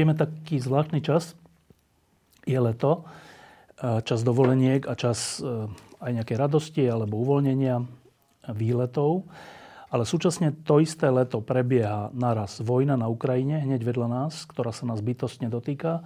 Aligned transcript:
Žijeme 0.00 0.16
taký 0.16 0.56
zvláštny 0.56 1.04
čas. 1.04 1.36
Je 2.48 2.56
leto, 2.56 3.04
čas 4.00 4.24
dovoleniek 4.24 4.88
a 4.88 4.96
čas 4.96 5.44
e, 5.44 5.68
aj 6.00 6.10
nejakej 6.16 6.40
radosti 6.40 6.88
alebo 6.88 7.20
uvoľnenia 7.20 7.84
výletov. 8.56 9.28
Ale 9.92 10.08
súčasne 10.08 10.56
to 10.64 10.80
isté 10.80 11.12
leto 11.12 11.44
prebieha 11.44 12.08
naraz 12.16 12.64
vojna 12.64 12.96
na 12.96 13.12
Ukrajine, 13.12 13.60
hneď 13.60 13.84
vedľa 13.84 14.08
nás, 14.08 14.48
ktorá 14.48 14.72
sa 14.72 14.88
nás 14.88 15.04
bytostne 15.04 15.52
dotýka. 15.52 16.00
E, 16.00 16.02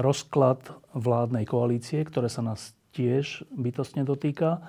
rozklad 0.00 0.72
vládnej 0.96 1.44
koalície, 1.44 2.00
ktoré 2.00 2.32
sa 2.32 2.40
nás 2.40 2.72
tiež 2.96 3.44
bytostne 3.52 4.08
dotýka. 4.08 4.64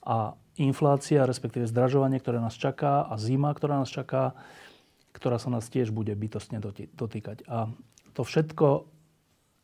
A 0.00 0.32
inflácia, 0.56 1.28
respektíve 1.28 1.68
zdražovanie, 1.68 2.16
ktoré 2.16 2.40
nás 2.40 2.56
čaká 2.56 3.04
a 3.04 3.20
zima, 3.20 3.52
ktorá 3.52 3.76
nás 3.76 3.92
čaká 3.92 4.32
ktorá 5.12 5.38
sa 5.38 5.50
nás 5.50 5.66
tiež 5.66 5.90
bude 5.90 6.14
bytostne 6.14 6.62
dotýkať. 6.94 7.46
A 7.50 7.70
to 8.14 8.22
všetko 8.22 8.86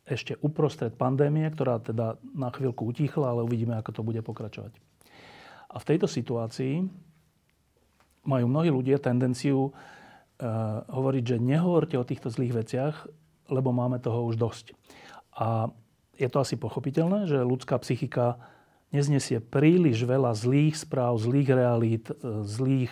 ešte 0.07 0.39
uprostred 0.39 0.95
pandémie, 0.95 1.47
ktorá 1.51 1.83
teda 1.83 2.15
na 2.31 2.47
chvíľku 2.51 2.87
utichla, 2.87 3.35
ale 3.35 3.43
uvidíme, 3.43 3.75
ako 3.75 3.91
to 3.91 4.01
bude 4.07 4.21
pokračovať. 4.23 4.71
A 5.67 5.75
v 5.83 5.87
tejto 5.87 6.07
situácii 6.07 6.87
majú 8.23 8.45
mnohí 8.47 8.71
ľudia 8.71 9.03
tendenciu 9.03 9.67
uh, 9.67 9.71
hovoriť, 10.87 11.23
že 11.35 11.43
nehovorte 11.43 11.95
o 11.99 12.07
týchto 12.07 12.31
zlých 12.31 12.55
veciach, 12.55 12.95
lebo 13.51 13.75
máme 13.75 13.99
toho 13.99 14.27
už 14.27 14.39
dosť. 14.39 14.75
A 15.35 15.71
je 16.15 16.27
to 16.31 16.39
asi 16.39 16.55
pochopiteľné, 16.55 17.27
že 17.27 17.47
ľudská 17.47 17.77
psychika 17.83 18.39
neznesie 18.95 19.43
príliš 19.43 20.07
veľa 20.07 20.33
zlých 20.33 20.75
správ, 20.87 21.19
zlých 21.19 21.49
realít, 21.51 22.09
e, 22.09 22.43
zlých 22.47 22.91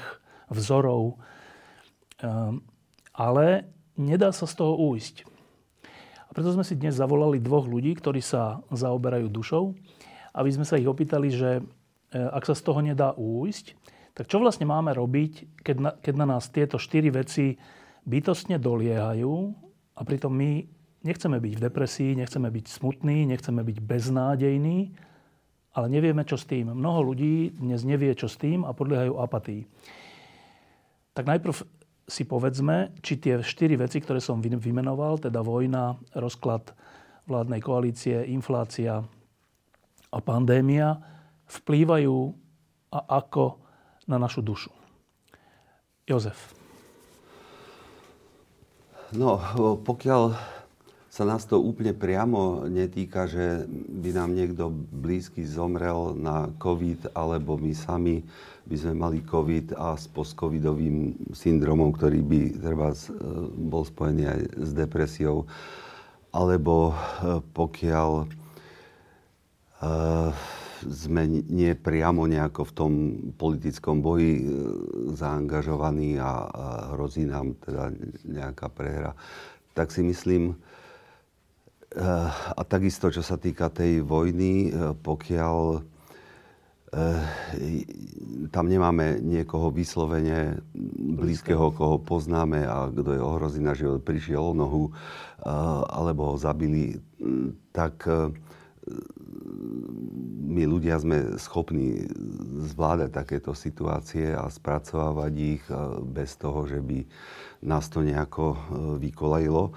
vzorov, 0.51 1.17
ale 3.15 3.67
nedá 3.95 4.29
sa 4.35 4.45
z 4.45 4.55
toho 4.59 4.75
újsť. 4.91 5.23
A 6.27 6.31
preto 6.35 6.51
sme 6.51 6.67
si 6.67 6.75
dnes 6.75 6.99
zavolali 6.99 7.39
dvoch 7.39 7.65
ľudí, 7.65 7.95
ktorí 7.95 8.19
sa 8.19 8.59
zaoberajú 8.69 9.27
dušou, 9.31 9.71
aby 10.35 10.49
sme 10.51 10.67
sa 10.67 10.75
ich 10.75 10.89
opýtali, 10.89 11.31
že 11.31 11.59
e, 11.59 11.63
ak 12.11 12.43
sa 12.43 12.55
z 12.57 12.61
toho 12.65 12.83
nedá 12.83 13.15
újsť, 13.15 13.71
tak 14.15 14.27
čo 14.27 14.43
vlastne 14.43 14.67
máme 14.67 14.91
robiť, 14.95 15.63
keď 15.63 15.75
na, 15.79 15.91
keď 15.95 16.13
na 16.15 16.25
nás 16.35 16.51
tieto 16.51 16.75
štyri 16.75 17.11
veci 17.11 17.55
bytostne 18.03 18.59
doliehajú 18.59 19.33
a 19.95 20.01
pritom 20.03 20.31
my 20.31 20.51
nechceme 21.07 21.37
byť 21.39 21.53
v 21.55 21.63
depresii, 21.63 22.11
nechceme 22.19 22.47
byť 22.51 22.65
smutní, 22.67 23.27
nechceme 23.29 23.61
byť 23.63 23.77
beznádejní, 23.79 24.79
ale 25.75 25.87
nevieme, 25.91 26.23
čo 26.23 26.39
s 26.39 26.47
tým. 26.47 26.71
Mnoho 26.71 27.11
ľudí 27.11 27.51
dnes 27.59 27.83
nevie, 27.83 28.15
čo 28.15 28.31
s 28.31 28.39
tým 28.39 28.63
a 28.63 28.71
podliehajú 28.71 29.19
apatii. 29.19 29.67
Tak 31.11 31.27
najprv 31.27 31.53
si 32.05 32.23
povedzme, 32.23 32.93
či 33.01 33.17
tie 33.17 33.41
štyri 33.41 33.75
veci, 33.81 33.97
ktoré 33.97 34.21
som 34.21 34.37
vymenoval, 34.41 35.17
teda 35.17 35.41
vojna, 35.41 35.97
rozklad 36.13 36.73
vládnej 37.25 37.61
koalície, 37.65 38.29
inflácia 38.29 39.01
a 40.13 40.17
pandémia, 40.21 41.01
vplývajú 41.49 42.17
a 42.93 42.99
ako 43.19 43.57
na 44.05 44.21
našu 44.21 44.45
dušu. 44.45 44.69
Jozef. 46.05 46.53
No, 49.17 49.41
pokiaľ 49.81 50.37
sa 51.09 51.23
nás 51.23 51.47
to 51.47 51.57
úplne 51.57 51.95
priamo 51.95 52.67
netýka, 52.67 53.25
že 53.25 53.65
by 53.71 54.11
nám 54.11 54.35
niekto 54.35 54.67
blízky 54.91 55.47
zomrel 55.47 56.11
na 56.13 56.51
COVID, 56.59 57.15
alebo 57.15 57.55
my 57.55 57.71
sami 57.71 58.21
by 58.65 58.75
sme 58.81 58.93
mali 58.97 59.19
COVID 59.21 59.77
a 59.77 59.93
s 59.93 60.09
postcovidovým 60.09 61.29
syndromom, 61.37 61.93
ktorý 61.93 62.25
by 62.25 62.41
treba 62.57 62.89
e, 62.89 62.97
bol 63.53 63.85
spojený 63.85 64.23
aj 64.25 64.39
s 64.57 64.69
depresiou, 64.73 65.45
alebo 66.33 66.89
e, 66.89 66.95
pokiaľ 67.53 68.11
e, 68.21 68.25
sme 70.85 71.23
nie 71.29 71.77
priamo 71.77 72.25
nejako 72.25 72.61
v 72.69 72.75
tom 72.77 72.91
politickom 73.37 74.05
boji 74.05 74.45
zaangažovaní 75.17 76.21
a 76.21 76.45
hrozí 76.93 77.25
nám 77.25 77.57
teda 77.57 77.89
nejaká 78.21 78.69
prehra, 78.69 79.17
tak 79.73 79.89
si 79.89 80.05
myslím, 80.05 80.53
a 82.53 82.61
takisto, 82.67 83.09
čo 83.09 83.25
sa 83.25 83.39
týka 83.39 83.73
tej 83.73 84.05
vojny, 84.05 84.69
pokiaľ 85.01 85.81
tam 88.51 88.65
nemáme 88.71 89.19
niekoho 89.19 89.67
vyslovene 89.67 90.63
blízkeho, 91.19 91.75
koho 91.75 91.99
poznáme 91.99 92.63
a 92.63 92.87
kto 92.87 93.15
je 93.15 93.21
ohrozí 93.21 93.59
na 93.59 93.75
život, 93.75 93.99
prišiel 94.01 94.39
o 94.39 94.55
nohu 94.55 94.83
e, 94.87 94.91
alebo 95.91 96.31
ho 96.31 96.35
zabili, 96.39 96.95
tak 97.75 98.07
my 100.45 100.63
ľudia 100.63 101.01
sme 101.01 101.35
schopní 101.41 102.05
zvládať 102.69 103.09
takéto 103.11 103.51
situácie 103.57 104.31
a 104.31 104.45
spracovávať 104.47 105.33
ich 105.35 105.63
bez 106.05 106.37
toho, 106.37 106.69
že 106.69 106.79
by 106.79 107.03
nás 107.65 107.89
to 107.89 108.05
nejako 108.05 108.55
vykolajilo. 109.01 109.73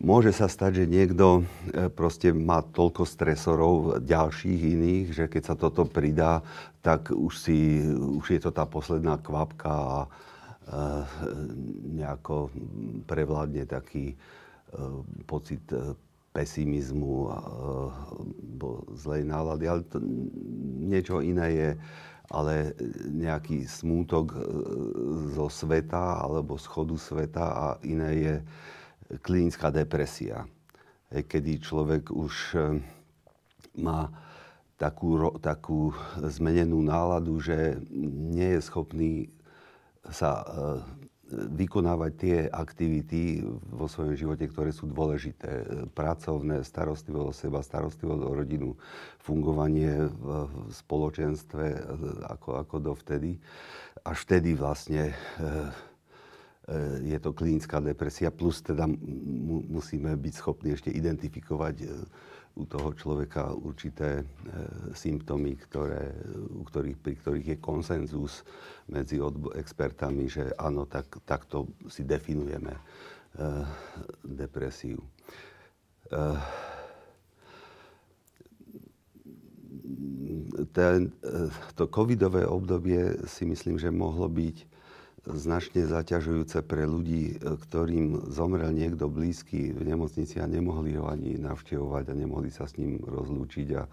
Môže 0.00 0.32
sa 0.32 0.48
stať, 0.48 0.84
že 0.84 0.86
niekto 0.88 1.44
e, 1.68 1.92
proste 1.92 2.32
má 2.32 2.64
toľko 2.64 3.04
stresorov 3.04 4.00
ďalších 4.00 4.60
iných, 4.72 5.06
že 5.12 5.24
keď 5.28 5.42
sa 5.44 5.54
toto 5.54 5.84
pridá, 5.84 6.40
tak 6.80 7.12
už, 7.12 7.32
si, 7.36 7.84
už 7.92 8.26
je 8.32 8.40
to 8.40 8.50
tá 8.50 8.64
posledná 8.64 9.20
kvapka 9.20 9.68
a 9.68 9.98
e, 10.00 10.08
nejako 12.00 12.48
prevládne 13.04 13.68
taký 13.68 14.12
e, 14.12 14.16
pocit 15.28 15.62
pesimizmu 16.32 17.28
a 17.28 17.38
zlej 18.96 19.28
nálady. 19.28 19.68
Ale 19.68 19.84
to, 19.84 20.00
niečo 20.80 21.20
iné 21.20 21.48
je 21.52 21.70
ale 22.32 22.72
nejaký 23.12 23.68
smútok 23.68 24.32
zo 25.36 25.52
sveta 25.52 26.24
alebo 26.24 26.56
schodu 26.56 26.96
sveta 26.96 27.44
a 27.44 27.66
iné 27.84 28.10
je 28.16 28.34
klinická 29.20 29.68
depresia, 29.68 30.48
kedy 31.12 31.60
človek 31.60 32.08
už 32.08 32.34
e, 32.56 32.58
má 33.76 34.08
takú, 34.80 35.36
takú 35.38 35.92
zmenenú 36.16 36.80
náladu, 36.80 37.36
že 37.38 37.76
nie 38.32 38.56
je 38.56 38.60
schopný 38.64 39.12
sa 40.08 40.42
e, 40.42 40.44
vykonávať 41.32 42.12
tie 42.16 42.36
aktivity 42.48 43.44
vo 43.72 43.88
svojom 43.88 44.16
živote, 44.16 44.44
ktoré 44.48 44.74
sú 44.74 44.88
dôležité. 44.90 45.64
Pracovné, 45.92 46.64
starostlivosť 46.64 47.28
o 47.28 47.32
seba, 47.32 47.60
starostlivosť 47.64 48.22
o 48.24 48.32
rodinu, 48.32 48.68
fungovanie 49.20 50.08
v 50.08 50.26
spoločenstve 50.72 51.64
e, 51.68 51.78
ako, 52.32 52.64
ako 52.64 52.76
dovtedy. 52.80 53.36
Až 54.02 54.18
vtedy 54.24 54.56
vlastne 54.56 55.12
E, 55.12 55.91
je 57.02 57.18
to 57.20 57.36
klinická 57.36 57.80
depresia, 57.80 58.30
plus 58.30 58.62
teda 58.62 58.86
musíme 59.68 60.16
byť 60.16 60.34
schopní 60.34 60.72
ešte 60.72 60.90
identifikovať 60.92 61.76
e, 61.82 61.86
u 62.52 62.64
toho 62.68 62.92
človeka 62.92 63.52
určité 63.56 64.20
e, 64.20 64.24
symptómy, 64.92 65.56
ktoré, 65.56 66.12
u 66.52 66.62
ktorých, 66.64 66.98
pri 67.00 67.14
ktorých 67.18 67.46
je 67.56 67.58
konsenzus 67.58 68.44
medzi 68.88 69.18
expertami, 69.56 70.28
že 70.28 70.52
áno, 70.56 70.84
tak, 70.88 71.08
takto 71.24 71.68
si 71.88 72.04
definujeme 72.04 72.76
depresiu. 74.20 75.00
Ten, 80.76 81.08
to 81.72 81.88
covidové 81.88 82.44
obdobie 82.44 83.24
si 83.24 83.48
myslím, 83.48 83.80
že 83.80 83.88
mohlo 83.88 84.28
byť 84.28 84.71
značne 85.22 85.86
zaťažujúce 85.86 86.66
pre 86.66 86.82
ľudí, 86.82 87.38
ktorým 87.38 88.26
zomrel 88.34 88.74
niekto 88.74 89.06
blízky 89.06 89.70
v 89.70 89.86
nemocnici 89.86 90.42
a 90.42 90.50
nemohli 90.50 90.98
ho 90.98 91.06
ani 91.06 91.38
navštevovať 91.38 92.10
a 92.10 92.18
nemohli 92.18 92.50
sa 92.50 92.66
s 92.66 92.74
ním 92.74 92.98
rozlúčiť 93.06 93.68
a 93.78 93.86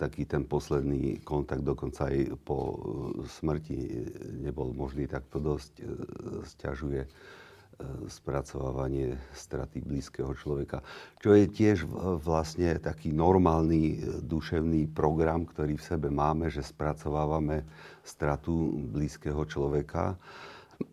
taký 0.00 0.24
ten 0.24 0.48
posledný 0.48 1.20
kontakt 1.20 1.66
dokonca 1.66 2.08
aj 2.08 2.40
po 2.46 2.80
smrti 3.26 4.08
nebol 4.40 4.72
možný, 4.72 5.04
tak 5.04 5.28
to 5.28 5.42
dosť 5.42 5.84
stiažuje 6.48 7.04
spracovávanie 8.06 9.18
straty 9.34 9.82
blízkeho 9.82 10.30
človeka. 10.38 10.78
Čo 11.18 11.34
je 11.34 11.50
tiež 11.50 11.90
vlastne 12.22 12.78
taký 12.78 13.10
normálny 13.10 13.98
duševný 14.22 14.94
program, 14.94 15.42
ktorý 15.42 15.74
v 15.74 15.82
sebe 15.82 16.08
máme, 16.08 16.48
že 16.54 16.62
spracovávame 16.62 17.66
stratu 18.06 18.78
blízkeho 18.94 19.42
človeka. 19.44 20.14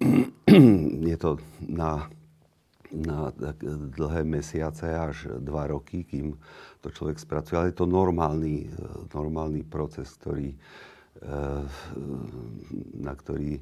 Je 1.12 1.18
to 1.18 1.39
na, 1.63 2.12
na 2.92 3.31
dlhé 3.95 4.22
mesiace 4.28 4.92
až 4.92 5.31
dva 5.39 5.68
roky, 5.72 6.04
kým 6.04 6.36
to 6.83 6.92
človek 6.92 7.18
spracuje. 7.22 7.56
Ale 7.56 7.69
je 7.72 7.80
to 7.80 7.88
normálny, 7.88 8.68
normálny 9.16 9.63
proces, 9.63 10.12
ktorý, 10.19 10.51
eh, 10.51 11.63
na 13.00 13.13
ktorý 13.16 13.62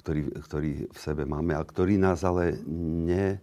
ktorý, 0.00 0.20
ktorý 0.40 0.70
v 0.88 0.98
sebe 0.98 1.26
máme 1.26 1.58
a 1.58 1.66
ktorý 1.66 1.98
nás 1.98 2.22
ale 2.22 2.54
ne, 2.70 3.42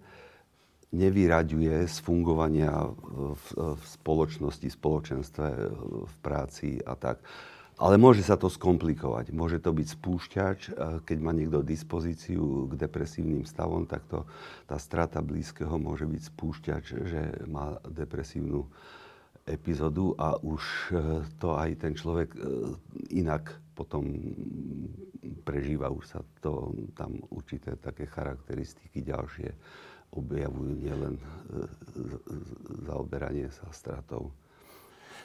nevyraďuje 0.92 1.88
z 1.88 1.98
fungovania 2.04 2.72
v, 2.92 3.46
v 3.56 3.84
spoločnosti, 4.00 4.68
spoločenstve, 4.68 5.48
v 6.08 6.16
práci 6.20 6.80
a 6.84 6.96
tak. 7.00 7.24
Ale 7.82 7.98
môže 7.98 8.22
sa 8.22 8.38
to 8.38 8.46
skomplikovať. 8.46 9.34
Môže 9.34 9.58
to 9.58 9.74
byť 9.74 9.88
spúšťač, 9.98 10.60
keď 11.02 11.18
má 11.18 11.34
niekto 11.34 11.66
dispozíciu 11.66 12.70
k 12.70 12.78
depresívnym 12.78 13.50
stavom, 13.50 13.90
tak 13.90 14.06
to, 14.06 14.30
tá 14.70 14.78
strata 14.78 15.18
blízkeho 15.26 15.82
môže 15.82 16.06
byť 16.06 16.22
spúšťač, 16.30 16.84
že 16.94 17.22
má 17.50 17.82
depresívnu 17.90 18.70
epizódu 19.50 20.14
a 20.22 20.38
už 20.38 20.94
e, 20.94 21.26
to 21.42 21.58
aj 21.58 21.70
ten 21.82 21.98
človek 21.98 22.30
e, 22.38 22.40
inak 23.18 23.58
potom 23.74 24.06
prežíva. 25.42 25.90
Už 25.90 26.06
sa 26.06 26.22
to 26.46 26.70
tam 26.94 27.18
určité 27.34 27.74
také 27.82 28.06
charakteristiky 28.06 29.02
ďalšie 29.02 29.50
objavujú, 30.14 30.72
nielen 30.78 31.18
e, 31.18 31.24
zaoberanie 32.86 33.50
sa 33.50 33.66
stratou. 33.74 34.30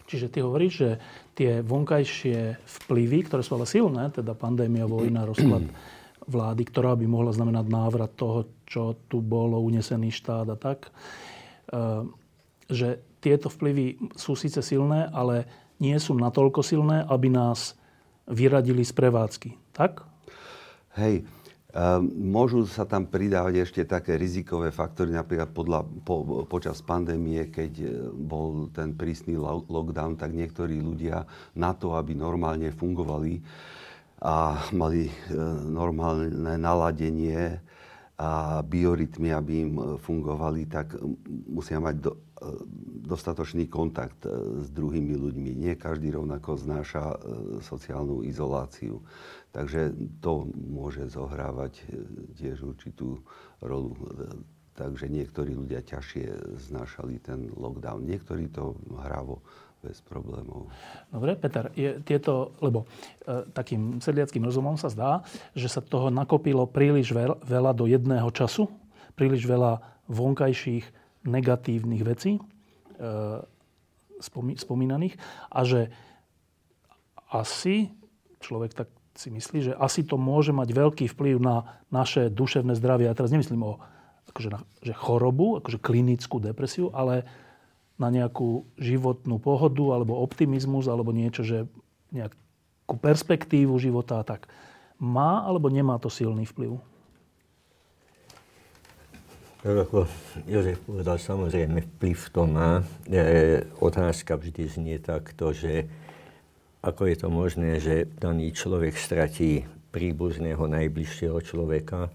Čiže 0.07 0.31
ty 0.31 0.39
hovoríš, 0.41 0.73
že 0.75 0.91
tie 1.35 1.61
vonkajšie 1.61 2.63
vplyvy, 2.65 3.27
ktoré 3.27 3.43
sú 3.43 3.59
ale 3.59 3.67
silné, 3.67 4.09
teda 4.15 4.39
pandémia, 4.39 4.87
vojna, 4.87 5.27
rozklad 5.27 5.67
vlády, 6.35 6.63
ktorá 6.67 6.95
by 6.95 7.07
mohla 7.11 7.35
znamenať 7.35 7.67
návrat 7.67 8.11
toho, 8.15 8.47
čo 8.67 8.95
tu 9.11 9.19
bolo, 9.23 9.63
unesený 9.63 10.11
štát 10.11 10.47
a 10.51 10.59
tak, 10.59 10.91
že 12.67 12.99
tieto 13.23 13.51
vplyvy 13.51 14.15
sú 14.15 14.35
síce 14.35 14.63
silné, 14.63 15.07
ale 15.11 15.47
nie 15.83 15.95
sú 15.99 16.15
natoľko 16.15 16.63
silné, 16.63 17.03
aby 17.07 17.31
nás 17.31 17.79
vyradili 18.27 18.83
z 18.83 18.93
prevádzky. 18.95 19.51
Tak? 19.75 20.03
Hej, 20.99 21.29
môžu 22.17 22.65
sa 22.65 22.89
tam 22.89 23.05
pridávať 23.05 23.69
ešte 23.69 23.83
také 23.85 24.17
rizikové 24.17 24.73
faktory, 24.73 25.13
napríklad 25.13 25.53
podľa, 25.53 25.85
po, 26.09 26.49
počas 26.49 26.81
pandémie, 26.81 27.53
keď 27.53 27.73
e, 27.85 27.87
bol 28.17 28.73
ten 28.73 28.97
prísny 28.97 29.37
lockdown, 29.69 30.17
tak 30.17 30.33
niektorí 30.33 30.81
ľudia 30.81 31.29
na 31.53 31.77
to, 31.77 31.93
aby 31.93 32.17
normálne 32.17 32.73
fungovali 32.73 33.45
a 34.25 34.57
mali 34.73 35.13
e, 35.13 35.13
normálne 35.69 36.57
naladenie 36.57 37.61
a 38.17 38.65
biorytmy, 38.65 39.37
aby 39.37 39.53
im 39.69 39.73
e, 39.77 39.83
fungovali, 40.01 40.65
tak 40.73 40.97
musia 41.53 41.77
mať 41.77 41.97
do, 42.01 42.13
dostatočný 43.05 43.69
kontakt 43.69 44.25
s 44.65 44.69
druhými 44.73 45.13
ľuďmi. 45.13 45.51
Nie 45.61 45.77
každý 45.77 46.17
rovnako 46.17 46.57
znáša 46.57 47.17
sociálnu 47.65 48.25
izoláciu. 48.29 49.01
Takže 49.57 49.97
to 50.21 50.53
môže 50.53 51.09
zohrávať 51.17 51.81
e, 51.81 51.85
tiež 52.37 52.77
určitú 52.77 53.25
rolu. 53.65 53.97
Takže 54.77 55.09
niektorí 55.09 55.57
ľudia 55.57 55.81
ťažšie 55.81 56.53
znášali 56.69 57.17
ten 57.25 57.49
lockdown. 57.57 58.05
Niektorí 58.05 58.53
to 58.53 58.77
hrávo 59.01 59.41
bez 59.81 60.05
problémov. 60.05 60.69
Dobre, 61.09 61.41
Peter, 61.41 61.73
je 61.73 62.05
tieto, 62.05 62.53
lebo 62.61 62.85
e, 63.25 63.49
takým 63.57 64.05
sedliackým 64.05 64.45
rozumom 64.45 64.77
sa 64.77 64.93
zdá, 64.93 65.25
že 65.57 65.73
sa 65.73 65.81
toho 65.81 66.13
nakopilo 66.13 66.69
príliš 66.69 67.17
veľa 67.49 67.73
do 67.73 67.89
jedného 67.89 68.29
času, 68.29 68.69
príliš 69.17 69.49
veľa 69.49 69.81
vonkajších 70.13 70.85
negatívnych 71.25 72.05
vecí, 72.05 72.37
E, 72.97 73.57
spomínaných 74.57 75.21
a 75.53 75.61
že 75.69 75.93
asi, 77.29 77.93
človek 78.41 78.73
tak 78.73 78.89
si 79.17 79.33
myslí, 79.33 79.73
že 79.73 79.73
asi 79.77 80.05
to 80.05 80.21
môže 80.21 80.53
mať 80.53 80.69
veľký 80.73 81.07
vplyv 81.13 81.37
na 81.41 81.81
naše 81.89 82.29
duševné 82.29 82.77
zdravie. 82.77 83.09
Ja 83.09 83.17
teraz 83.17 83.33
nemyslím 83.33 83.65
o 83.65 83.81
akože 84.31 84.49
na, 84.53 84.61
že 84.85 84.93
chorobu, 84.93 85.59
akože 85.59 85.81
klinickú 85.81 86.37
depresiu, 86.43 86.93
ale 86.93 87.25
na 87.97 88.13
nejakú 88.13 88.69
životnú 88.77 89.41
pohodu 89.41 89.97
alebo 89.97 90.21
optimizmus 90.21 90.85
alebo 90.85 91.17
niečo, 91.17 91.41
že 91.41 91.65
nejakú 92.13 92.97
perspektívu 93.01 93.73
života 93.81 94.21
a 94.21 94.25
tak. 94.25 94.53
Má 95.01 95.45
alebo 95.45 95.73
nemá 95.73 95.97
to 95.97 96.13
silný 96.13 96.45
vplyv? 96.45 96.77
Tak 99.65 99.77
ako 99.89 100.07
Jozef 100.47 100.79
povedal, 100.85 101.17
samozrejme 101.19 101.83
vplyv 101.97 102.19
to 102.31 102.43
má. 102.47 102.87
E, 103.09 103.67
otázka 103.83 104.39
vždy 104.39 104.63
znie 104.69 104.97
takto, 105.03 105.51
že 105.51 105.91
ako 106.87 107.11
je 107.11 107.17
to 107.19 107.29
možné, 107.29 107.83
že 107.83 108.07
daný 108.15 108.55
človek 108.55 108.95
stratí 108.95 109.67
príbuzného 109.91 110.71
najbližšieho 110.71 111.39
človeka 111.43 112.07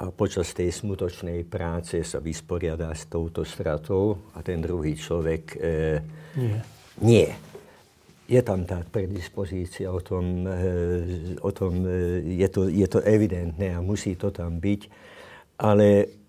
a 0.00 0.08
počas 0.08 0.56
tej 0.56 0.72
smutočnej 0.72 1.44
práce 1.44 2.00
sa 2.00 2.18
vysporiada 2.18 2.88
s 2.90 3.04
touto 3.06 3.44
stratou 3.44 4.32
a 4.32 4.40
ten 4.40 4.64
druhý 4.64 4.96
človek 4.96 5.42
e, 5.60 5.70
nie. 6.40 6.58
nie. 7.04 7.28
Je 8.26 8.40
tam 8.40 8.64
tá 8.64 8.80
predispozícia 8.80 9.92
o 9.92 10.00
tom, 10.00 10.48
e, 10.48 11.36
o 11.44 11.50
tom 11.52 11.84
e, 11.84 12.24
je, 12.40 12.48
to, 12.48 12.72
je 12.72 12.88
to 12.88 13.04
evidentné 13.04 13.76
a 13.76 13.84
musí 13.84 14.16
to 14.16 14.32
tam 14.32 14.56
byť, 14.56 14.80
ale 15.60 16.21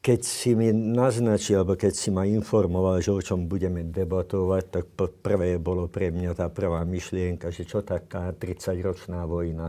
keď 0.00 0.20
si 0.24 0.56
mi 0.56 0.72
naznačil, 0.72 1.60
alebo 1.60 1.76
keď 1.76 1.92
si 1.92 2.08
ma 2.08 2.24
informoval, 2.24 3.04
že 3.04 3.12
o 3.12 3.20
čom 3.20 3.44
budeme 3.44 3.84
debatovať, 3.84 4.64
tak 4.72 4.84
prvé 4.96 5.60
bolo 5.60 5.92
pre 5.92 6.08
mňa 6.08 6.32
tá 6.32 6.48
prvá 6.48 6.80
myšlienka, 6.88 7.52
že 7.52 7.68
čo 7.68 7.84
taká 7.84 8.32
30-ročná 8.32 9.28
vojna, 9.28 9.68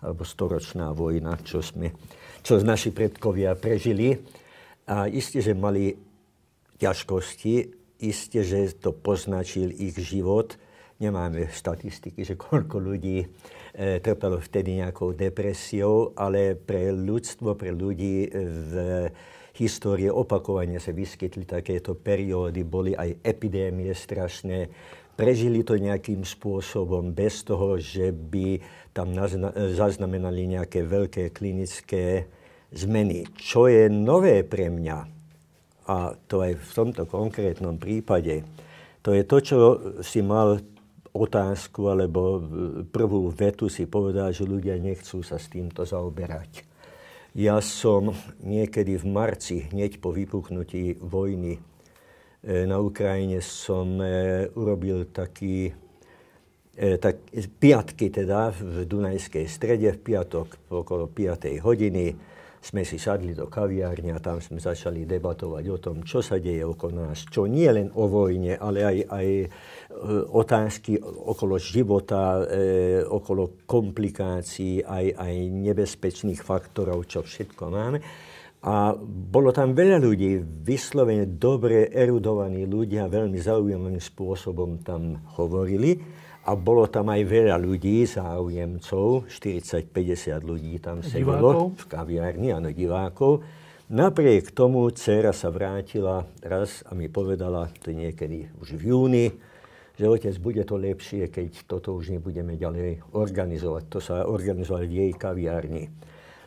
alebo 0.00 0.24
100-ročná 0.24 0.96
vojna, 0.96 1.36
čo, 1.44 1.60
sme, 1.60 1.92
čo 2.40 2.56
naši 2.64 2.88
predkovia 2.88 3.52
prežili. 3.52 4.16
A 4.88 5.12
isté, 5.12 5.44
že 5.44 5.52
mali 5.52 5.92
ťažkosti, 6.80 7.54
isté, 8.00 8.48
že 8.48 8.80
to 8.80 8.96
poznačil 8.96 9.68
ich 9.76 9.92
život. 10.00 10.56
Nemáme 11.04 11.52
štatistiky, 11.52 12.24
že 12.24 12.40
koľko 12.40 12.80
ľudí 12.80 13.20
e, 13.20 13.26
trpelo 14.00 14.40
vtedy 14.40 14.80
nejakou 14.80 15.12
depresiou, 15.12 16.16
ale 16.16 16.56
pre 16.56 16.88
ľudstvo, 16.96 17.52
pre 17.52 17.76
ľudí 17.76 18.32
v 18.32 18.72
histórie 19.56 20.12
opakovane 20.12 20.76
sa 20.76 20.92
vyskytli 20.92 21.48
takéto 21.48 21.96
periódy, 21.96 22.60
boli 22.62 22.92
aj 22.92 23.24
epidémie 23.24 23.90
strašné. 23.96 24.68
Prežili 25.16 25.64
to 25.64 25.80
nejakým 25.80 26.28
spôsobom 26.28 27.16
bez 27.16 27.40
toho, 27.40 27.80
že 27.80 28.12
by 28.12 28.60
tam 28.92 29.16
zaznamenali 29.72 30.44
nejaké 30.60 30.84
veľké 30.84 31.32
klinické 31.32 32.28
zmeny. 32.68 33.24
Čo 33.32 33.72
je 33.72 33.88
nové 33.88 34.44
pre 34.44 34.68
mňa, 34.68 34.98
a 35.88 36.12
to 36.28 36.44
aj 36.44 36.52
v 36.60 36.70
tomto 36.76 37.08
konkrétnom 37.08 37.80
prípade, 37.80 38.44
to 39.00 39.14
je 39.14 39.22
to, 39.24 39.36
čo 39.38 39.56
si 40.02 40.20
mal 40.20 40.58
otázku 41.14 41.88
alebo 41.88 42.42
prvú 42.92 43.32
vetu 43.32 43.72
si 43.72 43.88
povedal, 43.88 44.34
že 44.36 44.44
ľudia 44.44 44.76
nechcú 44.76 45.24
sa 45.24 45.40
s 45.40 45.48
týmto 45.48 45.86
zaoberať. 45.86 46.65
Ja 47.36 47.60
som 47.60 48.16
niekedy 48.40 48.96
v 48.96 49.12
marci, 49.12 49.68
hneď 49.68 50.00
po 50.00 50.08
vypuknutí 50.08 50.96
vojny 50.96 51.60
e, 51.60 52.64
na 52.64 52.80
Ukrajine, 52.80 53.44
som 53.44 54.00
e, 54.00 54.48
urobil 54.56 55.04
taký, 55.12 55.68
e, 56.72 56.96
tak, 56.96 57.20
piatky 57.60 58.08
teda 58.08 58.56
v 58.56 58.88
Dunajskej 58.88 59.52
strede, 59.52 59.92
v 59.92 60.00
piatok 60.00 60.72
okolo 60.72 61.12
5. 61.12 61.60
hodiny 61.60 62.16
sme 62.66 62.82
si 62.82 62.98
sadli 62.98 63.30
do 63.30 63.46
kaviárne 63.46 64.10
a 64.10 64.18
tam 64.18 64.42
sme 64.42 64.58
začali 64.58 65.06
debatovať 65.06 65.64
o 65.70 65.78
tom, 65.78 65.96
čo 66.02 66.18
sa 66.18 66.42
deje 66.42 66.66
okolo 66.66 67.06
nás. 67.06 67.22
Čo 67.30 67.46
nie 67.46 67.70
len 67.70 67.94
o 67.94 68.10
vojne, 68.10 68.58
ale 68.58 68.82
aj, 68.82 68.98
aj 69.06 69.28
e, 69.38 69.46
otázky 70.34 70.98
okolo 71.04 71.62
života, 71.62 72.42
e, 72.42 73.06
okolo 73.06 73.62
komplikácií, 73.62 74.82
aj, 74.82 75.06
aj 75.14 75.34
nebezpečných 75.46 76.42
faktorov, 76.42 77.06
čo 77.06 77.22
všetko 77.22 77.62
máme. 77.70 77.98
A 78.66 78.98
bolo 79.06 79.54
tam 79.54 79.70
veľa 79.70 80.02
ľudí, 80.02 80.42
vyslovene 80.42 81.38
dobre 81.38 81.86
erudovaní 81.86 82.66
ľudia, 82.66 83.06
veľmi 83.06 83.38
zaujímavým 83.38 84.02
spôsobom 84.02 84.82
tam 84.82 85.22
hovorili. 85.38 86.15
A 86.46 86.54
bolo 86.54 86.86
tam 86.86 87.10
aj 87.10 87.26
veľa 87.26 87.58
ľudí, 87.58 88.06
záujemcov, 88.06 89.26
40-50 89.26 90.46
ľudí 90.46 90.78
tam 90.78 91.02
sedelo 91.02 91.74
v 91.74 91.84
kaviarni, 91.90 92.54
áno, 92.54 92.70
divákov. 92.70 93.42
Napriek 93.90 94.54
tomu 94.54 94.86
dcera 94.94 95.34
sa 95.34 95.50
vrátila 95.50 96.22
raz 96.42 96.86
a 96.86 96.94
mi 96.94 97.10
povedala, 97.10 97.70
to 97.82 97.90
niekedy 97.90 98.46
už 98.62 98.78
v 98.78 98.94
júni, 98.94 99.26
že 99.98 100.06
otec, 100.06 100.34
bude 100.38 100.62
to 100.62 100.78
lepšie, 100.78 101.30
keď 101.34 101.66
toto 101.66 101.98
už 101.98 102.14
nebudeme 102.14 102.54
ďalej 102.54 103.02
organizovať. 103.14 103.82
To 103.90 103.98
sa 103.98 104.26
organizovalo 104.26 104.86
v 104.86 104.94
jej 105.02 105.12
kaviarni 105.18 105.86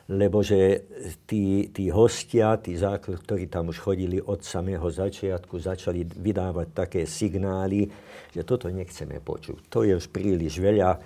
lebo 0.10 0.42
že 0.42 0.90
tí, 1.30 1.70
tí 1.70 1.94
hostia, 1.94 2.58
tí 2.58 2.74
základ, 2.74 3.22
ktorí 3.22 3.46
tam 3.46 3.70
už 3.70 3.78
chodili 3.78 4.18
od 4.18 4.42
samého 4.42 4.90
začiatku, 4.90 5.62
začali 5.62 6.02
vydávať 6.02 6.68
také 6.74 7.02
signály, 7.06 7.86
že 8.34 8.42
toto 8.42 8.74
nechceme 8.74 9.22
počuť. 9.22 9.70
To 9.70 9.86
je 9.86 9.94
už 9.94 10.10
príliš 10.10 10.58
veľa. 10.58 10.98
E, 10.98 11.00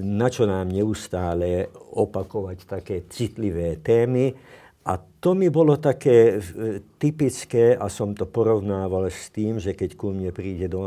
na 0.00 0.32
čo 0.32 0.48
nám 0.48 0.72
neustále 0.72 1.68
opakovať 1.76 2.58
také 2.64 2.96
citlivé 3.12 3.76
témy. 3.84 4.32
A 4.88 4.96
to 4.96 5.36
mi 5.36 5.52
bolo 5.52 5.76
také 5.76 6.40
e, 6.40 6.80
typické 6.96 7.76
a 7.76 7.92
som 7.92 8.16
to 8.16 8.24
porovnával 8.24 9.12
s 9.12 9.28
tým, 9.28 9.60
že 9.60 9.76
keď 9.76 10.00
ku 10.00 10.16
mne 10.16 10.32
príde 10.32 10.64
do, 10.64 10.80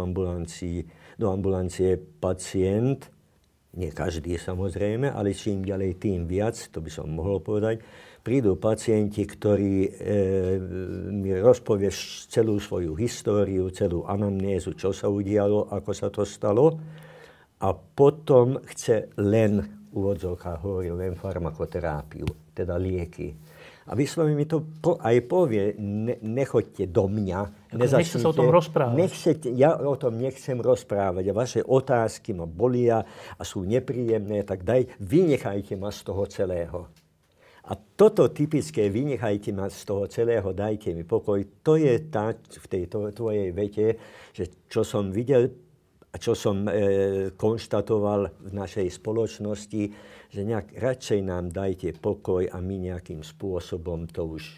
do 1.22 1.28
ambulancie 1.30 2.02
pacient, 2.18 3.14
nie 3.72 3.88
každý 3.92 4.36
samozrejme, 4.36 5.16
ale 5.16 5.32
čím 5.32 5.64
ďalej, 5.64 5.96
tým 5.96 6.28
viac, 6.28 6.60
to 6.72 6.84
by 6.84 6.92
som 6.92 7.08
mohol 7.08 7.40
povedať, 7.40 7.80
prídu 8.20 8.60
pacienti, 8.60 9.24
ktorí 9.24 9.76
e, 9.88 9.90
mi 11.10 11.32
rozpovie 11.40 11.88
celú 12.28 12.60
svoju 12.60 12.94
históriu, 13.00 13.72
celú 13.72 14.04
anamnézu, 14.04 14.76
čo 14.76 14.92
sa 14.92 15.08
udialo, 15.08 15.72
ako 15.72 15.92
sa 15.96 16.12
to 16.12 16.28
stalo 16.28 16.76
a 17.62 17.70
potom 17.72 18.60
chce 18.68 19.16
len, 19.22 19.62
úvodzovka 19.92 20.60
hovorí, 20.60 20.92
len 20.92 21.16
farmakoterapiu, 21.16 22.52
teda 22.52 22.76
lieky 22.76 23.51
a 23.90 23.98
vyslovene 23.98 24.38
mi 24.38 24.46
to 24.46 24.62
po, 24.62 25.02
aj 25.02 25.18
povie, 25.26 25.74
ne, 25.82 26.22
nechoďte 26.22 26.86
do 26.94 27.10
mňa. 27.10 27.74
Nechce 27.74 28.22
sa 28.22 28.30
o 28.30 28.36
tom 28.36 28.54
rozprávať. 28.54 28.94
Nechcete, 28.94 29.48
ja 29.58 29.74
o 29.74 29.98
tom 29.98 30.22
nechcem 30.22 30.62
rozprávať 30.62 31.24
a 31.26 31.34
vaše 31.34 31.62
otázky 31.66 32.38
ma 32.38 32.46
bolia 32.46 33.02
a 33.36 33.42
sú 33.42 33.66
nepríjemné, 33.66 34.46
tak 34.46 34.62
daj, 34.62 34.86
vynechajte 35.02 35.74
ma 35.82 35.90
z 35.90 36.02
toho 36.06 36.24
celého. 36.30 36.80
A 37.62 37.78
toto 37.78 38.30
typické, 38.34 38.90
vynechajte 38.90 39.54
ma 39.54 39.70
z 39.70 39.82
toho 39.86 40.06
celého, 40.10 40.50
dajte 40.54 40.94
mi 40.98 41.06
pokoj, 41.06 41.42
to 41.62 41.78
je 41.78 41.94
tá 42.10 42.34
v 42.34 42.66
tej 42.70 42.84
tvojej 42.90 43.50
vete, 43.54 43.98
že 44.34 44.50
čo 44.66 44.82
som 44.82 45.14
videl 45.14 45.50
a 46.12 46.16
čo 46.20 46.36
som 46.36 46.68
e, 46.68 46.72
konštatoval 47.38 48.44
v 48.44 48.52
našej 48.52 48.88
spoločnosti, 49.00 49.84
že 50.32 50.48
nejak 50.48 50.80
radšej 50.80 51.20
nám 51.28 51.52
dajte 51.52 51.92
pokoj 52.00 52.48
a 52.48 52.58
my 52.64 52.88
nejakým 52.88 53.20
spôsobom 53.20 54.08
to 54.08 54.40
už 54.40 54.44
e, 54.44 54.56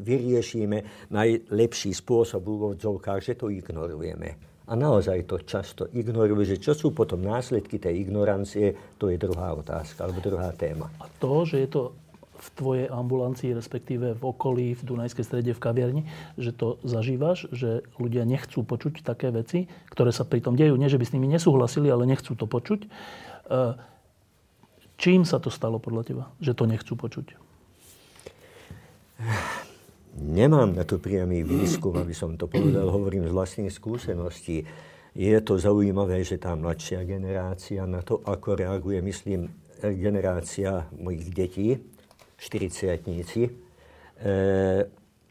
vyriešime. 0.00 1.08
Najlepší 1.12 1.92
spôsob 1.92 2.40
v 2.40 2.50
úvodzovkách, 2.56 3.20
že 3.20 3.36
to 3.36 3.52
ignorujeme. 3.52 4.40
A 4.70 4.72
naozaj 4.78 5.28
to 5.28 5.36
často 5.44 5.92
ignorujú, 5.92 6.46
že 6.46 6.62
čo 6.62 6.72
sú 6.72 6.96
potom 6.96 7.20
následky 7.20 7.76
tej 7.76 8.06
ignorancie, 8.06 8.96
to 8.96 9.12
je 9.12 9.20
druhá 9.20 9.52
otázka, 9.52 10.08
alebo 10.08 10.24
druhá 10.24 10.54
téma. 10.56 10.88
A 11.02 11.10
to, 11.20 11.44
že 11.44 11.66
je 11.66 11.68
to 11.68 11.82
v 12.40 12.48
tvojej 12.56 12.86
ambulancii, 12.88 13.52
respektíve 13.52 14.16
v 14.16 14.22
okolí, 14.24 14.72
v 14.72 14.82
Dunajskej 14.88 15.26
strede, 15.26 15.52
v 15.52 15.60
kaviarni, 15.60 16.02
že 16.40 16.56
to 16.56 16.80
zažívaš, 16.80 17.52
že 17.52 17.84
ľudia 18.00 18.24
nechcú 18.24 18.64
počuť 18.64 19.04
také 19.04 19.28
veci, 19.28 19.68
ktoré 19.92 20.08
sa 20.08 20.24
pri 20.24 20.40
tom 20.40 20.56
dejú. 20.56 20.72
Nie, 20.80 20.88
že 20.88 20.96
by 20.96 21.04
s 21.04 21.12
nimi 21.12 21.28
nesúhlasili, 21.28 21.92
ale 21.92 22.08
nechcú 22.08 22.32
to 22.32 22.48
počuť. 22.48 22.80
E, 22.80 22.88
Čím 25.00 25.24
sa 25.24 25.40
to 25.40 25.48
stalo 25.48 25.80
podľa 25.80 26.02
teba, 26.04 26.24
že 26.44 26.52
to 26.52 26.68
nechcú 26.68 26.92
počuť? 26.92 27.32
Nemám 30.20 30.76
na 30.76 30.84
to 30.84 31.00
priamy 31.00 31.40
výskum, 31.40 31.96
aby 31.96 32.12
som 32.12 32.36
to 32.36 32.44
povedal, 32.44 32.92
hovorím 32.92 33.24
z 33.24 33.32
vlastných 33.32 33.72
skúseností. 33.72 34.68
Je 35.16 35.36
to 35.40 35.56
zaujímavé, 35.56 36.20
že 36.20 36.36
tá 36.36 36.52
mladšia 36.52 37.08
generácia 37.08 37.88
na 37.88 38.04
to, 38.04 38.20
ako 38.28 38.60
reaguje, 38.60 39.00
myslím, 39.00 39.48
generácia 39.80 40.84
mojich 40.92 41.32
detí, 41.32 41.80
40 42.36 43.00
e, 43.00 43.48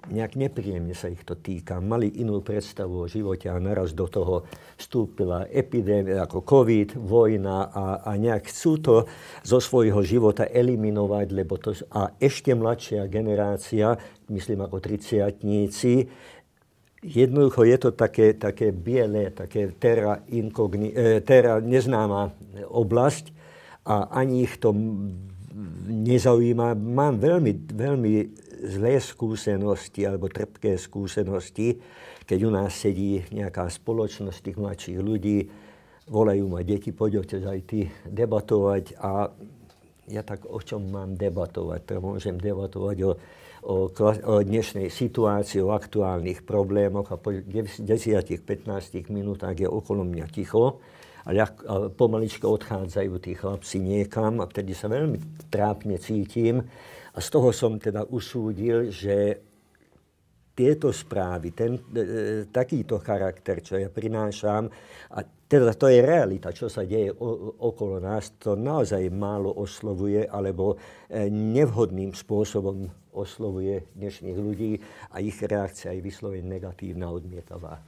nejak 0.07 0.39
nepríjemne 0.39 0.95
sa 0.95 1.11
ich 1.11 1.21
to 1.27 1.35
týka. 1.35 1.83
Mali 1.83 2.07
inú 2.23 2.39
predstavu 2.39 3.03
o 3.03 3.11
živote 3.11 3.51
a 3.51 3.59
naraz 3.59 3.91
do 3.91 4.07
toho 4.07 4.47
vstúpila 4.79 5.51
epidémia 5.51 6.23
ako 6.23 6.47
COVID, 6.47 6.95
vojna 6.95 7.67
a, 7.67 7.85
a 8.07 8.11
nejak 8.15 8.47
chcú 8.47 8.79
to 8.79 8.95
zo 9.43 9.59
svojho 9.59 9.99
života 10.07 10.47
eliminovať, 10.47 11.27
lebo 11.35 11.59
to, 11.59 11.75
a 11.91 12.15
ešte 12.15 12.55
mladšia 12.55 13.11
generácia, 13.11 13.99
myslím 14.31 14.63
ako 14.63 14.79
triciatníci, 14.79 16.07
jednoducho 17.03 17.67
je 17.67 17.77
to 17.77 17.89
také, 17.91 18.39
také 18.39 18.71
biele, 18.71 19.35
také 19.35 19.71
terra, 19.75 20.23
incogni, 20.31 20.95
eh, 20.95 21.19
terra 21.19 21.59
neznáma 21.59 22.31
oblasť 22.71 23.35
a 23.87 24.11
ani 24.15 24.43
ich 24.47 24.59
to 24.59 24.75
nezaujíma. 25.89 26.75
Mám 26.77 27.19
veľmi, 27.19 27.51
veľmi 27.73 28.13
zlé 28.59 28.99
skúsenosti 28.99 30.03
alebo 30.03 30.27
trpké 30.27 30.75
skúsenosti, 30.75 31.79
keď 32.27 32.39
u 32.45 32.51
nás 32.51 32.75
sedí 32.75 33.23
nejaká 33.31 33.65
spoločnosť 33.71 34.39
tých 34.39 34.57
mladších 34.59 34.99
ľudí, 34.99 35.37
volajú 36.09 36.45
ma 36.49 36.65
deti, 36.65 36.89
poďte 36.89 37.41
aj 37.41 37.59
ty 37.69 37.87
debatovať 38.05 38.97
a 38.99 39.29
ja 40.09 40.25
tak 40.25 40.49
o 40.49 40.57
čom 40.57 40.89
mám 40.89 41.13
debatovať? 41.13 41.79
To 41.85 42.01
môžem 42.01 42.41
debatovať 42.41 42.97
o, 43.05 43.11
o, 43.61 43.75
o 44.25 44.35
dnešnej 44.41 44.89
situácii, 44.89 45.61
o 45.61 45.69
aktuálnych 45.69 46.41
problémoch 46.41 47.13
a 47.13 47.21
po 47.21 47.29
10-15 47.29 47.85
minútach 49.13 49.53
je 49.53 49.69
okolo 49.69 50.01
mňa 50.01 50.25
ticho 50.33 50.81
a, 51.25 51.29
ľah, 51.29 51.51
a 51.69 51.73
pomaličko 51.93 52.49
odchádzajú 52.49 53.13
tí 53.21 53.37
chlapci 53.37 53.77
niekam 53.77 54.41
a 54.41 54.49
vtedy 54.49 54.73
sa 54.73 54.89
veľmi 54.89 55.45
trápne 55.53 56.01
cítim, 56.01 56.65
a 57.13 57.17
z 57.17 57.27
toho 57.29 57.49
som 57.49 57.81
teda 57.81 58.05
usúdil, 58.09 58.93
že 58.93 59.49
tieto 60.59 60.91
správy, 60.91 61.55
ten, 61.55 61.79
e, 61.79 61.79
e, 61.79 62.05
takýto 62.51 62.99
charakter, 62.99 63.63
čo 63.63 63.79
ja 63.79 63.87
prinášam, 63.87 64.67
a 65.15 65.23
teda 65.23 65.71
to 65.71 65.87
je 65.87 66.03
realita, 66.03 66.51
čo 66.51 66.67
sa 66.67 66.83
deje 66.83 67.15
o, 67.15 67.55
okolo 67.63 68.03
nás, 68.03 68.35
to 68.35 68.59
naozaj 68.59 69.07
málo 69.07 69.55
oslovuje, 69.55 70.27
alebo 70.27 70.75
e, 71.07 71.31
nevhodným 71.31 72.11
spôsobom 72.11 72.91
oslovuje 73.15 73.87
dnešných 73.95 74.35
ľudí 74.37 74.71
a 75.15 75.23
ich 75.23 75.39
reakcia 75.39 75.95
je 75.95 76.03
vyslovene 76.03 76.59
negatívna, 76.59 77.07
odmietavá. 77.07 77.79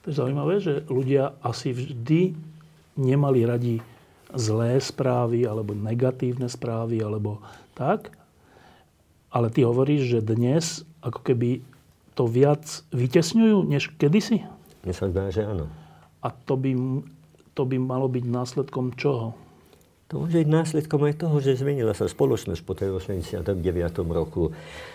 To 0.00 0.08
je 0.08 0.16
zaujímavé, 0.16 0.56
že 0.64 0.80
ľudia 0.88 1.36
asi 1.44 1.76
vždy 1.76 2.32
nemali 2.96 3.44
radi 3.44 3.76
zlé 4.34 4.78
správy, 4.78 5.46
alebo 5.46 5.74
negatívne 5.74 6.46
správy, 6.46 7.02
alebo 7.02 7.42
tak. 7.74 8.12
Ale 9.30 9.50
ty 9.50 9.62
hovoríš, 9.62 10.18
že 10.18 10.20
dnes 10.26 10.82
ako 11.00 11.22
keby 11.22 11.62
to 12.18 12.26
viac 12.26 12.84
vytesňujú, 12.90 13.64
než 13.64 13.94
kedysi? 13.96 14.44
Mne 14.82 14.94
sa 14.94 15.06
zdá, 15.08 15.30
že 15.30 15.46
áno. 15.46 15.70
A 16.20 16.28
to 16.34 16.58
by, 16.58 16.74
to 17.56 17.62
by 17.64 17.76
malo 17.80 18.10
byť 18.10 18.24
následkom 18.26 18.92
čoho? 18.98 19.32
To 20.10 20.26
môže 20.26 20.42
byť 20.42 20.50
následkom 20.50 21.06
aj 21.06 21.14
toho, 21.22 21.38
že 21.38 21.62
zmenila 21.62 21.94
sa 21.94 22.10
spoločnosť 22.10 22.62
po 22.66 22.74
tej 22.74 22.90
89. 22.98 23.46
roku. 24.10 24.50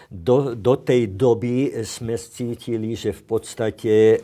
Do, 0.09 0.53
do 0.53 0.77
tej 0.77 1.17
doby 1.17 1.73
sme 1.81 2.13
cítili, 2.13 2.93
že 2.93 3.09
v 3.09 3.23
podstate 3.25 4.21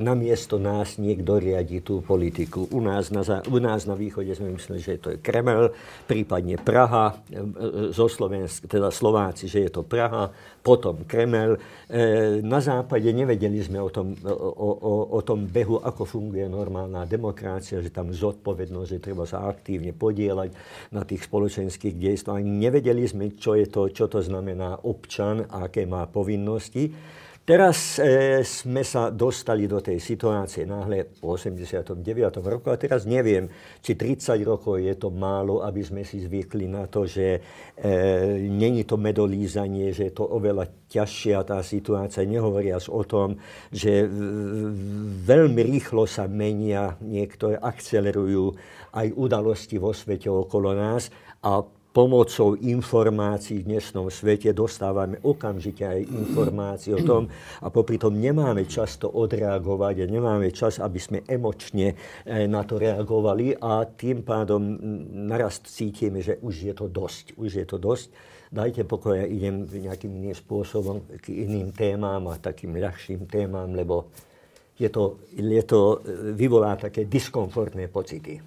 namiesto 0.00 0.56
nás 0.56 0.96
niekto 0.96 1.36
riadi 1.36 1.84
tú 1.84 2.00
politiku. 2.00 2.64
U 2.72 2.80
nás 2.80 3.12
na, 3.12 3.22
u 3.22 3.58
nás 3.60 3.84
na 3.84 3.92
východe 3.92 4.32
sme 4.32 4.56
mysleli, 4.56 4.80
že 4.80 4.98
to 4.98 5.12
je 5.14 5.18
Kreml, 5.20 5.70
prípadne 6.08 6.56
Praha, 6.56 7.20
e, 7.28 7.36
e, 7.36 7.92
zo 7.92 8.08
Slovensk, 8.08 8.64
teda 8.64 8.88
Slováci, 8.88 9.46
že 9.46 9.68
je 9.68 9.70
to 9.70 9.84
Praha, 9.84 10.32
potom 10.64 11.04
Kreml. 11.04 11.60
E, 11.86 12.40
na 12.40 12.64
západe 12.64 13.12
nevedeli 13.12 13.60
sme 13.60 13.76
o 13.76 13.92
tom, 13.92 14.16
o, 14.24 14.70
o, 14.72 14.92
o 15.14 15.20
tom 15.20 15.44
behu, 15.44 15.84
ako 15.84 16.08
funguje 16.08 16.48
normálna 16.48 17.04
demokracia, 17.04 17.84
že 17.84 17.92
tam 17.92 18.08
zodpovednosť, 18.08 18.88
že 18.88 19.04
treba 19.04 19.28
sa 19.28 19.44
aktívne 19.52 19.92
podielať 19.92 20.56
na 20.96 21.04
tých 21.04 21.28
spoločenských 21.28 22.00
dejstvách. 22.00 22.40
Nevedeli 22.40 23.04
sme, 23.04 23.36
čo, 23.36 23.52
je 23.52 23.68
to, 23.68 23.92
čo 23.92 24.08
to 24.08 24.24
znamená 24.24 24.80
občan 24.80 25.19
a 25.20 25.68
aké 25.68 25.84
má 25.84 26.08
povinnosti. 26.08 26.88
Teraz 27.40 27.98
e, 27.98 28.46
sme 28.46 28.86
sa 28.86 29.10
dostali 29.10 29.66
do 29.66 29.82
tej 29.82 29.98
situácie 29.98 30.68
náhle 30.68 31.10
v 31.18 31.34
89. 31.34 31.98
roku 32.46 32.70
a 32.70 32.78
teraz 32.78 33.08
neviem, 33.10 33.50
či 33.82 33.98
30 33.98 34.38
rokov 34.46 34.78
je 34.78 34.94
to 34.94 35.10
málo, 35.10 35.58
aby 35.66 35.82
sme 35.82 36.06
si 36.06 36.22
zvykli 36.22 36.70
na 36.70 36.86
to, 36.86 37.10
že 37.10 37.26
e, 37.34 37.40
není 38.46 38.86
to 38.86 38.94
medolízanie, 38.94 39.90
že 39.90 40.12
je 40.12 40.14
to 40.14 40.30
oveľa 40.30 40.68
ťažšia 40.94 41.42
tá 41.42 41.58
situácia, 41.66 42.22
nehovoriac 42.22 42.86
o 42.86 43.02
tom, 43.02 43.34
že 43.74 44.06
veľmi 45.26 45.60
rýchlo 45.74 46.06
sa 46.06 46.30
menia, 46.30 46.94
niektoré 47.02 47.58
akcelerujú 47.58 48.54
aj 48.94 49.06
udalosti 49.18 49.74
vo 49.74 49.90
svete 49.90 50.30
okolo 50.30 50.70
nás 50.70 51.10
a 51.42 51.66
pomocou 51.90 52.54
informácií 52.54 53.66
v 53.66 53.74
dnešnom 53.74 54.14
svete 54.14 54.54
dostávame 54.54 55.18
okamžite 55.26 55.82
aj 55.82 56.06
informácie 56.06 56.94
o 56.94 57.02
tom 57.02 57.26
a 57.58 57.66
popri 57.66 57.98
tom 57.98 58.14
nemáme 58.14 58.62
čas 58.70 58.94
to 58.94 59.10
odreagovať 59.10 60.06
a 60.06 60.10
nemáme 60.10 60.54
čas, 60.54 60.78
aby 60.78 60.98
sme 61.02 61.18
emočne 61.26 61.98
eh, 61.98 62.46
na 62.46 62.62
to 62.62 62.78
reagovali 62.78 63.58
a 63.58 63.82
tým 63.90 64.22
pádom 64.22 64.62
naraz 65.26 65.66
cítime, 65.66 66.22
že 66.22 66.38
už 66.38 66.70
je 66.70 66.74
to 66.78 66.86
dosť. 66.86 67.34
Už 67.34 67.58
je 67.58 67.66
to 67.66 67.82
dosť. 67.82 68.14
Dajte 68.50 68.86
pokoj, 68.86 69.14
ja 69.14 69.26
idem 69.26 69.66
nejakým 69.66 70.10
iným 70.10 70.34
spôsobom 70.34 71.06
k 71.22 71.46
iným 71.46 71.74
témam 71.74 72.22
a 72.30 72.38
takým 72.38 72.74
ľahším 72.78 73.26
témam, 73.30 73.70
lebo 73.74 74.10
je 74.78 74.90
to, 74.90 75.18
je 75.34 75.62
to 75.66 75.98
eh, 75.98 76.38
vyvolá 76.38 76.78
také 76.78 77.02
diskomfortné 77.02 77.90
pocity. 77.90 78.38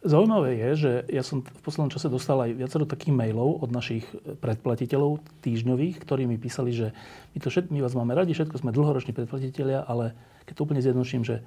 Zaujímavé 0.00 0.56
je, 0.56 0.70
že 0.80 0.90
ja 1.12 1.20
som 1.20 1.44
v 1.44 1.60
poslednom 1.60 1.92
čase 1.92 2.08
dostal 2.08 2.40
aj 2.40 2.56
viacero 2.56 2.88
takých 2.88 3.12
mailov 3.12 3.60
od 3.60 3.68
našich 3.68 4.08
predplatiteľov 4.40 5.20
týždňových, 5.44 6.00
ktorí 6.00 6.24
mi 6.24 6.40
písali, 6.40 6.72
že 6.72 6.96
my, 7.36 7.38
to 7.44 7.52
všet, 7.52 7.68
my 7.68 7.84
vás 7.84 7.92
máme 7.92 8.16
radi, 8.16 8.32
všetko 8.32 8.64
sme 8.64 8.72
dlhoroční 8.72 9.12
predplatiteľia, 9.12 9.84
ale 9.84 10.16
keď 10.48 10.54
to 10.56 10.64
úplne 10.64 10.80
zjednočím, 10.80 11.20
že 11.20 11.44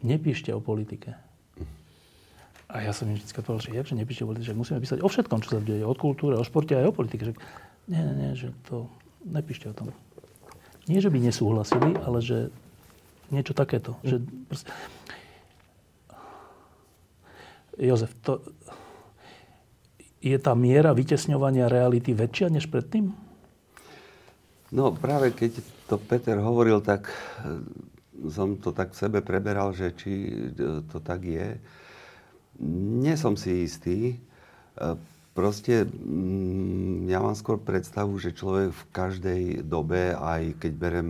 nepíšte 0.00 0.48
o 0.56 0.64
politike. 0.64 1.12
A 2.72 2.84
ja 2.84 2.92
som 2.96 3.08
im 3.08 3.20
vždy 3.20 3.32
povedal, 3.36 3.60
že 3.60 3.76
jak, 3.76 3.88
že 3.88 3.96
nepíšte 4.00 4.24
o 4.24 4.32
politike, 4.32 4.48
že 4.48 4.56
musíme 4.56 4.80
písať 4.80 5.04
o 5.04 5.08
všetkom, 5.08 5.40
čo 5.44 5.56
sa 5.56 5.60
deje, 5.60 5.84
od 5.84 5.96
kultúre, 6.00 6.40
o 6.40 6.44
športe 6.44 6.72
aj 6.72 6.88
o 6.88 6.96
politike. 6.96 7.32
Že 7.32 7.34
nie, 7.88 8.00
nie, 8.00 8.14
nie, 8.16 8.30
že 8.32 8.48
to 8.64 8.88
nepíšte 9.28 9.68
o 9.68 9.74
tom. 9.76 9.92
Nie, 10.88 11.04
že 11.04 11.12
by 11.12 11.20
nesúhlasili, 11.20 12.00
ale 12.00 12.24
že 12.24 12.48
niečo 13.28 13.52
takéto. 13.52 13.96
Že 14.04 14.24
proste, 14.48 14.68
Jozef, 17.78 18.10
to, 18.26 18.42
je 20.18 20.34
tá 20.38 20.52
miera 20.58 20.90
vytesňovania 20.90 21.70
reality 21.70 22.10
väčšia 22.10 22.50
než 22.50 22.66
predtým? 22.66 23.14
No 24.74 24.92
práve 24.92 25.32
keď 25.32 25.62
to 25.88 25.96
Peter 25.96 26.36
hovoril, 26.42 26.82
tak 26.84 27.08
eh, 27.08 27.62
som 28.28 28.58
to 28.58 28.74
tak 28.74 28.92
v 28.92 29.00
sebe 29.00 29.18
preberal, 29.24 29.72
že 29.72 29.94
či 29.94 30.12
eh, 30.28 30.82
to 30.90 30.98
tak 31.00 31.24
je. 31.24 31.56
Nie 32.60 33.14
som 33.14 33.38
si 33.38 33.64
istý. 33.64 34.18
Eh, 34.76 34.98
proste 35.32 35.86
mm, 35.86 37.08
ja 37.08 37.22
mám 37.22 37.38
skôr 37.38 37.62
predstavu, 37.62 38.18
že 38.18 38.34
človek 38.34 38.74
v 38.74 38.84
každej 38.90 39.42
dobe, 39.64 40.12
aj 40.18 40.58
keď 40.60 40.72
berem 40.74 41.08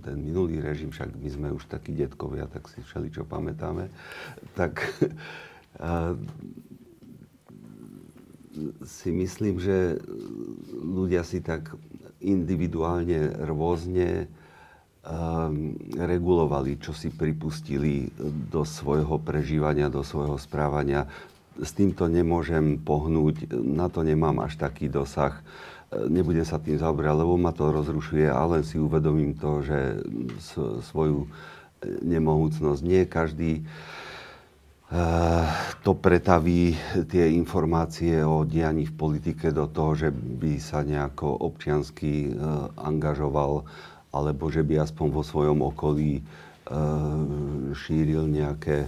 ten 0.00 0.16
minulý 0.16 0.64
režim, 0.64 0.88
však 0.88 1.12
my 1.12 1.28
sme 1.28 1.48
už 1.52 1.68
takí 1.68 1.92
detkovia, 1.92 2.48
tak 2.48 2.66
si 2.72 2.80
všeli 2.80 3.12
čo 3.12 3.22
pamätáme, 3.28 3.92
tak 4.56 4.80
si 8.84 9.08
myslím, 9.12 9.60
že 9.60 10.00
ľudia 10.72 11.20
si 11.22 11.44
tak 11.44 11.76
individuálne 12.24 13.44
rôzne 13.44 14.24
um, 15.04 15.76
regulovali, 15.94 16.80
čo 16.80 16.96
si 16.96 17.12
pripustili 17.12 18.08
do 18.48 18.64
svojho 18.64 19.20
prežívania, 19.20 19.92
do 19.92 20.00
svojho 20.00 20.40
správania. 20.40 21.04
S 21.60 21.76
týmto 21.76 22.08
nemôžem 22.08 22.80
pohnúť, 22.80 23.52
na 23.52 23.88
to 23.92 24.00
nemám 24.00 24.40
až 24.44 24.56
taký 24.56 24.88
dosah. 24.88 25.40
Nebudem 25.92 26.44
sa 26.44 26.58
tým 26.58 26.76
zaoberať, 26.76 27.14
lebo 27.16 27.38
ma 27.38 27.54
to 27.54 27.70
rozrušuje, 27.70 28.26
ale 28.26 28.66
si 28.66 28.76
uvedomím 28.76 29.38
to, 29.38 29.62
že 29.64 30.02
svoju 30.90 31.28
nemohúcnosť 31.84 32.80
nie 32.82 33.06
každý 33.06 33.62
to 35.82 35.98
pretaví 35.98 36.78
tie 37.10 37.34
informácie 37.34 38.22
o 38.22 38.46
dianí 38.46 38.86
v 38.86 38.94
politike 38.94 39.50
do 39.50 39.66
toho, 39.66 39.98
že 39.98 40.08
by 40.14 40.62
sa 40.62 40.86
nejako 40.86 41.42
občiansky 41.42 42.30
eh, 42.30 42.34
angažoval, 42.78 43.66
alebo 44.14 44.46
že 44.46 44.62
by 44.62 44.86
aspoň 44.86 45.06
vo 45.10 45.22
svojom 45.26 45.58
okolí 45.66 46.22
eh, 46.22 46.24
šíril 47.74 48.30
nejaké, 48.30 48.86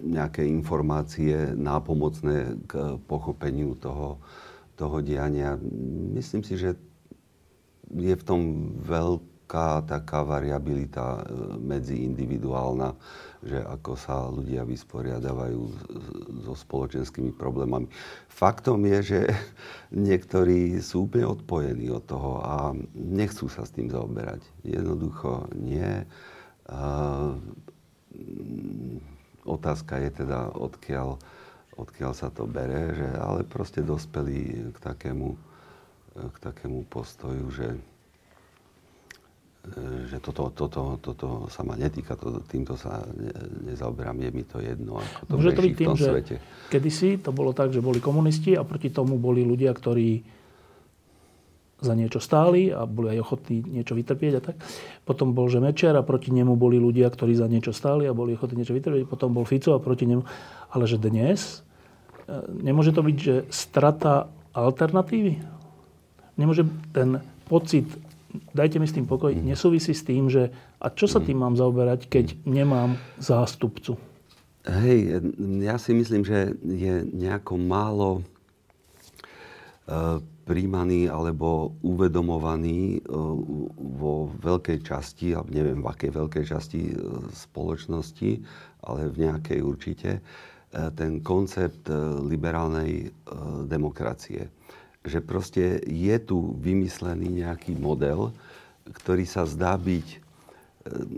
nejaké 0.00 0.48
informácie 0.48 1.52
nápomocné 1.52 2.56
k 2.64 2.96
pochopeniu 3.04 3.76
toho, 3.76 4.16
toho 4.72 5.04
diania. 5.04 5.60
Myslím 6.16 6.40
si, 6.40 6.56
že 6.56 6.72
je 7.92 8.14
v 8.16 8.24
tom 8.24 8.72
veľká 8.80 9.84
taká 9.84 10.24
variabilita 10.24 11.28
medziindividuálna 11.60 12.96
že 13.42 13.58
ako 13.58 13.98
sa 13.98 14.30
ľudia 14.30 14.62
vysporiadávajú 14.62 15.60
so 16.46 16.54
spoločenskými 16.54 17.34
problémami. 17.34 17.90
Faktom 18.30 18.86
je, 18.86 18.98
že 19.02 19.20
niektorí 20.08 20.78
sú 20.78 21.10
úplne 21.10 21.26
odpojení 21.26 21.90
od 21.90 22.06
toho 22.06 22.38
a 22.38 22.54
nechcú 22.94 23.50
sa 23.50 23.66
s 23.66 23.74
tým 23.74 23.90
zaoberať. 23.90 24.46
Jednoducho 24.62 25.50
nie. 25.58 26.06
Mm, 28.14 29.02
otázka 29.42 29.98
je 30.06 30.10
teda, 30.22 30.54
odkiaľ, 30.54 31.18
odkiaľ 31.74 32.12
sa 32.14 32.30
to 32.30 32.46
bere, 32.46 32.94
že, 32.94 33.08
ale 33.18 33.42
proste 33.42 33.82
dospeli 33.82 34.70
k 34.70 34.78
takému, 34.78 35.34
k 36.14 36.36
takému 36.38 36.86
postoju, 36.86 37.50
že 37.50 37.74
že 40.10 40.18
toto, 40.18 40.50
toto, 40.50 40.98
toto 40.98 41.46
sa 41.46 41.62
ma 41.62 41.78
netýka, 41.78 42.18
to, 42.18 42.42
týmto 42.50 42.74
sa 42.74 43.06
ne, 43.14 43.30
nezaoberám, 43.70 44.18
je 44.18 44.30
mi 44.34 44.42
to 44.42 44.58
jedno, 44.58 44.98
ako 44.98 45.20
to 45.22 45.32
Môže 45.38 45.52
to 45.54 45.62
byť 45.62 45.74
tým, 45.78 45.94
že 45.94 46.06
svete. 46.10 46.36
kedysi 46.66 47.22
to 47.22 47.30
bolo 47.30 47.54
tak, 47.54 47.70
že 47.70 47.78
boli 47.78 48.02
komunisti 48.02 48.58
a 48.58 48.66
proti 48.66 48.90
tomu 48.90 49.22
boli 49.22 49.46
ľudia, 49.46 49.70
ktorí 49.70 50.26
za 51.82 51.94
niečo 51.94 52.18
stáli 52.18 52.74
a 52.74 52.86
boli 52.86 53.14
aj 53.14 53.22
ochotní 53.22 53.62
niečo 53.62 53.94
vytrpieť 53.94 54.32
a 54.38 54.40
tak. 54.42 54.56
Potom 55.06 55.34
bol, 55.34 55.50
že 55.50 55.58
Mečiar 55.58 55.98
a 55.98 56.06
proti 56.06 56.30
nemu 56.30 56.54
boli 56.54 56.78
ľudia, 56.78 57.10
ktorí 57.10 57.34
za 57.34 57.50
niečo 57.50 57.74
stáli 57.74 58.06
a 58.06 58.14
boli 58.14 58.38
ochotní 58.38 58.62
niečo 58.62 58.74
vytrpieť. 58.74 59.06
Potom 59.10 59.34
bol 59.34 59.42
Fico 59.42 59.74
a 59.74 59.82
proti 59.82 60.06
nemu. 60.06 60.22
Ale 60.70 60.86
že 60.86 61.02
dnes 61.02 61.66
e, 62.30 62.38
nemôže 62.62 62.94
to 62.94 63.02
byť, 63.02 63.16
že 63.18 63.34
strata 63.50 64.30
alternatívy? 64.54 65.42
Nemôže 66.38 66.70
ten 66.94 67.18
pocit 67.50 67.90
dajte 68.52 68.80
mi 68.80 68.86
s 68.88 68.96
tým 68.96 69.04
pokoj, 69.04 69.32
mm. 69.32 69.44
nesúvisí 69.44 69.92
s 69.92 70.04
tým, 70.04 70.28
že 70.32 70.52
a 70.80 70.88
čo 70.88 71.06
sa 71.06 71.20
tým 71.20 71.38
mám 71.40 71.54
zaoberať, 71.56 72.08
keď 72.08 72.36
nemám 72.48 72.96
zástupcu? 73.20 73.96
Hej, 74.62 75.18
ja 75.58 75.74
si 75.74 75.90
myslím, 75.90 76.22
že 76.22 76.54
je 76.62 77.02
nejako 77.02 77.58
málo 77.58 78.10
e, 78.18 78.22
príjmaný 80.46 81.10
alebo 81.10 81.74
uvedomovaný 81.82 82.98
e, 82.98 83.10
vo 83.98 84.30
veľkej 84.38 84.86
časti, 84.86 85.34
alebo 85.34 85.50
neviem 85.50 85.82
v 85.82 85.90
akej 85.90 86.10
veľkej 86.14 86.44
časti 86.46 86.80
e, 86.88 86.94
spoločnosti, 87.34 88.30
ale 88.86 89.10
v 89.10 89.16
nejakej 89.26 89.60
určite, 89.62 90.22
ten 90.72 91.20
koncept 91.20 91.84
liberálnej 92.24 93.12
demokracie 93.68 94.48
že 95.02 95.18
proste 95.18 95.82
je 95.82 96.16
tu 96.22 96.54
vymyslený 96.62 97.42
nejaký 97.42 97.74
model, 97.74 98.30
ktorý 98.86 99.26
sa 99.26 99.46
zdá 99.46 99.74
byť 99.74 100.06
e, 100.06 100.18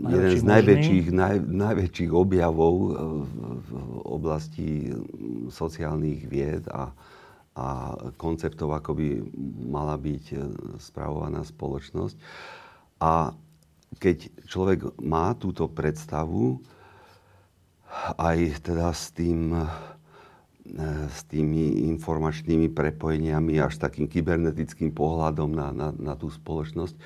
jeden 0.09 0.33
z 0.37 0.43
najväčších, 0.45 1.05
naj, 1.13 1.37
najväčších 1.45 2.11
objavov 2.13 2.73
e, 2.73 2.89
v 3.61 3.69
oblasti 4.05 4.89
sociálnych 5.53 6.25
vied 6.25 6.65
a, 6.69 6.89
a 7.57 7.67
konceptov, 8.17 8.73
ako 8.73 8.91
by 8.97 9.07
mala 9.69 9.97
byť 9.97 10.25
e, 10.33 10.37
spravovaná 10.81 11.45
spoločnosť. 11.45 12.17
A 13.01 13.33
keď 14.01 14.29
človek 14.49 14.97
má 15.01 15.37
túto 15.37 15.69
predstavu, 15.69 16.57
aj 18.17 18.65
teda 18.65 18.91
s 18.91 19.13
tým 19.15 19.55
s 21.09 21.19
tými 21.29 21.85
informačnými 21.93 22.73
prepojeniami 22.73 23.61
až 23.61 23.77
takým 23.77 24.09
kybernetickým 24.09 24.89
pohľadom 24.89 25.53
na, 25.53 25.69
na, 25.69 25.87
na 25.93 26.13
tú 26.17 26.33
spoločnosť, 26.33 26.97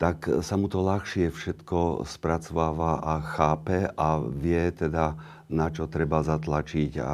tak 0.00 0.26
sa 0.42 0.58
mu 0.58 0.66
to 0.66 0.82
ľahšie 0.82 1.30
všetko 1.30 2.02
spracováva 2.08 2.98
a 2.98 3.22
chápe 3.22 3.86
a 3.86 4.18
vie 4.18 4.72
teda 4.74 5.14
na 5.52 5.68
čo 5.68 5.84
treba 5.84 6.24
zatlačiť 6.24 6.96
a 7.04 7.12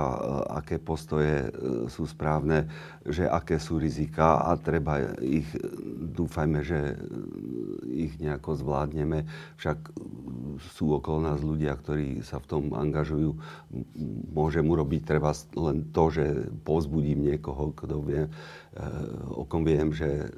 aké 0.62 0.78
postoje 0.78 1.50
sú 1.90 2.06
správne, 2.06 2.70
že 3.02 3.26
aké 3.26 3.58
sú 3.58 3.82
rizika 3.82 4.46
a 4.46 4.54
treba 4.54 5.18
ich, 5.18 5.50
dúfajme, 6.14 6.62
že 6.62 6.94
ich 7.90 8.14
nejako 8.22 8.62
zvládneme. 8.62 9.26
Však 9.58 9.78
sú 10.78 10.94
okolo 10.94 11.26
nás 11.26 11.42
ľudia, 11.42 11.74
ktorí 11.74 12.22
sa 12.22 12.38
v 12.38 12.46
tom 12.46 12.64
angažujú. 12.70 13.34
Môžem 14.30 14.64
urobiť 14.70 15.02
treba 15.02 15.34
len 15.58 15.90
to, 15.90 16.14
že 16.14 16.54
povzbudím 16.62 17.34
niekoho, 17.34 17.74
kto 17.74 17.96
vie, 18.06 18.30
o 19.34 19.42
kom 19.42 19.66
viem, 19.66 19.90
že 19.90 20.30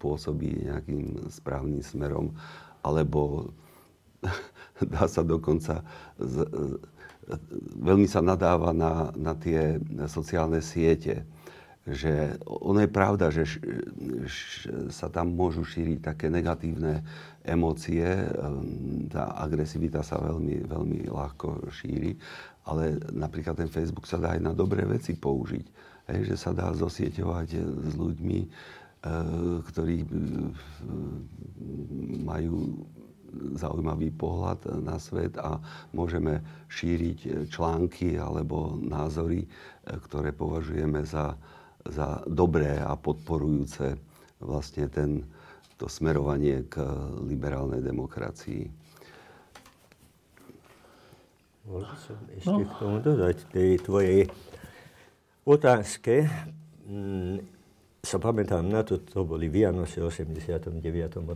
pôsobí 0.00 0.64
nejakým 0.64 1.28
správnym 1.28 1.84
smerom, 1.84 2.32
alebo 2.80 3.52
dá 4.94 5.04
sa 5.10 5.26
dokonca 5.26 5.82
z, 6.18 6.46
veľmi 7.78 8.08
sa 8.08 8.24
nadáva 8.24 8.72
na, 8.72 9.12
na 9.16 9.36
tie 9.36 9.76
sociálne 10.08 10.64
siete. 10.64 11.28
Že 11.88 12.36
ono 12.44 12.84
je 12.84 12.90
pravda, 12.92 13.32
že 13.32 13.48
š, 13.48 13.54
š, 14.28 14.40
sa 14.92 15.08
tam 15.08 15.32
môžu 15.32 15.64
šíriť 15.64 16.04
také 16.04 16.28
negatívne 16.28 17.00
emócie, 17.48 18.04
ehm, 18.04 19.08
tá 19.08 19.32
agresivita 19.40 20.04
sa 20.04 20.20
veľmi, 20.20 20.68
veľmi 20.68 21.08
ľahko 21.08 21.72
šíri, 21.72 22.12
ale 22.68 23.00
napríklad 23.16 23.56
ten 23.56 23.72
Facebook 23.72 24.04
sa 24.04 24.20
dá 24.20 24.36
aj 24.36 24.40
na 24.44 24.52
dobré 24.52 24.84
veci 24.84 25.16
použiť. 25.16 25.96
Hej, 26.12 26.20
že 26.32 26.36
sa 26.36 26.52
dá 26.56 26.72
zosieťovať 26.72 27.48
s 27.60 27.92
ľuďmi, 27.96 28.40
e, 28.40 28.48
ktorí 29.68 29.96
e, 30.04 30.08
majú 32.24 32.84
zaujímavý 33.56 34.10
pohľad 34.14 34.82
na 34.82 34.98
svet 34.98 35.38
a 35.38 35.58
môžeme 35.94 36.42
šíriť 36.68 37.48
články 37.48 38.18
alebo 38.18 38.76
názory, 38.78 39.44
e, 39.44 39.48
ktoré 40.08 40.34
považujeme 40.34 41.06
za, 41.06 41.38
za 41.86 42.22
dobré 42.26 42.78
a 42.82 42.94
podporujúce 42.98 43.96
vlastne 44.42 44.86
ten, 44.90 45.22
to 45.78 45.86
smerovanie 45.86 46.66
k 46.66 46.82
liberálnej 47.26 47.82
demokracii. 47.82 48.66
Môžem 51.68 51.96
som 52.00 52.16
ešte 52.32 52.62
no. 52.64 52.64
k 52.64 52.72
tomu 52.80 52.96
dodať 53.04 53.36
tej 53.52 53.70
tvojej 53.84 54.20
otázke. 55.44 56.24
Mm, 56.88 57.44
sa 58.00 58.16
pamätám 58.16 58.64
na 58.64 58.80
to, 58.80 59.04
to 59.04 59.28
boli 59.28 59.52
Vianoce 59.52 60.00
v 60.00 60.08
89. 60.08 60.80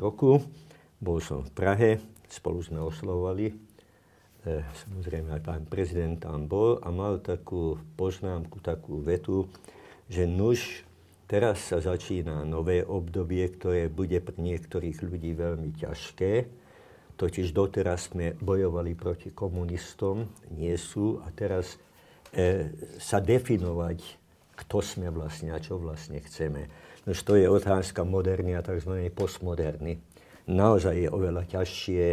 roku 0.01 0.41
bol 1.03 1.19
som 1.19 1.43
v 1.43 1.51
Prahe, 1.51 1.91
spolu 2.31 2.63
sme 2.63 2.79
oslovovali. 2.79 3.51
E, 3.51 3.55
samozrejme 4.87 5.35
aj 5.35 5.43
pán 5.43 5.63
prezident 5.67 6.15
tam 6.23 6.47
bol 6.47 6.79
a 6.79 6.95
mal 6.95 7.19
takú 7.19 7.75
poznámku, 7.99 8.63
takú 8.63 9.03
vetu, 9.03 9.51
že 10.07 10.31
nuž, 10.31 10.87
teraz 11.27 11.75
sa 11.75 11.83
začína 11.83 12.47
nové 12.47 12.87
obdobie, 12.87 13.43
ktoré 13.51 13.91
bude 13.91 14.23
pre 14.23 14.39
niektorých 14.39 15.03
ľudí 15.03 15.35
veľmi 15.35 15.75
ťažké. 15.75 16.47
Totiž 17.19 17.51
doteraz 17.51 18.15
sme 18.15 18.39
bojovali 18.39 18.95
proti 18.95 19.35
komunistom, 19.35 20.31
nie 20.55 20.79
sú, 20.79 21.19
a 21.27 21.35
teraz 21.35 21.83
e, 22.31 22.71
sa 23.03 23.19
definovať, 23.19 23.99
kto 24.55 24.79
sme 24.79 25.11
vlastne 25.11 25.51
a 25.51 25.59
čo 25.59 25.83
vlastne 25.83 26.23
chceme. 26.23 26.71
Nož 27.11 27.19
to 27.27 27.35
je 27.35 27.51
otázka 27.51 28.07
moderny 28.07 28.55
a 28.55 28.63
tzv. 28.63 29.11
postmoderny 29.11 30.12
naozaj 30.49 31.07
je 31.07 31.09
oveľa 31.11 31.45
ťažšie 31.47 32.05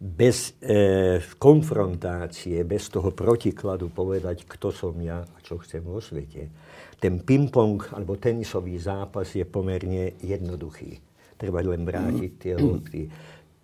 bez 0.00 0.56
e, 0.64 1.20
konfrontácie, 1.36 2.64
bez 2.64 2.88
toho 2.88 3.12
protikladu 3.12 3.92
povedať, 3.92 4.48
kto 4.48 4.72
som 4.72 4.96
ja 4.96 5.20
a 5.20 5.36
čo 5.44 5.60
chcem 5.60 5.84
vo 5.84 6.00
svete. 6.00 6.48
Ten 6.96 7.20
ping-pong 7.20 7.80
alebo 7.92 8.16
tenisový 8.16 8.80
zápas 8.80 9.28
je 9.36 9.44
pomerne 9.44 10.16
jednoduchý. 10.24 10.96
Treba 11.36 11.60
len 11.60 11.84
vrátiť 11.84 12.32
tie 12.36 12.54
lopty. 12.56 13.08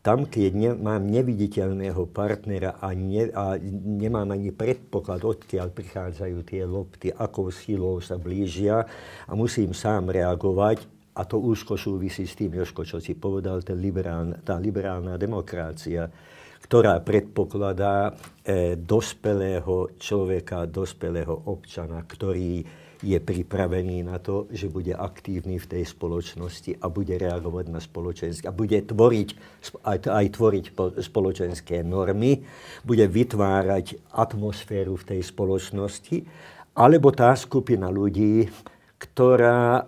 Tam, 0.00 0.28
keď 0.28 0.50
ne, 0.54 0.70
mám 0.76 1.02
neviditeľného 1.08 2.08
partnera 2.14 2.78
a, 2.78 2.94
ne, 2.94 3.26
a 3.32 3.58
nemám 3.84 4.32
ani 4.32 4.54
predpoklad, 4.54 5.18
odkiaľ 5.18 5.74
prichádzajú 5.74 6.38
tie 6.46 6.62
lopty, 6.62 7.10
akou 7.10 7.50
silou 7.50 7.98
sa 7.98 8.14
blížia 8.14 8.86
a 9.26 9.32
musím 9.34 9.74
sám 9.74 10.14
reagovať, 10.14 10.95
a 11.16 11.24
to 11.24 11.40
úzko 11.40 11.80
súvisí 11.80 12.28
s 12.28 12.36
tým, 12.36 12.60
Joško, 12.60 12.84
čo 12.84 13.00
si 13.00 13.16
povedal, 13.16 13.64
ten 13.64 13.80
liberálna, 13.80 14.36
tá 14.44 14.60
liberálna 14.60 15.16
demokracia, 15.16 16.04
ktorá 16.60 17.00
predpokladá 17.00 18.12
e, 18.44 18.76
dospelého 18.76 19.96
človeka, 19.96 20.68
dospelého 20.68 21.48
občana, 21.48 22.04
ktorý 22.04 22.84
je 23.04 23.18
pripravený 23.20 24.08
na 24.08 24.16
to, 24.16 24.48
že 24.48 24.72
bude 24.72 24.92
aktívny 24.96 25.60
v 25.60 25.68
tej 25.68 25.84
spoločnosti 25.84 26.80
a 26.80 26.88
bude 26.88 27.16
reagovať 27.20 27.64
na 27.68 27.80
spoločenské, 27.80 28.44
a 28.48 28.56
bude 28.56 28.76
tvoriť, 28.80 29.28
aj, 29.84 29.98
aj 30.08 30.26
tvoriť 30.32 30.64
spoločenské 31.04 31.84
normy, 31.84 32.40
bude 32.88 33.04
vytvárať 33.04 34.00
atmosféru 34.16 34.96
v 34.96 35.06
tej 35.12 35.20
spoločnosti, 35.28 36.16
alebo 36.76 37.12
tá 37.12 37.36
skupina 37.36 37.92
ľudí, 37.92 38.48
ktorá 38.96 39.84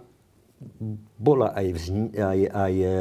bola 1.18 1.50
aj, 1.50 1.66
vzni, 1.74 2.14
aj, 2.14 2.40
aj, 2.46 2.74
e, 2.78 2.94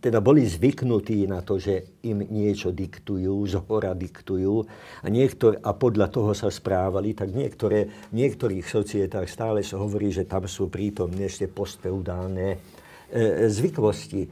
teda 0.00 0.24
boli 0.24 0.48
zvyknutí 0.48 1.28
na 1.28 1.44
to, 1.44 1.60
že 1.60 2.00
im 2.08 2.24
niečo 2.24 2.72
diktujú, 2.72 3.44
z 3.44 3.60
hora 3.68 3.92
diktujú 3.92 4.64
a, 5.04 5.06
niektor, 5.12 5.60
a 5.60 5.76
podľa 5.76 6.08
toho 6.08 6.32
sa 6.32 6.48
správali, 6.48 7.12
tak 7.12 7.36
niektoré, 7.36 8.08
v 8.08 8.14
niektorých 8.16 8.64
societách 8.64 9.28
stále 9.28 9.60
sa 9.60 9.76
hovorí, 9.76 10.08
že 10.08 10.24
tam 10.24 10.48
sú 10.48 10.72
prítomné 10.72 11.28
ešte 11.28 11.44
postfeudálne 11.52 12.56
e, 12.56 12.58
zvyklosti. 13.52 14.24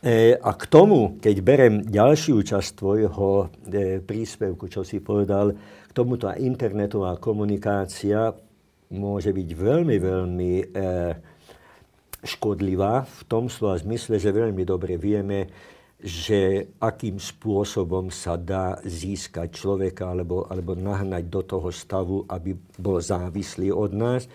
E, 0.00 0.32
a 0.40 0.50
k 0.56 0.64
tomu, 0.64 1.20
keď 1.20 1.36
berem 1.44 1.74
ďalšiu 1.84 2.40
časť 2.40 2.70
tvojho 2.72 3.28
e, 3.68 4.00
príspevku, 4.00 4.72
čo 4.72 4.80
si 4.80 5.04
povedal, 5.04 5.52
k 5.60 5.92
tomu 5.92 6.16
tá 6.16 6.40
internetová 6.40 7.20
komunikácia 7.20 8.32
môže 8.96 9.34
byť 9.34 9.48
veľmi, 9.52 9.96
veľmi 10.00 10.52
e, 10.56 10.64
škodlivá 12.22 13.06
v 13.06 13.20
tom 13.30 13.46
slova 13.46 13.78
zmysle, 13.78 14.18
že 14.18 14.34
veľmi 14.34 14.66
dobre 14.66 14.98
vieme, 14.98 15.46
že 15.98 16.70
akým 16.78 17.18
spôsobom 17.18 18.10
sa 18.14 18.38
dá 18.38 18.78
získať 18.86 19.50
človeka 19.50 20.14
alebo, 20.14 20.46
alebo 20.46 20.78
nahnať 20.78 21.26
do 21.26 21.42
toho 21.42 21.68
stavu, 21.74 22.22
aby 22.30 22.54
bol 22.78 23.02
závislý 23.02 23.74
od 23.74 23.90
nás. 23.94 24.30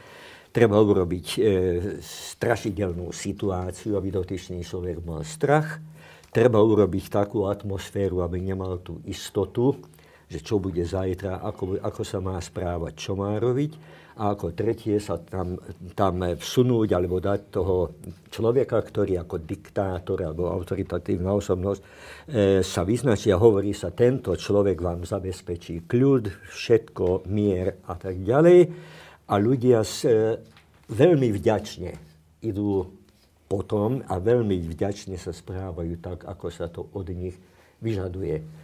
Treba 0.53 0.77
urobiť 0.77 1.27
e, 1.33 1.39
strašidelnú 2.03 3.09
situáciu, 3.15 3.95
aby 3.95 4.11
dotyčný 4.11 4.61
človek 4.61 5.01
mal 5.01 5.23
strach. 5.23 5.79
Treba 6.29 6.59
urobiť 6.59 7.09
takú 7.09 7.47
atmosféru, 7.47 8.21
aby 8.21 8.43
nemal 8.43 8.83
tú 8.83 8.99
istotu, 9.07 9.79
že 10.27 10.43
čo 10.43 10.59
bude 10.59 10.83
zajtra, 10.83 11.41
ako, 11.41 11.79
ako 11.79 12.01
sa 12.03 12.19
má 12.19 12.37
správať, 12.37 12.93
čo 12.99 13.15
má 13.15 13.39
robiť 13.39 14.02
a 14.13 14.37
ako 14.37 14.53
tretie 14.53 15.01
sa 15.01 15.17
tam, 15.17 15.57
tam 15.97 16.21
vsunúť 16.37 16.89
alebo 16.93 17.17
dať 17.17 17.41
toho 17.49 17.97
človeka, 18.29 18.77
ktorý 18.77 19.17
ako 19.25 19.41
diktátor 19.41 20.21
alebo 20.21 20.53
autoritatívna 20.53 21.33
osobnosť 21.33 21.81
e, 21.81 21.85
sa 22.61 22.85
vyznačí 22.85 23.33
a 23.33 23.41
hovorí 23.41 23.73
sa, 23.73 23.89
tento 23.89 24.37
človek 24.37 24.77
vám 24.77 25.01
zabezpečí 25.01 25.89
kľud, 25.89 26.29
všetko, 26.45 27.25
mier 27.33 27.81
a 27.89 27.93
tak 27.97 28.21
ďalej. 28.21 28.59
A 29.29 29.33
ľudia 29.41 29.81
s, 29.81 30.05
e, 30.05 30.37
veľmi 30.93 31.33
vďačne 31.33 31.91
idú 32.45 32.85
potom 33.49 34.01
a 34.05 34.17
veľmi 34.21 34.61
vďačne 34.77 35.17
sa 35.17 35.33
správajú 35.33 35.93
tak, 36.01 36.25
ako 36.25 36.45
sa 36.53 36.69
to 36.69 36.85
od 36.93 37.09
nich 37.13 37.37
vyžaduje. 37.81 38.62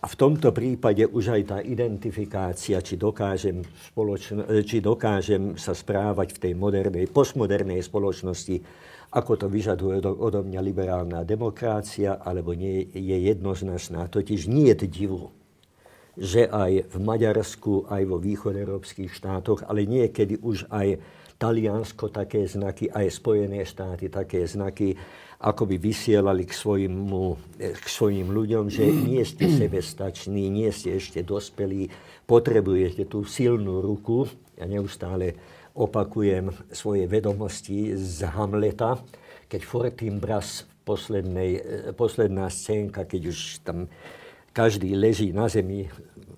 A 0.00 0.08
v 0.08 0.16
tomto 0.16 0.48
prípade 0.48 1.04
už 1.04 1.36
aj 1.36 1.42
tá 1.44 1.58
identifikácia, 1.60 2.80
či 2.80 2.96
dokážem, 2.96 3.60
spoločno, 3.92 4.48
či 4.64 4.80
dokážem 4.80 5.60
sa 5.60 5.76
správať 5.76 6.40
v 6.40 6.42
tej 6.48 6.52
modernej, 6.56 7.04
postmodernej 7.12 7.84
spoločnosti, 7.84 8.64
ako 9.12 9.32
to 9.36 9.46
vyžaduje 9.52 10.00
odo 10.00 10.40
mňa 10.40 10.60
liberálna 10.64 11.20
demokrácia, 11.28 12.16
alebo 12.16 12.56
nie 12.56 12.88
je 12.96 13.16
jednoznačná. 13.28 14.08
Totiž 14.08 14.48
nie 14.48 14.72
je 14.72 14.88
divu, 14.88 15.28
že 16.16 16.48
aj 16.48 16.88
v 16.88 16.96
Maďarsku, 16.96 17.92
aj 17.92 18.02
vo 18.08 18.16
východoeurópskych 18.16 19.12
štátoch, 19.12 19.68
ale 19.68 19.84
niekedy 19.84 20.40
už 20.40 20.64
aj 20.72 20.96
Taliansko 21.40 22.12
také 22.12 22.44
znaky, 22.44 22.92
aj 22.92 23.16
Spojené 23.16 23.64
štáty 23.64 24.12
také 24.12 24.44
znaky, 24.44 24.92
ako 25.40 25.64
by 25.64 25.80
vysielali 25.80 26.44
k 26.44 26.52
svojim, 26.52 27.08
k 27.56 27.86
svojim 27.88 28.28
ľuďom, 28.28 28.68
že 28.68 28.84
nie 28.84 29.24
ste 29.24 29.48
sebestační, 29.64 30.52
nie 30.52 30.68
ste 30.68 31.00
ešte 31.00 31.24
dospelí, 31.24 31.88
potrebujete 32.28 33.08
tú 33.08 33.24
silnú 33.24 33.80
ruku. 33.80 34.28
Ja 34.60 34.68
neustále 34.68 35.40
opakujem 35.72 36.52
svoje 36.68 37.08
vedomosti 37.08 37.96
z 37.96 38.28
Hamleta, 38.28 39.00
keď 39.48 39.60
Fortinbras, 39.64 40.68
poslednej, 40.84 41.50
posledná 41.96 42.52
scénka, 42.52 43.08
keď 43.08 43.32
už 43.32 43.64
tam 43.64 43.88
každý 44.52 44.92
leží 44.98 45.30
na 45.32 45.46
zemi 45.46 45.86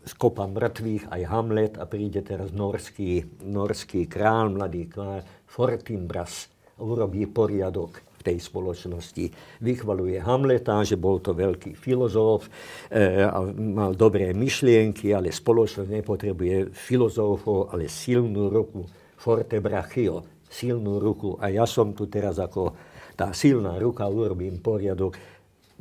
z 0.03 0.13
kopa 0.19 0.51
mŕtvych, 0.51 1.11
aj 1.15 1.23
Hamlet 1.31 1.75
a 1.79 1.87
príde 1.87 2.21
teraz 2.27 2.51
norský, 2.51 3.23
norský 3.47 4.11
král, 4.11 4.51
mladý 4.51 4.91
král 4.91 5.23
Fortinbras 5.47 6.51
urobí 6.83 7.29
poriadok 7.31 8.03
v 8.19 8.23
tej 8.23 8.39
spoločnosti. 8.39 9.31
Vychvaluje 9.63 10.19
Hamleta, 10.23 10.83
že 10.87 10.99
bol 10.99 11.19
to 11.19 11.35
veľký 11.35 11.75
filozof 11.75 12.47
e, 12.91 13.23
a 13.27 13.39
mal 13.55 13.95
dobré 13.99 14.31
myšlienky, 14.31 15.11
ale 15.11 15.35
spoločnosť 15.35 15.91
nepotrebuje 15.91 16.71
filozofov, 16.71 17.75
ale 17.75 17.91
silnú 17.91 18.51
ruku. 18.51 18.87
Forte 19.19 19.59
brachio, 19.59 20.27
silnú 20.47 21.03
ruku. 21.03 21.39
A 21.39 21.51
ja 21.51 21.67
som 21.67 21.95
tu 21.95 22.07
teraz 22.07 22.39
ako 22.39 22.75
tá 23.13 23.31
silná 23.37 23.77
ruka, 23.77 24.09
urobím 24.09 24.59
poriadok 24.59 25.15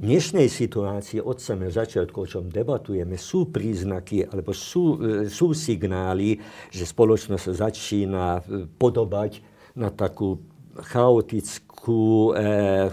dnešnej 0.01 0.49
situácii 0.49 1.21
od 1.21 1.37
samého 1.37 1.69
začiatku, 1.69 2.25
o 2.25 2.27
čom 2.27 2.49
debatujeme, 2.49 3.21
sú 3.21 3.53
príznaky 3.53 4.25
alebo 4.25 4.49
sú, 4.49 4.97
e, 4.97 5.29
sú 5.29 5.53
signály, 5.53 6.41
že 6.73 6.89
spoločnosť 6.89 7.43
sa 7.45 7.69
začína 7.69 8.41
e, 8.41 8.65
podobať 8.65 9.45
na 9.77 9.93
takú 9.93 10.41
chaotickú, 10.73 11.70
e, 11.89 11.93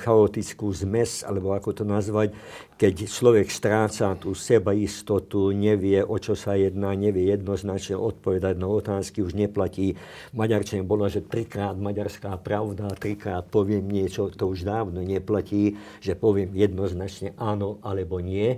chaotickú 0.00 0.72
zmes, 0.72 1.20
alebo 1.20 1.52
ako 1.52 1.82
to 1.82 1.84
nazvať, 1.84 2.32
keď 2.80 3.04
človek 3.04 3.50
stráca 3.52 4.16
tú 4.16 4.32
sebaistotu, 4.32 5.52
nevie, 5.52 6.00
o 6.00 6.16
čo 6.16 6.32
sa 6.32 6.56
jedná, 6.56 6.96
nevie 6.96 7.28
jednoznačne 7.28 8.00
odpovedať 8.00 8.54
na 8.56 8.70
otázky, 8.70 9.20
už 9.20 9.36
neplatí. 9.36 9.98
Maďarčine 10.32 10.86
bolo, 10.86 11.04
že 11.10 11.20
trikrát 11.20 11.76
maďarská 11.76 12.38
pravda, 12.40 12.88
trikrát 12.96 13.44
poviem 13.50 13.84
niečo, 13.84 14.32
to 14.32 14.48
už 14.48 14.64
dávno 14.64 15.04
neplatí, 15.04 15.76
že 16.00 16.16
poviem 16.16 16.54
jednoznačne 16.56 17.36
áno 17.36 17.82
alebo 17.84 18.24
nie. 18.24 18.56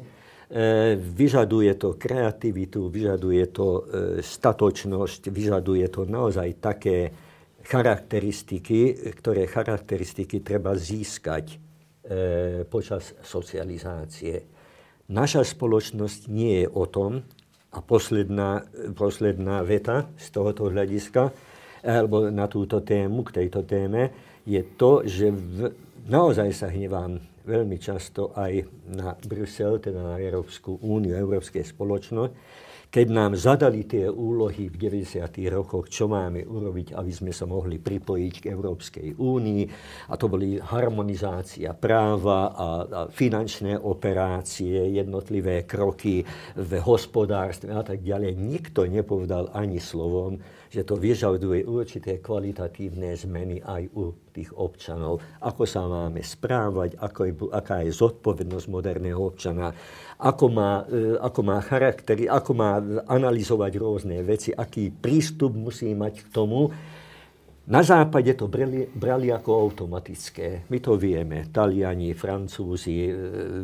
E, 0.50 0.98
vyžaduje 0.98 1.74
to 1.74 1.98
kreativitu, 1.98 2.86
vyžaduje 2.86 3.44
to 3.50 3.66
e, 3.66 3.82
statočnosť, 4.22 5.30
vyžaduje 5.30 5.86
to 5.90 6.06
naozaj 6.06 6.58
také, 6.58 7.29
charakteristiky, 7.64 9.12
ktoré 9.16 9.46
charakteristiky 9.46 10.40
treba 10.40 10.72
získať 10.76 11.44
e, 11.52 11.56
počas 12.66 13.16
socializácie. 13.20 14.46
Naša 15.10 15.42
spoločnosť 15.42 16.20
nie 16.30 16.64
je 16.64 16.68
o 16.70 16.84
tom, 16.86 17.26
a 17.70 17.78
posledná, 17.78 18.66
posledná 18.98 19.62
veta 19.62 20.10
z 20.18 20.26
tohoto 20.34 20.66
hľadiska, 20.66 21.30
alebo 21.86 22.28
na 22.28 22.50
túto 22.50 22.82
tému, 22.82 23.22
k 23.30 23.42
tejto 23.42 23.62
téme, 23.62 24.10
je 24.42 24.60
to, 24.74 25.06
že 25.06 25.30
v, 25.30 25.70
naozaj 26.10 26.50
sa 26.50 26.66
hnevám 26.66 27.22
veľmi 27.46 27.78
často 27.78 28.34
aj 28.34 28.66
na 28.90 29.14
Brusel, 29.16 29.78
teda 29.78 30.02
na 30.02 30.16
Európsku 30.18 30.82
úniu, 30.82 31.14
Európske 31.14 31.62
spoločnosť, 31.62 32.32
keď 32.90 33.06
nám 33.06 33.38
zadali 33.38 33.86
tie 33.86 34.10
úlohy 34.10 34.66
v 34.66 34.74
90. 34.74 35.22
rokoch, 35.46 35.86
čo 35.86 36.10
máme 36.10 36.42
urobiť, 36.42 36.98
aby 36.98 37.12
sme 37.14 37.30
sa 37.30 37.46
mohli 37.46 37.78
pripojiť 37.78 38.34
k 38.42 38.50
Európskej 38.50 39.08
únii. 39.14 39.62
A 40.10 40.18
to 40.18 40.26
boli 40.26 40.58
harmonizácia 40.58 41.70
práva 41.70 42.50
a, 42.50 42.50
a 42.50 42.68
finančné 43.06 43.78
operácie, 43.78 44.90
jednotlivé 44.90 45.62
kroky 45.70 46.26
v 46.58 46.72
hospodárstve 46.82 47.70
a 47.70 47.86
tak 47.86 48.02
ďalej. 48.02 48.34
Nikto 48.34 48.82
nepovedal 48.90 49.54
ani 49.54 49.78
slovom, 49.78 50.42
že 50.70 50.82
to 50.82 50.98
vyžaduje 50.98 51.66
určité 51.66 52.18
kvalitatívne 52.18 53.14
zmeny 53.14 53.58
aj 53.62 53.86
u 53.94 54.14
tých 54.30 54.54
občanov. 54.54 55.18
Ako 55.42 55.66
sa 55.66 55.86
máme 55.86 56.22
správať, 56.22 56.94
ako 56.98 57.20
je, 57.26 57.32
aká 57.50 57.82
je 57.82 57.90
zodpovednosť 57.90 58.66
moderného 58.70 59.18
občana, 59.18 59.74
ako 60.20 60.46
má, 60.52 60.84
e, 60.84 61.16
ako 61.16 61.40
má 61.40 61.58
charaktery, 61.64 62.28
ako 62.28 62.52
má 62.52 62.76
analyzovať 63.08 63.72
rôzne 63.80 64.20
veci, 64.20 64.52
aký 64.52 64.92
prístup 64.92 65.56
musí 65.56 65.96
mať 65.96 66.14
k 66.20 66.28
tomu. 66.28 66.68
Na 67.70 67.80
západe 67.86 68.34
to 68.34 68.50
brali, 68.50 68.84
brali 68.84 69.30
ako 69.30 69.50
automatické. 69.54 70.68
My 70.68 70.82
to 70.82 70.98
vieme. 70.98 71.48
Taliani, 71.48 72.12
Francúzi, 72.12 73.08
e, 73.08 73.12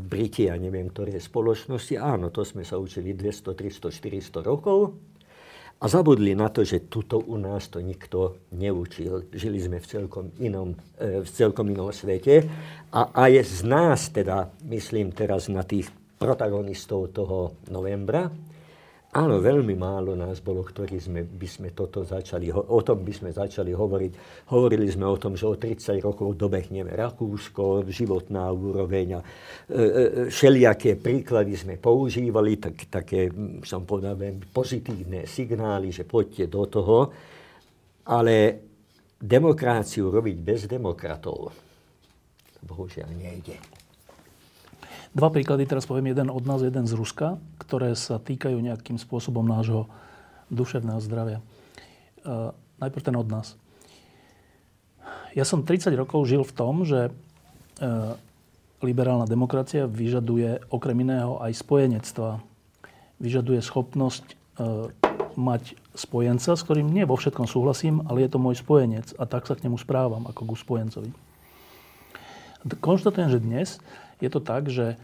Briti 0.01 0.49
a 0.49 0.57
neviem 0.57 0.89
ktoré 0.89 1.21
spoločnosti. 1.21 2.01
Áno, 2.01 2.33
to 2.33 2.41
sme 2.47 2.65
sa 2.65 2.81
učili 2.81 3.13
200, 3.13 3.53
300, 3.53 3.93
400 3.93 4.41
rokov. 4.47 4.97
A 5.77 5.93
zabudli 5.93 6.33
na 6.33 6.49
to, 6.49 6.65
že 6.65 6.89
tuto 6.89 7.21
u 7.21 7.37
nás 7.37 7.69
to 7.69 7.85
nikto 7.85 8.49
neučil. 8.57 9.29
Žili 9.29 9.61
sme 9.61 9.77
v 9.77 9.87
celkom 9.91 10.33
inom, 10.41 10.73
e, 10.97 11.21
v 11.21 11.29
celkom 11.29 11.69
inom 11.69 11.93
svete. 11.93 12.49
A 12.97 13.13
aj 13.13 13.45
z 13.45 13.61
nás, 13.69 14.09
teda 14.09 14.49
myslím 14.65 15.13
teraz 15.13 15.53
na 15.53 15.61
tých 15.61 15.93
protagonistov 16.19 17.13
toho 17.13 17.61
novembra, 17.69 18.29
Áno, 19.17 19.41
veľmi 19.41 19.73
málo 19.81 20.13
nás 20.13 20.45
bolo, 20.45 20.61
ktorí 20.61 21.01
sme, 21.01 21.25
by 21.25 21.49
sme 21.49 21.69
toto 21.73 22.05
začali, 22.05 22.53
o 22.53 22.81
tom 22.85 23.01
by 23.01 23.13
sme 23.17 23.31
začali 23.33 23.73
hovoriť. 23.73 24.13
Hovorili 24.53 24.85
sme 24.93 25.09
o 25.09 25.17
tom, 25.17 25.33
že 25.41 25.49
o 25.49 25.57
30 25.57 26.05
rokov 26.05 26.37
dobehneme 26.37 26.93
Rakúsko, 26.93 27.89
životná 27.89 28.53
úroveň 28.53 29.17
a 29.17 29.21
e, 29.23 29.27
e, 29.73 29.83
všelijaké 30.29 31.01
príklady 31.01 31.57
sme 31.57 31.81
používali, 31.81 32.61
tak, 32.61 32.93
také, 32.93 33.33
som 33.65 33.89
povedal, 33.89 34.21
pozitívne 34.53 35.25
signály, 35.25 35.97
že 35.97 36.05
poďte 36.05 36.53
do 36.53 36.63
toho. 36.69 36.97
Ale 38.13 38.35
demokráciu 39.17 40.13
robiť 40.13 40.37
bez 40.45 40.69
demokratov, 40.69 41.57
bohužiaľ 42.69 43.17
nejde. 43.17 43.76
Dva 45.17 45.33
príklady, 45.33 45.65
teraz 45.65 45.89
poviem 45.89 46.13
jeden 46.13 46.29
od 46.29 46.45
nás, 46.45 46.61
jeden 46.61 46.85
z 46.85 46.93
Ruska, 46.93 47.41
ktoré 47.57 47.97
sa 47.97 48.21
týkajú 48.21 48.61
nejakým 48.61 49.01
spôsobom 49.01 49.49
nášho 49.49 49.89
duševného 50.53 51.01
zdravia. 51.01 51.41
Uh, 52.21 52.53
najprv 52.77 53.01
ten 53.01 53.17
od 53.17 53.25
nás. 53.25 53.57
Ja 55.33 55.49
som 55.49 55.65
30 55.65 55.97
rokov 55.97 56.29
žil 56.29 56.45
v 56.45 56.53
tom, 56.53 56.85
že 56.85 57.09
uh, 57.09 58.13
liberálna 58.85 59.25
demokracia 59.25 59.89
vyžaduje 59.89 60.69
okrem 60.69 61.01
iného 61.01 61.41
aj 61.41 61.65
spojenectva. 61.65 62.45
Vyžaduje 63.17 63.65
schopnosť 63.65 64.37
uh, 64.61 64.93
mať 65.33 65.81
spojenca, 65.97 66.53
s 66.53 66.61
ktorým 66.61 66.93
nie 66.93 67.09
vo 67.09 67.17
všetkom 67.17 67.49
súhlasím, 67.49 68.05
ale 68.05 68.29
je 68.29 68.37
to 68.37 68.43
môj 68.43 68.61
spojenec 68.61 69.17
a 69.17 69.25
tak 69.25 69.49
sa 69.49 69.57
k 69.57 69.65
nemu 69.65 69.81
správam 69.81 70.29
ako 70.29 70.53
ku 70.53 70.57
spojencovi. 70.61 71.09
Konštatujem, 72.85 73.33
že 73.33 73.41
dnes 73.41 73.81
je 74.21 74.31
to 74.33 74.41
tak, 74.41 74.69
že 74.73 74.97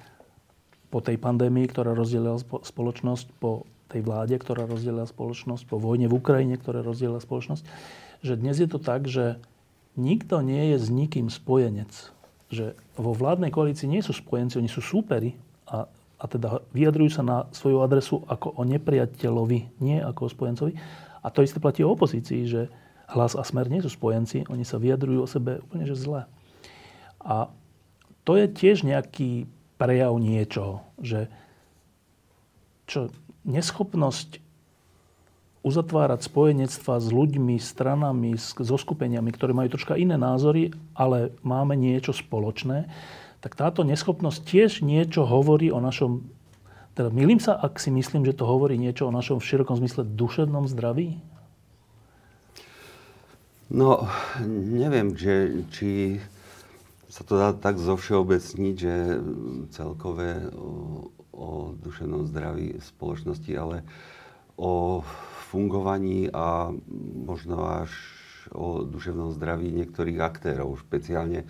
po 0.92 1.00
tej 1.00 1.16
pandémii, 1.16 1.68
ktorá 1.72 1.96
rozdelila 1.96 2.36
spoločnosť, 2.40 3.26
po 3.40 3.64
tej 3.88 4.04
vláde, 4.04 4.36
ktorá 4.36 4.64
rozdelila 4.68 5.08
spoločnosť, 5.08 5.68
po 5.68 5.76
vojne 5.80 6.08
v 6.08 6.16
Ukrajine, 6.16 6.56
ktorá 6.56 6.84
rozdelila 6.84 7.20
spoločnosť, 7.20 7.64
že 8.24 8.36
dnes 8.36 8.56
je 8.60 8.68
to 8.68 8.80
tak, 8.80 9.08
že 9.08 9.40
nikto 9.96 10.40
nie 10.40 10.72
je 10.72 10.76
s 10.80 10.88
nikým 10.88 11.28
spojenec. 11.28 12.12
Že 12.52 12.76
vo 12.96 13.12
vládnej 13.16 13.52
koalícii 13.52 13.88
nie 13.88 14.04
sú 14.04 14.16
spojenci, 14.16 14.60
oni 14.60 14.68
sú 14.68 14.84
súperi 14.84 15.36
a, 15.68 15.88
a 16.20 16.24
teda 16.28 16.60
vyjadrujú 16.72 17.20
sa 17.20 17.22
na 17.24 17.38
svoju 17.52 17.80
adresu 17.80 18.20
ako 18.28 18.56
o 18.56 18.62
nepriateľovi, 18.64 19.80
nie 19.80 20.00
ako 20.00 20.28
o 20.28 20.32
spojencovi. 20.32 20.72
A 21.24 21.28
to 21.32 21.44
isté 21.44 21.60
platí 21.60 21.80
o 21.84 21.92
opozícii, 21.92 22.48
že 22.48 22.68
hlas 23.12 23.36
a 23.36 23.44
smer 23.44 23.68
nie 23.68 23.84
sú 23.84 23.92
spojenci, 23.92 24.48
oni 24.48 24.64
sa 24.64 24.80
vyjadrujú 24.80 25.20
o 25.24 25.28
sebe 25.28 25.60
úplne 25.60 25.84
že 25.84 25.96
zle. 25.96 26.24
A 27.20 27.52
to 28.22 28.32
je 28.38 28.46
tiež 28.46 28.86
nejaký 28.86 29.50
prejav 29.76 30.14
niečoho, 30.18 30.86
že 31.02 31.26
čo, 32.86 33.10
neschopnosť 33.42 34.38
uzatvárať 35.62 36.26
spojenectva 36.26 36.98
s 36.98 37.08
ľuďmi, 37.10 37.54
stranami, 37.58 38.34
so 38.38 38.74
skupeniami, 38.74 39.30
ktoré 39.30 39.54
majú 39.54 39.78
troška 39.78 39.94
iné 39.94 40.18
názory, 40.18 40.74
ale 40.94 41.30
máme 41.46 41.78
niečo 41.78 42.10
spoločné, 42.10 42.90
tak 43.42 43.58
táto 43.58 43.86
neschopnosť 43.86 44.38
tiež 44.42 44.70
niečo 44.82 45.26
hovorí 45.26 45.70
o 45.70 45.78
našom... 45.78 46.26
Teda 46.94 47.08
milím 47.10 47.42
sa, 47.42 47.58
ak 47.58 47.78
si 47.78 47.90
myslím, 47.90 48.26
že 48.26 48.36
to 48.36 48.44
hovorí 48.46 48.78
niečo 48.78 49.08
o 49.08 49.14
našom 49.14 49.38
v 49.38 49.48
širokom 49.48 49.78
zmysle 49.78 50.06
duševnom 50.06 50.66
zdraví? 50.70 51.18
No, 53.72 54.06
neviem, 54.46 55.16
že, 55.16 55.64
či 55.72 56.20
sa 57.12 57.28
to 57.28 57.36
dá 57.36 57.52
tak 57.52 57.76
zovšeobecniť, 57.76 58.74
že 58.80 58.94
celkové 59.76 60.48
o, 60.56 61.12
o 61.36 61.76
duševnom 61.76 62.24
zdraví 62.24 62.80
spoločnosti, 62.80 63.52
ale 63.52 63.84
o 64.56 65.04
fungovaní 65.52 66.32
a 66.32 66.72
možno 67.28 67.68
až 67.68 67.92
o 68.56 68.80
duševnom 68.88 69.36
zdraví 69.36 69.68
niektorých 69.76 70.18
aktérov. 70.24 70.80
Špeciálne 70.80 71.44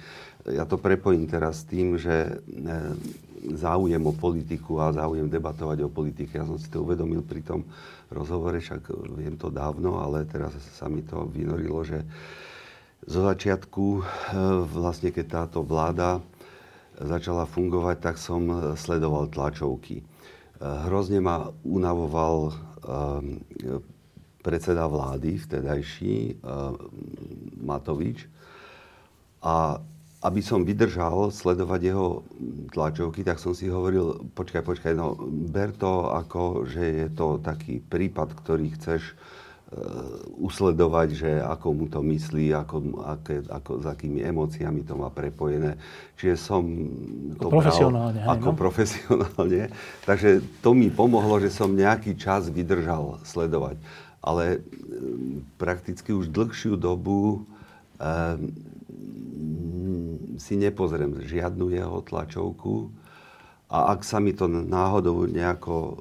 ja 0.50 0.66
to 0.66 0.82
prepojím 0.82 1.30
teraz 1.30 1.62
s 1.62 1.70
tým, 1.70 1.94
že 1.94 2.10
e, 2.10 2.30
záujem 3.54 4.02
o 4.02 4.14
politiku 4.14 4.82
a 4.82 4.90
záujem 4.90 5.30
debatovať 5.30 5.86
o 5.86 5.90
politike. 5.90 6.42
Ja 6.42 6.46
som 6.46 6.58
si 6.58 6.66
to 6.66 6.82
uvedomil 6.82 7.22
pri 7.22 7.46
tom 7.46 7.62
rozhovore, 8.10 8.58
však 8.58 8.90
viem 9.14 9.38
to 9.38 9.48
dávno, 9.54 10.02
ale 10.02 10.26
teraz 10.26 10.58
sa 10.74 10.90
mi 10.90 11.06
to 11.06 11.30
vynorilo, 11.30 11.86
že 11.86 12.02
zo 13.02 13.20
začiatku, 13.26 13.84
e, 13.98 14.02
vlastne 14.70 15.10
keď 15.10 15.26
táto 15.26 15.66
vláda 15.66 16.22
začala 17.02 17.48
fungovať, 17.50 17.96
tak 17.98 18.16
som 18.20 18.74
sledoval 18.78 19.26
tlačovky. 19.32 20.02
E, 20.02 20.04
hrozne 20.86 21.18
ma 21.18 21.50
unavoval 21.66 22.70
predseda 24.42 24.90
vlády 24.90 25.38
vtedajší, 25.38 26.42
Matovič. 27.62 28.26
A 29.38 29.78
aby 30.26 30.42
som 30.42 30.66
vydržal 30.66 31.30
sledovať 31.30 31.80
jeho 31.86 32.26
tlačovky, 32.74 33.22
tak 33.22 33.38
som 33.38 33.54
si 33.54 33.70
hovoril, 33.70 34.18
počkaj, 34.34 34.66
počkaj, 34.66 34.98
no 34.98 35.14
ber 35.46 35.70
to 35.70 36.10
ako, 36.10 36.66
že 36.66 37.06
je 37.06 37.08
to 37.14 37.38
taký 37.38 37.78
prípad, 37.86 38.34
ktorý 38.34 38.74
chceš 38.74 39.14
uh, 39.14 39.41
usledovať, 40.36 41.08
že 41.16 41.30
ako 41.40 41.66
mu 41.72 41.86
to 41.88 42.04
myslí, 42.04 42.52
ako, 42.52 42.76
aké, 43.08 43.40
ako, 43.48 43.80
s 43.80 43.86
akými 43.88 44.20
emóciami 44.20 44.84
to 44.84 44.94
má 45.00 45.08
prepojené. 45.08 45.80
Čiže 46.20 46.34
som 46.36 46.62
to 47.40 47.48
profesionálne, 47.48 48.20
bral 48.20 48.36
ako 48.36 48.48
no? 48.52 48.56
profesionálne. 48.58 49.62
Takže 50.04 50.44
to 50.60 50.76
mi 50.76 50.92
pomohlo, 50.92 51.40
že 51.40 51.48
som 51.48 51.72
nejaký 51.72 52.20
čas 52.20 52.52
vydržal 52.52 53.22
sledovať. 53.24 53.80
Ale 54.22 54.60
um, 54.60 55.40
prakticky 55.56 56.12
už 56.12 56.28
dlhšiu 56.28 56.76
dobu 56.76 57.42
um, 57.42 57.42
si 60.36 60.54
nepozriem 60.60 61.16
žiadnu 61.24 61.72
jeho 61.72 62.04
tlačovku 62.04 63.01
a 63.72 63.96
ak 63.96 64.04
sa 64.04 64.20
mi 64.20 64.36
to 64.36 64.44
náhodou 64.44 65.24
nejako 65.24 65.76
e, 65.80 65.94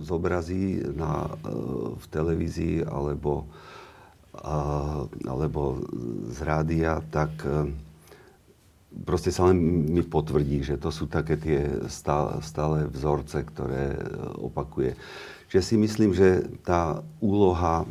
zobrazí 0.00 0.80
na, 0.96 1.28
e, 1.28 1.52
v 2.00 2.04
televízii 2.08 2.88
alebo, 2.88 3.44
alebo 5.28 5.84
z 6.32 6.38
rádia, 6.40 7.04
tak 7.12 7.36
e, 7.44 7.68
proste 9.04 9.28
sa 9.28 9.52
len 9.52 9.60
mi 9.92 10.00
potvrdí, 10.00 10.64
že 10.64 10.80
to 10.80 10.88
sú 10.88 11.04
také 11.04 11.36
tie 11.36 11.84
stále, 11.92 12.88
vzorce, 12.88 13.44
ktoré 13.44 14.00
opakuje. 14.40 14.96
Čiže 15.52 15.62
si 15.62 15.76
myslím, 15.76 16.16
že 16.16 16.48
tá 16.64 17.04
úloha 17.20 17.84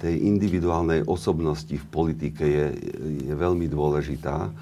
tej 0.00 0.16
individuálnej 0.28 1.04
osobnosti 1.08 1.72
v 1.72 1.86
politike 1.92 2.44
je, 2.44 2.66
je 3.28 3.34
veľmi 3.36 3.68
dôležitá. 3.68 4.52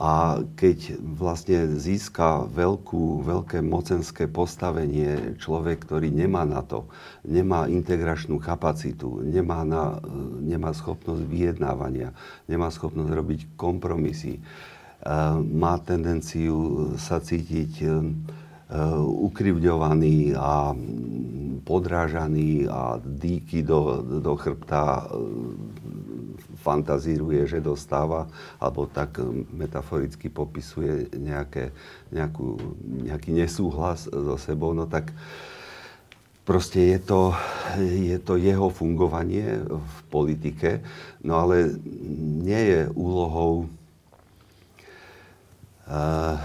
A 0.00 0.40
keď 0.56 0.96
vlastne 0.96 1.76
získa 1.76 2.48
veľkú, 2.48 3.20
veľké 3.20 3.60
mocenské 3.60 4.24
postavenie 4.32 5.36
človek, 5.36 5.84
ktorý 5.84 6.08
nemá 6.08 6.48
na 6.48 6.64
to, 6.64 6.88
nemá 7.28 7.68
integračnú 7.68 8.40
kapacitu, 8.40 9.20
nemá, 9.20 9.60
na, 9.60 10.00
nemá 10.40 10.72
schopnosť 10.72 11.20
vyjednávania, 11.28 12.16
nemá 12.48 12.72
schopnosť 12.72 13.12
robiť 13.12 13.40
kompromisy, 13.60 14.40
má 15.52 15.76
tendenciu 15.84 16.92
sa 16.96 17.20
cítiť 17.20 17.84
ukrivďovaný 19.04 20.32
a 20.32 20.72
podrážaný 21.66 22.66
a 22.66 22.98
dýky 22.98 23.62
do, 23.62 24.02
do 24.18 24.34
chrbta 24.34 25.06
e, 25.06 25.18
fantazíruje, 26.60 27.48
že 27.48 27.64
dostáva, 27.64 28.28
alebo 28.60 28.84
tak 28.84 29.18
metaforicky 29.50 30.28
popisuje 30.28 31.08
nejaké, 31.16 31.72
nejakú, 32.12 32.60
nejaký 33.08 33.30
nesúhlas 33.32 34.06
so 34.06 34.36
sebou, 34.36 34.76
no 34.76 34.84
tak 34.84 35.12
proste 36.44 36.96
je 36.96 36.98
to, 37.00 37.20
je 37.80 38.18
to 38.20 38.34
jeho 38.36 38.68
fungovanie 38.68 39.64
v 39.68 39.96
politike, 40.12 40.84
no 41.24 41.40
ale 41.40 41.78
nie 42.42 42.62
je 42.74 42.80
úlohou 42.92 43.70
uh, 45.86 46.36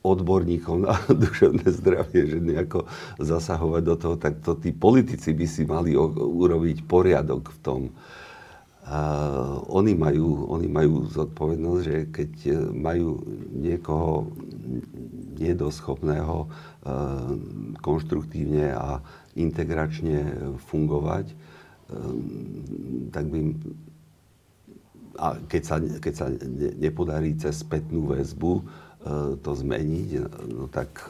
odborníkov 0.00 0.80
na 0.80 0.96
duševné 1.24 1.68
zdravie, 1.76 2.36
že 2.36 2.38
nejako 2.40 2.88
zasahovať 3.20 3.82
do 3.84 3.94
toho, 3.96 4.16
tak 4.16 4.40
to 4.40 4.56
tí 4.56 4.72
politici 4.72 5.36
by 5.36 5.46
si 5.46 5.62
mali 5.68 5.92
urobiť 5.96 6.88
poriadok 6.88 7.52
v 7.52 7.58
tom. 7.60 7.80
A 8.90 9.00
oni, 9.70 9.94
majú, 9.94 10.50
oni 10.50 10.66
majú 10.66 11.06
zodpovednosť, 11.06 11.82
že 11.86 11.96
keď 12.10 12.32
e, 12.50 12.54
majú 12.74 13.22
niekoho 13.54 14.34
nedoschopného 15.38 16.36
e, 16.42 16.48
konštruktívne 17.78 18.74
a 18.74 18.98
integračne 19.38 20.50
fungovať, 20.66 21.30
e, 21.30 21.34
tak 23.14 23.24
by 23.30 23.38
a 25.20 25.36
keď 25.46 25.62
sa, 25.62 25.76
keď 25.78 26.14
sa 26.16 26.26
nepodarí 26.80 27.36
cez 27.36 27.60
spätnú 27.60 28.08
väzbu 28.08 28.64
E, 29.00 29.40
to 29.40 29.56
zmeniť, 29.56 30.10
no 30.52 30.68
tak 30.68 31.08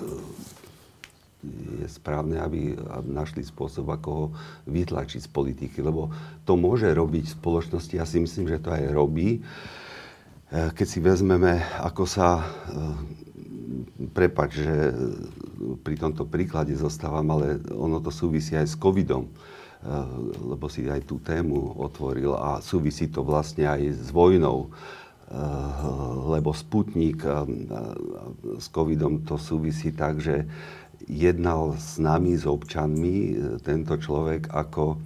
je 1.80 1.88
správne, 1.88 2.36
aby, 2.40 2.76
našli 3.08 3.40
spôsob, 3.40 3.88
ako 3.88 4.08
ho 4.12 4.26
vytlačiť 4.68 5.24
z 5.24 5.30
politiky. 5.32 5.78
Lebo 5.80 6.12
to 6.44 6.54
môže 6.54 6.88
robiť 6.92 7.24
v 7.26 7.36
spoločnosti, 7.40 7.94
ja 7.96 8.04
si 8.04 8.20
myslím, 8.20 8.46
že 8.48 8.60
to 8.60 8.70
aj 8.72 8.92
robí. 8.92 9.38
E, 9.38 9.40
keď 10.50 10.86
si 10.86 10.98
vezmeme, 11.00 11.64
ako 11.80 12.04
sa, 12.04 12.44
prepač, 14.12 14.60
že 14.60 14.92
pri 15.80 15.96
tomto 15.96 16.28
príklade 16.28 16.76
zostávam, 16.76 17.24
ale 17.32 17.60
ono 17.72 18.00
to 18.00 18.12
súvisí 18.12 18.56
aj 18.56 18.66
s 18.68 18.76
covidom, 18.76 19.28
lebo 20.44 20.68
si 20.68 20.84
aj 20.84 21.08
tú 21.08 21.20
tému 21.24 21.80
otvoril 21.80 22.36
a 22.36 22.60
súvisí 22.60 23.08
to 23.08 23.24
vlastne 23.24 23.64
aj 23.64 23.80
s 23.96 24.08
vojnou 24.12 24.68
lebo 26.26 26.50
Sputnik 26.50 27.22
s 28.58 28.66
covidom 28.74 29.22
to 29.22 29.38
súvisí 29.38 29.94
tak, 29.94 30.18
že 30.18 30.42
jednal 31.08 31.78
s 31.78 31.96
nami, 31.96 32.36
s 32.36 32.44
občanmi, 32.44 33.16
eh, 33.16 33.34
tento 33.62 33.96
človek 33.96 34.50
ako 34.50 35.00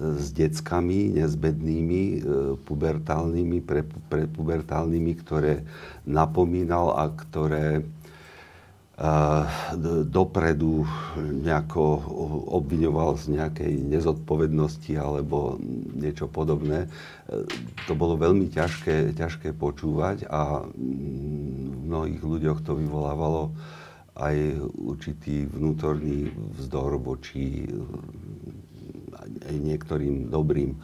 s 0.00 0.32
deckami 0.32 1.12
nezbednými, 1.12 2.24
pubertálnymi, 2.64 3.60
pre, 3.60 3.84
pre 3.84 4.24
pubertálnymi, 4.24 5.12
ktoré 5.20 5.60
napomínal 6.08 6.96
a 6.96 7.12
ktoré 7.12 7.84
dopredu 10.12 10.84
nejako 11.16 12.04
obviňoval 12.52 13.16
z 13.16 13.24
nejakej 13.40 13.72
nezodpovednosti 13.88 14.92
alebo 15.00 15.56
niečo 15.96 16.28
podobné. 16.28 16.84
To 17.88 17.96
bolo 17.96 18.20
veľmi 18.20 18.52
ťažké, 18.52 19.16
ťažké 19.16 19.56
počúvať 19.56 20.28
a 20.28 20.68
v 20.68 21.80
mnohých 21.88 22.20
ľuďoch 22.20 22.60
to 22.60 22.76
vyvolávalo 22.76 23.56
aj 24.20 24.36
určitý 24.76 25.48
vnútorný 25.48 26.28
vzdor 26.60 27.00
voči 27.00 27.64
aj 29.48 29.56
niektorým 29.56 30.28
dobrým 30.28 30.76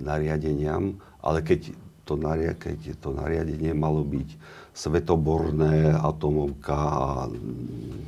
nariadeniam, 0.00 0.94
ale 1.20 1.42
keď 1.42 1.74
to, 2.06 2.14
keď 2.58 2.78
to 2.98 3.08
nariadenie 3.14 3.70
malo 3.74 4.02
byť 4.02 4.28
svetoborné 4.74 5.94
atomovka 5.94 6.74
a 6.74 7.06
mm, 7.30 7.98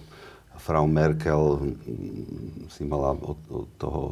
Frau 0.58 0.86
Merkel 0.86 1.58
mm, 1.58 2.70
si 2.70 2.82
mala 2.86 3.14
od, 3.14 3.38
toho 3.78 4.02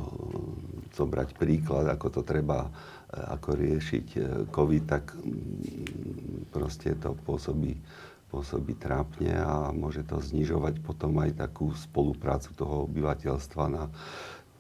zobrať 0.95 1.35
príklad, 1.39 1.91
ako 1.91 2.07
to 2.11 2.23
treba 2.23 2.71
ako 3.11 3.59
riešiť 3.59 4.07
COVID, 4.55 4.85
tak 4.87 5.15
mm, 5.15 6.51
proste 6.55 6.95
to 6.99 7.15
pôsobí, 7.27 7.75
pôsobí 8.31 8.79
trápne 8.79 9.35
a 9.35 9.75
môže 9.75 10.07
to 10.07 10.23
znižovať 10.23 10.79
potom 10.87 11.19
aj 11.19 11.35
takú 11.37 11.75
spoluprácu 11.75 12.55
toho 12.55 12.87
obyvateľstva 12.87 13.65
na 13.67 13.85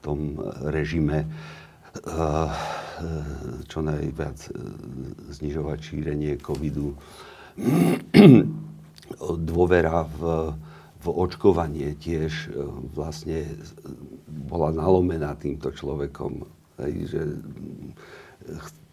tom 0.02 0.36
režime 0.68 1.24
e, 1.24 1.28
čo 3.70 3.78
najviac 3.80 4.38
znižovať 5.30 5.78
šírenie 5.78 6.34
covidu. 6.42 6.98
Dôvera 9.50 10.06
v, 10.06 10.20
v 11.00 11.06
očkovanie 11.06 11.94
tiež 11.94 12.32
e, 12.50 12.66
vlastne 12.90 13.46
bola 14.26 14.74
nalomená 14.74 15.38
týmto 15.38 15.70
človekom, 15.70 16.42
že 17.06 17.22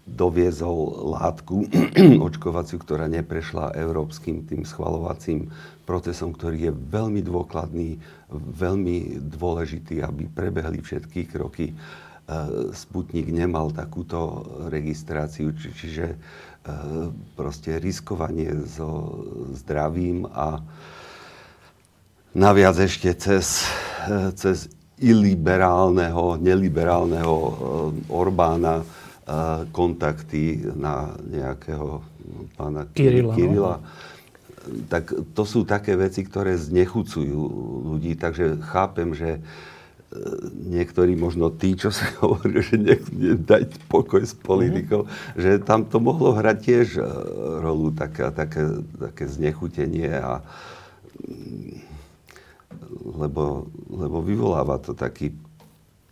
doviezol 0.08 1.12
látku 1.20 1.67
očkovaciu, 2.28 2.80
ktorá 2.80 3.12
neprešla 3.12 3.76
európskym 3.76 4.48
tým 4.48 4.63
schvalovacím 4.63 5.52
procesom, 5.84 6.32
ktorý 6.32 6.72
je 6.72 6.74
veľmi 6.74 7.22
dôkladný, 7.24 8.00
veľmi 8.32 9.20
dôležitý, 9.36 10.04
aby 10.04 10.32
prebehli 10.32 10.80
všetky 10.80 11.28
kroky. 11.28 11.72
E, 11.72 11.76
Sputnik 12.72 13.32
nemal 13.32 13.72
takúto 13.72 14.43
registráciu, 14.67 15.56
či, 15.56 15.72
čiže 15.72 16.06
E, 16.67 16.76
proste 17.39 17.80
riskovanie 17.80 18.52
so 18.67 19.24
zdravím 19.56 20.28
a 20.28 20.60
naviac 22.36 22.76
ešte 22.84 23.16
cez, 23.16 23.64
e, 24.03 24.36
cez 24.36 24.68
iliberálneho, 24.99 26.36
neliberálneho 26.36 27.36
Orbána 28.12 28.84
kontakty 29.75 30.63
na 30.80 31.19
nejakého 31.28 31.99
pána 32.55 32.88
Kirila. 32.95 33.34
Kirila. 33.36 33.75
tak 34.88 35.11
to 35.36 35.43
sú 35.43 35.67
také 35.67 35.99
veci, 35.99 36.23
ktoré 36.23 36.55
znechucujú 36.55 37.39
ľudí, 37.91 38.15
takže 38.15 38.59
chápem, 38.63 39.11
že 39.11 39.43
niektorí 40.55 41.19
možno 41.19 41.51
tí, 41.51 41.75
čo 41.75 41.91
sa 41.91 42.07
hovorí, 42.23 42.63
že 42.63 42.80
nech 42.80 43.03
dať 43.43 43.75
pokoj 43.91 44.23
s 44.23 44.32
politikou, 44.34 45.03
mm-hmm. 45.03 45.39
že 45.39 45.51
tam 45.63 45.84
to 45.84 45.99
mohlo 45.99 46.32
hrať 46.32 46.57
tiež 46.63 46.88
rolu, 47.59 47.91
také, 47.91 48.32
také, 48.32 48.63
také 48.95 49.25
znechutenie 49.28 50.11
a 50.15 50.39
lebo, 53.17 53.67
lebo 53.89 54.17
vyvoláva 54.21 54.78
to 54.78 54.93
taký 54.93 55.34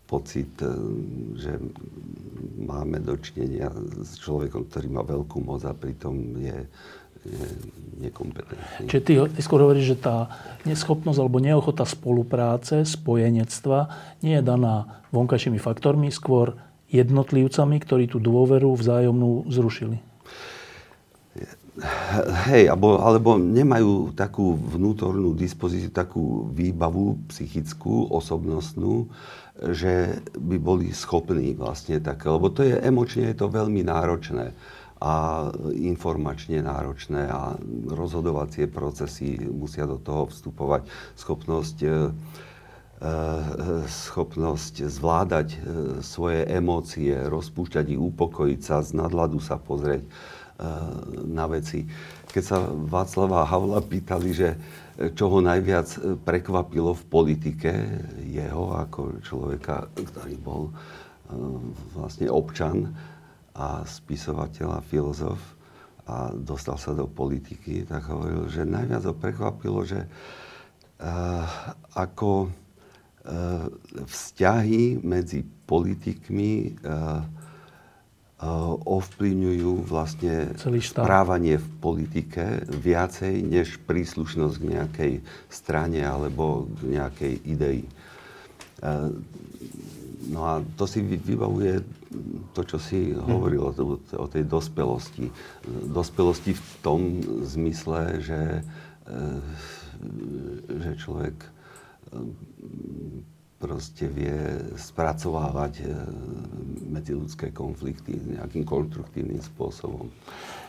pocit, 0.05 0.53
e, 0.61 0.69
že 1.35 1.57
máme 2.61 3.01
dočinenia 3.01 3.69
s 4.01 4.21
človekom, 4.21 4.69
ktorý 4.69 4.87
má 4.89 5.01
veľkú 5.01 5.41
moc 5.41 5.65
a 5.65 5.73
pritom 5.73 6.15
je, 6.39 6.57
je 7.25 7.45
nekompetentný. 7.99 8.85
Čiže 8.85 9.03
ty, 9.03 9.13
ty 9.17 9.39
skôr 9.41 9.65
hovoríš, 9.65 9.97
že 9.97 10.01
tá 10.01 10.29
neschopnosť 10.63 11.17
alebo 11.19 11.41
neochota 11.41 11.83
spolupráce, 11.83 12.85
spojenectva 12.85 13.91
nie 14.21 14.37
je 14.39 14.43
daná 14.45 15.03
vonkajšími 15.09 15.57
faktormi, 15.57 16.13
skôr 16.13 16.57
jednotlivcami, 16.93 17.75
ktorí 17.81 18.05
tú 18.07 18.21
dôveru 18.21 18.71
vzájomnú 18.77 19.49
zrušili. 19.49 19.99
Hej, 22.47 22.71
alebo, 22.71 23.03
alebo 23.03 23.35
nemajú 23.35 24.15
takú 24.15 24.55
vnútornú 24.55 25.35
dispozíciu, 25.35 25.91
takú 25.91 26.47
výbavu 26.55 27.19
psychickú, 27.27 28.07
osobnostnú, 28.15 29.11
že 29.55 30.19
by 30.35 30.57
boli 30.59 30.91
schopní 30.91 31.55
vlastne 31.55 32.03
také, 32.03 32.27
lebo 32.27 32.51
to 32.51 32.67
je 32.67 32.75
emočne 32.75 33.31
je 33.31 33.39
to 33.39 33.47
veľmi 33.47 33.87
náročné 33.87 34.51
a 34.99 35.47
informačne 35.75 36.63
náročné 36.63 37.27
a 37.27 37.55
rozhodovacie 37.91 38.71
procesy 38.71 39.35
musia 39.43 39.83
do 39.83 39.99
toho 39.99 40.31
vstupovať. 40.31 40.87
Schopnosť, 41.19 41.77
e, 41.83 41.87
e, 41.87 41.93
schopnosť 43.85 44.87
zvládať 44.87 45.47
e, 45.51 45.57
svoje 45.99 46.47
emócie, 46.47 47.11
rozpúšťať 47.11 47.91
ich, 47.91 47.99
upokojiť 47.99 48.59
sa, 48.63 48.79
z 48.79 48.95
nadladu 48.95 49.39
sa 49.43 49.59
pozrieť 49.59 50.03
na 51.27 51.51
veci. 51.51 51.83
Keď 52.31 52.43
sa 52.47 52.63
Václava 52.63 53.43
Havla 53.43 53.83
pýtali, 53.83 54.31
že 54.31 54.55
čo 54.95 55.25
ho 55.27 55.39
najviac 55.43 56.19
prekvapilo 56.23 56.95
v 56.95 57.03
politike, 57.11 57.71
jeho 58.23 58.71
ako 58.75 59.19
človeka, 59.19 59.91
ktorý 59.91 60.35
bol 60.39 60.69
e, 60.69 60.73
vlastne 61.91 62.31
občan 62.31 62.95
a 63.55 63.83
spisovateľ 63.83 64.79
a 64.79 64.85
filozof 64.85 65.39
a 66.05 66.29
dostal 66.31 66.77
sa 66.77 66.93
do 66.93 67.09
politiky, 67.09 67.81
tak 67.83 68.05
hovoril, 68.07 68.45
že 68.45 68.61
najviac 68.61 69.03
ho 69.09 69.15
prekvapilo, 69.17 69.81
že 69.89 70.05
uh, 70.05 71.41
ako 71.97 72.53
vzťahy 74.05 75.01
medzi 75.01 75.41
politikmi 75.65 76.77
ovplyvňujú 78.83 79.87
vlastne 79.87 80.51
správanie 80.59 81.55
v 81.55 81.67
politike 81.79 82.67
viacej 82.67 83.39
než 83.39 83.79
príslušnosť 83.87 84.55
k 84.59 84.69
nejakej 84.75 85.13
strane 85.47 86.03
alebo 86.03 86.67
k 86.67 86.99
nejakej 86.99 87.33
idei. 87.47 87.81
No 90.25 90.41
a 90.43 90.53
to 90.75 90.83
si 90.83 90.99
vybavuje 91.05 91.79
to, 92.51 92.61
čo 92.67 92.77
si 92.79 93.15
hovoril 93.15 93.71
o, 93.71 93.71
o 93.99 94.25
tej 94.27 94.43
dospelosti. 94.43 95.31
Dospelosti 95.87 96.51
v 96.55 96.71
tom 96.83 97.01
zmysle, 97.43 98.19
že, 98.19 98.41
e, 99.07 99.19
že 100.75 100.91
človek 100.99 101.35
proste 103.55 104.11
vie 104.11 104.35
spracovávať 104.75 105.73
e, 105.79 105.85
medziludské 106.91 107.55
konflikty 107.55 108.19
nejakým 108.19 108.67
konštruktívnym 108.67 109.39
spôsobom. 109.39 110.11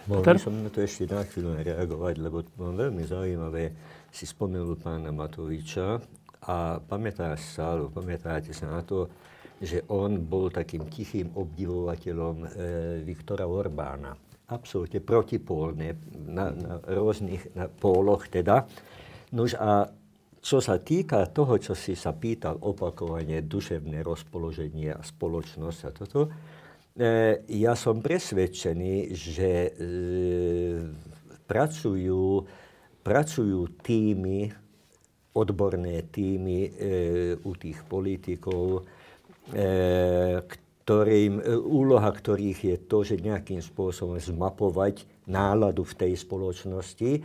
Mohol 0.07 0.23
by 0.23 0.39
som 0.39 0.55
na 0.63 0.71
to 0.71 0.87
ešte 0.87 1.11
na 1.11 1.27
chvíľu 1.27 1.59
reagovať, 1.59 2.15
lebo 2.23 2.47
mám 2.63 2.79
veľmi 2.79 3.03
zaujímavé, 3.03 3.75
si 4.15 4.25
spomenul 4.25 4.79
pána 4.79 5.11
Matoviča 5.11 5.99
a 6.47 6.79
pamätáš 6.79 7.59
sa, 7.59 7.75
alebo 7.75 7.91
pamätáte 7.91 8.55
sa 8.55 8.71
na 8.71 8.87
to, 8.87 9.11
že 9.59 9.83
on 9.91 10.21
bol 10.23 10.53
takým 10.53 10.87
tichým 10.87 11.33
obdivovateľom 11.35 12.37
e, 12.45 12.47
Viktora 13.03 13.49
Orbána. 13.51 14.15
Absolútne 14.47 15.03
protipólne 15.03 15.99
na, 16.15 16.55
na 16.55 16.79
rôznych 16.87 17.51
na 17.59 17.67
póloch 17.67 18.31
teda. 18.31 18.63
Nož 19.35 19.59
a 19.59 19.91
čo 20.47 20.63
sa 20.63 20.79
týka 20.79 21.27
toho, 21.27 21.59
čo 21.59 21.75
si 21.75 21.99
sa 21.99 22.15
pýtal 22.15 22.63
opakovane, 22.63 23.43
duševné 23.43 24.07
rozpoloženie 24.07 24.95
a 24.95 25.03
spoločnosť 25.03 25.81
a 25.83 25.91
toto, 25.91 26.21
e, 26.23 26.31
ja 27.51 27.75
som 27.75 27.99
presvedčený, 27.99 29.11
že 29.11 29.51
e, 29.51 29.71
pracujú, 31.51 32.47
pracujú 33.03 33.61
týmy, 33.83 34.55
odborné 35.35 36.07
týmy 36.15 36.59
e, 36.63 36.71
u 37.43 37.53
tých 37.59 37.83
politikov, 37.83 38.87
ktorým, 39.47 41.39
úloha 41.71 42.11
ktorých 42.11 42.59
je 42.67 42.77
to, 42.83 43.07
že 43.07 43.23
nejakým 43.23 43.63
spôsobom 43.63 44.19
zmapovať 44.19 45.07
náladu 45.31 45.87
v 45.87 45.95
tej 46.03 46.13
spoločnosti, 46.19 47.23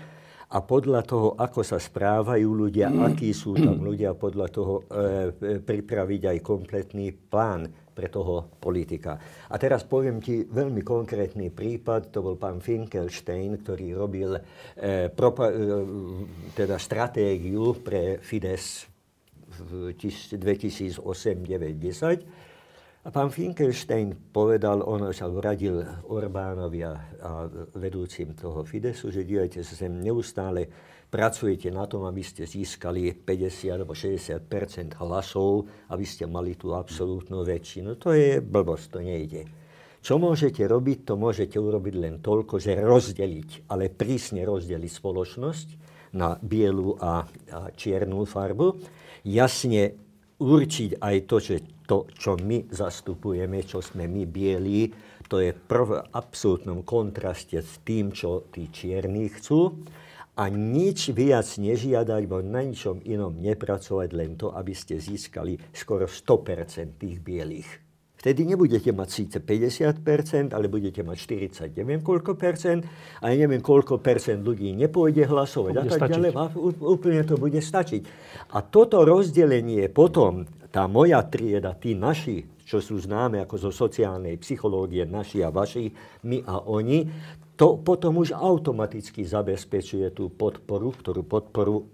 a 0.52 0.58
podľa 0.60 1.02
toho, 1.08 1.28
ako 1.40 1.64
sa 1.64 1.80
správajú 1.80 2.50
ľudia, 2.52 2.92
akí 2.92 3.32
sú 3.32 3.56
tam 3.56 3.80
ľudia, 3.80 4.12
podľa 4.20 4.48
toho 4.52 4.84
e, 4.84 5.60
pripraviť 5.64 6.22
aj 6.28 6.38
kompletný 6.44 7.16
plán 7.16 7.72
pre 7.96 8.12
toho 8.12 8.52
politika. 8.60 9.16
A 9.48 9.56
teraz 9.56 9.88
poviem 9.88 10.20
ti 10.20 10.44
veľmi 10.44 10.84
konkrétny 10.84 11.56
prípad, 11.56 12.12
to 12.12 12.20
bol 12.20 12.36
pán 12.36 12.60
Finkelstein, 12.60 13.64
ktorý 13.64 13.96
robil 13.96 14.36
e, 14.36 14.42
propa- 15.16 15.56
e, 15.56 15.64
teda 16.52 16.76
stratégiu 16.76 17.80
pre 17.80 18.20
Fides 18.20 18.92
v 19.56 19.96
2008 19.96 21.00
9 21.00 21.80
10 21.80 22.51
a 23.02 23.10
pán 23.10 23.34
Finkelstein 23.34 24.14
povedal, 24.30 24.86
on 24.86 25.10
sa 25.10 25.26
radil 25.26 25.82
Orbánovi 26.06 26.86
a, 26.86 26.94
a 26.94 27.30
vedúcim 27.74 28.38
toho 28.38 28.62
Fidesu, 28.62 29.10
že 29.10 29.26
dívajte 29.26 29.66
sa 29.66 29.74
sem, 29.74 29.90
neustále 29.90 30.70
pracujete 31.10 31.74
na 31.74 31.90
tom, 31.90 32.06
aby 32.06 32.22
ste 32.22 32.46
získali 32.46 33.12
50 33.18 33.74
alebo 33.74 33.98
60% 33.98 35.02
hlasov, 35.02 35.66
aby 35.90 36.06
ste 36.06 36.30
mali 36.30 36.54
tú 36.54 36.78
absolútnu 36.78 37.42
väčšinu. 37.42 37.98
To 38.00 38.14
je 38.14 38.38
blbosť, 38.38 38.86
to 38.94 39.00
nejde. 39.02 39.50
Čo 40.02 40.18
môžete 40.18 40.62
robiť, 40.66 41.10
to 41.10 41.14
môžete 41.18 41.58
urobiť 41.58 41.96
len 41.98 42.16
toľko, 42.22 42.58
že 42.58 42.78
rozdeliť, 42.78 43.70
ale 43.70 43.90
prísne 43.90 44.46
rozdeliť 44.46 44.92
spoločnosť 44.94 45.68
na 46.18 46.38
bielu 46.38 46.98
a, 47.02 47.26
a 47.26 47.60
čiernu 47.74 48.26
farbu. 48.30 48.82
Jasne 49.26 50.11
určiť 50.42 50.98
aj 50.98 51.18
to, 51.30 51.38
že 51.38 51.56
to, 51.86 52.10
čo 52.18 52.34
my 52.42 52.66
zastupujeme, 52.74 53.62
čo 53.62 53.86
sme 53.86 54.10
my 54.10 54.26
bieli, 54.26 54.90
to 55.30 55.38
je 55.40 55.54
prv 55.54 56.12
absolútnom 56.12 56.82
kontraste 56.82 57.62
s 57.62 57.80
tým, 57.86 58.12
čo 58.12 58.50
tí 58.50 58.68
čierni 58.74 59.30
chcú. 59.32 59.86
A 60.42 60.48
nič 60.48 61.12
viac 61.12 61.46
nežiadať, 61.46 62.22
bo 62.26 62.42
na 62.42 62.64
ničom 62.66 63.04
inom 63.04 63.36
nepracovať, 63.38 64.10
len 64.16 64.40
to, 64.40 64.50
aby 64.56 64.72
ste 64.72 64.98
získali 64.98 65.60
skoro 65.76 66.08
100% 66.08 66.98
tých 66.98 67.18
bielých. 67.20 67.70
Vtedy 68.22 68.46
nebudete 68.46 68.94
mať 68.94 69.10
síce 69.10 69.38
50%, 69.42 70.54
ale 70.54 70.70
budete 70.70 71.02
mať 71.02 71.18
40, 71.74 71.74
neviem 71.74 72.06
koľko 72.06 72.38
percent, 72.38 72.86
a 73.18 73.34
neviem 73.34 73.58
koľko 73.66 73.98
percent 73.98 74.46
ľudí 74.46 74.78
nepôjde 74.78 75.26
hlasovať 75.26 75.74
a 75.82 75.84
tak 75.90 76.06
ďalej. 76.06 76.32
A 76.38 76.54
úplne 76.86 77.26
to 77.26 77.42
bude 77.42 77.58
stačiť. 77.58 78.02
A 78.54 78.62
toto 78.62 79.02
rozdelenie 79.02 79.90
potom 79.90 80.46
tá 80.70 80.86
moja 80.86 81.26
trieda, 81.26 81.74
tí 81.74 81.98
naši, 81.98 82.46
čo 82.62 82.78
sú 82.78 83.02
známe 83.02 83.42
ako 83.42 83.58
zo 83.58 83.72
sociálnej 83.74 84.38
psychológie, 84.38 85.02
naši 85.10 85.42
a 85.42 85.50
vaši, 85.50 85.90
my 86.22 86.46
a 86.46 86.62
oni, 86.62 87.10
to 87.58 87.82
potom 87.82 88.22
už 88.22 88.38
automaticky 88.38 89.26
zabezpečuje 89.26 90.14
tú 90.14 90.30
podporu, 90.30 90.94
ktorú 90.94 91.26
podporu 91.26 91.90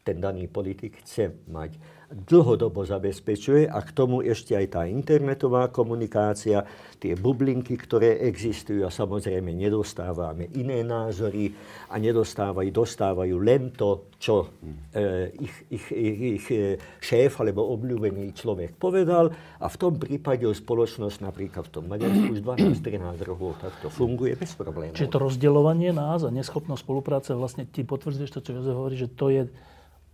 ten 0.00 0.24
daný 0.24 0.48
politik 0.48 1.04
chce 1.04 1.36
mať. 1.52 1.95
Dlhodobo 2.06 2.86
zabezpečuje 2.86 3.66
a 3.66 3.82
k 3.82 3.90
tomu 3.90 4.22
ešte 4.22 4.54
aj 4.54 4.66
tá 4.78 4.82
internetová 4.86 5.74
komunikácia, 5.74 6.62
tie 7.02 7.18
bublinky, 7.18 7.74
ktoré 7.74 8.22
existujú 8.24 8.86
a 8.86 8.94
samozrejme 8.94 9.50
nedostávame 9.50 10.46
iné 10.54 10.86
názory 10.86 11.50
a 11.90 11.98
nedostávajú, 11.98 12.70
dostávajú 12.70 13.36
len 13.42 13.74
to, 13.74 14.14
čo 14.16 14.46
e, 14.94 15.34
ich, 15.34 15.56
ich, 15.68 15.86
ich, 15.90 16.18
ich 16.38 16.46
e, 16.54 16.78
šéf 17.02 17.42
alebo 17.42 17.66
obľúbený 17.74 18.32
človek 18.32 18.78
povedal 18.78 19.34
a 19.58 19.66
v 19.66 19.76
tom 19.76 19.98
prípade 19.98 20.46
spoločnosť 20.46 21.18
napríklad 21.20 21.68
v 21.68 21.72
tom 21.74 21.84
Maďarsku 21.90 22.38
už 22.38 22.40
12-13 22.46 23.18
rokov 23.26 23.58
takto 23.58 23.90
funguje 23.90 24.38
bez 24.38 24.54
problémov. 24.54 24.94
Čiže 24.94 25.10
to 25.10 25.18
rozdeľovanie 25.26 25.90
nás 25.90 26.22
a 26.22 26.30
neschopnosť 26.30 26.80
spolupráce 26.86 27.34
vlastne 27.34 27.66
ti 27.66 27.82
potvrdzuješ 27.82 28.30
to, 28.30 28.40
čo 28.40 28.50
Jozef 28.56 28.74
hovorí, 28.78 28.94
že 28.94 29.10
to 29.10 29.28
je 29.28 29.42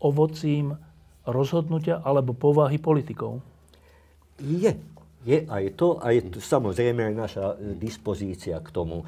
ovocím 0.03 0.75
rozhodnutia 1.27 2.03
alebo 2.03 2.35
povahy 2.35 2.79
politikov? 2.79 3.39
Je. 4.43 4.75
Je 5.23 5.47
aj 5.47 5.79
to, 5.79 6.03
aj 6.03 6.35
to, 6.35 6.39
samozrejme 6.43 6.99
aj 6.99 7.15
naša 7.15 7.47
e, 7.55 7.79
dispozícia 7.79 8.59
k 8.59 8.69
tomu. 8.75 9.07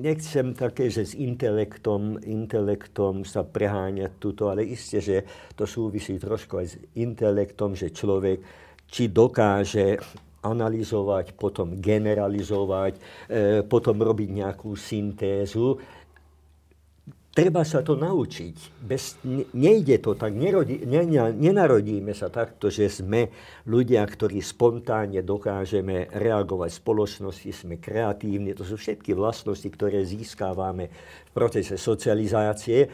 Nechcem 0.00 0.54
také, 0.56 0.88
že 0.88 1.04
s 1.04 1.12
intelektom, 1.18 2.16
intelektom 2.24 3.28
sa 3.28 3.44
preháňať 3.44 4.16
tuto, 4.16 4.48
ale 4.48 4.64
isté, 4.64 5.04
že 5.04 5.16
to 5.52 5.68
súvisí 5.68 6.16
trošku 6.16 6.62
aj 6.62 6.66
s 6.70 6.74
intelektom, 6.96 7.76
že 7.76 7.92
človek 7.92 8.40
či 8.88 9.12
dokáže 9.12 10.00
analyzovať, 10.42 11.36
potom 11.36 11.76
generalizovať, 11.78 12.92
e, 13.28 13.62
potom 13.68 14.00
robiť 14.00 14.28
nejakú 14.32 14.74
syntézu 14.74 15.78
treba 17.32 17.64
sa 17.64 17.80
to 17.80 17.96
naučiť. 17.96 18.84
Bez, 18.84 19.24
ne, 19.24 19.48
nejde 19.56 19.98
to 20.04 20.12
tak, 20.12 20.36
nerodí, 20.36 20.84
ne, 20.84 21.02
ne, 21.08 21.32
nenarodíme 21.32 22.12
sa 22.12 22.28
takto, 22.28 22.68
že 22.68 22.92
sme 22.92 23.32
ľudia, 23.64 24.04
ktorí 24.04 24.38
spontánne 24.44 25.24
dokážeme 25.24 26.12
reagovať 26.12 26.70
v 26.70 26.80
spoločnosti, 26.84 27.50
sme 27.50 27.80
kreatívni. 27.80 28.52
To 28.52 28.64
sú 28.64 28.76
všetky 28.76 29.16
vlastnosti, 29.16 29.66
ktoré 29.66 30.04
získávame 30.04 30.92
v 30.92 31.30
procese 31.32 31.80
socializácie. 31.80 32.92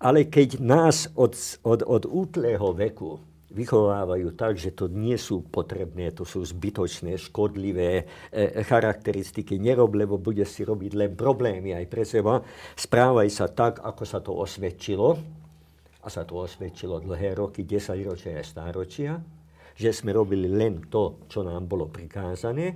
Ale 0.00 0.32
keď 0.32 0.64
nás 0.64 1.12
od, 1.12 1.36
od, 1.64 1.84
od 1.84 2.04
útleho 2.08 2.72
veku 2.72 3.29
vychovávajú 3.50 4.38
tak, 4.38 4.54
že 4.56 4.70
to 4.70 4.86
nie 4.86 5.18
sú 5.18 5.42
potrebné, 5.42 6.14
to 6.14 6.22
sú 6.22 6.46
zbytočné, 6.46 7.18
škodlivé 7.18 8.06
e, 8.30 8.62
charakteristiky. 8.62 9.58
Nerob, 9.58 9.90
lebo 9.98 10.22
bude 10.22 10.46
si 10.46 10.62
robiť 10.62 10.92
len 10.94 11.12
problémy 11.18 11.74
aj 11.74 11.86
pre 11.90 12.06
seba. 12.06 12.38
Správaj 12.78 13.28
sa 13.28 13.50
tak, 13.50 13.82
ako 13.82 14.02
sa 14.06 14.22
to 14.22 14.32
osvedčilo. 14.38 15.18
A 16.00 16.08
sa 16.08 16.24
to 16.24 16.40
osvedčilo 16.40 17.02
dlhé 17.02 17.36
roky, 17.36 17.66
10 17.66 18.08
ročia 18.08 18.38
a 18.38 18.46
stáročia. 18.46 19.18
Že 19.76 19.90
sme 19.92 20.10
robili 20.14 20.48
len 20.48 20.86
to, 20.88 21.26
čo 21.26 21.42
nám 21.42 21.66
bolo 21.66 21.90
prikázané. 21.90 22.66
E, 22.70 22.74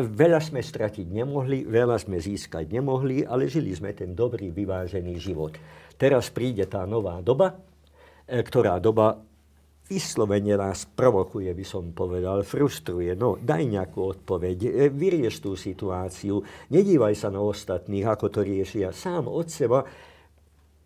veľa 0.00 0.40
sme 0.40 0.64
stratiť 0.64 1.10
nemohli, 1.10 1.68
veľa 1.68 1.98
sme 2.00 2.16
získať 2.16 2.70
nemohli, 2.70 3.28
ale 3.28 3.50
žili 3.50 3.76
sme 3.76 3.92
ten 3.92 4.14
dobrý, 4.16 4.54
vyvážený 4.54 5.14
život. 5.20 5.58
Teraz 6.00 6.32
príde 6.32 6.64
tá 6.70 6.86
nová 6.86 7.18
doba, 7.18 7.60
e, 8.24 8.40
ktorá 8.40 8.80
doba 8.80 9.25
vyslovene 9.86 10.58
nás 10.58 10.84
provokuje, 10.84 11.50
by 11.54 11.64
som 11.66 11.94
povedal, 11.94 12.42
frustruje. 12.42 13.14
No, 13.14 13.38
daj 13.38 13.62
nejakú 13.66 14.18
odpoveď, 14.18 14.58
e, 14.66 14.70
vyrieš 14.90 15.42
tú 15.42 15.54
situáciu, 15.54 16.42
nedívaj 16.74 17.14
sa 17.14 17.28
na 17.30 17.38
ostatných, 17.38 18.06
ako 18.06 18.26
to 18.28 18.40
riešia. 18.42 18.90
Sám 18.90 19.30
od 19.30 19.46
seba 19.46 19.86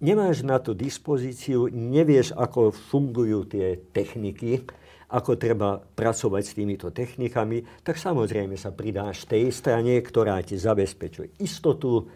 nemáš 0.04 0.44
na 0.44 0.60
to 0.60 0.76
dispozíciu, 0.76 1.72
nevieš, 1.72 2.36
ako 2.36 2.72
fungujú 2.72 3.48
tie 3.48 3.80
techniky, 3.92 4.64
ako 5.10 5.34
treba 5.34 5.80
pracovať 5.80 6.42
s 6.46 6.54
týmito 6.54 6.88
technikami, 6.94 7.82
tak 7.82 7.98
samozrejme 7.98 8.54
sa 8.54 8.70
pridáš 8.70 9.26
tej 9.26 9.50
strane, 9.50 9.98
ktorá 9.98 10.38
ti 10.46 10.54
zabezpečuje 10.54 11.42
istotu, 11.42 12.06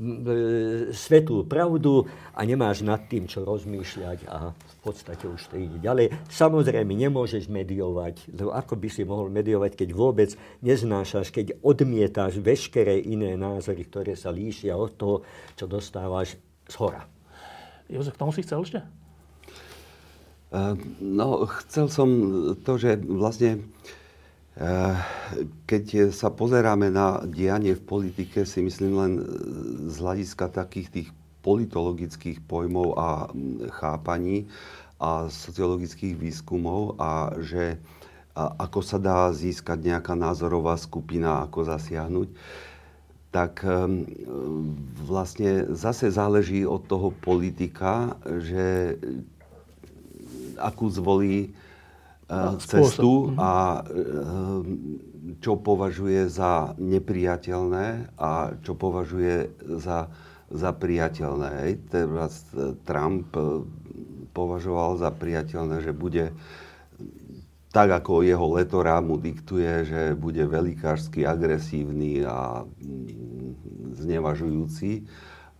E, 0.00 0.94
svetú 0.96 1.44
pravdu 1.44 2.06
a 2.32 2.40
nemáš 2.46 2.80
nad 2.80 3.04
tým, 3.10 3.26
čo 3.26 3.42
rozmýšľať 3.44 4.18
a 4.32 4.54
v 4.54 4.76
podstate 4.80 5.28
už 5.28 5.50
to 5.50 5.60
ide 5.60 5.76
ďalej. 5.82 6.14
Samozrejme, 6.30 6.94
nemôžeš 6.94 7.50
mediovať, 7.52 8.30
lebo 8.32 8.54
ako 8.54 8.80
by 8.80 8.88
si 8.88 9.02
mohol 9.04 9.28
mediovať, 9.28 9.76
keď 9.76 9.88
vôbec 9.92 10.30
neznášaš, 10.64 11.34
keď 11.34 11.58
odmietáš 11.60 12.40
veškeré 12.40 13.02
iné 13.02 13.36
názory, 13.36 13.84
ktoré 13.84 14.14
sa 14.16 14.32
líšia 14.32 14.78
od 14.78 14.94
toho, 14.96 15.16
čo 15.58 15.68
dostávaš 15.68 16.38
z 16.70 16.74
hora. 16.80 17.04
Jozef, 17.90 18.14
k 18.14 18.20
tomu 18.24 18.32
si 18.32 18.46
chcel 18.46 18.62
ešte? 18.62 18.80
Uh, 20.54 20.78
no, 21.02 21.44
chcel 21.66 21.92
som 21.92 22.08
to, 22.62 22.78
že 22.78 22.96
vlastne 23.04 23.68
uh, 23.68 23.99
keď 25.64 26.10
sa 26.10 26.28
pozeráme 26.28 26.90
na 26.90 27.22
dianie 27.24 27.78
v 27.78 27.86
politike, 27.86 28.42
si 28.42 28.60
myslím 28.60 28.92
len 28.98 29.12
z 29.88 29.96
hľadiska 30.02 30.50
takých 30.50 30.88
tých 30.90 31.08
politologických 31.40 32.44
pojmov 32.44 32.88
a 33.00 33.08
mm, 33.30 33.72
chápaní 33.72 34.50
a 35.00 35.32
sociologických 35.32 36.12
výskumov 36.12 37.00
a 37.00 37.32
že 37.40 37.80
ako 38.36 38.80
sa 38.84 38.98
dá 39.00 39.32
získať 39.34 39.80
nejaká 39.80 40.14
názorová 40.14 40.78
skupina, 40.78 41.42
ako 41.44 41.66
zasiahnuť, 41.66 42.28
tak 43.30 43.62
ehm, 43.62 44.06
vlastne 45.06 45.70
zase 45.74 46.10
záleží 46.10 46.66
od 46.66 46.82
toho 46.86 47.10
politika, 47.10 48.14
že 48.42 48.98
akú 50.58 50.90
zvolí 50.90 51.54
cestu 52.62 53.34
a 53.34 53.82
čo 55.40 55.56
považuje 55.56 56.28
za 56.28 56.76
nepriateľné 56.76 58.16
a 58.18 58.54
čo 58.60 58.76
považuje 58.76 59.50
za, 59.80 60.12
za 60.50 60.70
priateľné. 60.74 61.80
Teraz 61.88 62.44
Trump 62.84 63.32
e, 63.34 63.64
považoval 64.36 65.00
za 65.00 65.10
priateľné, 65.10 65.80
že 65.80 65.96
bude 65.96 66.34
tak 67.70 68.02
ako 68.02 68.26
jeho 68.26 68.58
letora 68.58 68.98
mu 68.98 69.14
diktuje, 69.14 69.86
že 69.86 70.02
bude 70.18 70.42
velikársky 70.42 71.22
agresívny 71.22 72.26
a 72.26 72.66
mm, 72.66 73.94
znevažujúci. 73.94 75.06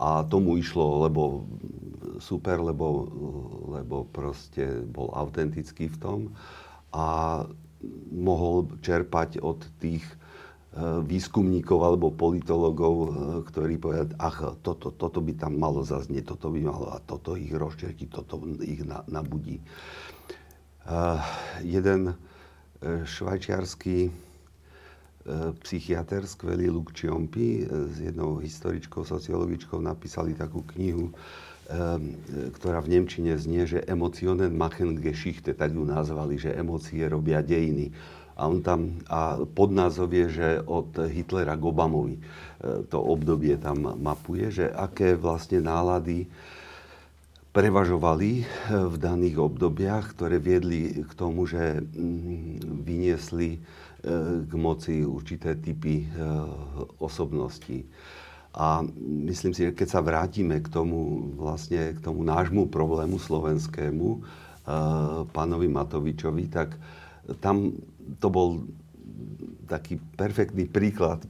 A 0.00 0.24
tomu 0.26 0.56
išlo, 0.56 1.06
lebo 1.06 1.44
super, 2.18 2.58
lebo, 2.58 3.06
lebo 3.68 4.08
proste 4.10 4.82
bol 4.90 5.12
autentický 5.12 5.92
v 5.92 5.98
tom 6.00 6.20
a 6.90 7.06
mohol 8.10 8.68
čerpať 8.84 9.40
od 9.40 9.62
tých 9.80 10.04
e, 10.04 10.14
výskumníkov 11.06 11.78
alebo 11.80 12.12
politologov, 12.12 12.94
e, 13.00 13.08
ktorí 13.46 13.80
povedali, 13.80 14.12
ach, 14.20 14.58
toto, 14.60 14.92
toto 14.92 15.18
by 15.22 15.32
tam 15.38 15.56
malo 15.56 15.80
zaznieť, 15.86 16.36
toto 16.36 16.52
by 16.52 16.60
malo 16.60 16.92
a 16.92 16.98
toto 17.00 17.38
ich 17.38 17.50
rozčerky, 17.54 18.10
toto 18.10 18.42
ich 18.60 18.82
na, 18.84 19.02
nabudí. 19.08 19.62
Uh, 20.80 21.20
jeden 21.60 22.16
švajčiarsky 22.80 24.10
psychiatr, 25.60 26.24
skvelý 26.24 26.72
Luke 26.72 26.96
Ciompi, 26.96 27.68
s 27.68 28.00
jednou 28.00 28.40
historičkou, 28.40 29.04
sociologičkou 29.04 29.76
napísali 29.78 30.32
takú 30.32 30.64
knihu 30.74 31.12
ktorá 32.58 32.82
v 32.82 32.90
Nemčine 32.98 33.38
znie, 33.38 33.62
že 33.62 33.86
emotionen 33.86 34.58
machen 34.58 34.98
Geschichte, 34.98 35.54
tak 35.54 35.70
ju 35.70 35.86
nazvali, 35.86 36.34
že 36.34 36.50
emócie 36.50 37.06
robia 37.06 37.46
dejiny. 37.46 37.94
A 38.40 38.48
on 38.48 38.64
tam, 38.64 38.96
a 39.06 39.36
podnázov 39.44 40.16
je, 40.16 40.26
že 40.32 40.48
od 40.64 40.96
Hitlera 40.96 41.60
k 41.60 41.62
Obamovi 41.62 42.16
e, 42.16 42.22
to 42.88 42.96
obdobie 42.96 43.60
tam 43.60 44.00
mapuje, 44.00 44.48
že 44.48 44.66
aké 44.72 45.12
vlastne 45.12 45.60
nálady 45.60 46.24
prevažovali 47.52 48.40
e, 48.40 48.44
v 48.88 48.96
daných 48.96 49.36
obdobiach, 49.36 50.16
ktoré 50.16 50.40
viedli 50.40 51.04
k 51.04 51.12
tomu, 51.12 51.44
že 51.44 51.84
mm, 51.84 52.80
vyniesli 52.80 53.50
e, 53.52 53.58
k 54.48 54.52
moci 54.56 55.04
určité 55.04 55.60
typy 55.60 56.08
osobností. 56.96 57.84
A 58.50 58.82
myslím 59.30 59.54
si, 59.54 59.62
že 59.70 59.76
keď 59.76 59.88
sa 59.88 60.00
vrátime 60.02 60.58
k 60.58 60.68
tomu, 60.68 61.30
vlastne, 61.38 61.94
k 61.94 62.00
tomu 62.02 62.26
nášmu 62.26 62.66
problému 62.66 63.22
slovenskému, 63.22 64.08
uh, 64.18 64.22
pánovi 65.30 65.70
Matovičovi, 65.70 66.50
tak 66.50 66.74
tam 67.38 67.78
to 68.18 68.26
bol 68.26 68.66
taký 69.70 70.02
perfektný 70.18 70.66
príklad, 70.66 71.22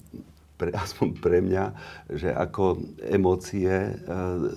pre, 0.57 0.73
aspoň 0.85 1.09
pre 1.21 1.45
mňa, 1.45 1.65
že 2.09 2.33
ako 2.33 2.81
emócie 3.05 3.69
uh, 3.69 4.57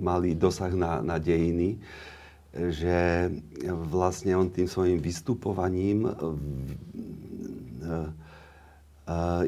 mali 0.00 0.32
dosah 0.32 0.72
na, 0.72 1.04
na 1.04 1.20
dejiny, 1.20 1.76
že 2.50 3.30
vlastne 3.86 4.34
on 4.34 4.50
tým 4.50 4.66
svojim 4.66 4.98
vystupovaním 4.98 6.08
uh, 6.08 6.14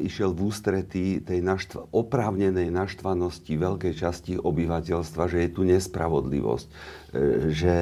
išiel 0.01 0.35
v 0.35 0.49
ústretí 0.49 1.05
tej 1.23 1.39
naštva- 1.39 1.87
oprávnenej 1.91 2.69
naštvanosti 2.73 3.53
veľkej 3.55 3.93
časti 3.95 4.33
obyvateľstva, 4.39 5.23
že 5.29 5.37
je 5.47 5.49
tu 5.51 5.61
nespravodlivosť, 5.63 6.67
e, 6.67 6.73
že 7.53 7.75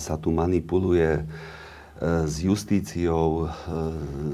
sa 0.00 0.18
tu 0.18 0.34
manipuluje 0.34 1.20
e, 1.20 1.22
s 2.26 2.34
justíciou, 2.42 3.48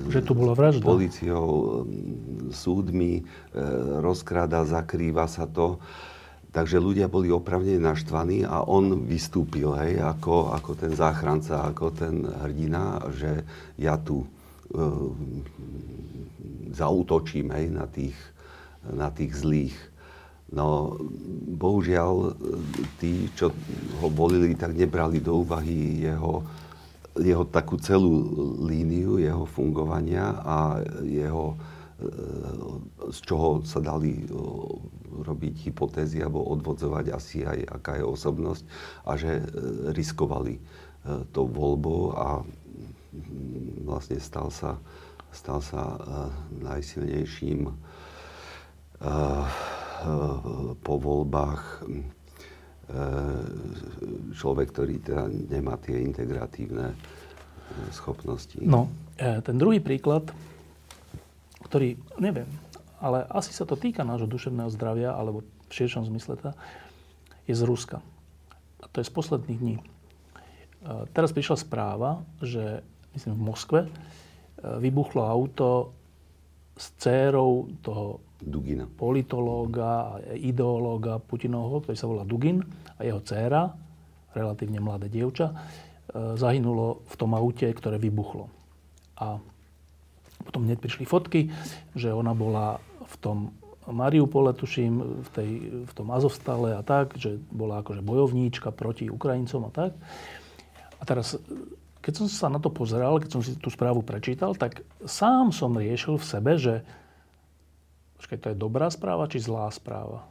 že 0.08 0.20
tu 0.24 0.32
bola 0.32 0.56
vražda. 0.56 0.82
policiou, 0.82 1.84
súdmi, 2.50 3.22
rozkráda, 4.00 4.64
zakrýva 4.64 5.28
sa 5.28 5.44
to. 5.44 5.78
Takže 6.50 6.82
ľudia 6.82 7.06
boli 7.06 7.30
opravne 7.30 7.78
naštvaní 7.78 8.42
a 8.42 8.66
on 8.66 9.06
vystúpil 9.06 9.70
hej, 9.78 10.02
ako, 10.02 10.50
ako 10.50 10.70
ten 10.74 10.92
záchranca, 10.98 11.62
ako 11.70 11.94
ten 11.94 12.26
hrdina, 12.26 13.06
že 13.14 13.46
ja 13.78 13.94
tu 13.94 14.26
zautočím 16.70 17.50
hej, 17.50 17.66
na, 17.74 17.86
tých, 17.90 18.16
na 18.86 19.10
tých 19.10 19.32
zlých. 19.34 19.76
No, 20.50 20.98
bohužiaľ, 21.54 22.34
tí, 22.98 23.30
čo 23.38 23.54
ho 24.02 24.08
volili, 24.10 24.58
tak 24.58 24.74
nebrali 24.74 25.22
do 25.22 25.46
úvahy 25.46 26.02
jeho, 26.02 26.42
jeho 27.14 27.44
takú 27.46 27.78
celú 27.78 28.26
líniu, 28.66 29.22
jeho 29.22 29.46
fungovania 29.46 30.42
a 30.42 30.82
jeho, 31.06 31.54
z 33.14 33.18
čoho 33.22 33.62
sa 33.62 33.78
dali 33.78 34.26
robiť 35.10 35.70
hypotézy 35.70 36.18
alebo 36.22 36.42
odvodzovať 36.50 37.04
asi 37.12 37.46
aj 37.46 37.58
aká 37.76 38.00
je 38.00 38.04
osobnosť 38.08 38.62
a 39.04 39.12
že 39.14 39.42
riskovali 39.92 40.58
tou 41.32 41.46
voľbou 41.48 42.02
a 42.16 42.42
vlastne 43.84 44.18
stal 44.22 44.50
sa 44.50 44.78
stal 45.30 45.62
sa 45.62 45.82
uh, 45.94 45.98
najsilnejším 46.58 47.70
uh, 47.70 47.74
uh, 49.06 49.46
po 50.82 50.94
voľbách 50.98 51.86
človek, 54.34 54.74
ktorý 54.74 54.98
teda 54.98 55.30
nemá 55.30 55.78
tie 55.78 56.02
integratívne 56.02 56.90
schopnosti. 57.94 58.58
No, 58.58 58.90
ten 59.14 59.54
druhý 59.62 59.78
príklad, 59.78 60.26
ktorý, 61.70 61.94
neviem, 62.18 62.50
ale 62.98 63.22
asi 63.30 63.54
sa 63.54 63.62
to 63.62 63.78
týka 63.78 64.02
nášho 64.02 64.26
duševného 64.26 64.74
zdravia, 64.74 65.14
alebo 65.14 65.46
v 65.46 65.70
širšom 65.70 66.02
zmysle, 66.10 66.34
tá, 66.34 66.58
je 67.46 67.54
z 67.54 67.62
Ruska. 67.62 68.02
A 68.82 68.90
to 68.90 68.98
je 68.98 69.06
z 69.06 69.12
posledných 69.14 69.60
dní. 69.62 69.76
Teraz 71.14 71.30
prišla 71.30 71.62
správa, 71.62 72.26
že, 72.42 72.82
myslím, 73.14 73.34
v 73.34 73.46
Moskve, 73.46 73.80
vybuchlo 74.60 75.24
auto 75.24 75.96
s 76.76 76.92
dcérou 76.96 77.68
toho 77.84 78.20
Dugina. 78.40 78.88
politológa 78.88 80.16
ideológa 80.32 81.20
Putinovho, 81.20 81.84
ktorý 81.84 81.96
sa 81.96 82.08
volá 82.08 82.24
Dugin 82.24 82.64
a 82.96 83.04
jeho 83.04 83.20
dcéra, 83.20 83.68
relatívne 84.32 84.80
mladé 84.80 85.12
dievča, 85.12 85.52
e, 85.52 85.54
zahynulo 86.40 87.04
v 87.04 87.14
tom 87.20 87.36
aute, 87.36 87.68
ktoré 87.68 88.00
vybuchlo. 88.00 88.48
A 89.20 89.36
potom 90.40 90.64
hneď 90.64 90.80
prišli 90.80 91.04
fotky, 91.04 91.52
že 91.92 92.16
ona 92.16 92.32
bola 92.32 92.80
v 93.04 93.14
tom 93.20 93.38
Mariupole, 93.84 94.56
tuším, 94.56 95.24
v, 95.26 95.28
tej, 95.34 95.50
v 95.84 95.92
tom 95.92 96.08
Azovstale 96.14 96.78
a 96.78 96.82
tak, 96.84 97.18
že 97.20 97.36
bola 97.52 97.84
akože 97.84 98.00
bojovníčka 98.00 98.72
proti 98.72 99.12
Ukrajincom 99.12 99.68
a 99.68 99.70
tak. 99.72 99.92
A 100.96 101.02
teraz 101.04 101.36
keď 102.00 102.12
som 102.16 102.26
sa 102.28 102.48
na 102.48 102.56
to 102.56 102.72
pozeral, 102.72 103.20
keď 103.20 103.30
som 103.30 103.42
si 103.44 103.56
tú 103.60 103.68
správu 103.68 104.00
prečítal, 104.00 104.56
tak 104.56 104.84
sám 105.04 105.52
som 105.52 105.76
riešil 105.76 106.16
v 106.16 106.28
sebe, 106.28 106.52
že 106.56 106.80
počkaj, 108.16 108.38
to 108.40 108.50
je 108.52 108.56
dobrá 108.56 108.88
správa 108.88 109.28
či 109.28 109.40
zlá 109.40 109.68
správa. 109.68 110.24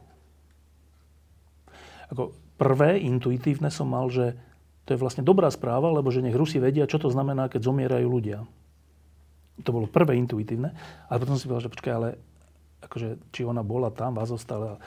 Ako 2.10 2.34
prvé, 2.58 2.98
intuitívne 3.06 3.70
som 3.70 3.86
mal, 3.86 4.10
že 4.10 4.34
to 4.82 4.98
je 4.98 5.02
vlastne 5.02 5.22
dobrá 5.22 5.46
správa, 5.54 5.94
lebo 5.94 6.10
že 6.10 6.18
nech 6.18 6.34
Rusi 6.34 6.58
vedia, 6.58 6.90
čo 6.90 6.98
to 6.98 7.06
znamená, 7.06 7.46
keď 7.46 7.70
zomierajú 7.70 8.06
ľudia. 8.10 8.42
To 9.62 9.70
bolo 9.70 9.86
prvé 9.86 10.18
intuitívne. 10.18 10.74
Ale 11.06 11.22
potom 11.22 11.38
si 11.38 11.46
povedal, 11.46 11.70
že 11.70 11.74
počkaj, 11.78 11.92
ale 11.94 12.08
akože, 12.82 13.30
či 13.30 13.46
ona 13.46 13.62
bola 13.62 13.94
tam, 13.94 14.18
vás 14.18 14.34
ostala, 14.34 14.82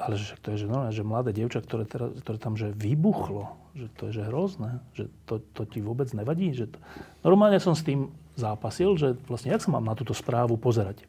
ale 0.00 0.16
že 0.16 0.34
to 0.40 0.56
je 0.56 0.64
že, 0.64 0.66
no, 0.66 0.88
že 0.88 1.04
mladé 1.04 1.36
dievča, 1.36 1.60
ktoré, 1.60 1.84
teraz, 1.84 2.10
ktoré 2.24 2.38
tam 2.40 2.56
že 2.56 2.72
vybuchlo, 2.72 3.54
že 3.76 3.86
to 3.96 4.08
je 4.08 4.20
že 4.20 4.22
hrozné, 4.28 4.80
že 4.96 5.04
to, 5.28 5.38
to 5.52 5.68
ti 5.68 5.84
vôbec 5.84 6.08
nevadí. 6.16 6.52
Že 6.56 6.72
to... 6.72 6.78
Normálne 7.22 7.60
som 7.60 7.76
s 7.76 7.84
tým 7.84 8.08
zápasil, 8.34 8.96
že 8.96 9.14
vlastne 9.28 9.52
jak 9.52 9.60
sa 9.60 9.70
mám 9.70 9.84
na 9.84 9.94
túto 9.96 10.16
správu 10.16 10.56
pozerať. 10.56 11.04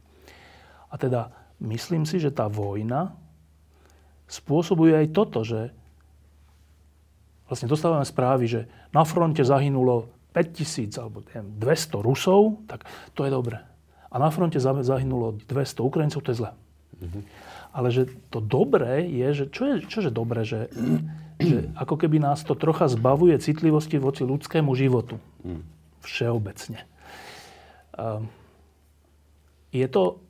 A 0.92 1.00
teda 1.00 1.32
myslím 1.64 2.04
si, 2.04 2.20
že 2.20 2.30
tá 2.30 2.52
vojna 2.52 3.16
spôsobuje 4.28 4.94
aj 4.94 5.08
toto, 5.16 5.42
že 5.48 5.72
vlastne 7.48 7.72
dostávame 7.72 8.04
správy, 8.04 8.46
že 8.50 8.62
na 8.92 9.08
fronte 9.08 9.42
zahynulo 9.46 10.12
5000 10.34 10.90
alebo 10.98 11.22
200 11.24 12.02
Rusov, 12.02 12.66
tak 12.66 12.84
to 13.14 13.24
je 13.24 13.32
dobré. 13.32 13.62
A 14.10 14.16
na 14.18 14.30
fronte 14.30 14.58
zahynulo 14.62 15.38
200 15.50 15.82
Ukrajincov, 15.82 16.22
to 16.22 16.32
je 16.34 16.40
zle. 16.42 16.52
Mm-hmm. 17.02 17.24
Ale 17.74 17.90
že 17.90 18.06
to 18.30 18.38
dobré 18.38 19.02
je, 19.10 19.28
že 19.34 19.46
čo 19.50 19.62
je, 19.66 19.76
čože 19.90 20.14
dobré, 20.14 20.46
že, 20.46 20.70
že 21.42 21.74
ako 21.74 21.98
keby 21.98 22.22
nás 22.22 22.46
to 22.46 22.54
trocha 22.54 22.86
zbavuje 22.86 23.34
citlivosti 23.42 23.98
voči 23.98 24.22
ľudskému 24.22 24.70
životu. 24.78 25.18
Všeobecne. 26.06 26.86
Um, 27.98 28.30
je 29.74 29.90
to 29.90 30.22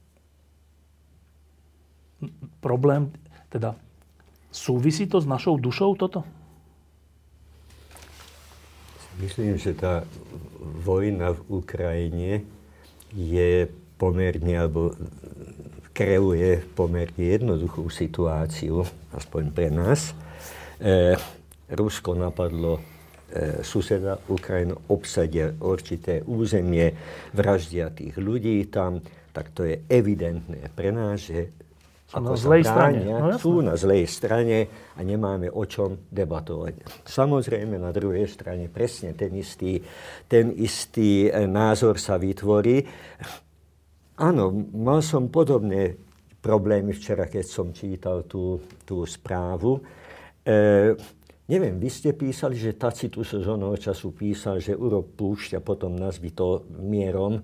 problém, 2.63 3.11
teda 3.51 3.75
súvisí 4.55 5.03
to 5.03 5.19
s 5.19 5.27
našou 5.27 5.59
dušou 5.59 5.99
toto? 5.99 6.23
Myslím, 9.19 9.59
že 9.59 9.75
tá 9.75 10.07
vojna 10.63 11.35
v 11.37 11.41
Ukrajine 11.61 12.31
je 13.13 13.69
pomerne, 14.01 14.53
alebo 14.57 14.97
kreuje 15.93 16.59
pomerne 16.73 17.21
jednoduchú 17.21 17.87
situáciu, 17.87 18.81
aspoň 19.13 19.43
pre 19.53 19.69
nás. 19.69 20.17
E, 20.81 21.13
Rusko 21.69 22.17
napadlo 22.17 22.81
e, 23.29 23.61
suseda 23.61 24.17
Ukrajinu, 24.25 24.73
obsadia 24.89 25.53
určité 25.61 26.25
územie, 26.25 26.97
vraždia 27.31 27.93
tých 27.93 28.17
ľudí 28.17 28.65
tam, 28.73 29.05
tak 29.31 29.53
to 29.53 29.69
je 29.69 29.85
evidentné 29.85 30.73
pre 30.73 30.89
nás, 30.89 31.29
že 31.29 31.53
sú 32.09 32.21
ako 32.21 32.33
na 32.33 32.37
zlej 32.37 32.63
strane. 32.65 32.99
No, 33.09 33.37
sú 33.41 33.53
na 33.65 33.75
zlej 33.77 34.05
strane 34.05 34.57
a 34.93 34.99
nemáme 35.01 35.49
o 35.49 35.63
čom 35.65 35.97
debatovať. 36.13 37.05
Samozrejme, 37.09 37.81
na 37.81 37.89
druhej 37.89 38.29
strane 38.29 38.69
presne 38.69 39.17
ten 39.17 39.33
istý, 39.33 39.81
ten 40.29 40.53
istý 40.53 41.29
e, 41.29 41.45
názor 41.49 41.97
sa 41.97 42.17
vytvorí. 42.21 42.85
Áno, 44.13 44.53
mal 44.73 45.01
som 45.01 45.25
podobné 45.25 45.97
problémy 46.43 46.93
včera, 46.93 47.25
keď 47.25 47.45
som 47.47 47.73
čítal 47.73 48.27
tú, 48.29 48.61
tú 48.85 49.07
správu. 49.09 49.81
E, 50.43 50.93
neviem, 51.49 51.79
vy 51.79 51.89
ste 51.89 52.13
písali, 52.13 52.53
že 52.59 52.77
Tacitus 52.77 53.33
z 53.33 53.47
onoho 53.47 53.73
času 53.79 54.13
písal, 54.13 54.59
že 54.61 54.77
urob 54.77 55.17
púšťa, 55.17 55.63
potom 55.63 55.97
nazvi 55.97 56.29
to 56.35 56.67
mierom. 56.77 57.41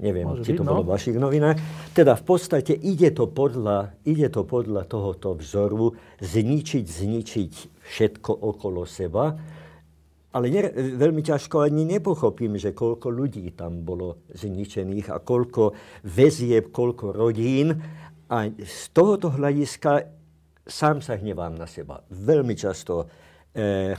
Neviem, 0.00 0.26
Môže 0.26 0.48
či 0.48 0.56
to 0.56 0.64
bolo 0.64 0.82
no? 0.82 0.86
v 0.88 0.92
vašich 0.96 1.18
novinách. 1.20 1.58
Teda 1.92 2.16
v 2.16 2.24
podstate 2.24 2.72
ide 2.72 3.12
to, 3.12 3.28
podľa, 3.28 3.92
ide 4.08 4.32
to 4.32 4.48
podľa 4.48 4.88
tohoto 4.88 5.36
vzoru 5.36 5.92
zničiť, 6.18 6.84
zničiť 6.88 7.52
všetko 7.84 8.32
okolo 8.32 8.88
seba 8.88 9.36
ale 10.32 10.48
ne, 10.48 10.62
veľmi 10.96 11.20
ťažko 11.20 11.60
ani 11.60 11.84
nepochopím, 11.84 12.56
že 12.56 12.72
koľko 12.72 13.12
ľudí 13.12 13.52
tam 13.52 13.84
bolo 13.84 14.24
zničených 14.32 15.12
a 15.12 15.20
koľko 15.20 15.76
väzieb, 16.08 16.72
koľko 16.72 17.12
rodín. 17.12 17.76
A 18.32 18.48
z 18.48 18.82
tohoto 18.96 19.28
hľadiska 19.28 20.08
sám 20.64 21.04
sa 21.04 21.20
hnevám 21.20 21.52
na 21.52 21.68
seba. 21.68 22.00
Veľmi 22.08 22.56
často. 22.56 23.04
E, 23.52 23.92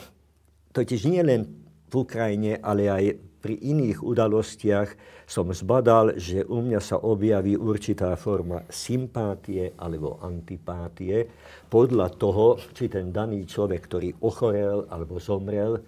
totiž 0.73 1.01
nie 1.05 1.21
len 1.21 1.45
v 1.85 1.93
Ukrajine, 1.93 2.57
ale 2.57 2.89
aj 2.89 3.05
pri 3.43 3.59
iných 3.59 4.01
udalostiach 4.01 4.89
som 5.27 5.51
zbadal, 5.51 6.15
že 6.15 6.47
u 6.47 6.63
mňa 6.63 6.79
sa 6.79 6.97
objaví 6.97 7.59
určitá 7.59 8.15
forma 8.15 8.63
sympátie 8.71 9.75
alebo 9.75 10.17
antipátie 10.23 11.27
podľa 11.67 12.07
toho, 12.15 12.57
či 12.71 12.87
ten 12.87 13.11
daný 13.11 13.43
človek, 13.43 13.83
ktorý 13.83 14.09
ochorel 14.23 14.87
alebo 14.87 15.19
zomrel, 15.19 15.83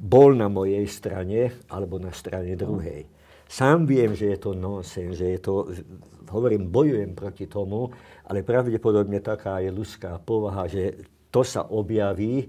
bol 0.00 0.32
na 0.32 0.48
mojej 0.48 0.88
strane 0.88 1.68
alebo 1.68 2.00
na 2.00 2.08
strane 2.16 2.56
druhej. 2.56 3.04
Sám 3.44 3.84
viem, 3.84 4.16
že 4.16 4.32
je 4.32 4.38
to 4.40 4.56
nonsens, 4.56 5.18
že 5.20 5.36
je 5.36 5.40
to, 5.42 5.68
hovorím, 6.32 6.72
bojujem 6.72 7.12
proti 7.12 7.44
tomu, 7.50 7.92
ale 8.24 8.46
pravdepodobne 8.46 9.20
taká 9.20 9.60
je 9.60 9.68
ľudská 9.68 10.16
povaha, 10.22 10.70
že 10.70 11.04
to 11.28 11.44
sa 11.44 11.68
objaví 11.68 12.48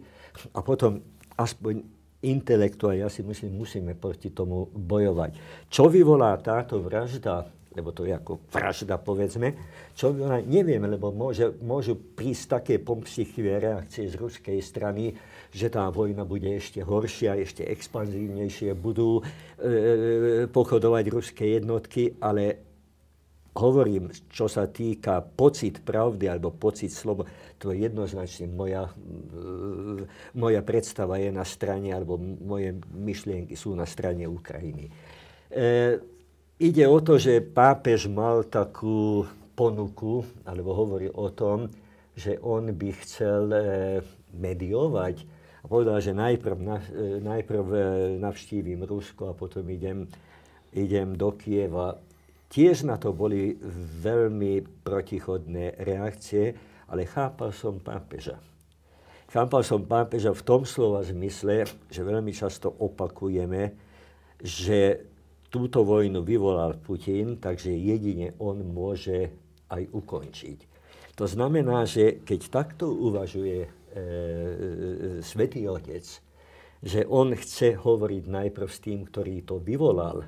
a 0.55 0.63
potom 0.63 1.03
aspoň 1.35 1.83
intelektuálne, 2.21 3.01
ja 3.01 3.09
si 3.09 3.25
myslím, 3.25 3.65
musíme 3.65 3.97
proti 3.97 4.29
tomu 4.29 4.69
bojovať. 4.69 5.35
Čo 5.67 5.89
vyvolá 5.89 6.37
táto 6.37 6.79
vražda 6.79 7.49
lebo 7.71 7.95
to 7.95 8.03
je 8.03 8.11
ako 8.11 8.43
vražda, 8.51 8.99
povedzme. 8.99 9.55
Čo 9.95 10.11
nevieme, 10.43 10.91
lebo 10.91 11.15
môže, 11.15 11.55
môžu 11.63 11.95
prísť 11.95 12.59
také 12.59 12.83
pomstichtivé 12.83 13.63
reakcie 13.63 14.11
z 14.11 14.19
ruskej 14.19 14.59
strany, 14.59 15.15
že 15.51 15.67
tá 15.67 15.91
vojna 15.91 16.23
bude 16.23 16.47
ešte 16.47 16.79
horšia, 16.79 17.35
ešte 17.35 17.67
expanzívnejšie, 17.67 18.71
budú 18.73 19.19
e, 19.19 19.23
pochodovať 20.47 21.05
ruské 21.11 21.59
jednotky, 21.59 22.15
ale 22.23 22.71
hovorím, 23.51 24.15
čo 24.31 24.47
sa 24.47 24.71
týka 24.71 25.19
pocit 25.19 25.83
pravdy 25.83 26.31
alebo 26.31 26.55
pocit 26.55 26.95
slobody, 26.95 27.27
to 27.59 27.75
je 27.75 27.83
jednoznačne 27.83 28.47
moja, 28.47 28.87
e, 28.87 30.07
moja 30.39 30.61
predstava 30.63 31.19
je 31.19 31.35
na 31.35 31.43
strane, 31.43 31.91
alebo 31.91 32.15
moje 32.21 32.79
myšlienky 32.95 33.59
sú 33.59 33.75
na 33.75 33.83
strane 33.83 34.23
Ukrajiny. 34.23 34.87
E, 35.51 35.99
ide 36.63 36.85
o 36.87 36.99
to, 37.03 37.19
že 37.19 37.43
pápež 37.43 38.07
mal 38.07 38.47
takú 38.47 39.27
ponuku, 39.51 40.23
alebo 40.47 40.71
hovorí 40.71 41.11
o 41.11 41.27
tom, 41.29 41.67
že 42.15 42.39
on 42.39 42.71
by 42.71 42.89
chcel 43.03 43.51
e, 43.51 43.61
mediovať 44.31 45.40
a 45.61 45.65
povedal, 45.69 46.01
že 46.01 46.17
najprv, 46.17 46.57
na, 46.57 46.77
e, 46.81 47.21
najprv 47.21 47.65
e, 47.69 47.79
navštívim 48.17 48.81
Rusko 48.81 49.31
a 49.31 49.37
potom 49.37 49.65
idem, 49.69 50.09
idem 50.73 51.13
do 51.13 51.33
Kieva 51.37 51.97
Tiež 52.51 52.83
na 52.83 52.99
to 52.99 53.15
boli 53.15 53.55
veľmi 54.03 54.83
protichodné 54.83 55.79
reakcie, 55.87 56.51
ale 56.91 57.07
chápal 57.07 57.55
som 57.55 57.79
pápeža. 57.79 58.35
Chápal 59.31 59.63
som 59.63 59.87
pápeža 59.87 60.35
v 60.35 60.43
tom 60.43 60.67
slova 60.67 60.99
zmysle, 60.99 61.63
že 61.87 62.03
veľmi 62.03 62.35
často 62.35 62.67
opakujeme, 62.67 63.71
že 64.43 65.07
túto 65.47 65.87
vojnu 65.87 66.27
vyvolal 66.27 66.75
Putin, 66.75 67.39
takže 67.39 67.71
jedine 67.71 68.35
on 68.43 68.67
môže 68.67 69.31
aj 69.71 69.87
ukončiť. 69.87 70.57
To 71.15 71.31
znamená, 71.31 71.87
že 71.87 72.19
keď 72.19 72.51
takto 72.51 72.91
uvažuje 72.91 73.71
e, 73.91 73.99
e, 73.99 75.23
Svetý 75.23 75.67
Otec, 75.67 76.05
že 76.81 77.05
on 77.05 77.35
chce 77.35 77.77
hovoriť 77.77 78.23
najprv 78.25 78.67
s 78.67 78.79
tým, 78.79 79.05
ktorý 79.05 79.45
to 79.45 79.61
vyvolal, 79.61 80.25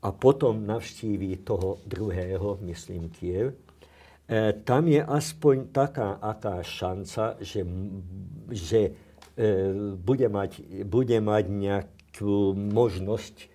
a 0.00 0.08
potom 0.12 0.64
navštíví 0.66 1.44
toho 1.44 1.78
druhého, 1.84 2.58
myslím 2.64 3.12
Kiev, 3.12 3.52
e, 3.52 3.54
tam 4.64 4.88
je 4.88 5.04
aspoň 5.04 5.56
taká 5.72 6.16
aká 6.16 6.64
šanca, 6.64 7.36
že, 7.40 7.68
že 8.48 8.80
e, 8.88 8.92
bude, 9.92 10.28
mať, 10.28 10.64
bude 10.88 11.20
mať 11.20 11.44
nejakú 11.52 12.56
možnosť 12.56 13.34
e, 13.44 13.46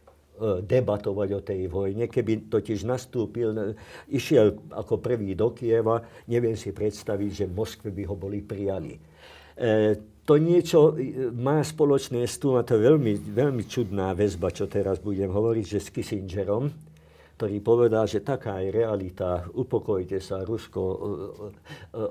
debatovať 0.41 1.29
o 1.31 1.41
tej 1.41 1.71
vojne. 1.71 2.11
Keby 2.11 2.51
totiž 2.51 2.83
nastúpil, 2.83 3.75
išiel 4.11 4.75
ako 4.75 4.99
prvý 4.99 5.33
do 5.33 5.55
Kieva, 5.55 6.03
neviem 6.27 6.59
si 6.59 6.75
predstaviť, 6.75 7.29
že 7.31 7.45
v 7.47 7.55
Moskve 7.55 7.89
by 7.91 8.03
ho 8.03 8.15
boli 8.19 8.43
prijali. 8.43 8.99
E, 9.55 9.95
to 10.27 10.36
niečo 10.36 10.91
e, 10.91 11.31
má 11.31 11.63
spoločné 11.63 12.27
s 12.27 12.36
tým, 12.41 12.59
a 12.59 12.67
to 12.67 12.75
je 12.75 12.83
veľmi, 12.83 13.13
veľmi 13.31 13.63
čudná 13.63 14.11
väzba, 14.11 14.51
čo 14.51 14.67
teraz 14.67 14.99
budem 14.99 15.31
hovoriť, 15.31 15.65
že 15.65 15.79
s 15.79 15.89
Kissingerom, 15.95 16.67
ktorý 17.36 17.59
povedal, 17.59 18.07
že 18.07 18.23
taká 18.23 18.63
je 18.63 18.71
realita, 18.71 19.43
upokojte 19.51 20.23
sa, 20.23 20.47
Rusko 20.47 20.79
e, 20.79 20.95
e, 20.95 20.99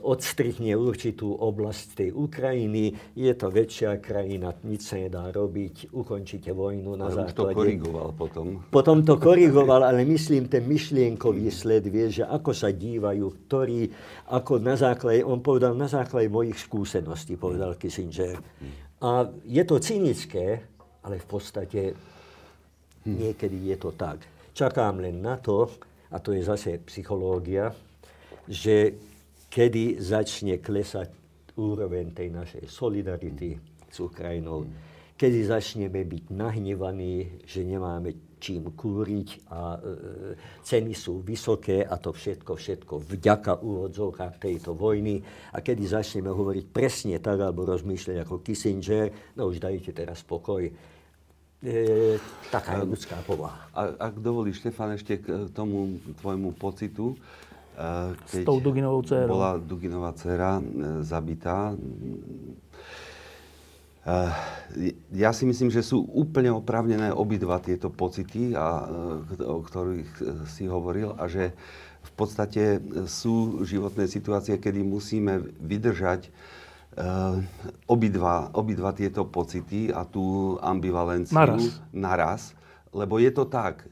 odstrihne 0.05 0.77
určitú 0.77 1.33
oblasť 1.33 1.87
tej 1.97 2.11
Ukrajiny, 2.13 3.17
je 3.17 3.33
to 3.33 3.49
väčšia 3.49 4.05
krajina, 4.05 4.53
nič 4.69 4.85
sa 4.85 5.01
nedá 5.01 5.33
robiť, 5.33 5.97
ukončite 5.97 6.53
vojnu 6.53 7.01
na 7.01 7.09
ale 7.09 7.33
základe... 7.33 7.57
to 7.57 7.57
korigoval 7.57 8.09
potom. 8.13 8.47
Potom 8.69 9.01
to 9.01 9.17
korigoval, 9.17 9.89
ale 9.89 10.05
myslím, 10.05 10.45
ten 10.53 10.69
myšlienkový 10.69 11.49
sled 11.49 11.89
vie, 11.89 12.13
že 12.13 12.29
ako 12.29 12.53
sa 12.53 12.69
dívajú, 12.69 13.25
ktorí, 13.49 13.89
ako 14.29 14.61
na 14.61 14.77
základe, 14.77 15.25
on 15.25 15.41
povedal, 15.41 15.73
na 15.73 15.89
základe 15.89 16.29
mojich 16.29 16.61
skúseností, 16.61 17.41
povedal 17.41 17.81
Kissinger. 17.81 18.37
A 19.01 19.25
je 19.49 19.65
to 19.65 19.81
cynické, 19.81 20.69
ale 21.01 21.17
v 21.17 21.27
podstate 21.29 21.81
niekedy 23.09 23.73
je 23.73 23.77
to 23.81 23.97
tak. 23.97 24.34
Čakám 24.55 25.03
len 25.03 25.19
na 25.19 25.35
to, 25.43 25.67
a 26.15 26.23
to 26.23 26.31
je 26.31 26.47
zase 26.47 26.79
psychológia, 26.87 27.75
že 28.47 28.95
kedy 29.51 29.99
začne 29.99 30.63
klesať 30.63 31.11
úroveň 31.59 32.15
tej 32.15 32.31
našej 32.31 32.65
solidarity 32.71 33.59
s 33.91 33.99
Ukrajinou, 33.99 34.63
kedy 35.19 35.39
začneme 35.51 36.07
byť 36.07 36.25
nahnevaní, 36.31 37.43
že 37.43 37.67
nemáme 37.67 38.39
čím 38.39 38.77
kúriť 38.77 39.49
a 39.51 39.75
e, 39.75 39.79
ceny 40.61 40.93
sú 40.93 41.25
vysoké 41.25 41.81
a 41.81 41.97
to 41.97 42.13
všetko, 42.13 42.53
všetko 42.55 42.95
vďaka 43.11 43.59
úvodzovkách 43.65 44.37
tejto 44.37 44.77
vojny. 44.77 45.17
A 45.57 45.65
kedy 45.65 45.83
začneme 45.83 46.29
hovoriť 46.29 46.65
presne 46.69 47.17
tak, 47.25 47.41
alebo 47.41 47.65
rozmýšľať 47.65 48.17
ako 48.21 48.45
Kissinger, 48.45 49.35
no 49.35 49.49
už 49.49 49.65
dajte 49.65 49.97
teraz 49.97 50.21
pokoj, 50.21 50.69
e, 51.65 52.21
taká 52.53 52.79
je 52.79 52.87
ľudská 52.87 53.17
povaha. 53.25 53.59
A, 53.73 54.13
ak 54.13 54.21
dovolíš, 54.21 54.61
Štefan, 54.61 54.95
ešte 54.95 55.19
k 55.25 55.49
tomu 55.57 55.99
tvojmu 56.21 56.53
pocitu, 56.55 57.17
e, 57.75 58.13
keď 58.31 58.45
S 58.45 58.47
tou 58.47 58.61
Duginovou 58.61 59.01
dcerou. 59.03 59.35
bola 59.35 59.57
Duginová 59.57 60.13
dcera 60.13 60.61
e, 60.61 60.63
zabitá, 61.03 61.73
ja 65.17 65.33
si 65.33 65.49
myslím, 65.49 65.73
že 65.73 65.81
sú 65.81 66.05
úplne 66.13 66.53
oprávnené 66.53 67.09
obidva 67.09 67.57
tieto 67.57 67.89
pocity, 67.89 68.53
a, 68.53 68.85
o 69.41 69.65
ktorých 69.65 70.45
si 70.45 70.69
hovoril, 70.69 71.17
a 71.17 71.25
že 71.25 71.57
v 72.05 72.13
podstate 72.13 72.85
sú 73.09 73.65
životné 73.65 74.05
situácie, 74.05 74.61
kedy 74.61 74.85
musíme 74.85 75.41
vydržať 75.57 76.29
Uh, 76.29 76.64
obidva, 77.91 78.55
obidva 78.55 78.95
tieto 78.95 79.27
pocity 79.27 79.91
a 79.91 80.07
tú 80.07 80.57
ambivalenciu 80.63 81.35
naraz. 81.35 81.63
naraz. 81.91 82.41
Lebo 82.95 83.19
je 83.19 83.35
to 83.35 83.51
tak, 83.51 83.83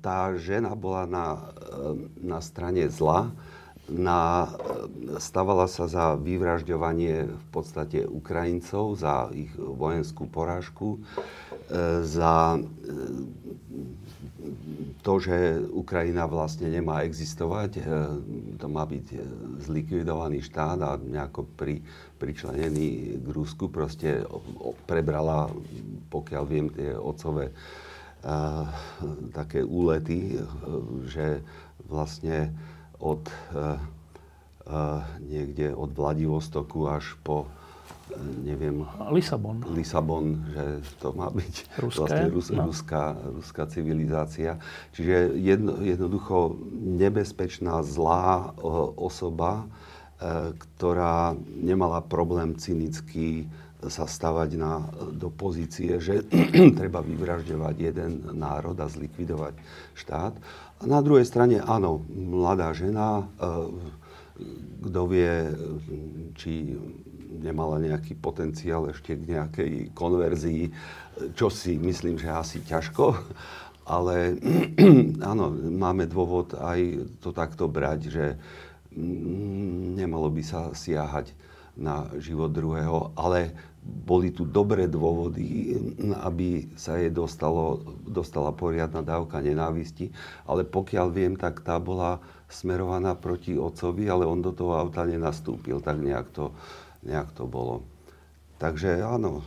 tá 0.00 0.32
žena 0.40 0.72
bola 0.72 1.04
na, 1.04 1.52
na 2.16 2.40
strane 2.40 2.88
zla, 2.88 3.28
na, 3.90 4.46
stavala 5.18 5.66
sa 5.66 5.90
za 5.90 6.14
vyvražďovanie 6.14 7.26
v 7.26 7.46
podstate 7.50 8.06
Ukrajincov, 8.06 8.94
za 9.02 9.28
ich 9.34 9.50
vojenskú 9.58 10.30
porážku, 10.30 10.96
e, 10.96 12.06
za 12.06 12.62
to, 15.02 15.12
že 15.18 15.66
Ukrajina 15.74 16.30
vlastne 16.30 16.70
nemá 16.70 17.02
existovať, 17.02 17.70
e, 17.76 17.82
to 18.56 18.66
má 18.70 18.86
byť 18.86 19.06
e, 19.10 19.18
zlikvidovaný 19.66 20.38
štát 20.46 20.78
a 20.80 20.90
nejako 20.96 21.50
pri, 21.58 21.82
pričlenený 22.20 23.16
k 23.24 23.28
Rusku, 23.32 23.72
proste 23.72 24.28
prebrala, 24.84 25.48
pokiaľ 26.12 26.42
viem, 26.44 26.68
tie 26.68 26.92
otcové 26.92 27.48
a, 28.20 28.68
e, 29.00 29.32
také 29.32 29.64
úlety, 29.64 30.36
že 31.08 31.40
vlastne 31.88 32.52
od 33.00 33.24
a, 33.24 33.80
a, 34.68 35.08
niekde 35.24 35.72
od 35.72 35.96
Vladivostoku 35.96 36.84
až 36.84 37.16
po 37.24 37.48
neviem... 38.42 38.86
Lisabon. 39.10 39.62
Lisabon, 39.70 40.42
že 40.50 40.64
to 40.98 41.14
má 41.14 41.30
byť 41.30 41.54
Ruské, 41.78 41.98
vlastne 42.00 42.26
rus, 42.30 42.48
no. 42.50 42.66
ruská, 42.66 43.14
ruská 43.14 43.64
civilizácia. 43.70 44.58
Čiže 44.94 45.36
jedno, 45.38 45.78
jednoducho 45.82 46.58
nebezpečná, 46.74 47.82
zlá 47.86 48.54
osoba, 48.98 49.66
e, 49.66 49.79
ktorá 50.20 51.32
nemala 51.48 52.04
problém 52.04 52.52
cynicky 52.60 53.48
sa 53.88 54.04
stavať 54.04 54.50
na, 54.60 54.84
do 55.16 55.32
pozície, 55.32 55.96
že 55.96 56.20
treba 56.78 57.00
vyvražďovať 57.00 57.74
jeden 57.80 58.28
národ 58.36 58.76
a 58.76 58.92
zlikvidovať 58.92 59.56
štát. 59.96 60.36
A 60.80 60.82
na 60.84 61.00
druhej 61.00 61.24
strane, 61.24 61.64
áno, 61.64 62.04
mladá 62.12 62.76
žena, 62.76 63.24
e, 63.40 63.48
kto 64.84 65.00
vie, 65.08 65.32
či 66.36 66.76
nemala 67.40 67.80
nejaký 67.80 68.20
potenciál 68.20 68.92
ešte 68.92 69.16
k 69.16 69.32
nejakej 69.36 69.72
konverzii, 69.96 70.72
čo 71.32 71.48
si 71.48 71.80
myslím, 71.80 72.20
že 72.20 72.28
asi 72.28 72.60
ťažko. 72.60 73.16
Ale 73.88 74.36
áno, 75.32 75.56
máme 75.56 76.04
dôvod 76.04 76.52
aj 76.60 77.08
to 77.24 77.32
takto 77.32 77.64
brať, 77.64 78.00
že 78.12 78.26
nemalo 79.96 80.28
by 80.30 80.42
sa 80.42 80.60
siahať 80.74 81.32
na 81.78 82.10
život 82.18 82.50
druhého, 82.50 83.14
ale 83.14 83.54
boli 83.80 84.28
tu 84.28 84.44
dobré 84.44 84.84
dôvody, 84.84 85.72
aby 86.20 86.68
sa 86.76 87.00
jej 87.00 87.08
dostalo, 87.08 87.80
dostala 88.04 88.52
poriadna 88.52 89.00
dávka 89.00 89.40
nenávisti. 89.40 90.12
Ale 90.44 90.68
pokiaľ 90.68 91.06
viem, 91.08 91.32
tak 91.38 91.64
tá 91.64 91.80
bola 91.80 92.20
smerovaná 92.50 93.16
proti 93.16 93.56
otcovi, 93.56 94.04
ale 94.10 94.28
on 94.28 94.44
do 94.44 94.52
toho 94.52 94.76
auta 94.76 95.08
nenastúpil. 95.08 95.80
Tak 95.80 95.96
nejak 95.96 96.28
to 96.36 96.52
nejak 97.04 97.32
to 97.32 97.48
bolo. 97.48 97.84
Takže 98.60 99.00
áno, 99.00 99.40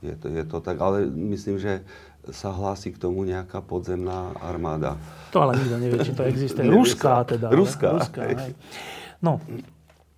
je 0.00 0.14
to, 0.16 0.32
je 0.32 0.44
to 0.48 0.58
tak, 0.64 0.80
ale 0.80 1.04
myslím, 1.04 1.60
že 1.60 1.84
sa 2.30 2.52
hlási 2.52 2.92
k 2.94 2.98
tomu 3.00 3.24
nejaká 3.24 3.64
podzemná 3.64 4.36
armáda. 4.40 4.96
To 5.32 5.44
ale 5.44 5.60
nikto 5.60 5.76
nevie, 5.80 5.98
či 6.04 6.12
to 6.14 6.24
existuje. 6.24 6.66
Ruská 6.78 7.24
teda. 7.24 7.52
Ruská. 7.52 8.00
Ruská 8.00 8.20
hej. 8.28 8.54
No, 9.18 9.42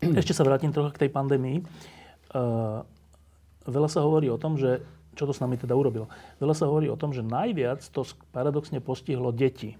ešte 0.00 0.36
sa 0.36 0.44
vrátim 0.44 0.72
trochu 0.72 0.92
k 0.96 1.06
tej 1.06 1.10
pandémii. 1.12 1.64
Uh, 2.30 2.84
veľa 3.66 3.88
sa 3.88 4.04
hovorí 4.04 4.28
o 4.28 4.38
tom, 4.40 4.56
že 4.60 4.84
čo 5.18 5.26
to 5.26 5.34
s 5.34 5.42
nami 5.42 5.58
teda 5.58 5.74
urobilo. 5.74 6.06
Veľa 6.38 6.54
sa 6.54 6.64
hovorí 6.70 6.86
o 6.86 6.96
tom, 6.96 7.10
že 7.10 7.26
najviac 7.26 7.82
to 7.90 8.06
paradoxne 8.30 8.78
postihlo 8.78 9.34
deti. 9.34 9.76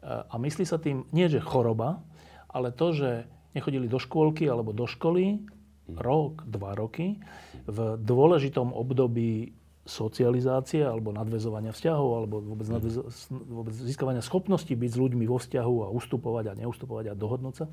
Uh, 0.00 0.24
a 0.30 0.34
myslí 0.38 0.64
sa 0.64 0.78
tým 0.78 1.04
nie, 1.10 1.26
že 1.26 1.42
choroba, 1.42 2.00
ale 2.48 2.72
to, 2.72 2.94
že 2.94 3.10
nechodili 3.52 3.88
do 3.88 4.00
škôlky 4.00 4.48
alebo 4.48 4.72
do 4.72 4.84
školy 4.88 5.44
rok, 5.90 6.42
dva 6.44 6.74
roky 6.74 7.20
v 7.66 7.78
dôležitom 8.00 8.74
období 8.74 9.54
socializácie 9.86 10.82
alebo 10.82 11.14
nadvezovania 11.14 11.70
vzťahov 11.70 12.08
alebo 12.18 12.34
vôbec, 12.42 12.66
nadvezo- 12.66 13.06
vôbec 13.30 13.72
získavania 13.72 14.20
schopnosti 14.20 14.68
byť 14.68 14.90
s 14.90 14.98
ľuďmi 14.98 15.24
vo 15.30 15.38
vzťahu 15.38 15.76
a 15.86 15.88
ustupovať 15.94 16.44
a 16.50 16.58
neustupovať 16.58 17.14
a 17.14 17.18
dohodnúť 17.18 17.54
sa, 17.54 17.66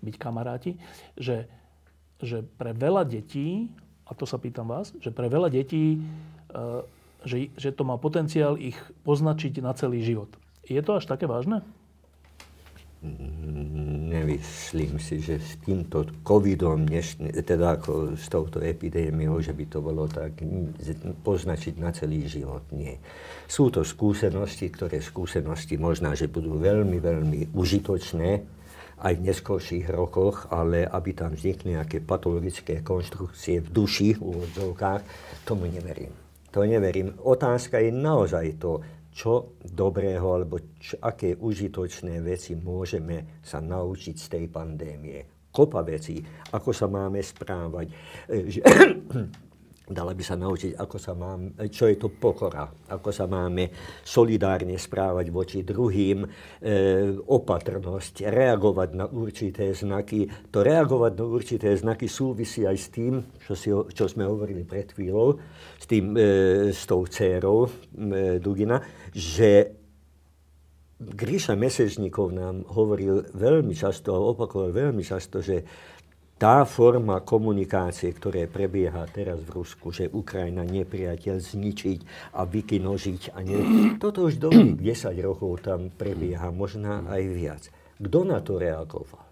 byť 0.00 0.14
kamaráti, 0.16 0.80
že, 1.20 1.46
že 2.18 2.40
pre 2.56 2.72
veľa 2.72 3.04
detí, 3.04 3.68
a 4.08 4.16
to 4.16 4.24
sa 4.24 4.40
pýtam 4.40 4.66
vás, 4.66 4.96
že 4.96 5.12
pre 5.12 5.28
veľa 5.28 5.52
detí, 5.52 5.96
e, 5.96 5.98
že, 7.28 7.52
že 7.54 7.70
to 7.70 7.84
má 7.84 8.00
potenciál 8.00 8.56
ich 8.56 8.76
poznačiť 9.04 9.60
na 9.60 9.76
celý 9.76 10.00
život. 10.00 10.32
Je 10.64 10.80
to 10.80 10.98
až 10.98 11.04
také 11.04 11.28
vážne? 11.28 11.62
Nemyslím 14.06 14.98
si, 14.98 15.22
že 15.22 15.38
s 15.38 15.58
týmto 15.62 16.06
covidom, 16.26 16.86
dnešný, 16.86 17.30
teda 17.42 17.78
ako 17.78 18.18
s 18.18 18.26
touto 18.26 18.58
epidémiou, 18.62 19.38
že 19.42 19.54
by 19.54 19.64
to 19.70 19.78
bolo 19.82 20.06
tak 20.10 20.40
poznačiť 21.22 21.74
na 21.78 21.90
celý 21.94 22.26
život. 22.26 22.66
Nie. 22.74 22.98
Sú 23.46 23.70
to 23.70 23.86
skúsenosti, 23.86 24.70
ktoré 24.70 24.98
skúsenosti 24.98 25.78
možná, 25.78 26.14
že 26.18 26.30
budú 26.30 26.58
veľmi, 26.58 26.98
veľmi 26.98 27.40
užitočné 27.54 28.30
aj 28.96 29.12
v 29.12 29.24
neskôrších 29.28 29.86
rokoch, 29.92 30.48
ale 30.48 30.88
aby 30.88 31.10
tam 31.12 31.36
vznikli 31.36 31.76
nejaké 31.76 32.00
patologické 32.00 32.80
konštrukcie 32.80 33.60
v 33.60 33.68
duši, 33.68 34.16
v 34.16 34.24
úvodzovkách, 34.24 35.02
tomu 35.44 35.68
neverím. 35.68 36.10
To 36.56 36.64
neverím. 36.64 37.12
Otázka 37.20 37.84
je 37.84 37.92
naozaj 37.92 38.56
to, 38.56 38.80
čo 39.16 39.56
dobrého 39.64 40.36
alebo 40.36 40.76
čo, 40.76 41.00
aké 41.00 41.32
užitočné 41.40 42.20
veci 42.20 42.52
môžeme 42.52 43.40
sa 43.40 43.64
naučiť 43.64 44.12
z 44.12 44.26
tej 44.28 44.44
pandémie. 44.52 45.48
Kopa 45.48 45.80
vecí, 45.80 46.20
ako 46.52 46.68
sa 46.76 46.84
máme 46.84 47.24
správať. 47.24 47.88
E, 48.28 48.36
dala 49.86 50.18
by 50.18 50.24
sa 50.26 50.34
naučiť, 50.34 50.74
ako 50.74 50.96
sa 50.98 51.14
mám, 51.14 51.54
čo 51.70 51.86
je 51.86 51.96
to 51.96 52.10
pokora, 52.10 52.66
ako 52.90 53.14
sa 53.14 53.30
máme 53.30 53.70
solidárne 54.02 54.74
správať 54.74 55.26
voči 55.30 55.62
druhým, 55.62 56.26
e, 56.26 56.28
opatrnosť, 57.22 58.26
reagovať 58.26 58.90
na 58.98 59.06
určité 59.06 59.70
znaky. 59.70 60.26
To 60.50 60.66
reagovať 60.66 61.12
na 61.14 61.24
určité 61.30 61.70
znaky 61.78 62.10
súvisí 62.10 62.66
aj 62.66 62.76
s 62.76 62.88
tým, 62.90 63.14
čo, 63.46 63.54
si, 63.54 63.70
čo 63.70 64.04
sme 64.10 64.26
hovorili 64.26 64.66
pred 64.66 64.90
chvíľou, 64.90 65.38
s, 65.78 65.86
tým, 65.86 66.18
e, 66.18 66.74
s 66.74 66.82
tou 66.82 67.06
dcérou 67.06 67.70
e, 67.70 68.42
Dugina, 68.42 68.82
že 69.14 69.70
Gríša 70.96 71.60
Mesežníkov 71.60 72.32
nám 72.32 72.64
hovoril 72.72 73.28
veľmi 73.36 73.76
často 73.76 74.16
a 74.16 74.24
opakoval 74.32 74.72
veľmi 74.72 75.04
často, 75.04 75.44
že 75.44 75.60
tá 76.36 76.68
forma 76.68 77.24
komunikácie, 77.24 78.12
ktoré 78.12 78.44
prebieha 78.44 79.08
teraz 79.08 79.40
v 79.40 79.56
Rusku, 79.56 79.88
že 79.88 80.12
Ukrajina 80.12 80.68
nepriateľ 80.68 81.36
zničiť 81.40 82.00
a 82.36 82.44
vykinožiť 82.44 83.22
a 83.32 83.38
nie... 83.40 83.58
Toto 83.96 84.28
už 84.28 84.36
dlhých 84.36 84.76
10 85.16 85.16
rokov 85.24 85.64
tam 85.64 85.88
prebieha, 85.88 86.52
možná 86.52 87.08
aj 87.08 87.22
viac. 87.32 87.62
Kto 87.96 88.28
na 88.28 88.44
to 88.44 88.60
reagoval? 88.60 89.24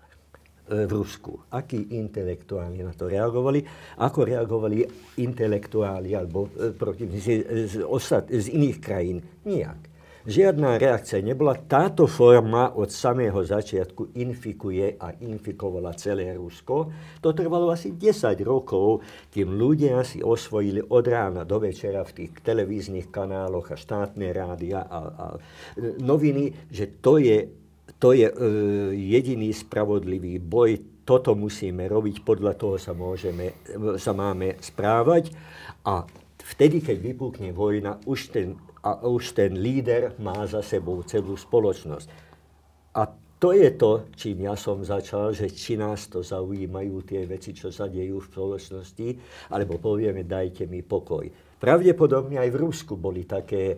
E, 0.65 0.89
v 0.89 0.93
Rusku. 0.97 1.45
Akí 1.53 1.93
intelektuáli 1.93 2.81
na 2.81 2.97
to 2.97 3.05
reagovali? 3.13 3.61
Ako 4.01 4.25
reagovali 4.25 4.89
intelektuáli 5.21 6.17
alebo 6.17 6.49
e, 6.57 6.73
protivníci 6.73 7.33
z, 7.69 7.85
z, 7.85 8.09
z 8.33 8.47
iných 8.49 8.79
krajín? 8.81 9.21
Nijak. 9.45 9.94
Žiadna 10.25 10.81
reakcia 10.81 11.21
nebola. 11.21 11.53
Táto 11.53 12.09
forma 12.09 12.73
od 12.81 12.89
samého 12.89 13.45
začiatku 13.45 14.17
infikuje 14.17 14.97
a 14.97 15.13
infikovala 15.21 15.93
celé 16.01 16.33
Rusko. 16.33 16.89
To 17.21 17.37
trvalo 17.37 17.69
asi 17.69 17.93
10 17.93 18.33
rokov, 18.41 19.05
kým 19.29 19.53
ľudia 19.53 20.01
si 20.01 20.25
osvojili 20.25 20.81
od 20.81 21.05
rána 21.05 21.45
do 21.45 21.61
večera 21.61 22.01
v 22.09 22.25
tých 22.25 22.41
televíznych 22.41 23.13
kanáloch 23.13 23.69
a 23.69 23.77
štátne 23.77 24.33
rádia 24.33 24.89
a, 24.89 25.01
a 25.13 25.27
e, 25.77 26.01
noviny, 26.01 26.73
že 26.73 27.05
to 27.05 27.21
je 27.21 27.45
to 28.01 28.17
je 28.17 28.25
e, 28.25 28.35
jediný 28.97 29.53
spravodlivý 29.53 30.41
boj. 30.41 31.05
Toto 31.05 31.37
musíme 31.37 31.85
robiť, 31.85 32.25
podľa 32.25 32.57
toho 32.57 32.81
sa, 32.81 32.97
môžeme, 32.97 33.53
sa 34.01 34.17
máme 34.17 34.57
správať. 34.57 35.37
A 35.85 36.09
vtedy, 36.41 36.81
keď 36.81 37.13
vypukne 37.13 37.53
vojna, 37.53 38.01
už 38.09 38.33
ten, 38.33 38.57
a 38.85 39.01
už 39.09 39.33
ten 39.33 39.57
líder 39.57 40.13
má 40.21 40.45
za 40.45 40.61
sebou 40.61 41.01
celú 41.09 41.41
spoločnosť. 41.41 42.09
A 42.93 43.09
to 43.41 43.57
je 43.57 43.73
to, 43.77 44.09
čím 44.13 44.45
ja 44.45 44.55
som 44.57 44.85
začal, 44.85 45.33
že 45.33 45.49
či 45.53 45.81
nás 45.81 46.09
to 46.09 46.21
zaujímajú 46.21 47.05
tie 47.05 47.25
veci, 47.25 47.57
čo 47.57 47.73
sa 47.73 47.89
dejú 47.89 48.21
v 48.21 48.29
spoločnosti, 48.29 49.09
alebo 49.53 49.81
povieme, 49.81 50.25
dajte 50.25 50.69
mi 50.69 50.85
pokoj. 50.85 51.29
Pravdepodobne 51.61 52.37
aj 52.41 52.51
v 52.53 52.61
Rusku 52.61 52.95
boli 52.97 53.25
také, 53.25 53.77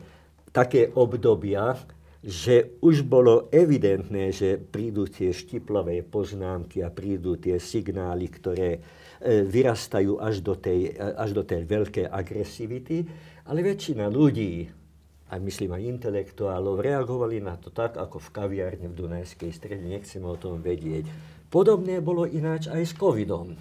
také 0.51 0.91
obdobia, 0.91 1.79
že 2.27 2.79
už 2.83 3.07
bolo 3.07 3.47
evidentné, 3.55 4.35
že 4.35 4.59
prídu 4.59 5.07
tie 5.07 5.31
štiplavé 5.31 6.03
poznámky 6.03 6.83
a 6.83 6.91
prídu 6.91 7.39
tie 7.39 7.63
signály, 7.63 8.27
ktoré 8.27 8.71
e, 8.75 8.81
vyrastajú 9.47 10.19
až 10.19 10.43
do 10.43 10.59
tej, 10.59 10.91
e, 10.91 11.15
až 11.15 11.39
do 11.39 11.47
tej 11.47 11.63
veľkej 11.63 12.07
agresivity, 12.11 13.07
ale 13.47 13.63
väčšina 13.63 14.11
ľudí, 14.11 14.67
a 15.27 15.43
myslím 15.43 15.75
aj 15.75 15.83
intelektuálov, 15.99 16.79
reagovali 16.79 17.43
na 17.43 17.59
to 17.59 17.75
tak, 17.75 17.99
ako 17.99 18.23
v 18.23 18.33
kaviarne 18.33 18.87
v 18.87 18.95
Dunajskej 18.95 19.51
strede, 19.51 19.83
nechceme 19.83 20.27
o 20.27 20.39
tom 20.39 20.63
vedieť. 20.63 21.11
Podobné 21.51 21.99
bolo 21.99 22.27
ináč 22.27 22.71
aj 22.71 22.83
s 22.83 22.93
covidom. 22.95 23.59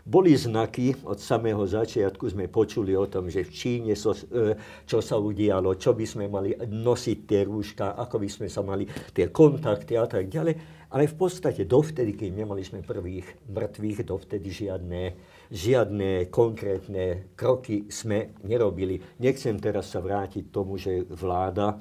Boli 0.00 0.32
znaky, 0.32 0.96
od 1.06 1.20
samého 1.20 1.60
začiatku 1.62 2.24
sme 2.32 2.48
počuli 2.48 2.96
o 2.96 3.04
tom, 3.06 3.28
že 3.28 3.44
v 3.44 3.52
Číne 3.52 3.92
so, 3.94 4.16
e, 4.16 4.56
čo 4.88 4.98
sa 5.04 5.20
udialo, 5.20 5.76
čo 5.76 5.92
by 5.92 6.06
sme 6.08 6.24
mali 6.26 6.56
nosiť 6.56 7.18
tie 7.28 7.44
rúška, 7.44 7.94
ako 7.94 8.16
by 8.18 8.28
sme 8.30 8.48
sa 8.48 8.64
mali 8.64 8.88
tie 9.12 9.28
kontakty 9.28 10.00
a 10.00 10.08
tak 10.08 10.26
ďalej. 10.32 10.56
Ale 10.90 11.04
v 11.06 11.14
podstate 11.14 11.68
dovtedy, 11.68 12.16
keď 12.16 12.42
nemali 12.42 12.64
sme 12.64 12.82
prvých 12.82 13.46
mŕtvych, 13.46 13.98
dovtedy 14.02 14.48
žiadne, 14.50 15.02
žiadne 15.50 16.30
konkrétne 16.30 17.34
kroky 17.34 17.90
sme 17.90 18.38
nerobili. 18.46 19.02
Nechcem 19.18 19.58
teraz 19.58 19.90
sa 19.90 19.98
vrátiť 19.98 20.48
tomu, 20.48 20.78
že 20.78 21.04
vláda 21.10 21.76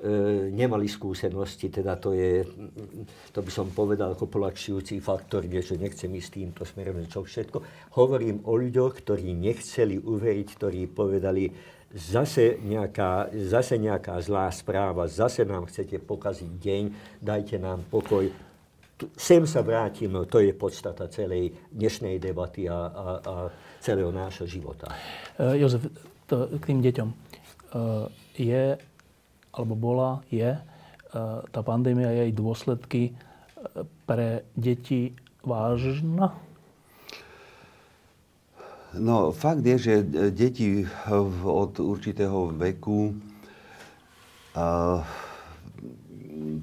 E, 0.00 0.48
nemali 0.48 0.88
skúsenosti, 0.88 1.68
teda 1.68 2.00
to 2.00 2.16
je, 2.16 2.40
to 3.36 3.44
by 3.44 3.52
som 3.52 3.68
povedal 3.68 4.16
ako 4.16 4.32
polakšujúci 4.32 4.96
faktor, 4.96 5.44
že 5.44 5.76
nechcem 5.76 6.08
ísť 6.08 6.30
týmto 6.40 6.64
smerom, 6.64 7.04
čo 7.04 7.20
všetko. 7.20 7.60
Hovorím 8.00 8.40
o 8.48 8.56
ľuďoch, 8.56 8.96
ktorí 8.96 9.36
nechceli 9.36 10.00
uveriť, 10.00 10.48
ktorí 10.56 10.88
povedali, 10.88 11.52
zase 11.92 12.56
nejaká, 12.64 13.28
zase 13.44 13.76
nejaká 13.76 14.16
zlá 14.24 14.48
správa, 14.48 15.04
zase 15.04 15.44
nám 15.44 15.68
chcete 15.68 16.00
pokaziť 16.00 16.48
deň, 16.48 16.82
dajte 17.20 17.60
nám 17.60 17.84
pokoj. 17.92 18.24
Sem 19.16 19.48
sa 19.48 19.64
vrátim, 19.64 20.12
to 20.28 20.44
je 20.44 20.52
podstata 20.52 21.08
celej 21.08 21.56
dnešnej 21.72 22.20
debaty 22.20 22.68
a, 22.68 22.76
a, 22.76 23.04
a 23.20 23.34
celého 23.80 24.12
nášho 24.12 24.44
života. 24.44 24.92
Uh, 25.40 25.56
Jozef, 25.56 25.88
to, 26.28 26.46
k 26.60 26.64
tým 26.68 26.80
deťom. 26.84 27.08
Uh, 27.70 28.06
je 28.36 28.76
alebo 29.50 29.74
bola, 29.74 30.22
je 30.30 30.54
e, 30.54 30.60
tá 31.50 31.60
pandémia 31.66 32.10
a 32.10 32.18
jej 32.22 32.30
dôsledky 32.30 33.02
e, 33.10 33.12
pre 34.06 34.46
deti 34.54 35.14
vážna? 35.42 36.38
No, 38.90 39.30
fakt 39.30 39.62
je, 39.62 39.76
že 39.78 39.94
deti 40.34 40.82
od 41.46 41.78
určitého 41.78 42.50
veku 42.58 43.14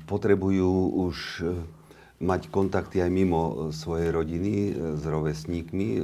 potrebujú 0.04 0.72
už 1.08 1.16
mať 2.18 2.50
kontakty 2.50 2.98
aj 2.98 3.12
mimo 3.14 3.70
svojej 3.70 4.10
rodiny 4.10 4.74
s 4.98 5.04
rovesníkmi 5.06 6.02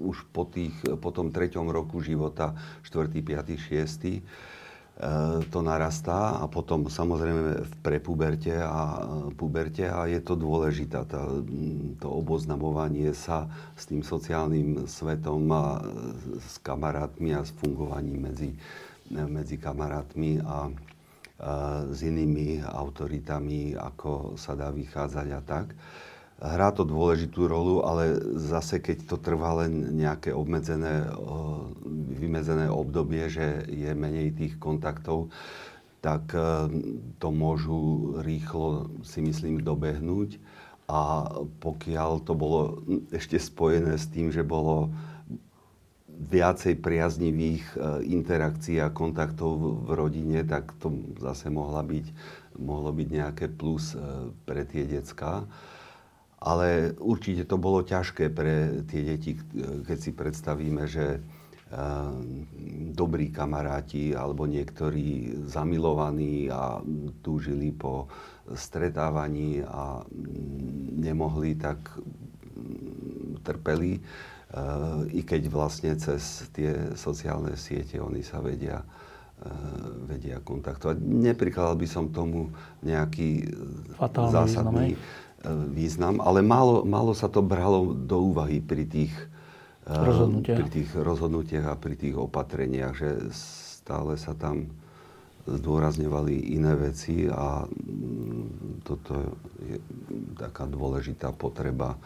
už 0.00 0.16
po, 0.32 0.48
tých, 0.48 0.72
po 0.98 1.12
tom 1.12 1.28
treťom 1.28 1.68
roku 1.68 2.00
života, 2.00 2.56
4., 2.86 3.12
5., 3.12 3.52
6 3.60 4.24
E, 4.94 5.42
to 5.50 5.58
narastá 5.58 6.38
a 6.38 6.46
potom 6.46 6.86
samozrejme 6.86 7.66
v 7.66 7.74
prepuberte 7.82 8.54
a 8.54 9.02
e, 9.02 9.34
puberte 9.34 9.90
a 9.90 10.06
je 10.06 10.22
to 10.22 10.38
dôležité, 10.38 11.02
tá, 11.10 11.18
to 11.98 12.06
oboznamovanie 12.06 13.10
sa 13.10 13.50
s 13.74 13.90
tým 13.90 14.06
sociálnym 14.06 14.86
svetom 14.86 15.50
a 15.50 15.82
s 16.38 16.62
kamarátmi 16.62 17.34
a 17.34 17.42
s 17.42 17.50
fungovaním 17.58 18.30
medzi, 18.30 18.54
medzi 19.10 19.58
kamarátmi 19.58 20.38
a, 20.46 20.70
s 21.92 21.98
inými 22.00 22.64
autoritami, 22.64 23.76
ako 23.76 24.40
sa 24.40 24.56
dá 24.56 24.72
vychádzať 24.72 25.28
a 25.36 25.40
tak. 25.44 25.76
Hrá 26.40 26.72
to 26.74 26.82
dôležitú 26.82 27.46
rolu, 27.46 27.84
ale 27.86 28.16
zase 28.40 28.82
keď 28.82 29.06
to 29.06 29.16
trvá 29.20 29.64
len 29.64 29.94
nejaké 29.94 30.32
obmedzené, 30.34 31.06
vymedzené 32.16 32.66
obdobie, 32.66 33.30
že 33.30 33.68
je 33.70 33.92
menej 33.92 34.34
tých 34.34 34.58
kontaktov, 34.58 35.30
tak 36.02 36.34
to 37.22 37.28
môžu 37.30 38.18
rýchlo, 38.20 38.90
si 39.06 39.22
myslím, 39.24 39.62
dobehnúť. 39.62 40.36
A 40.84 41.32
pokiaľ 41.64 42.28
to 42.28 42.36
bolo 42.36 42.84
ešte 43.08 43.40
spojené 43.40 43.96
s 43.96 44.04
tým, 44.12 44.28
že 44.28 44.44
bolo 44.44 44.92
viacej 46.14 46.78
priaznivých 46.78 47.64
e, 47.74 47.76
interakcií 48.06 48.78
a 48.78 48.94
kontaktov 48.94 49.84
v 49.84 49.90
rodine, 49.94 50.46
tak 50.46 50.70
to 50.78 50.94
zase 51.18 51.50
mohla 51.50 51.82
byť, 51.82 52.06
mohlo 52.62 52.94
byť 52.94 53.08
nejaké 53.10 53.46
plus 53.50 53.94
e, 53.94 54.30
pre 54.46 54.62
tie 54.64 54.86
decka. 54.86 55.44
Ale 56.44 56.92
určite 57.00 57.48
to 57.48 57.56
bolo 57.56 57.80
ťažké 57.80 58.28
pre 58.28 58.84
tie 58.84 59.00
deti, 59.00 59.32
keď 59.88 59.98
si 59.98 60.12
predstavíme, 60.12 60.84
že 60.86 61.06
e, 61.16 61.20
dobrí 62.94 63.32
kamaráti 63.34 64.12
alebo 64.12 64.44
niektorí 64.46 65.40
zamilovaní 65.48 66.52
a 66.52 66.78
túžili 67.24 67.72
po 67.72 68.06
stretávaní 68.52 69.64
a 69.64 70.04
nemohli, 71.00 71.56
tak 71.56 71.96
trpeli 73.40 74.00
i 75.10 75.20
keď 75.26 75.42
vlastne 75.50 75.92
cez 75.98 76.46
tie 76.54 76.94
sociálne 76.94 77.58
siete 77.58 77.98
oni 77.98 78.22
sa 78.22 78.38
vedia, 78.38 78.86
e, 79.42 79.50
vedia 80.06 80.38
kontaktovať. 80.38 81.02
Neprikladal 81.02 81.74
by 81.74 81.88
som 81.90 82.14
tomu 82.14 82.54
nejaký 82.86 83.30
e, 83.42 83.46
Fatálny 83.98 84.30
zásadný 84.30 84.88
význam, 84.94 85.42
e, 85.42 85.74
význam, 85.74 86.14
ale 86.22 86.40
málo, 86.46 86.86
málo 86.86 87.18
sa 87.18 87.26
to 87.26 87.42
bralo 87.42 87.90
do 87.98 88.30
úvahy 88.30 88.62
pri 88.62 88.86
tých, 88.86 89.14
rozhodnutiach. 89.90 90.58
pri 90.62 90.66
tých 90.70 90.90
rozhodnutiach 90.94 91.66
a 91.66 91.74
pri 91.74 91.94
tých 91.98 92.14
opatreniach, 92.14 92.94
že 92.94 93.10
stále 93.34 94.14
sa 94.14 94.38
tam 94.38 94.70
zdôrazňovali 95.44 96.56
iné 96.56 96.72
veci 96.72 97.28
a 97.28 97.66
mm, 97.68 98.80
toto 98.86 99.36
je 99.60 99.76
taká 100.40 100.64
dôležitá 100.64 101.36
potreba 101.36 102.00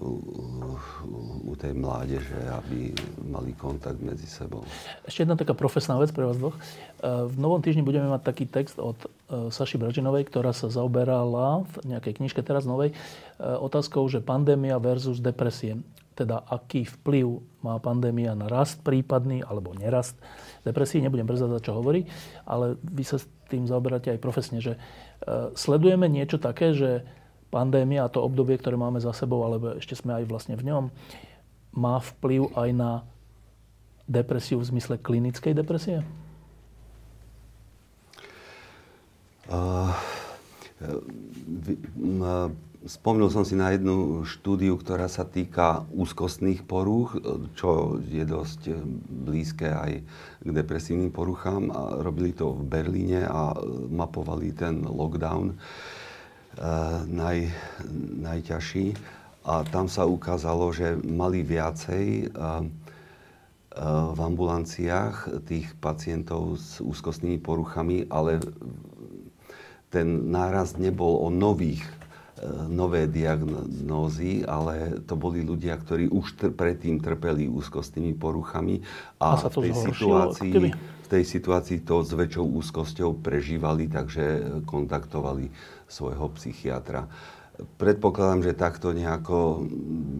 u, 0.00 1.54
tej 1.60 1.76
mládeže, 1.76 2.40
aby 2.56 2.96
mali 3.28 3.52
kontakt 3.52 4.00
medzi 4.00 4.24
sebou. 4.24 4.64
Ešte 5.04 5.28
jedna 5.28 5.36
taká 5.36 5.52
profesná 5.52 6.00
vec 6.00 6.08
pre 6.08 6.24
vás 6.24 6.40
dvoch. 6.40 6.56
E, 6.56 6.60
v 7.04 7.36
Novom 7.36 7.60
týždni 7.60 7.84
budeme 7.84 8.08
mať 8.08 8.24
taký 8.24 8.48
text 8.48 8.80
od 8.80 8.96
e, 8.96 9.52
Saši 9.52 9.76
Bražinovej, 9.76 10.24
ktorá 10.32 10.56
sa 10.56 10.72
zaoberala 10.72 11.68
v 11.76 11.92
nejakej 11.92 12.16
knižke 12.16 12.40
teraz 12.40 12.64
novej 12.64 12.92
e, 12.92 12.94
otázkou, 13.44 14.08
že 14.08 14.24
pandémia 14.24 14.80
versus 14.80 15.20
depresie. 15.20 15.76
Teda 16.16 16.40
aký 16.48 16.88
vplyv 16.88 17.44
má 17.60 17.76
pandémia 17.76 18.32
na 18.32 18.48
rast 18.48 18.80
prípadný 18.80 19.44
alebo 19.44 19.76
nerast 19.76 20.16
depresí. 20.64 21.04
Nebudem 21.04 21.28
brzdať, 21.28 21.60
čo 21.60 21.76
hovorí, 21.76 22.08
ale 22.48 22.80
vy 22.80 23.04
sa 23.04 23.20
s 23.20 23.28
tým 23.52 23.68
zaoberáte 23.68 24.16
aj 24.16 24.20
profesne, 24.20 24.60
že 24.60 24.76
sledujeme 25.56 26.08
niečo 26.08 26.36
také, 26.36 26.72
že 26.76 27.04
pandémia 27.50 28.06
a 28.06 28.12
to 28.12 28.22
obdobie, 28.22 28.56
ktoré 28.56 28.78
máme 28.78 29.02
za 29.02 29.10
sebou, 29.10 29.42
alebo 29.42 29.76
ešte 29.76 29.98
sme 29.98 30.22
aj 30.22 30.24
vlastne 30.30 30.54
v 30.54 30.70
ňom, 30.70 30.84
má 31.74 31.98
vplyv 31.98 32.54
aj 32.54 32.70
na 32.74 32.90
depresiu 34.06 34.58
v 34.58 34.74
zmysle 34.74 34.98
klinickej 34.98 35.54
depresie? 35.54 36.02
Uh, 39.50 39.90
Spomnul 42.80 43.28
som 43.28 43.44
si 43.44 43.52
na 43.52 43.76
jednu 43.76 44.24
štúdiu, 44.24 44.80
ktorá 44.80 45.04
sa 45.04 45.28
týka 45.28 45.84
úzkostných 45.92 46.64
porúch, 46.64 47.12
čo 47.52 48.00
je 48.00 48.24
dosť 48.24 48.72
blízke 49.28 49.68
aj 49.68 50.00
k 50.40 50.48
depresívnym 50.48 51.12
poruchám. 51.12 51.68
A 51.68 52.00
robili 52.00 52.32
to 52.32 52.56
v 52.56 52.64
Berlíne 52.64 53.28
a 53.28 53.52
mapovali 53.92 54.56
ten 54.56 54.80
lockdown. 54.80 55.52
Eh, 55.52 55.99
naj, 57.06 57.52
najťažší. 58.18 58.96
A 59.46 59.64
tam 59.64 59.88
sa 59.88 60.04
ukázalo, 60.04 60.68
že 60.70 61.00
mali 61.00 61.40
viacej 61.40 62.04
eh, 62.06 62.28
eh, 62.28 62.62
v 64.14 64.18
ambulanciách 64.18 65.46
tých 65.48 65.72
pacientov 65.80 66.60
s 66.60 66.82
úzkostnými 66.82 67.40
poruchami, 67.40 68.04
ale 68.12 68.42
ten 69.90 70.30
nárast 70.30 70.78
nebol 70.78 71.18
o 71.26 71.28
nových 71.34 71.82
nové 72.68 73.04
diagnózy, 73.04 74.40
ale 74.48 75.04
to 75.04 75.12
boli 75.12 75.44
ľudia, 75.44 75.76
ktorí 75.76 76.08
už 76.08 76.26
tr- 76.40 76.52
predtým 76.52 76.96
trpeli 76.96 77.44
úzkostnými 77.52 78.16
poruchami 78.16 78.80
a, 79.20 79.36
a 79.36 79.48
v 79.52 79.68
tej 79.68 79.74
situácii 79.76 80.52
v 81.10 81.18
tej 81.18 81.24
situácii 81.26 81.82
to 81.82 82.06
s 82.06 82.14
väčšou 82.14 82.46
úzkosťou 82.62 83.18
prežívali, 83.18 83.90
takže 83.90 84.62
kontaktovali 84.62 85.50
svojho 85.90 86.30
psychiatra. 86.38 87.10
Predpokladám, 87.76 88.46
že 88.46 88.56
takto 88.56 88.94
nejako 88.96 89.68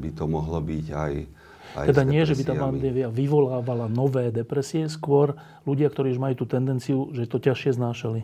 by 0.04 0.10
to 0.12 0.24
mohlo 0.28 0.60
byť 0.60 0.86
aj, 0.92 1.12
aj 1.78 1.86
Teda 1.88 2.04
nie, 2.04 2.20
že 2.26 2.36
by 2.36 2.44
tá 2.44 2.54
pandémia 2.58 3.08
vyvolávala 3.08 3.88
nové 3.88 4.28
depresie, 4.28 4.90
skôr 4.90 5.38
ľudia, 5.64 5.88
ktorí 5.88 6.12
už 6.12 6.20
majú 6.20 6.34
tú 6.44 6.46
tendenciu, 6.50 7.08
že 7.16 7.24
to 7.30 7.40
ťažšie 7.40 7.80
znášali. 7.80 8.20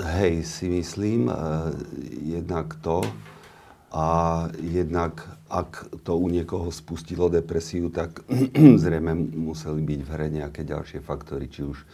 Hej, 0.00 0.48
si 0.48 0.66
myslím, 0.66 1.28
uh, 1.28 1.70
jednak 2.24 2.74
to 2.80 3.04
a 3.90 4.06
jednak 4.62 5.26
ak 5.50 5.90
to 6.06 6.14
u 6.14 6.30
niekoho 6.30 6.70
spustilo 6.70 7.26
depresiu, 7.26 7.90
tak 7.90 8.22
zrejme 8.82 9.18
museli 9.34 9.82
byť 9.82 10.00
v 10.06 10.10
hre 10.14 10.26
nejaké 10.30 10.62
ďalšie 10.62 11.02
faktory, 11.02 11.50
či 11.50 11.66
už 11.66 11.74
e, 11.74 11.86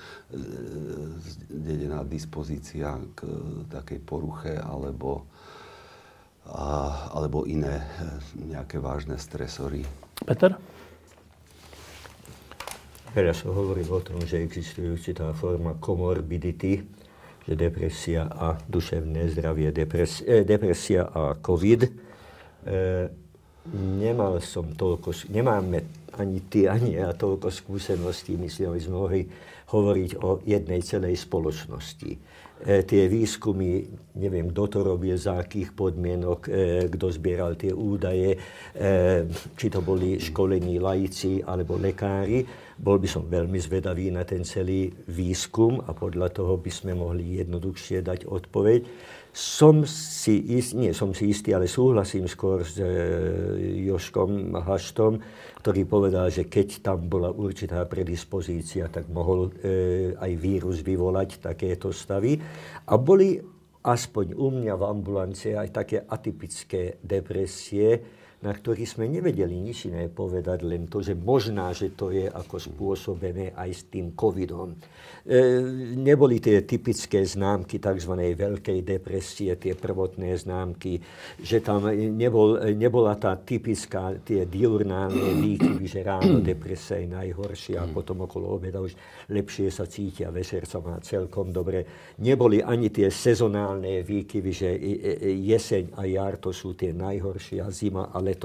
zdedená 1.48 2.04
dispozícia 2.04 3.00
k 3.16 3.24
takej 3.72 4.04
poruche, 4.04 4.60
alebo, 4.60 5.24
a, 6.52 7.08
alebo 7.16 7.48
iné 7.48 7.80
e, 7.80 7.86
nejaké 8.44 8.76
vážne 8.76 9.16
stresory. 9.16 9.80
Peter? 10.20 10.52
Teraz 13.16 13.40
som 13.40 13.56
hovoril 13.56 13.88
o 13.88 14.04
tom, 14.04 14.20
že 14.20 14.44
existuje 14.44 14.92
určitá 14.92 15.32
forma 15.32 15.80
komorbidity, 15.80 16.84
že 17.46 17.54
depresia 17.54 18.26
a 18.26 18.58
duševné 18.58 19.30
zdravie, 19.30 19.70
eh, 19.70 20.42
depresia 20.42 21.06
a 21.06 21.38
COVID. 21.38 21.80
Eh, 21.86 23.06
nemal 23.74 24.42
som 24.42 24.66
toľko, 24.74 25.30
nemáme 25.30 26.06
ani 26.18 26.42
ty, 26.50 26.66
ani 26.66 26.98
ja 26.98 27.12
toľko 27.14 27.50
skúseností, 27.50 28.38
myslím, 28.38 28.74
aby 28.74 28.80
sme 28.80 28.94
mohli 28.94 29.22
hovoriť 29.66 30.10
o 30.22 30.38
jednej 30.46 30.80
celej 30.82 31.18
spoločnosti. 31.26 32.12
E, 32.56 32.80
tie 32.88 33.04
výskumy, 33.10 33.84
neviem, 34.16 34.48
kto 34.48 34.64
to 34.70 34.78
robil, 34.80 35.18
za 35.18 35.36
akých 35.42 35.76
podmienok, 35.76 36.40
e, 36.46 36.50
kto 36.88 37.06
zbieral 37.12 37.58
tie 37.58 37.74
údaje, 37.74 38.32
e, 38.32 38.38
či 39.58 39.66
to 39.68 39.82
boli 39.82 40.16
školení 40.16 40.80
laici 40.80 41.42
alebo 41.42 41.76
lekári. 41.76 42.46
Bol 42.76 43.00
by 43.00 43.08
som 43.08 43.24
veľmi 43.24 43.56
zvedavý 43.56 44.12
na 44.12 44.28
ten 44.28 44.44
celý 44.44 44.92
výskum 45.08 45.80
a 45.80 45.96
podľa 45.96 46.28
toho 46.28 46.60
by 46.60 46.68
sme 46.68 46.92
mohli 46.92 47.40
jednoduchšie 47.40 48.04
dať 48.04 48.28
odpoveď. 48.28 48.84
Som 49.32 49.88
si 49.88 50.40
istý, 50.60 50.76
nie 50.84 50.92
som 50.92 51.16
si 51.16 51.32
istý, 51.32 51.56
ale 51.56 51.68
súhlasím 51.68 52.28
skôr 52.28 52.64
s 52.64 52.76
e, 52.76 52.88
Joškom 53.88 54.52
Haštom, 54.60 55.20
ktorý 55.64 55.88
povedal, 55.88 56.28
že 56.28 56.48
keď 56.48 56.84
tam 56.84 57.08
bola 57.08 57.32
určitá 57.32 57.84
predispozícia, 57.88 58.92
tak 58.92 59.08
mohol 59.08 59.52
e, 59.60 60.12
aj 60.16 60.32
vírus 60.36 60.84
vyvolať 60.84 61.40
takéto 61.40 61.92
stavy. 61.92 62.36
A 62.88 62.96
boli 63.00 63.40
aspoň 63.86 64.34
u 64.34 64.48
mňa 64.50 64.74
v 64.74 64.84
ambulancii 64.84 65.54
aj 65.54 65.68
také 65.70 65.98
atypické 66.02 66.98
depresie, 67.00 68.02
na 68.46 68.54
ktorých 68.54 68.86
sme 68.86 69.10
nevedeli 69.10 69.58
nič 69.58 69.90
iné 69.90 70.06
povedať, 70.06 70.62
len 70.62 70.86
to, 70.86 71.02
že 71.02 71.18
možná, 71.18 71.74
že 71.74 71.90
to 71.98 72.14
je 72.14 72.30
ako 72.30 72.62
spôsobené 72.62 73.50
aj 73.58 73.70
s 73.74 73.82
tým 73.90 74.14
covidom. 74.14 74.78
E, 75.26 75.38
neboli 75.98 76.38
tie 76.38 76.62
typické 76.62 77.26
známky 77.26 77.82
tzv. 77.82 78.14
veľkej 78.14 78.86
depresie, 78.86 79.50
tie 79.58 79.74
prvotné 79.74 80.38
známky, 80.38 81.02
že 81.42 81.58
tam 81.58 81.90
nebol, 81.90 82.62
nebola 82.78 83.18
tá 83.18 83.34
typická, 83.34 84.14
tie 84.22 84.46
diurnálne 84.46 85.34
výkyvy, 85.42 85.86
že 85.90 86.06
ráno 86.06 86.38
depresia 86.38 87.02
je 87.02 87.10
najhoršia 87.10 87.82
a 87.82 87.90
potom 87.90 88.22
okolo 88.30 88.54
obeda 88.54 88.78
už 88.78 88.94
lepšie 89.34 89.74
sa 89.74 89.90
cítia, 89.90 90.30
večer 90.30 90.62
sa 90.70 90.78
má 90.78 91.02
celkom 91.02 91.50
dobre. 91.50 92.14
Neboli 92.22 92.62
ani 92.62 92.94
tie 92.94 93.10
sezonálne 93.10 94.06
výkyvy, 94.06 94.52
že 94.54 94.70
jeseň 95.34 95.98
a 95.98 96.06
jar 96.06 96.38
to 96.38 96.54
sú 96.54 96.78
tie 96.78 96.94
najhoršie 96.94 97.58
a 97.64 97.74
zima 97.74 98.12
a 98.12 98.22
leto 98.22 98.35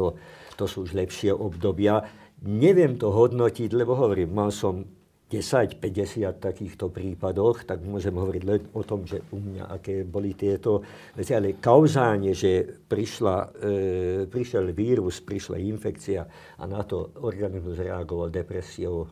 to 0.57 0.63
sú 0.65 0.87
už 0.87 0.95
lepšie 0.95 1.35
obdobia. 1.35 2.01
Neviem 2.41 2.97
to 2.97 3.13
hodnotiť, 3.13 3.69
lebo 3.77 3.93
hovorím, 3.93 4.33
mal 4.33 4.49
som 4.49 4.81
10-50 5.31 6.43
takýchto 6.43 6.91
prípadoch, 6.91 7.63
tak 7.63 7.79
môžem 7.87 8.11
hovoriť 8.11 8.43
len 8.43 8.61
o 8.75 8.83
tom, 8.83 9.07
že 9.07 9.23
u 9.31 9.39
mňa 9.39 9.71
aké 9.79 10.03
boli 10.03 10.35
tieto 10.35 10.83
veci. 11.15 11.31
Ale 11.31 11.55
kauzáne, 11.55 12.35
že 12.35 12.67
prišla, 12.83 13.35
e, 13.63 13.77
prišiel 14.27 14.75
vírus, 14.75 15.23
prišla 15.23 15.55
infekcia 15.55 16.27
a 16.59 16.63
na 16.67 16.83
to 16.83 17.15
organizmus 17.23 17.79
reagoval 17.79 18.27
depresiou, 18.27 19.07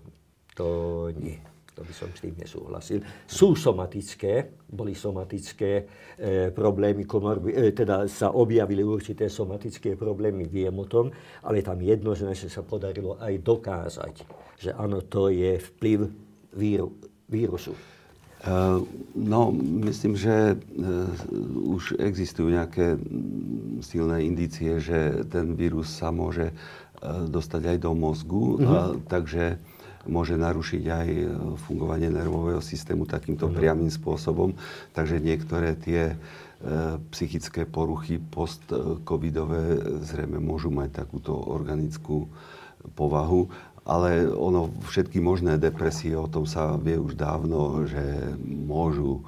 to 0.52 0.68
nie. 1.16 1.40
To 1.80 1.88
by 1.88 1.94
som 1.96 2.12
s 2.12 2.20
tým 2.20 2.36
nesúhlasil. 2.36 3.00
Sú 3.24 3.56
somatické, 3.56 4.52
boli 4.68 4.92
somatické 4.92 5.72
e, 5.80 5.84
problémy, 6.52 7.08
komorbi, 7.08 7.56
e, 7.56 7.72
teda 7.72 8.04
sa 8.12 8.36
objavili 8.36 8.84
určité 8.84 9.32
somatické 9.32 9.96
problémy, 9.96 10.44
viem 10.44 10.76
o 10.76 10.84
tom, 10.84 11.08
ale 11.48 11.64
tam 11.64 11.80
jednoznačne 11.80 12.52
sa 12.52 12.68
podarilo 12.68 13.16
aj 13.16 13.34
dokázať, 13.40 14.14
že 14.60 14.76
áno, 14.76 15.00
to 15.08 15.32
je 15.32 15.56
vplyv 15.56 16.12
víru, 16.52 16.92
vírusu. 17.32 17.72
Uh, 18.40 18.84
no, 19.16 19.52
myslím, 19.84 20.16
že 20.16 20.56
uh, 20.56 21.76
už 21.76 22.00
existujú 22.00 22.56
nejaké 22.56 22.96
silné 23.84 24.24
indície, 24.24 24.80
že 24.80 25.28
ten 25.28 25.60
vírus 25.60 25.92
sa 25.92 26.08
môže 26.08 26.52
uh, 26.52 27.28
dostať 27.28 27.76
aj 27.76 27.78
do 27.84 27.92
mozgu, 27.92 28.64
mm-hmm. 28.64 29.12
takže 29.12 29.60
môže 30.08 30.40
narušiť 30.40 30.84
aj 30.88 31.08
fungovanie 31.68 32.08
nervového 32.08 32.64
systému 32.64 33.04
takýmto 33.04 33.52
priamým 33.52 33.92
spôsobom. 33.92 34.56
Takže 34.96 35.20
niektoré 35.20 35.76
tie 35.76 36.16
psychické 37.16 37.64
poruchy 37.64 38.20
post-covidové 38.20 39.80
zrejme 40.04 40.44
môžu 40.44 40.68
mať 40.72 41.08
takúto 41.08 41.32
organickú 41.32 42.28
povahu 43.00 43.48
ale 43.90 44.30
ono, 44.30 44.70
všetky 44.86 45.18
možné 45.18 45.58
depresie, 45.58 46.14
o 46.14 46.30
tom 46.30 46.46
sa 46.46 46.78
vie 46.78 46.94
už 46.94 47.18
dávno, 47.18 47.90
že 47.90 48.38
môžu 48.46 49.18
e, 49.18 49.22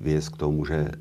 viesť 0.00 0.28
k 0.32 0.40
tomu, 0.40 0.64
že 0.64 0.96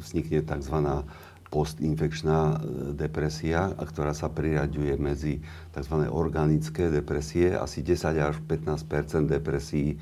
vznikne 0.00 0.40
tzv 0.40 1.04
postinfekčná 1.52 2.38
e, 2.40 2.56
depresia, 2.96 3.76
ktorá 3.76 4.16
sa 4.16 4.32
priraďuje 4.32 4.96
medzi 4.96 5.44
tzv. 5.76 6.08
organické 6.08 6.88
depresie. 6.88 7.52
Asi 7.52 7.84
10 7.84 8.16
až 8.16 8.40
15% 8.40 9.28
depresí, 9.28 9.92
e, 9.92 9.96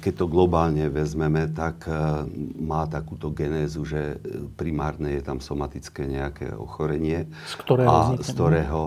keď 0.00 0.24
to 0.24 0.26
globálne 0.32 0.88
vezmeme, 0.88 1.52
tak 1.52 1.84
e, 1.84 1.92
má 2.56 2.88
takúto 2.88 3.36
genézu, 3.36 3.84
že 3.84 4.16
primárne 4.56 5.20
je 5.20 5.22
tam 5.22 5.44
somatické 5.44 6.08
nejaké 6.08 6.56
ochorenie. 6.56 7.28
Z 7.52 7.60
ktorého 7.60 7.88
a 7.92 7.96
vznikne? 8.08 8.24
z 8.24 8.28
ktorého 8.32 8.80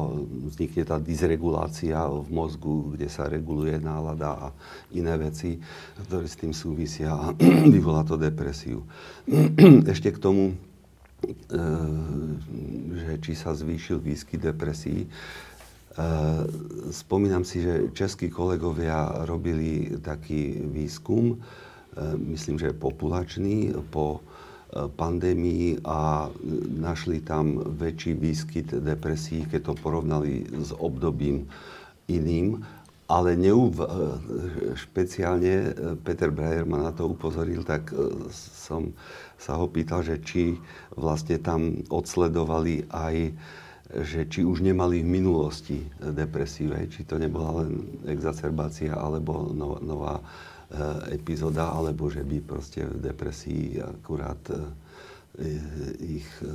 vznikne 0.49 0.84
tá 0.89 0.97
dysregulácia 0.97 2.01
v 2.09 2.28
mozgu, 2.34 2.97
kde 2.97 3.05
sa 3.13 3.30
reguluje 3.30 3.78
nálada 3.78 4.34
a 4.34 4.47
iné 4.89 5.13
veci, 5.22 5.61
ktoré 6.01 6.26
s 6.26 6.34
tým 6.34 6.49
súvisia 6.49 7.13
a 7.13 7.30
vyvolá 7.78 8.01
to 8.01 8.17
depresiu. 8.17 8.82
Ešte 9.93 10.09
k 10.09 10.17
tomu 10.17 10.57
že 12.95 13.13
či 13.20 13.34
sa 13.36 13.51
zvýšil 13.53 13.99
výskyt 13.99 14.41
depresí. 14.43 15.05
E, 15.05 15.07
spomínam 16.93 17.43
si, 17.43 17.61
že 17.65 17.91
českí 17.91 18.30
kolegovia 18.32 19.26
robili 19.28 19.99
taký 19.99 20.63
výskum, 20.70 21.36
e, 21.36 21.38
myslím, 22.34 22.59
že 22.59 22.78
populačný, 22.78 23.76
po 23.91 24.24
pandémii 24.70 25.82
a 25.82 26.30
našli 26.78 27.26
tam 27.26 27.57
väčší 27.57 28.13
výskyt 28.13 28.78
depresí, 28.86 29.49
keď 29.49 29.61
to 29.65 29.74
porovnali 29.82 30.45
s 30.61 30.70
obdobím 30.78 31.49
iným. 32.05 32.61
Ale 33.09 33.34
neuv... 33.34 33.82
špeciálne 34.78 35.74
Peter 36.05 36.30
Breyer 36.30 36.70
ma 36.70 36.78
na 36.78 36.93
to 36.93 37.09
upozoril, 37.09 37.65
tak 37.65 37.89
som 38.30 38.93
sa 39.39 39.55
ho 39.55 39.71
pýtal, 39.71 40.03
že 40.03 40.19
či 40.19 40.59
vlastne 40.99 41.39
tam 41.39 41.79
odsledovali 41.87 42.91
aj, 42.91 43.15
že 44.03 44.27
či 44.27 44.43
už 44.43 44.61
nemali 44.61 44.99
v 44.99 45.07
minulosti 45.07 45.79
depresiu, 45.97 46.75
či 46.91 47.07
to 47.07 47.15
nebola 47.15 47.63
len 47.63 48.03
exacerbácia 48.05 48.93
alebo 48.93 49.49
nová, 49.55 49.79
nová 49.79 50.13
e, 50.19 50.23
epizóda, 51.15 51.71
alebo 51.71 52.11
že 52.11 52.21
by 52.21 52.37
proste 52.43 52.83
v 52.83 52.99
depresii 52.99 53.79
akurát 53.79 54.43
e, 54.51 54.59
ich 56.19 56.29
e, 56.43 56.51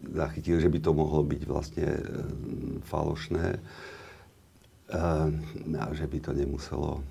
zachytili, 0.00 0.56
že 0.64 0.72
by 0.72 0.80
to 0.80 0.96
mohlo 0.96 1.20
byť 1.20 1.42
vlastne 1.44 1.88
falošné 2.88 3.46
a 4.90 5.86
že 5.94 6.08
by 6.08 6.18
to 6.18 6.32
nemuselo 6.34 7.04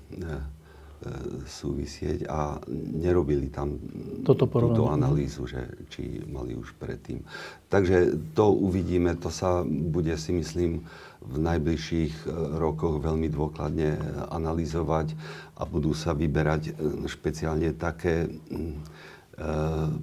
súvisieť 1.48 2.28
a 2.28 2.60
nerobili 2.76 3.48
tam 3.48 3.80
Toto 4.20 4.44
túto 4.44 4.92
analýzu, 4.92 5.48
že 5.48 5.64
či 5.88 6.20
mali 6.28 6.52
už 6.52 6.76
predtým. 6.76 7.24
Takže 7.72 8.20
to 8.36 8.52
uvidíme, 8.52 9.16
to 9.16 9.32
sa 9.32 9.64
bude 9.64 10.12
si 10.20 10.36
myslím 10.36 10.84
v 11.20 11.36
najbližších 11.40 12.14
e, 12.24 12.26
rokoch 12.60 13.00
veľmi 13.00 13.28
dôkladne 13.32 13.96
analyzovať 14.28 15.16
a 15.56 15.64
budú 15.64 15.96
sa 15.96 16.12
vyberať 16.12 16.62
e, 16.68 16.72
špeciálne 17.08 17.72
také 17.76 18.28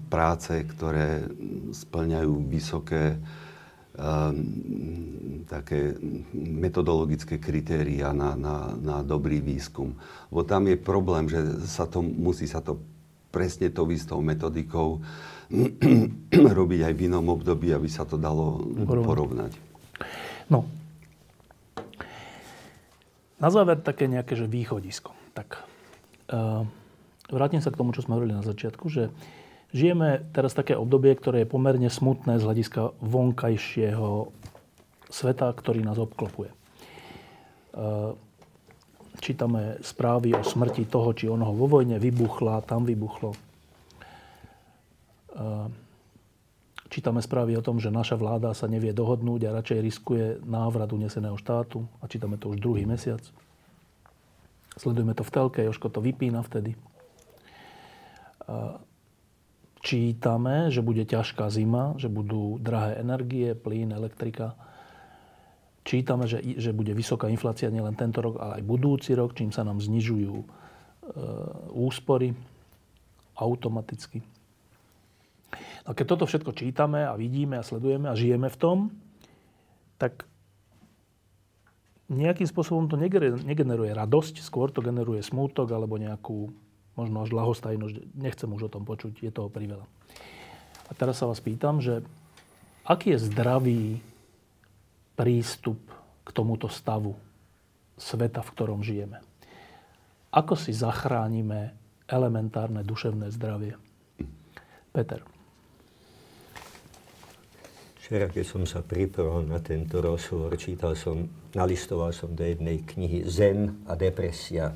práce, 0.10 0.66
ktoré 0.66 1.22
splňajú 1.70 2.34
vysoké 2.50 3.22
také 5.48 5.98
metodologické 6.38 7.42
kritéria 7.42 8.14
na, 8.14 8.38
na, 8.38 8.56
na 8.78 8.98
dobrý 9.02 9.42
výskum. 9.42 9.98
Bo 10.30 10.46
tam 10.46 10.70
je 10.70 10.78
problém, 10.78 11.26
že 11.26 11.42
sa 11.66 11.90
to, 11.90 12.06
musí 12.06 12.46
sa 12.46 12.62
to 12.62 12.78
presne 13.34 13.74
tou 13.74 13.90
istou 13.90 14.22
metodikou 14.22 15.02
robiť 16.60 16.80
aj 16.84 16.94
v 16.94 17.04
inom 17.10 17.26
období, 17.32 17.74
aby 17.74 17.90
sa 17.90 18.04
to 18.04 18.20
dalo 18.20 18.62
porovnať. 18.86 19.56
No. 20.52 20.68
Na 23.38 23.50
záver 23.54 23.80
také 23.82 24.10
nejaké 24.10 24.34
že 24.34 24.50
východisko. 24.50 25.14
Tak, 25.38 25.62
uh, 26.34 26.66
vrátim 27.30 27.62
sa 27.62 27.70
k 27.70 27.78
tomu, 27.78 27.94
čo 27.94 28.02
sme 28.02 28.18
hovorili 28.18 28.34
na 28.34 28.42
začiatku, 28.42 28.90
že 28.90 29.14
Žijeme 29.76 30.24
teraz 30.32 30.56
také 30.56 30.80
obdobie, 30.80 31.12
ktoré 31.12 31.44
je 31.44 31.52
pomerne 31.52 31.92
smutné 31.92 32.40
z 32.40 32.46
hľadiska 32.48 32.96
vonkajšieho 33.04 34.32
sveta, 35.12 35.52
ktorý 35.52 35.84
nás 35.84 36.00
obklopuje. 36.00 36.52
E, 36.52 36.56
čítame 39.20 39.76
správy 39.84 40.32
o 40.40 40.42
smrti 40.44 40.88
toho 40.88 41.12
či 41.12 41.28
onoho 41.28 41.52
vo 41.52 41.68
vojne, 41.68 42.00
vybuchla, 42.00 42.64
tam 42.64 42.88
vybuchlo. 42.88 43.36
E, 43.36 43.38
čítame 46.88 47.20
správy 47.20 47.60
o 47.60 47.66
tom, 47.66 47.84
že 47.84 47.92
naša 47.92 48.16
vláda 48.16 48.56
sa 48.56 48.72
nevie 48.72 48.96
dohodnúť 48.96 49.52
a 49.52 49.56
radšej 49.60 49.80
riskuje 49.84 50.26
návrat 50.48 50.96
uneseného 50.96 51.36
štátu. 51.36 51.84
A 52.00 52.08
čítame 52.08 52.40
to 52.40 52.56
už 52.56 52.64
druhý 52.64 52.88
mesiac. 52.88 53.20
Sledujeme 54.80 55.12
to 55.12 55.28
v 55.28 55.34
telke, 55.36 55.60
Joško 55.60 55.92
to 55.92 56.00
vypína 56.00 56.40
vtedy. 56.40 56.72
Čítame, 59.82 60.74
že 60.74 60.82
bude 60.82 61.06
ťažká 61.06 61.54
zima, 61.54 61.94
že 62.02 62.10
budú 62.10 62.58
drahé 62.58 62.98
energie, 62.98 63.54
plyn, 63.54 63.94
elektrika. 63.94 64.58
Čítame, 65.86 66.26
že, 66.28 66.42
že 66.42 66.76
bude 66.76 66.92
vysoká 66.92 67.30
inflácia 67.30 67.72
nielen 67.72 67.96
tento 67.96 68.20
rok, 68.20 68.42
ale 68.42 68.60
aj 68.60 68.64
budúci 68.66 69.14
rok, 69.14 69.38
čím 69.38 69.54
sa 69.54 69.64
nám 69.64 69.80
znižujú 69.80 70.36
e, 70.36 70.46
úspory 71.72 72.34
automaticky. 73.38 74.20
No 75.88 75.96
keď 75.96 76.06
toto 76.06 76.26
všetko 76.28 76.52
čítame 76.52 77.08
a 77.08 77.16
vidíme 77.16 77.56
a 77.56 77.64
sledujeme 77.64 78.12
a 78.12 78.18
žijeme 78.20 78.52
v 78.52 78.60
tom, 78.60 78.78
tak 79.96 80.28
nejakým 82.12 82.48
spôsobom 82.48 82.88
to 82.88 83.00
negeneruje 83.44 83.92
radosť, 83.92 84.40
skôr 84.40 84.72
to 84.72 84.80
generuje 84.80 85.20
smútok 85.24 85.72
alebo 85.72 86.00
nejakú 86.00 86.52
možno 86.98 87.22
až 87.22 87.30
ľahostajnosť, 87.32 88.18
nechcem 88.18 88.50
už 88.50 88.68
o 88.68 88.74
tom 88.74 88.84
počuť, 88.84 89.22
je 89.22 89.30
toho 89.30 89.48
priveľa. 89.48 89.86
A 90.90 90.92
teraz 90.98 91.22
sa 91.22 91.30
vás 91.30 91.38
pýtam, 91.38 91.78
že 91.78 92.02
aký 92.82 93.14
je 93.14 93.30
zdravý 93.30 93.82
prístup 95.14 95.78
k 96.26 96.30
tomuto 96.34 96.68
stavu 96.68 97.14
sveta, 97.96 98.42
v 98.42 98.54
ktorom 98.58 98.82
žijeme? 98.82 99.22
Ako 100.34 100.58
si 100.58 100.74
zachránime 100.74 101.78
elementárne 102.10 102.82
duševné 102.82 103.30
zdravie? 103.32 103.78
Peter. 104.92 105.22
Včera, 108.02 108.32
keď 108.32 108.46
som 108.48 108.64
sa 108.64 108.80
pripravil 108.80 109.52
na 109.52 109.60
tento 109.60 110.00
rozhovor, 110.00 110.56
čítal 110.56 110.96
som, 110.96 111.28
nalistoval 111.52 112.16
som 112.16 112.32
do 112.32 112.40
jednej 112.40 112.80
knihy 112.88 113.28
Zen 113.28 113.84
a 113.84 114.00
depresia 114.00 114.72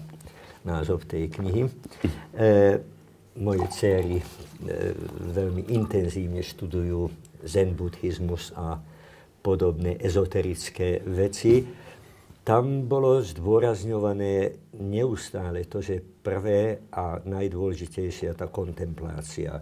názov 0.68 1.10
tej 1.10 1.30
knihy. 1.30 1.66
E, 1.66 1.72
moje 3.42 3.66
céry 3.72 4.20
e, 4.20 4.26
veľmi 5.32 5.72
intenzívne 5.74 6.44
študujú 6.44 7.08
zen 7.48 7.74
buddhizmus 7.74 8.54
a 8.54 8.78
podobné 9.42 9.98
ezoterické 9.98 11.02
veci. 11.02 11.66
tam 12.42 12.90
bolo 12.90 13.22
zdôrazňované 13.22 14.54
neustále 14.82 15.66
to, 15.70 15.82
že 15.82 16.02
prvé 16.02 16.90
a 16.94 17.22
najdôležitejšia 17.22 18.34
tá 18.34 18.50
kontemplácia. 18.50 19.62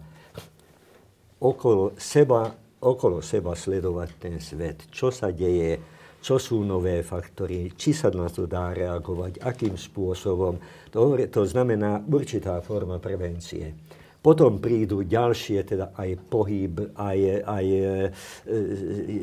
Okolo 1.39 1.95
seba, 1.95 2.51
okolo 2.83 3.19
seba 3.23 3.55
sledovať 3.55 4.09
ten 4.19 4.35
svet, 4.39 4.87
čo 4.91 5.11
sa 5.11 5.31
deje, 5.31 5.98
čo 6.19 6.35
sú 6.35 6.67
nové 6.67 6.99
faktory, 7.01 7.71
či 7.75 7.95
sa 7.95 8.11
na 8.11 8.27
to 8.27 8.43
dá 8.43 8.75
reagovať, 8.75 9.39
akým 9.39 9.79
spôsobom. 9.79 10.59
To, 10.91 11.15
to 11.15 11.41
znamená 11.47 12.03
určitá 12.03 12.59
forma 12.59 12.99
prevencie. 12.99 13.71
Potom 14.19 14.59
prídu 14.59 15.07
ďalšie, 15.07 15.63
teda 15.63 15.95
aj 15.95 16.09
pohyb, 16.27 16.91
aj, 16.91 17.19
aj 17.39 17.65
e, 17.71 17.79
e 17.79 18.57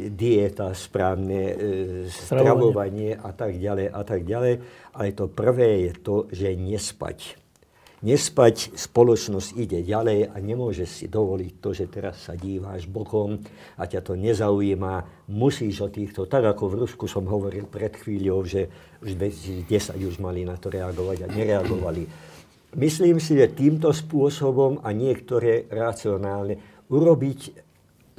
dieta, 0.09 0.73
správne 0.73 1.43
e, 1.53 1.55
stravovanie 2.09 3.13
a 3.13 3.29
tak 3.37 3.61
ďalej 3.61 3.93
a 3.93 4.01
tak 4.01 4.25
ďalej. 4.25 4.55
Ale 4.97 5.09
to 5.13 5.29
prvé 5.29 5.85
je 5.85 5.93
to, 6.01 6.17
že 6.33 6.57
nespať. 6.57 7.46
Nespať, 8.05 8.77
spoločnosť 8.77 9.57
ide 9.57 9.81
ďalej 9.81 10.29
a 10.29 10.37
nemôže 10.43 10.85
si 10.85 11.09
dovoliť 11.09 11.53
to, 11.65 11.73
že 11.73 11.89
teraz 11.89 12.29
sa 12.29 12.37
díváš 12.37 12.85
bokom 12.85 13.41
a 13.81 13.83
ťa 13.89 14.01
to 14.05 14.13
nezaujíma. 14.21 15.27
Musíš 15.33 15.81
o 15.81 15.89
týchto, 15.89 16.29
tak 16.29 16.45
ako 16.45 16.69
v 16.69 16.79
Rusku 16.85 17.09
som 17.09 17.25
hovoril 17.25 17.65
pred 17.65 17.97
chvíľou, 17.97 18.45
že 18.45 18.69
už 19.01 19.17
2010 19.17 19.97
už 19.97 20.21
mali 20.21 20.45
na 20.45 20.61
to 20.61 20.69
reagovať 20.69 21.25
a 21.25 21.33
nereagovali 21.33 22.35
Myslím 22.77 23.17
si, 23.23 23.41
že 23.41 23.57
týmto 23.57 23.89
spôsobom 23.89 24.85
a 24.85 24.93
niektoré 24.93 25.65
racionálne 25.73 26.85
urobiť 26.93 27.65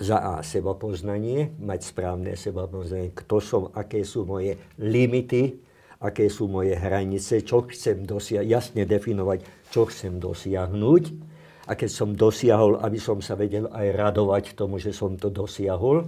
za 0.02 0.18
A 0.18 0.41
seba 0.41 0.74
poznanie, 0.74 1.54
mať 1.62 1.94
správne 1.94 2.34
seba 2.34 2.66
poznanie, 2.66 3.14
kto 3.14 3.38
som, 3.38 3.64
aké 3.74 4.02
sú 4.02 4.26
moje 4.26 4.58
limity, 4.82 5.58
aké 6.02 6.30
sú 6.30 6.45
moje 6.49 6.78
hranice, 6.78 7.41
čo 7.41 7.65
chcem 7.65 8.06
dosiahnuť, 8.06 8.49
jasne 8.49 8.84
definovať, 8.86 9.40
čo 9.74 9.90
chcem 9.90 10.22
dosiahnuť. 10.22 11.03
A 11.68 11.76
keď 11.76 11.90
som 11.91 12.15
dosiahol, 12.15 12.80
aby 12.80 12.95
som 12.95 13.19
sa 13.19 13.36
vedel 13.36 13.68
aj 13.68 13.88
radovať 13.91 14.56
tomu, 14.56 14.80
že 14.80 14.95
som 14.95 15.19
to 15.19 15.28
dosiahol. 15.28 16.07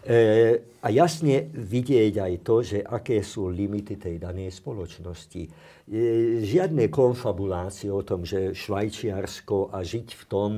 E, 0.00 0.64
a 0.80 0.88
jasne 0.88 1.52
vidieť 1.52 2.14
aj 2.24 2.34
to, 2.40 2.64
že 2.64 2.78
aké 2.80 3.20
sú 3.20 3.52
limity 3.52 4.00
tej 4.00 4.16
danej 4.16 4.56
spoločnosti 4.56 5.44
žiadne 6.40 6.88
konfabulácie 6.88 7.92
o 7.92 8.00
tom, 8.00 8.24
že 8.24 8.56
Švajčiarsko 8.56 9.68
a 9.68 9.84
žiť 9.84 10.08
v 10.16 10.24
tom, 10.24 10.50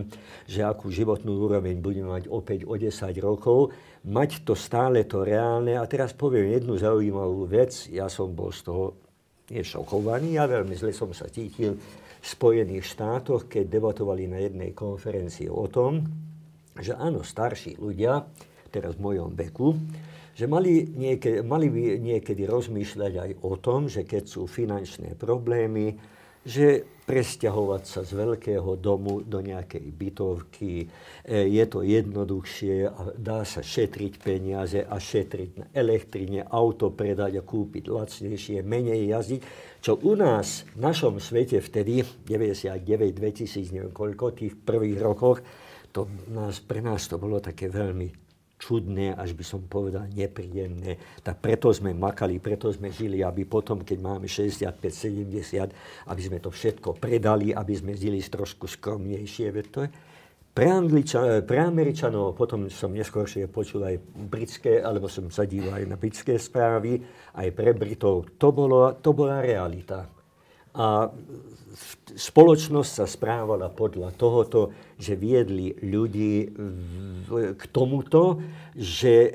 že 0.47 0.62
akú 0.62 0.86
životnú 0.86 1.51
úroveň 1.51 1.82
budeme 1.82 2.15
mať 2.15 2.31
opäť 2.31 2.62
o 2.62 2.78
10 2.78 2.94
rokov, 3.19 3.74
mať 4.07 4.47
to 4.47 4.55
stále 4.55 5.03
to 5.05 5.27
reálne. 5.27 5.74
A 5.74 5.85
teraz 5.91 6.15
poviem 6.15 6.55
jednu 6.55 6.78
zaujímavú 6.78 7.45
vec. 7.51 7.91
Ja 7.91 8.07
som 8.07 8.31
bol 8.31 8.55
z 8.55 8.70
toho 8.70 8.85
nešokovaný 9.51 10.39
a 10.39 10.47
veľmi 10.47 10.74
zle 10.78 10.95
som 10.95 11.11
sa 11.11 11.27
cítil 11.27 11.74
v 12.23 12.27
Spojených 12.27 12.87
štátoch, 12.87 13.47
keď 13.47 13.65
debatovali 13.66 14.27
na 14.27 14.43
jednej 14.43 14.74
konferencii 14.74 15.47
o 15.47 15.66
tom, 15.70 16.03
že 16.74 16.95
áno, 16.95 17.23
starší 17.23 17.78
ľudia, 17.78 18.27
teraz 18.70 18.99
v 18.99 19.05
mojom 19.07 19.31
veku, 19.35 19.78
že 20.37 20.45
mali, 20.45 20.85
niekedy, 20.85 21.41
mali 21.41 21.73
by 21.73 21.83
niekedy 21.97 22.45
rozmýšľať 22.45 23.12
aj 23.16 23.31
o 23.41 23.53
tom, 23.57 23.89
že 23.89 24.05
keď 24.05 24.24
sú 24.28 24.45
finančné 24.45 25.16
problémy, 25.16 25.97
že 26.47 26.86
presťahovať 27.06 27.82
sa 27.86 28.01
z 28.02 28.10
veľkého 28.18 28.78
domu 28.78 29.23
do 29.23 29.39
nejakej 29.39 29.86
bytovky, 29.94 30.70
e, 30.82 30.86
je 31.51 31.64
to 31.70 31.86
jednoduchšie 31.86 32.86
a 32.86 33.14
dá 33.14 33.47
sa 33.47 33.62
šetriť 33.62 34.12
peniaze 34.18 34.82
a 34.82 34.94
šetriť 34.98 35.51
na 35.59 35.66
elektrine, 35.70 36.43
auto 36.47 36.90
predať 36.90 37.39
a 37.39 37.47
kúpiť 37.47 37.90
lacnejšie, 37.90 38.66
menej 38.66 39.10
jazdiť. 39.10 39.40
Čo 39.82 40.02
u 40.02 40.18
nás, 40.18 40.66
v 40.74 40.82
našom 40.82 41.23
svete 41.23 41.62
vtedy, 41.62 42.02
99, 42.02 42.82
2000, 43.14 43.74
neviem 43.74 43.94
koľko, 43.94 44.35
tých 44.35 44.59
prvých 44.59 44.98
rokoch, 44.98 45.39
to 45.94 46.10
nás, 46.31 46.59
pre 46.59 46.82
nás 46.82 47.06
to 47.06 47.18
bolo 47.23 47.39
také 47.39 47.70
veľmi 47.70 48.26
čudné, 48.57 49.12
až 49.12 49.37
by 49.37 49.45
som 49.45 49.61
povedal 49.65 50.09
nepríjemné. 50.12 51.20
Tak 51.20 51.45
preto 51.45 51.69
sme 51.70 51.93
makali, 51.93 52.41
preto 52.41 52.73
sme 52.73 52.89
žili, 52.89 53.20
aby 53.20 53.45
potom, 53.45 53.85
keď 53.85 53.99
máme 54.01 54.27
65-70, 54.27 56.09
aby 56.09 56.20
sme 56.24 56.39
to 56.41 56.49
všetko 56.49 56.97
predali, 56.97 57.53
aby 57.53 57.73
sme 57.77 57.93
žili 57.93 58.19
trošku 58.20 58.65
skromnejšie. 58.65 59.53
Veď 59.53 59.66
to 59.69 59.78
je 59.85 59.91
pre, 60.57 60.73
Angliča, 60.73 61.45
pre 61.45 61.61
Američanov, 61.61 62.33
potom 62.33 62.73
som 62.73 62.89
neskôršie 62.97 63.45
počul 63.53 63.85
aj 63.85 64.01
britské, 64.33 64.81
alebo 64.81 65.05
som 65.05 65.28
sa 65.28 65.45
díval 65.45 65.77
aj 65.77 65.85
na 65.85 66.01
britské 66.01 66.41
správy, 66.41 66.97
aj 67.37 67.49
pre 67.53 67.77
Britov, 67.77 68.41
to, 68.41 68.57
bolo, 68.57 68.97
to 68.97 69.12
bola 69.12 69.45
realita. 69.45 70.15
A 70.77 71.09
spoločnosť 72.16 72.90
sa 73.03 73.05
správala 73.05 73.69
podľa 73.69 74.12
tohoto, 74.16 74.73
že 74.97 75.12
viedli 75.12 75.77
ľudí 75.85 76.48
k 77.57 77.62
tomuto, 77.69 78.40
že 78.73 79.12
e, 79.12 79.31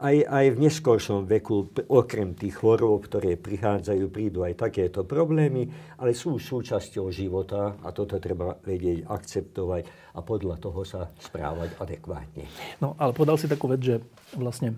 aj, 0.00 0.16
aj 0.24 0.46
v 0.52 0.60
neskôršom 0.64 1.28
veku, 1.28 1.68
okrem 1.88 2.32
tých 2.32 2.56
chorôb, 2.56 3.04
ktoré 3.04 3.36
prichádzajú, 3.36 4.04
prídu 4.08 4.44
aj 4.48 4.56
takéto 4.56 5.04
problémy, 5.04 5.68
ale 6.00 6.16
sú 6.16 6.40
súčasťou 6.40 7.12
života 7.12 7.76
a 7.84 7.88
toto 7.92 8.16
treba 8.16 8.56
vedieť 8.64 9.04
akceptovať 9.04 10.14
a 10.16 10.20
podľa 10.24 10.56
toho 10.56 10.80
sa 10.88 11.12
správať 11.20 11.76
adekvátne. 11.76 12.44
No, 12.80 12.96
ale 12.96 13.12
povedal 13.12 13.36
si 13.36 13.48
takú 13.48 13.68
vec, 13.68 13.84
že 13.84 13.96
vlastne, 14.32 14.76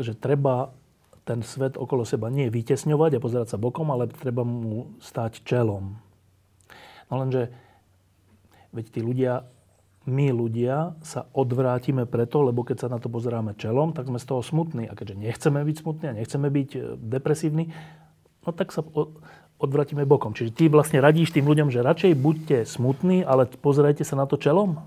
že 0.00 0.16
treba 0.16 0.72
ten 1.24 1.44
svet 1.44 1.76
okolo 1.76 2.02
seba 2.02 2.32
nie 2.32 2.50
vytesňovať 2.50 3.16
a 3.16 3.22
pozerať 3.22 3.48
sa 3.54 3.58
bokom, 3.60 3.92
ale 3.92 4.10
treba 4.10 4.42
mu 4.42 4.96
stať 4.98 5.44
čelom. 5.46 6.00
No 7.10 7.14
lenže, 7.20 7.50
veď 8.70 8.86
tí 8.90 9.00
ľudia, 9.02 9.46
my 10.08 10.32
ľudia 10.32 10.96
sa 11.04 11.28
odvrátime 11.36 12.08
preto, 12.08 12.42
lebo 12.42 12.64
keď 12.64 12.86
sa 12.86 12.88
na 12.88 12.98
to 12.98 13.12
pozeráme 13.12 13.54
čelom, 13.54 13.92
tak 13.92 14.08
sme 14.08 14.18
z 14.18 14.26
toho 14.26 14.42
smutní. 14.42 14.88
A 14.88 14.96
keďže 14.96 15.20
nechceme 15.20 15.60
byť 15.60 15.76
smutní 15.76 16.06
a 16.08 16.16
nechceme 16.16 16.48
byť 16.48 16.70
e, 16.74 16.80
depresívni, 16.98 17.70
no 18.42 18.50
tak 18.50 18.72
sa 18.72 18.80
odvrátime 19.60 20.08
bokom. 20.08 20.32
Čiže 20.32 20.56
ty 20.56 20.64
vlastne 20.72 21.04
radíš 21.04 21.36
tým 21.36 21.44
ľuďom, 21.46 21.68
že 21.68 21.84
radšej 21.84 22.12
buďte 22.16 22.58
smutní, 22.64 23.22
ale 23.22 23.46
pozerajte 23.46 24.02
sa 24.02 24.16
na 24.16 24.24
to 24.24 24.40
čelom? 24.40 24.80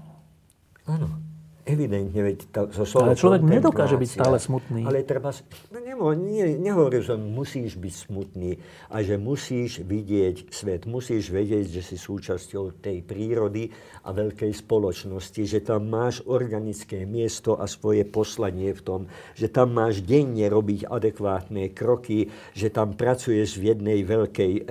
Áno. 0.89 1.23
Evidentne, 1.64 2.22
veď 2.27 2.40
tá, 2.52 2.68
so 2.76 2.99
Ale 2.99 3.15
človek 3.15 3.40
nedokáže 3.40 3.95
byť 3.95 4.10
stále 4.11 4.35
smutný. 4.35 4.84
Ale 4.84 4.99
treba, 5.07 5.31
no 5.72 5.80
nemo, 5.80 6.11
nie, 6.11 6.60
nehovorím, 6.60 6.99
že 6.99 7.15
musíš 7.15 7.80
byť 7.80 7.94
smutný, 8.03 8.60
a 8.91 8.99
že 8.99 9.15
musíš 9.15 9.80
vidieť 9.80 10.52
svet, 10.52 10.84
musíš 10.84 11.31
vedieť, 11.31 11.80
že 11.80 11.81
si 11.81 11.95
súčasťou 11.95 12.84
tej 12.84 13.07
prírody 13.07 13.72
a 14.03 14.11
veľkej 14.11 14.52
spoločnosti, 14.52 15.41
že 15.48 15.64
tam 15.64 15.88
máš 15.88 16.19
organické 16.27 17.07
miesto 17.07 17.56
a 17.56 17.64
svoje 17.64 18.03
poslanie 18.03 18.76
v 18.76 18.81
tom, 18.84 19.02
že 19.31 19.48
tam 19.48 19.72
máš 19.72 20.03
denne 20.03 20.44
robiť 20.52 20.91
adekvátne 20.91 21.72
kroky, 21.72 22.27
že 22.52 22.76
tam 22.76 22.91
pracuješ 22.91 23.56
v 23.56 23.72
jednej 23.72 23.99
veľkej 24.03 24.52
e, 24.52 24.61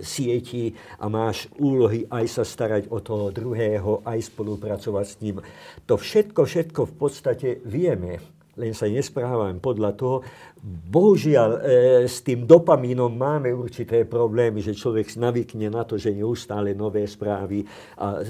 sieti 0.00 0.72
a 0.96 1.12
máš 1.12 1.52
úlohy 1.60 2.08
aj 2.08 2.40
sa 2.40 2.44
starať 2.48 2.88
o 2.88 3.04
toho 3.04 3.28
druhého, 3.28 4.00
aj 4.08 4.32
spolupracovať 4.32 5.06
s 5.06 5.16
ním. 5.20 5.36
To 5.84 6.00
všetko 6.00 6.37
všetko, 6.38 6.78
všetko 6.78 6.80
v 6.86 6.94
podstate 6.94 7.48
vieme, 7.66 8.22
len 8.58 8.74
sa 8.74 8.90
nesprávame 8.90 9.62
podľa 9.62 9.90
toho. 9.94 10.16
Bohužiaľ, 10.62 11.50
e, 11.54 11.60
s 12.10 12.26
tým 12.26 12.42
dopamínom 12.42 13.10
máme 13.10 13.54
určité 13.54 14.02
problémy, 14.02 14.58
že 14.58 14.74
človek 14.74 15.14
navykne 15.14 15.70
na 15.70 15.86
to, 15.86 15.94
že 15.94 16.10
neustále 16.10 16.74
nové 16.74 17.06
správy 17.06 17.62
a 17.98 18.22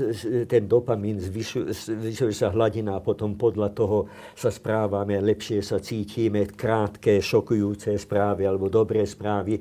ten 0.44 0.68
dopamín 0.68 1.16
zvyšuje, 1.16 2.32
sa 2.32 2.52
hladina 2.52 3.00
a 3.00 3.04
potom 3.04 3.40
podľa 3.40 3.72
toho 3.72 3.98
sa 4.36 4.52
správame, 4.52 5.16
lepšie 5.20 5.64
sa 5.64 5.80
cítime, 5.80 6.44
krátke, 6.52 7.24
šokujúce 7.24 7.96
správy 7.96 8.44
alebo 8.44 8.68
dobré 8.68 9.08
správy. 9.08 9.56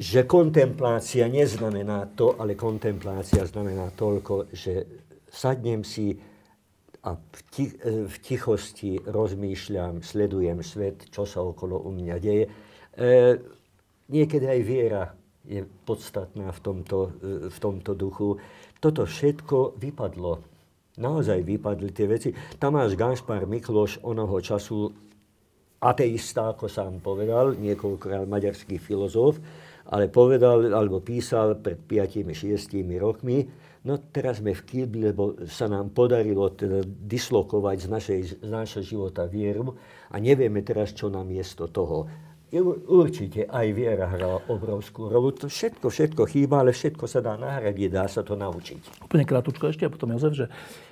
Že 0.00 0.24
kontemplácia 0.24 1.26
neznamená 1.26 2.14
to, 2.14 2.38
ale 2.38 2.54
kontemplácia 2.54 3.42
znamená 3.42 3.90
toľko, 3.92 4.54
že 4.54 4.86
sadnem 5.28 5.82
si, 5.82 6.29
a 7.00 7.16
v, 7.16 7.40
tich, 7.48 7.72
v 7.84 8.16
tichosti 8.20 9.00
rozmýšľam, 9.00 10.04
sledujem 10.04 10.60
svet, 10.60 11.08
čo 11.08 11.24
sa 11.24 11.40
okolo 11.40 11.80
u 11.80 11.90
mňa 11.96 12.16
deje. 12.20 12.44
E, 12.44 12.50
niekedy 14.12 14.44
aj 14.44 14.60
viera 14.60 15.04
je 15.48 15.64
podstatná 15.64 16.52
v 16.52 16.60
tomto, 16.60 16.98
e, 17.24 17.48
v 17.48 17.58
tomto 17.58 17.96
duchu. 17.96 18.36
Toto 18.76 19.08
všetko 19.08 19.80
vypadlo. 19.80 20.32
Naozaj 21.00 21.40
vypadli 21.40 21.88
tie 21.96 22.04
veci. 22.04 22.30
Tamáš 22.60 22.92
Gašpar 22.92 23.48
Mikloš 23.48 24.04
onoho 24.04 24.36
času 24.44 24.92
ateista, 25.80 26.52
ako 26.52 26.68
sám 26.68 27.00
povedal, 27.00 27.56
niekoľkokrát 27.56 28.28
maďarský 28.28 28.76
filozof, 28.76 29.40
ale 29.90 30.06
povedal 30.06 30.70
alebo 30.70 31.02
písal 31.02 31.58
pred 31.58 31.82
5-6 31.82 32.78
rokmi, 32.96 33.50
No 33.80 33.96
teraz 33.96 34.44
sme 34.44 34.52
v 34.52 34.60
kýbli, 34.60 35.08
lebo 35.08 35.40
sa 35.48 35.64
nám 35.64 35.96
podarilo 35.96 36.52
teda 36.52 36.84
dislokovať 36.84 37.76
z, 37.80 37.88
našej, 37.88 38.20
z 38.44 38.50
našho 38.52 38.84
života 38.84 39.24
vieru 39.24 39.72
a 40.12 40.20
nevieme 40.20 40.60
teraz, 40.60 40.92
čo 40.92 41.08
nám 41.08 41.32
miesto 41.32 41.64
toho. 41.64 42.04
určite 42.92 43.48
aj 43.48 43.66
viera 43.72 44.04
hrala 44.04 44.44
obrovskú 44.52 45.08
rolu. 45.08 45.32
To 45.40 45.48
všetko, 45.48 45.88
všetko 45.88 46.22
chýba, 46.28 46.60
ale 46.60 46.76
všetko 46.76 47.08
sa 47.08 47.24
dá 47.24 47.40
nahradiť, 47.40 47.88
dá 47.88 48.04
sa 48.04 48.20
to 48.20 48.36
naučiť. 48.36 49.00
Úplne 49.08 49.24
krátko 49.24 49.72
ešte 49.72 49.88
a 49.88 49.92
potom 49.92 50.12
Jozef, 50.12 50.36
že 50.36 50.46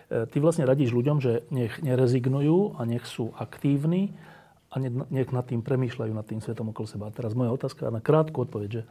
e, 0.09 0.25
ty 0.25 0.41
vlastne 0.41 0.65
radíš 0.65 0.97
ľuďom, 0.97 1.21
že 1.21 1.45
nech 1.53 1.85
nerezignujú 1.85 2.81
a 2.81 2.89
nech 2.89 3.05
sú 3.05 3.37
aktívni 3.37 4.17
a 4.69 4.75
nech 4.85 5.33
nad 5.33 5.49
tým 5.49 5.65
premýšľajú, 5.65 6.13
nad 6.13 6.29
tým 6.29 6.45
svetom 6.45 6.77
okolo 6.77 6.85
seba. 6.85 7.09
A 7.09 7.15
teraz 7.15 7.33
moja 7.33 7.49
otázka 7.49 7.89
na 7.89 8.05
krátku 8.05 8.45
odpoveď, 8.45 8.69
že 8.69 8.83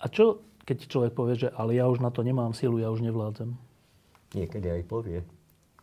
a 0.00 0.06
čo, 0.08 0.40
keď 0.64 0.88
človek 0.88 1.12
povie, 1.12 1.34
že 1.36 1.48
ale 1.52 1.76
ja 1.76 1.84
už 1.90 2.00
na 2.00 2.08
to 2.08 2.24
nemám 2.24 2.56
silu, 2.56 2.80
ja 2.80 2.88
už 2.88 3.04
nevládzem? 3.04 3.52
Niekedy 4.32 4.80
aj 4.80 4.82
povie. 4.88 5.20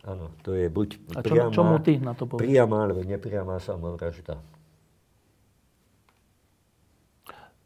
Áno, 0.06 0.30
to 0.46 0.54
je 0.54 0.70
buď 0.70 1.18
a 1.18 1.20
čo, 1.22 1.34
priama, 1.34 1.50
čomu 1.50 1.76
ty 1.82 1.98
na 1.98 2.14
to 2.14 2.30
povieš? 2.30 2.46
priama 2.46 2.86
alebo 2.86 3.02
nepriama 3.02 3.58
samovražda. 3.58 4.38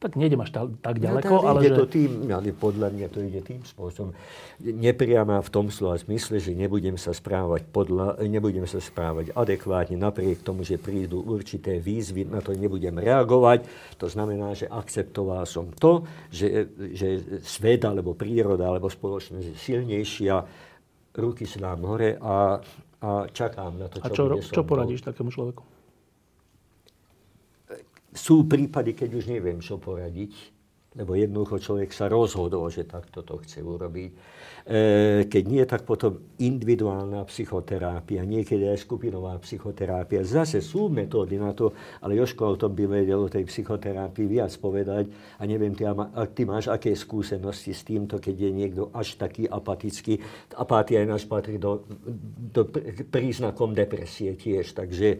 Tak 0.01 0.16
nejdem 0.16 0.40
až 0.40 0.56
tak 0.81 0.97
ďaleko, 0.97 1.28
no, 1.28 1.44
ale 1.44 1.60
ide 1.60 1.77
že... 1.77 1.81
to 1.85 1.86
tým, 1.93 2.24
ale 2.32 2.56
podľa 2.56 2.89
mňa 2.89 3.06
to 3.12 3.20
ide 3.20 3.44
tým 3.44 3.60
spôsobom. 3.60 4.16
Nepriama 4.64 5.44
v 5.44 5.51
tom 5.52 5.68
slova 5.68 6.01
zmysle, 6.01 6.40
že 6.40 6.56
nebudem 6.56 6.97
sa 6.97 7.12
správať 7.12 7.68
podľa, 7.68 8.16
nebudem 8.24 8.64
sa 8.64 8.81
správať 8.81 9.36
adekvátne, 9.36 10.01
napriek 10.01 10.40
tomu, 10.40 10.64
že 10.64 10.81
prídu 10.81 11.20
určité 11.20 11.77
výzvy, 11.85 12.32
na 12.32 12.40
to 12.40 12.56
nebudem 12.56 12.97
reagovať. 12.97 13.68
To 14.01 14.09
znamená, 14.09 14.56
že 14.56 14.72
akceptoval 14.72 15.44
som 15.44 15.68
to, 15.68 16.09
že, 16.32 16.72
že 16.97 17.20
svet, 17.44 17.85
alebo 17.85 18.16
príroda, 18.16 18.72
alebo 18.72 18.89
spoločnosť 18.89 19.52
je 19.52 19.55
silnejšia, 19.60 20.36
ruky 21.20 21.44
si 21.44 21.60
dám 21.60 21.85
hore 21.85 22.16
a, 22.16 22.56
a 23.05 23.10
čakám 23.28 23.77
na 23.77 23.93
to, 23.93 24.01
čo 24.01 24.09
A 24.09 24.16
čo, 24.16 24.24
čo 24.48 24.62
poradíš 24.64 25.05
takému 25.05 25.28
človeku? 25.28 25.70
Sú 28.11 28.47
prípady, 28.51 28.95
keď 28.95 29.11
už 29.15 29.24
neviem, 29.31 29.62
čo 29.62 29.78
poradiť, 29.78 30.32
lebo 30.99 31.15
jednoducho 31.15 31.62
človek 31.62 31.95
sa 31.95 32.11
rozhodol, 32.11 32.66
že 32.66 32.82
takto 32.82 33.23
to 33.23 33.39
chce 33.47 33.62
urobiť. 33.62 34.11
E, 34.70 35.24
keď 35.27 35.44
nie, 35.48 35.64
tak 35.64 35.82
potom 35.89 36.20
individuálna 36.39 37.24
psychoterapia, 37.27 38.22
niekedy 38.22 38.68
aj 38.70 38.85
skupinová 38.85 39.35
psychoterapia. 39.40 40.22
Zase 40.22 40.60
sú 40.60 40.93
metódy 40.93 41.40
na 41.40 41.56
to, 41.56 41.72
ale 42.05 42.14
Joško 42.20 42.55
o 42.55 42.60
tom 42.60 42.77
by 42.77 43.02
vedel 43.02 43.24
o 43.24 43.32
tej 43.32 43.48
psychoterapii 43.48 44.28
viac 44.28 44.52
povedať. 44.60 45.09
A 45.40 45.48
neviem, 45.48 45.72
ty, 45.74 45.89
ty 46.36 46.43
máš 46.44 46.68
aké 46.68 46.93
skúsenosti 46.94 47.72
s 47.72 47.82
týmto, 47.82 48.20
keď 48.20 48.36
je 48.36 48.51
niekto 48.52 48.82
až 48.93 49.16
taký 49.16 49.48
apatický. 49.48 50.20
Apatia 50.55 51.02
náš 51.09 51.24
patrí 51.27 51.56
do, 51.56 51.82
do 52.55 52.68
príznakom 53.10 53.72
depresie 53.72 54.36
tiež, 54.36 54.77
takže 54.77 55.09
e, 55.16 55.18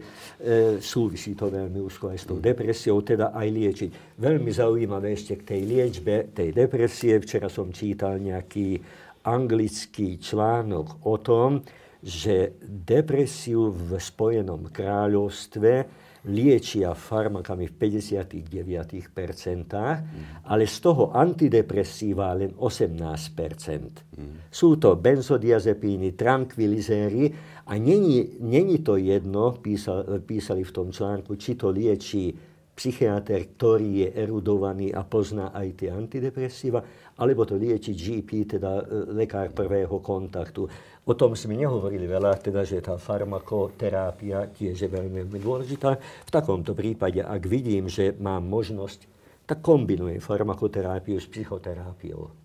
súvisí 0.79 1.33
to 1.33 1.49
veľmi 1.51 1.81
úzko 1.81 2.13
aj 2.13 2.17
s 2.21 2.25
tou 2.29 2.37
depresiou, 2.39 3.01
teda 3.01 3.33
aj 3.33 3.47
liečiť. 3.49 3.89
Veľmi 4.21 4.51
zaujímavé 4.53 5.11
ešte 5.11 5.41
k 5.41 5.47
tej 5.55 5.61
liečbe, 5.65 6.15
tej 6.31 6.55
depresie. 6.55 7.17
Včera 7.19 7.49
som 7.49 7.73
čítal 7.73 8.21
nejaký 8.21 8.79
anglický 9.23 10.17
článok 10.17 11.05
o 11.05 11.17
tom, 11.17 11.61
že 12.01 12.57
depresiu 12.65 13.69
v 13.69 14.01
Spojenom 14.01 14.73
kráľovstve 14.73 16.01
liečia 16.21 16.93
farmakami 16.93 17.65
v 17.65 17.73
59%, 17.81 20.45
ale 20.45 20.63
z 20.69 20.77
toho 20.81 21.17
antidepresíva 21.17 22.29
len 22.37 22.53
18%. 22.53 24.05
Sú 24.53 24.77
to 24.77 24.93
benzodiazepíny, 24.97 26.13
tranquilizéry 26.13 27.33
a 27.65 27.73
není, 27.77 28.37
není 28.37 28.85
to 28.85 29.01
jedno, 29.01 29.57
písal, 29.57 30.21
písali 30.21 30.61
v 30.61 30.71
tom 30.71 30.93
článku, 30.93 31.35
či 31.41 31.57
to 31.57 31.73
lieči 31.73 32.50
psychiatr, 32.81 33.45
ktorý 33.53 33.89
je 34.01 34.09
erudovaný 34.25 34.89
a 34.89 35.05
pozná 35.05 35.53
aj 35.53 35.85
tie 35.85 35.93
antidepresíva, 35.93 36.81
alebo 37.21 37.45
to 37.45 37.53
lieči 37.53 37.93
GP, 37.93 38.57
teda 38.57 38.81
e, 38.81 38.83
lekár 39.13 39.53
prvého 39.53 40.01
kontaktu. 40.01 40.65
O 41.05 41.13
tom 41.13 41.37
sme 41.37 41.53
nehovorili 41.53 42.09
veľa, 42.09 42.41
teda, 42.41 42.65
že 42.65 42.81
tá 42.81 42.97
farmakoterapia 42.97 44.49
tiež 44.49 44.73
je 44.81 44.89
veľmi, 44.89 45.29
dôležitá. 45.29 45.93
V 46.25 46.31
takomto 46.33 46.73
prípade, 46.73 47.21
ak 47.21 47.45
vidím, 47.45 47.85
že 47.85 48.17
mám 48.17 48.49
možnosť, 48.49 49.05
tak 49.45 49.61
kombinujem 49.61 50.17
farmakoterapiu 50.17 51.21
s 51.21 51.29
psychoterápiou. 51.29 52.40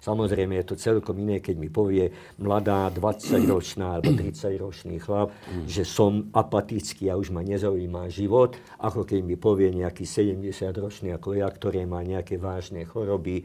Samozrejme 0.00 0.56
je 0.60 0.66
to 0.72 0.80
celkom 0.80 1.20
iné, 1.20 1.44
keď 1.44 1.56
mi 1.60 1.68
povie 1.68 2.08
mladá 2.40 2.88
20-ročná 2.88 4.00
alebo 4.00 4.16
30-ročný 4.16 4.96
chlap, 4.96 5.28
mm. 5.28 5.68
že 5.68 5.84
som 5.84 6.32
apatický 6.32 7.12
a 7.12 7.20
už 7.20 7.28
ma 7.36 7.44
nezaujíma 7.44 8.08
život, 8.08 8.56
ako 8.80 9.04
keď 9.04 9.20
mi 9.20 9.36
povie 9.36 9.68
nejaký 9.76 10.08
70-ročný 10.08 11.12
ako 11.12 11.36
ja, 11.36 11.52
ktorý 11.52 11.84
má 11.84 12.00
nejaké 12.00 12.40
vážne 12.40 12.88
choroby, 12.88 13.44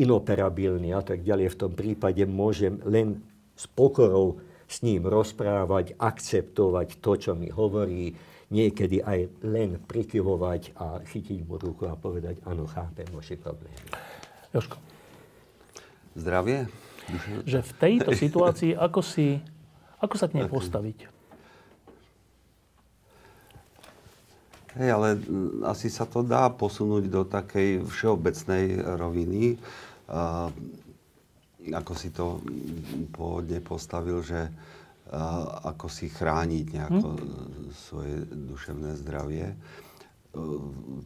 inoperabilný 0.00 0.96
a 0.96 1.04
tak 1.04 1.20
ďalej. 1.20 1.52
V 1.52 1.60
tom 1.68 1.72
prípade 1.76 2.24
môžem 2.24 2.80
len 2.88 3.20
s 3.52 3.68
pokorou 3.68 4.40
s 4.64 4.80
ním 4.80 5.04
rozprávať, 5.04 6.00
akceptovať 6.00 7.04
to, 7.04 7.12
čo 7.20 7.32
mi 7.36 7.52
hovorí, 7.52 8.16
niekedy 8.48 9.04
aj 9.04 9.44
len 9.44 9.76
prikyvovať 9.80 10.76
a 10.80 11.04
chytiť 11.04 11.44
mu 11.44 11.60
ruku 11.60 11.84
a 11.88 11.96
povedať, 11.96 12.40
áno, 12.48 12.64
chápem 12.64 13.08
vaše 13.12 13.36
problémy. 13.36 13.76
Jožko. 14.52 14.76
Zdravie? 16.12 16.68
Že 17.48 17.58
v 17.64 17.72
tejto 17.76 18.10
situácii, 18.14 18.72
ako, 18.76 19.00
si, 19.00 19.40
ako 19.98 20.14
sa 20.16 20.26
k 20.28 20.40
nej 20.40 20.46
postaviť? 20.46 20.98
Hej, 24.72 24.88
ale 24.88 25.20
asi 25.68 25.92
sa 25.92 26.08
to 26.08 26.24
dá 26.24 26.48
posunúť 26.48 27.04
do 27.12 27.28
takej 27.28 27.84
všeobecnej 27.84 28.80
roviny. 28.96 29.60
Uh, 30.08 30.48
ako 31.68 31.92
si 31.92 32.08
to 32.08 32.40
pôvodne 33.12 33.60
postavil, 33.60 34.24
že 34.24 34.48
uh, 34.48 35.68
ako 35.76 35.92
si 35.92 36.08
chrániť 36.08 36.66
nejako 36.72 37.08
hm? 37.12 37.24
svoje 37.76 38.16
duševné 38.32 38.96
zdravie 39.04 39.52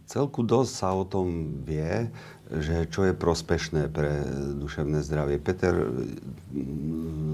celku 0.07 0.47
dosť 0.47 0.73
sa 0.73 0.95
o 0.95 1.03
tom 1.03 1.59
vie, 1.67 2.07
že 2.47 2.87
čo 2.87 3.11
je 3.11 3.15
prospešné 3.15 3.91
pre 3.91 4.23
duševné 4.55 5.03
zdravie. 5.03 5.43
Peter 5.43 5.75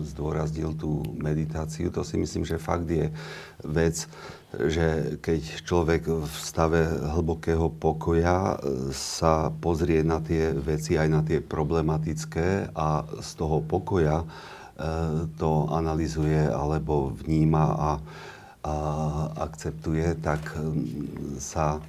zdôraznil 0.08 0.72
tú 0.72 1.04
meditáciu. 1.20 1.92
To 1.92 2.00
si 2.00 2.16
myslím, 2.16 2.48
že 2.48 2.56
fakt 2.56 2.88
je 2.88 3.12
vec, 3.60 4.08
že 4.56 5.20
keď 5.20 5.40
človek 5.68 6.02
v 6.08 6.32
stave 6.32 6.80
hlbokého 7.12 7.68
pokoja 7.76 8.56
e, 8.56 8.92
sa 8.92 9.52
pozrie 9.52 10.00
na 10.04 10.20
tie 10.20 10.52
veci, 10.52 10.96
aj 10.96 11.08
na 11.08 11.20
tie 11.24 11.40
problematické 11.40 12.72
a 12.72 13.04
z 13.20 13.30
toho 13.36 13.64
pokoja 13.64 14.24
e, 14.24 14.26
to 15.36 15.68
analizuje 15.72 16.48
alebo 16.52 17.12
vníma 17.16 17.64
a 17.76 17.90
a 18.62 18.74
akceptuje, 19.42 20.22
tak 20.22 20.54
mm, 20.54 21.38
sa 21.42 21.82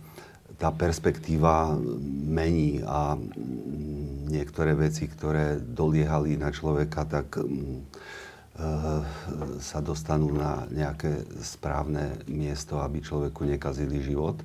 tá 0.57 0.69
perspektíva 0.73 1.77
mení 2.25 2.81
a 2.81 3.13
mm, 3.13 4.29
niektoré 4.29 4.73
veci, 4.73 5.05
ktoré 5.05 5.61
doliehali 5.61 6.33
na 6.33 6.49
človeka, 6.49 7.05
tak 7.05 7.37
mm, 7.37 7.45
e, 7.45 8.69
sa 9.61 9.79
dostanú 9.85 10.33
na 10.33 10.65
nejaké 10.73 11.29
správne 11.45 12.17
miesto, 12.25 12.81
aby 12.81 13.05
človeku 13.05 13.45
nekazili 13.45 14.01
život. 14.01 14.41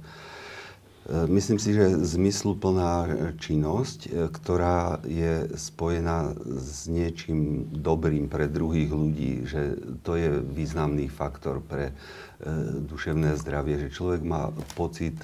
E, 1.08 1.24
myslím 1.26 1.56
si, 1.56 1.72
že 1.72 1.88
zmysluplná 2.04 3.08
činnosť, 3.40 4.00
e, 4.04 4.28
ktorá 4.28 5.00
je 5.08 5.48
spojená 5.56 6.36
s 6.60 6.84
niečím 6.84 7.64
dobrým 7.72 8.28
pre 8.28 8.44
druhých 8.44 8.92
ľudí, 8.92 9.48
že 9.48 9.80
to 10.04 10.20
je 10.20 10.36
významný 10.36 11.08
faktor 11.08 11.64
pre 11.64 11.90
e, 11.90 11.92
duševné 12.84 13.40
zdravie, 13.40 13.88
že 13.88 13.94
človek 13.96 14.20
má 14.20 14.52
pocit 14.76 15.16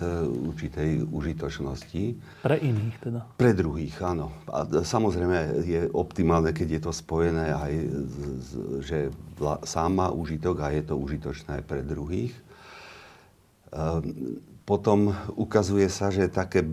určitej 0.48 1.04
užitočnosti. 1.04 2.04
Pre 2.40 2.56
iných 2.56 2.96
teda? 3.04 3.20
Pre 3.36 3.52
druhých, 3.52 4.00
áno. 4.00 4.32
A 4.48 4.64
samozrejme 4.64 5.68
je 5.68 5.92
optimálne, 5.92 6.56
keď 6.56 6.80
je 6.80 6.80
to 6.80 6.92
spojené 6.96 7.52
aj, 7.52 7.72
že 8.80 8.98
sám 9.68 10.00
má 10.00 10.08
užitok 10.08 10.64
a 10.64 10.72
je 10.72 10.82
to 10.88 10.96
užitočné 10.96 11.60
aj 11.60 11.64
pre 11.68 11.84
druhých 11.84 12.32
potom 14.64 15.12
ukazuje 15.36 15.86
sa, 15.92 16.08
že 16.08 16.32
také, 16.32 16.64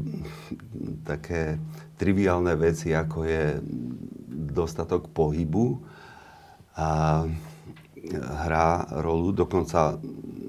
také 1.04 1.60
triviálne 2.00 2.56
veci, 2.56 2.96
ako 2.96 3.28
je 3.28 3.60
dostatok 4.52 5.12
pohybu, 5.12 5.80
a 6.76 7.24
hrá 8.48 8.88
rolu. 9.04 9.36
Dokonca 9.36 10.00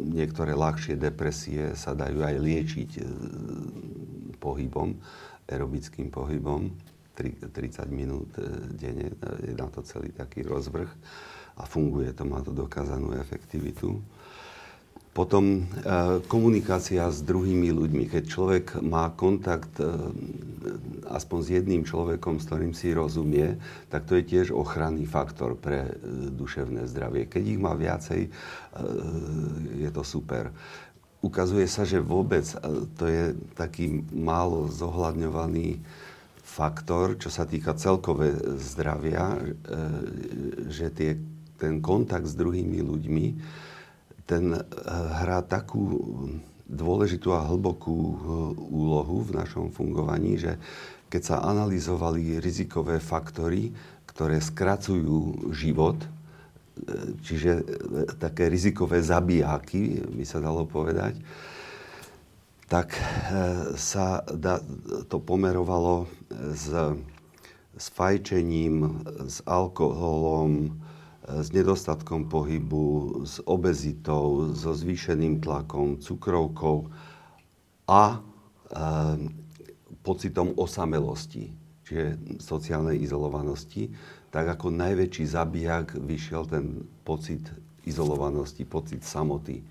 niektoré 0.06 0.54
ľahšie 0.54 0.96
depresie 0.96 1.74
sa 1.74 1.92
dajú 1.92 2.22
aj 2.22 2.36
liečiť 2.38 2.90
e, 2.98 3.02
pohybom, 4.38 4.96
aerobickým 5.50 6.08
pohybom. 6.08 6.72
30 7.12 7.52
minút 7.92 8.32
e, 8.40 8.46
denne 8.72 9.12
je 9.44 9.52
na 9.52 9.68
to 9.68 9.84
celý 9.84 10.14
taký 10.14 10.46
rozvrh 10.46 10.88
a 11.60 11.62
funguje 11.68 12.16
to, 12.16 12.24
má 12.24 12.40
to 12.40 12.54
dokázanú 12.54 13.12
efektivitu. 13.20 14.00
Potom 15.12 15.68
komunikácia 16.24 17.04
s 17.12 17.20
druhými 17.20 17.68
ľuďmi. 17.68 18.08
Keď 18.08 18.24
človek 18.24 18.80
má 18.80 19.12
kontakt 19.12 19.76
aspoň 21.04 21.38
s 21.44 21.48
jedným 21.52 21.84
človekom, 21.84 22.40
s 22.40 22.48
ktorým 22.48 22.72
si 22.72 22.96
rozumie, 22.96 23.60
tak 23.92 24.08
to 24.08 24.16
je 24.16 24.24
tiež 24.24 24.56
ochranný 24.56 25.04
faktor 25.04 25.52
pre 25.52 25.92
duševné 26.32 26.88
zdravie. 26.88 27.28
Keď 27.28 27.44
ich 27.44 27.60
má 27.60 27.76
viacej, 27.76 28.32
je 29.84 29.90
to 29.92 30.00
super 30.00 30.48
ukazuje 31.22 31.70
sa, 31.70 31.86
že 31.86 32.02
vôbec 32.02 32.42
to 32.98 33.06
je 33.06 33.32
taký 33.54 34.02
málo 34.10 34.66
zohľadňovaný 34.68 35.78
faktor, 36.42 37.16
čo 37.16 37.30
sa 37.32 37.46
týka 37.46 37.78
celkové 37.78 38.34
zdravia, 38.60 39.38
e, 39.38 39.40
že 40.68 40.92
tie, 40.92 41.16
ten 41.56 41.80
kontakt 41.80 42.28
s 42.28 42.36
druhými 42.36 42.82
ľuďmi, 42.82 43.26
ten 44.32 44.56
e, 44.56 44.60
hrá 45.20 45.44
takú 45.44 46.00
dôležitú 46.64 47.36
a 47.36 47.44
hlbokú 47.44 47.92
e, 47.92 48.16
úlohu 48.56 49.28
v 49.28 49.36
našom 49.36 49.68
fungovaní, 49.68 50.40
že 50.40 50.56
keď 51.12 51.22
sa 51.22 51.36
analyzovali 51.44 52.40
rizikové 52.40 52.96
faktory, 52.96 53.68
ktoré 54.08 54.40
skracujú 54.40 55.52
život, 55.52 56.00
čiže 57.20 57.60
také 58.16 58.48
rizikové 58.48 59.04
zabijáky, 59.04 60.08
by 60.08 60.24
sa 60.24 60.40
dalo 60.40 60.64
povedať, 60.64 61.20
tak 62.64 62.96
sa 63.76 64.24
to 65.12 65.20
pomerovalo 65.20 66.08
s, 66.32 66.72
s 67.76 67.86
fajčením, 67.92 69.04
s 69.28 69.44
alkoholom, 69.44 70.80
s 71.22 71.48
nedostatkom 71.54 72.26
pohybu, 72.26 73.22
s 73.22 73.38
obezitou, 73.46 74.50
so 74.58 74.74
zvýšeným 74.74 75.38
tlakom, 75.38 76.02
cukrovkou 76.02 76.90
a 77.86 78.02
e, 78.10 78.18
pocitom 80.02 80.50
osamelosti, 80.58 81.54
čiže 81.86 82.18
sociálnej 82.42 82.98
izolovanosti, 82.98 83.94
tak 84.34 84.50
ako 84.58 84.74
najväčší 84.74 85.24
zabijak 85.28 85.94
vyšiel 85.94 86.48
ten 86.48 86.82
pocit 87.06 87.46
izolovanosti, 87.86 88.66
pocit 88.66 89.06
samoty. 89.06 89.62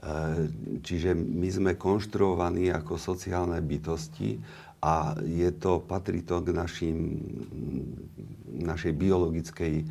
Eh, 0.00 0.48
čiže 0.80 1.12
my 1.12 1.48
sme 1.52 1.72
konštruovaní 1.76 2.72
ako 2.72 2.96
sociálne 2.96 3.60
bytosti 3.60 4.40
a 4.80 5.12
je 5.20 5.52
to, 5.52 5.84
patrí 5.84 6.24
to 6.24 6.40
k 6.40 6.56
našim, 6.56 7.20
našej 8.64 8.96
biologickej 8.96 9.84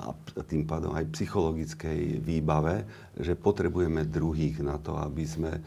a 0.00 0.16
tým 0.48 0.64
pádom 0.64 0.96
aj 0.96 1.12
psychologickej 1.12 2.24
výbave, 2.24 2.88
že 3.16 3.36
potrebujeme 3.36 4.08
druhých 4.08 4.64
na 4.64 4.80
to, 4.80 4.96
aby 4.96 5.24
sme 5.28 5.52
eh, 5.56 5.62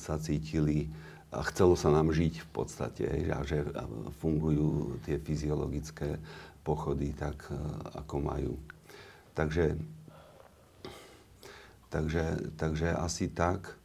sa 0.00 0.16
cítili 0.16 0.88
a 1.32 1.40
chcelo 1.48 1.76
sa 1.76 1.88
nám 1.88 2.12
žiť 2.12 2.44
v 2.44 2.48
podstate, 2.52 3.04
že 3.48 3.64
fungujú 4.20 5.00
tie 5.08 5.16
fyziologické 5.16 6.20
pochody 6.60 7.16
tak, 7.16 7.48
ako 7.96 8.16
majú. 8.20 8.54
Takže 9.32 9.72
Takže, 11.92 12.56
takže 12.56 12.88
asi 12.96 13.28
tak. 13.28 13.76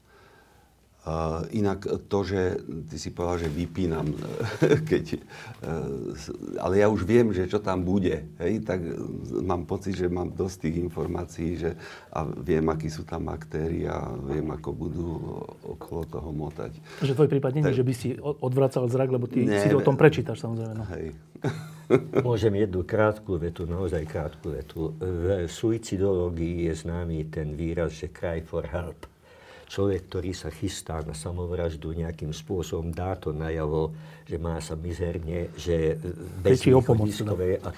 Uh, 1.08 1.48
inak 1.56 1.88
to, 2.12 2.20
že 2.28 2.60
ty 2.92 3.00
si 3.00 3.16
povedal, 3.16 3.48
že 3.48 3.56
vypínam, 3.56 4.12
keď, 4.92 5.16
uh, 5.64 6.12
ale 6.60 6.84
ja 6.84 6.92
už 6.92 7.08
viem, 7.08 7.32
že 7.32 7.48
čo 7.48 7.64
tam 7.64 7.88
bude, 7.88 8.28
hej, 8.44 8.60
tak 8.68 8.84
mám 9.40 9.64
pocit, 9.64 9.96
že 9.96 10.12
mám 10.12 10.36
dosť 10.36 10.68
tých 10.68 10.76
informácií 10.84 11.64
že, 11.64 11.80
a 12.12 12.28
viem, 12.28 12.68
akí 12.68 12.92
sú 12.92 13.08
tam 13.08 13.32
aktéri 13.32 13.88
a 13.88 14.04
viem, 14.20 14.52
ako 14.52 14.70
budú 14.76 15.08
okolo 15.80 16.04
toho 16.12 16.30
motať. 16.36 16.76
Že 17.00 17.16
tvoj 17.16 17.30
prípad 17.32 17.52
nie 17.56 17.64
je, 17.72 17.80
že 17.80 17.88
by 17.88 17.94
si 17.96 18.10
odvracal 18.20 18.84
zrak, 18.92 19.08
lebo 19.08 19.32
ty 19.32 19.48
ne, 19.48 19.64
si 19.64 19.72
to 19.72 19.80
o 19.80 19.88
tom 19.88 19.96
prečítaš 19.96 20.44
samozrejme. 20.44 20.76
No. 20.76 20.84
Hej. 20.92 21.16
Môžem 22.28 22.52
jednu 22.60 22.84
krátku 22.84 23.40
vetu, 23.40 23.64
naozaj 23.64 24.04
krátku 24.12 24.52
vetu. 24.52 24.92
V 25.00 25.48
suicidológii 25.48 26.68
je 26.68 26.84
známy 26.84 27.32
ten 27.32 27.56
výraz, 27.56 27.96
že 27.96 28.12
cry 28.12 28.44
for 28.44 28.68
help. 28.68 29.08
Človek, 29.68 30.08
ktorý 30.08 30.32
sa 30.32 30.48
chystá 30.48 31.04
na 31.04 31.12
samovraždu, 31.12 31.92
nejakým 31.92 32.32
spôsobom 32.32 32.96
dá 32.96 33.20
to 33.20 33.36
najavo, 33.36 33.92
že 34.24 34.40
má 34.40 34.64
sa 34.64 34.80
mizerne, 34.80 35.52
že 35.60 36.00
bez 36.40 36.64
východiskové 36.64 37.60
no. 37.60 37.68
a 37.68 37.70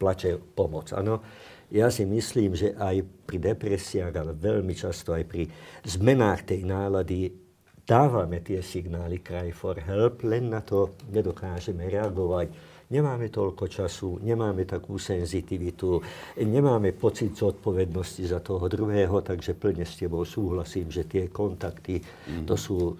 plače 0.00 0.40
pomoc. 0.56 0.96
Ano, 0.96 1.20
ja 1.68 1.92
si 1.92 2.08
myslím, 2.08 2.56
že 2.56 2.72
aj 2.72 3.04
pri 3.28 3.52
depresiách, 3.52 4.14
ale 4.16 4.32
veľmi 4.32 4.72
často 4.72 5.12
aj 5.12 5.24
pri 5.28 5.44
zmenách 5.84 6.48
tej 6.48 6.64
nálady 6.64 7.44
dávame 7.84 8.40
tie 8.40 8.64
signály 8.64 9.20
cry 9.20 9.52
for 9.52 9.76
help, 9.76 10.24
len 10.24 10.48
na 10.48 10.64
to 10.64 10.96
nedokážeme 11.12 11.84
reagovať 11.92 12.73
nemáme 12.90 13.32
toľko 13.32 13.64
času, 13.68 14.20
nemáme 14.20 14.68
takú 14.68 15.00
senzitivitu, 15.00 16.02
nemáme 16.40 16.92
pocit 16.92 17.32
zodpovednosti 17.32 18.24
za 18.28 18.40
toho 18.44 18.68
druhého, 18.68 19.24
takže 19.24 19.56
plne 19.56 19.88
s 19.88 19.96
tebou 19.96 20.24
súhlasím, 20.28 20.92
že 20.92 21.08
tie 21.08 21.32
kontakty, 21.32 22.00
mm. 22.00 22.44
to 22.44 22.54
sú, 22.58 22.96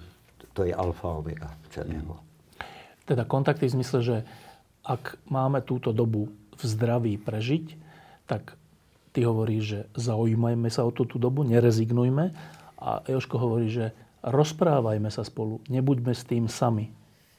to 0.56 0.65
je 0.65 0.73
alfa 0.73 1.20
omega 1.20 1.52
celého. 1.69 2.16
Teda 3.05 3.28
kontakty 3.28 3.69
v 3.69 3.74
zmysle, 3.81 4.01
že 4.01 4.16
ak 4.85 5.20
máme 5.28 5.61
túto 5.65 5.93
dobu 5.93 6.32
v 6.55 6.62
zdraví 6.62 7.20
prežiť, 7.20 7.77
tak 8.24 8.56
ty 9.12 9.24
hovoríš, 9.24 9.65
že 9.65 9.81
zaujímajme 9.97 10.69
sa 10.73 10.89
o 10.89 10.93
túto 10.93 11.20
dobu, 11.20 11.44
nerezignujme. 11.44 12.32
A 12.81 13.01
Joško 13.09 13.36
hovorí, 13.36 13.69
že 13.69 13.93
rozprávajme 14.24 15.09
sa 15.12 15.24
spolu, 15.24 15.61
nebuďme 15.69 16.12
s 16.12 16.24
tým 16.24 16.48
sami 16.48 16.93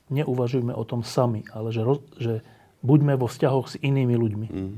neuvažujme 0.09 0.73
o 0.73 0.83
tom 0.85 1.01
sami, 1.01 1.45
ale 1.49 1.73
že, 1.73 1.81
že 2.21 2.33
buďme 2.85 3.17
vo 3.17 3.25
vzťahoch 3.25 3.73
s 3.73 3.75
inými 3.81 4.15
ľuďmi. 4.15 4.47
Mm. 4.49 4.75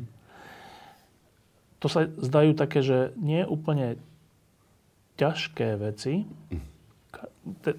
To 1.84 1.88
sa 1.92 2.08
zdajú 2.08 2.58
také, 2.58 2.82
že 2.82 3.12
nie 3.20 3.44
úplne 3.46 4.00
ťažké 5.20 5.78
veci. 5.78 6.24
Mm. 6.24 6.66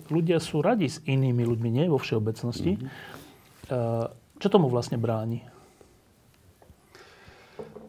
Ľudia 0.09 0.39
sú 0.41 0.61
radi 0.65 0.89
s 0.89 1.01
inými 1.05 1.45
ľuďmi, 1.45 1.69
nie 1.69 1.87
vo 1.89 2.01
všeobecnosti. 2.01 2.77
Mm. 2.79 2.89
Čo 4.39 4.49
tomu 4.49 4.71
vlastne 4.73 4.97
bráni? 4.97 5.45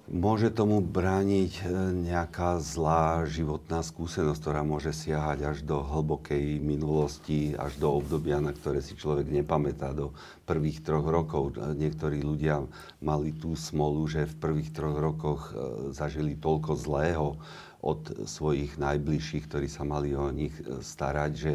Môže 0.09 0.49
tomu 0.49 0.81
brániť 0.81 1.53
e, 1.61 1.63
nejaká 2.09 2.57
zlá 2.65 3.29
životná 3.29 3.85
skúsenosť, 3.85 4.41
ktorá 4.41 4.65
môže 4.65 4.89
siahať 4.89 5.45
až 5.45 5.57
do 5.61 5.85
hlbokej 5.85 6.57
minulosti, 6.57 7.53
až 7.53 7.77
do 7.77 7.93
obdobia, 7.93 8.41
na 8.41 8.49
ktoré 8.49 8.81
si 8.81 8.97
človek 8.97 9.29
nepamätá, 9.29 9.93
do 9.93 10.09
prvých 10.49 10.81
troch 10.81 11.05
rokov. 11.05 11.61
Niektorí 11.61 12.25
ľudia 12.25 12.65
mali 13.05 13.37
tú 13.37 13.53
smolu, 13.53 14.09
že 14.09 14.25
v 14.25 14.39
prvých 14.41 14.73
troch 14.73 14.97
rokoch 14.97 15.53
e, 15.53 15.93
zažili 15.93 16.33
toľko 16.41 16.73
zlého 16.73 17.37
od 17.85 18.25
svojich 18.25 18.81
najbližších, 18.81 19.45
ktorí 19.45 19.69
sa 19.69 19.85
mali 19.85 20.17
o 20.17 20.25
nich 20.33 20.57
e, 20.65 20.81
starať, 20.81 21.31
že 21.37 21.53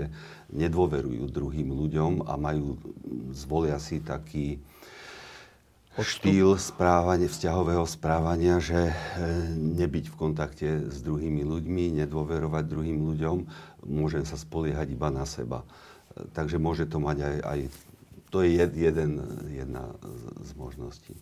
nedôverujú 0.54 1.26
druhým 1.26 1.74
ľuďom 1.74 2.30
a 2.30 2.38
majú, 2.38 2.78
zvolia 3.34 3.82
si 3.82 3.98
taký 3.98 4.62
štýl 6.02 6.58
správania, 6.58 7.30
vzťahového 7.30 7.86
správania, 7.86 8.58
že 8.58 8.90
e, 8.90 8.94
nebyť 9.54 10.10
v 10.10 10.18
kontakte 10.18 10.68
s 10.90 10.98
druhými 11.06 11.46
ľuďmi, 11.46 12.02
nedôverovať 12.02 12.64
druhým 12.66 12.98
ľuďom, 13.14 13.36
môžem 13.86 14.26
sa 14.26 14.34
spoliehať 14.34 14.90
iba 14.90 15.14
na 15.14 15.22
seba. 15.22 15.62
E, 15.62 16.26
takže 16.34 16.58
môže 16.58 16.90
to 16.90 16.98
mať 16.98 17.22
aj, 17.22 17.36
aj 17.46 17.60
to 18.34 18.42
je 18.42 18.58
jed, 18.58 18.72
jeden, 18.74 19.10
jedna 19.54 19.94
z 20.42 20.50
možností. 20.58 21.14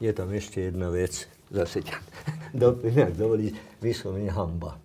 Je 0.00 0.08
tam 0.16 0.32
ešte 0.32 0.72
jedna 0.72 0.88
vec, 0.88 1.28
zase 1.52 1.84
ťa 1.84 2.00
doplňa, 2.64 3.12
ak 3.12 3.16
dovolíš, 3.20 3.52
vyslovene 3.84 4.32
hamba. 4.32 4.80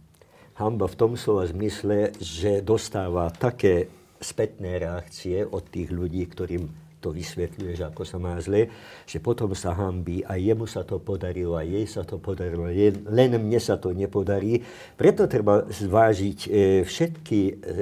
Hamba 0.60 0.92
v 0.92 1.00
tom 1.00 1.16
slova 1.16 1.48
zmysle, 1.48 2.12
že 2.20 2.60
dostáva 2.60 3.32
také 3.32 3.88
spätné 4.20 4.84
reakcie 4.84 5.48
od 5.48 5.64
tých 5.72 5.88
ľudí, 5.90 6.28
ktorým 6.28 6.81
to 7.02 7.10
vysvetľuje, 7.10 7.74
že 7.74 7.90
ako 7.90 8.04
sa 8.06 8.18
má 8.22 8.38
zle, 8.38 8.70
že 9.10 9.18
potom 9.18 9.52
sa 9.58 9.74
hambí 9.74 10.22
a 10.22 10.38
jemu 10.38 10.70
sa 10.70 10.86
to 10.86 11.02
podarilo 11.02 11.58
a 11.58 11.66
jej 11.66 11.84
sa 11.90 12.06
to 12.06 12.22
podarilo, 12.22 12.70
len 13.10 13.30
mne 13.42 13.60
sa 13.60 13.82
to 13.82 13.92
nepodarí. 13.92 14.62
Preto 14.94 15.26
treba 15.26 15.66
zvážiť 15.66 16.40
e, 16.46 16.50
všetky 16.86 17.40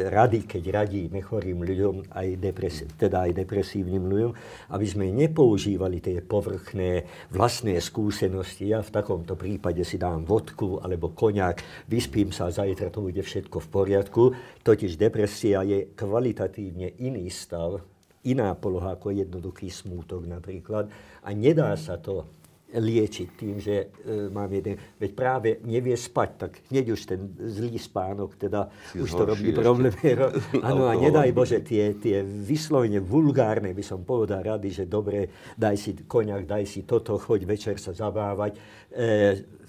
rady, 0.10 0.48
keď 0.48 0.64
radíme 0.72 1.20
chorým 1.20 1.62
ľuďom, 1.68 2.16
aj 2.16 2.28
depresi- 2.40 2.88
teda 2.96 3.28
aj 3.28 3.36
depresívnym 3.36 4.08
ľuďom, 4.08 4.32
aby 4.72 4.86
sme 4.88 5.12
nepoužívali 5.12 6.00
tie 6.00 6.24
povrchné 6.24 7.04
vlastné 7.36 7.76
skúsenosti. 7.84 8.72
Ja 8.72 8.80
v 8.80 8.96
takomto 8.96 9.36
prípade 9.36 9.84
si 9.84 10.00
dám 10.00 10.24
vodku 10.24 10.80
alebo 10.80 11.12
koniak, 11.12 11.62
vyspím 11.92 12.32
sa 12.32 12.48
zajtra 12.48 12.88
to 12.90 13.04
bude 13.04 13.20
všetko 13.20 13.58
v 13.60 13.68
poriadku. 13.68 14.24
Totiž 14.64 14.96
depresia 14.96 15.66
je 15.68 15.92
kvalitatívne 15.94 17.00
iný 17.04 17.28
stav, 17.28 17.99
iná 18.28 18.52
poloha 18.56 18.96
ako 18.96 19.16
jednoduchý 19.16 19.72
smútok 19.72 20.28
napríklad. 20.28 20.92
A 21.24 21.30
nedá 21.32 21.72
sa 21.80 21.96
to 21.96 22.28
liečiť 22.70 23.28
tým, 23.34 23.58
že 23.58 23.90
e, 24.06 24.30
mám 24.30 24.46
jeden... 24.54 24.78
Veď 25.02 25.12
práve 25.18 25.50
nevie 25.66 25.98
spať, 25.98 26.30
tak 26.38 26.52
hneď 26.70 26.86
už 26.94 27.02
ten 27.10 27.34
zlý 27.42 27.82
spánok, 27.82 28.38
teda 28.38 28.70
si 28.94 29.02
už 29.02 29.10
to 29.10 29.24
robí 29.26 29.50
problém. 29.58 29.90
Áno, 30.62 30.86
a 30.86 30.94
nedaj 30.94 31.34
Bože, 31.34 31.66
tie, 31.66 31.98
tie 31.98 32.22
vyslovene 32.22 33.02
vulgárne, 33.02 33.74
by 33.74 33.82
som 33.82 34.06
povedal 34.06 34.46
rady, 34.46 34.70
že 34.70 34.84
dobre, 34.86 35.34
daj 35.58 35.76
si 35.82 35.92
koniak, 36.06 36.46
daj 36.46 36.70
si 36.70 36.86
toto, 36.86 37.18
choď 37.18 37.50
večer 37.50 37.76
sa 37.82 37.90
zabávať, 37.90 38.54
e, 38.54 38.60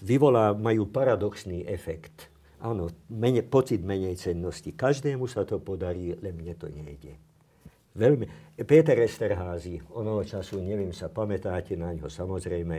vyvolá, 0.04 0.52
majú 0.52 0.84
paradoxný 0.92 1.64
efekt. 1.64 2.28
Áno, 2.60 2.92
mene, 3.08 3.40
pocit 3.40 3.80
menej 3.80 4.20
cennosti. 4.20 4.76
Každému 4.76 5.24
sa 5.24 5.48
to 5.48 5.56
podarí, 5.56 6.12
len 6.20 6.36
mne 6.36 6.52
to 6.52 6.68
nejde. 6.68 7.16
Veľmi. 7.90 8.54
Peter 8.62 8.94
Esterházy, 9.02 9.82
onoho 9.98 10.22
času, 10.22 10.62
neviem, 10.62 10.94
sa 10.94 11.10
pamätáte 11.10 11.74
na 11.74 11.90
ňo, 11.90 12.06
samozrejme. 12.06 12.76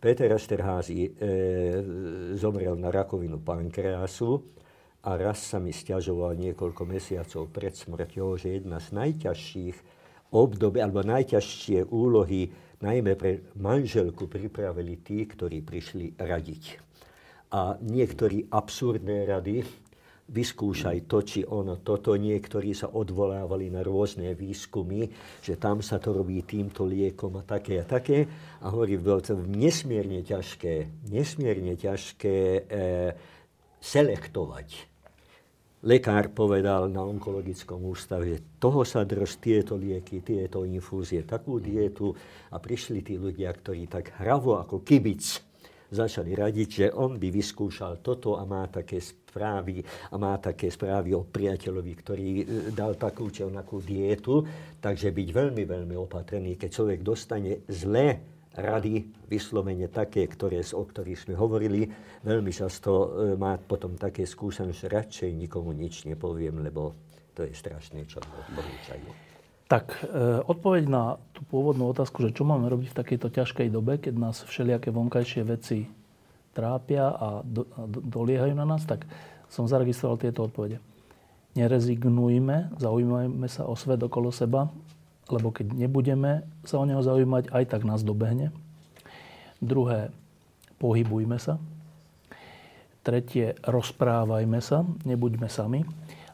Peter 0.00 0.32
Esterházy 0.32 1.04
e, 1.04 1.10
zomrel 2.32 2.72
na 2.80 2.88
rakovinu 2.88 3.44
pankreasu 3.44 4.40
a 5.04 5.20
raz 5.20 5.52
sa 5.52 5.60
mi 5.60 5.68
stiažoval 5.68 6.40
niekoľko 6.40 6.82
mesiacov 6.88 7.52
pred 7.52 7.76
smrťou, 7.76 8.40
že 8.40 8.56
jedna 8.56 8.80
z 8.80 8.96
najťažších 8.96 9.76
období, 10.32 10.80
alebo 10.80 11.04
najťažšie 11.04 11.92
úlohy, 11.92 12.48
najmä 12.80 13.20
pre 13.20 13.44
manželku, 13.60 14.32
pripravili 14.32 14.96
tí, 15.04 15.28
ktorí 15.28 15.60
prišli 15.60 16.16
radiť. 16.16 16.80
A 17.52 17.76
niektorí 17.84 18.48
absurdné 18.48 19.28
rady, 19.28 19.62
vyskúšaj 20.28 21.04
to, 21.04 21.20
či 21.20 21.40
ono, 21.44 21.84
toto. 21.84 22.16
Niektorí 22.16 22.72
sa 22.72 22.88
odvolávali 22.88 23.68
na 23.68 23.84
rôzne 23.84 24.32
výskumy, 24.32 25.08
že 25.44 25.60
tam 25.60 25.84
sa 25.84 26.00
to 26.00 26.16
robí 26.16 26.40
týmto 26.44 26.88
liekom 26.88 27.36
a 27.36 27.44
také 27.44 27.80
a 27.80 27.84
také. 27.84 28.24
A 28.64 28.72
hovorí, 28.72 28.96
bolo 28.96 29.20
to 29.20 29.36
nesmierne 29.36 30.24
ťažké, 30.24 31.08
nesmierne 31.12 31.76
ťažké 31.76 32.36
e, 32.36 32.60
selektovať. 33.84 34.96
Lekár 35.84 36.32
povedal 36.32 36.88
na 36.88 37.04
onkologickom 37.04 37.84
ústave, 37.84 38.24
že 38.24 38.56
toho 38.56 38.88
sa 38.88 39.04
drž, 39.04 39.36
tieto 39.36 39.76
lieky, 39.76 40.24
tieto 40.24 40.64
infúzie, 40.64 41.28
takú 41.28 41.60
dietu. 41.60 42.16
A 42.48 42.56
prišli 42.56 43.04
tí 43.04 43.20
ľudia, 43.20 43.52
ktorí 43.52 43.84
tak 43.92 44.16
hravo 44.16 44.56
ako 44.56 44.80
kibic 44.80 45.20
začali 45.92 46.32
radiť, 46.32 46.68
že 46.72 46.86
on 46.88 47.20
by 47.20 47.28
vyskúšal 47.28 48.00
toto 48.00 48.40
a 48.40 48.48
má 48.48 48.64
také 48.72 48.96
správy 49.34 49.82
a 49.82 50.14
má 50.14 50.38
také 50.38 50.70
správy 50.70 51.10
o 51.18 51.26
priateľovi, 51.26 51.92
ktorý 51.98 52.28
e, 52.38 52.44
dal 52.70 52.94
takú 52.94 53.26
či 53.34 53.42
onakú 53.42 53.82
dietu. 53.82 54.46
Takže 54.78 55.10
byť 55.10 55.28
veľmi, 55.34 55.66
veľmi 55.66 55.98
opatrný, 55.98 56.54
keď 56.54 56.70
človek 56.70 57.02
dostane 57.02 57.66
zlé 57.66 58.22
rady, 58.54 59.10
vyslovene 59.26 59.90
také, 59.90 60.30
ktoré, 60.30 60.62
o 60.62 60.84
ktorých 60.86 61.26
sme 61.26 61.34
hovorili, 61.34 61.90
veľmi 62.22 62.54
často 62.54 62.90
e, 62.94 63.06
má 63.34 63.58
potom 63.58 63.98
také 63.98 64.22
skúsenosti, 64.22 64.86
radšej 64.86 65.34
nikomu 65.34 65.74
nič 65.74 66.06
nepoviem, 66.06 66.62
lebo 66.62 66.94
to 67.34 67.42
je 67.42 67.50
strašné, 67.50 68.06
čo 68.06 68.22
odporúčajú. 68.22 69.10
Tak, 69.66 70.06
e, 70.06 70.38
odpoveď 70.46 70.86
na 70.86 71.18
tú 71.34 71.42
pôvodnú 71.50 71.90
otázku, 71.90 72.22
že 72.22 72.30
čo 72.30 72.46
máme 72.46 72.70
robiť 72.70 72.94
v 72.94 72.98
takejto 73.02 73.28
ťažkej 73.34 73.68
dobe, 73.74 73.98
keď 73.98 74.14
nás 74.14 74.46
všelijaké 74.46 74.94
vonkajšie 74.94 75.42
veci 75.42 76.03
trápia 76.54 77.10
a, 77.10 77.28
do, 77.42 77.66
do, 77.66 77.98
doliehajú 78.00 78.54
na 78.54 78.64
nás, 78.64 78.86
tak 78.86 79.02
som 79.50 79.66
zaregistroval 79.66 80.16
tieto 80.16 80.46
odpovede. 80.46 80.78
Nerezignujme, 81.54 82.74
zaujímajme 82.78 83.46
sa 83.46 83.66
o 83.66 83.74
svet 83.78 84.02
okolo 84.02 84.30
seba, 84.30 84.70
lebo 85.30 85.54
keď 85.54 85.74
nebudeme 85.74 86.46
sa 86.66 86.78
o 86.78 86.86
neho 86.86 87.02
zaujímať, 87.02 87.50
aj 87.50 87.64
tak 87.70 87.82
nás 87.86 88.02
dobehne. 88.02 88.50
Druhé, 89.62 90.10
pohybujme 90.82 91.38
sa. 91.38 91.62
Tretie, 93.04 93.54
rozprávajme 93.62 94.58
sa, 94.64 94.82
nebuďme 95.04 95.46
sami. 95.46 95.84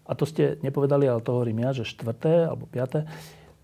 A 0.06 0.16
to 0.18 0.26
ste 0.26 0.58
nepovedali, 0.64 1.06
ale 1.06 1.22
to 1.22 1.34
hovorím 1.34 1.62
ja, 1.66 1.70
že 1.70 1.86
štvrté 1.86 2.50
alebo 2.50 2.66
piaté, 2.66 3.06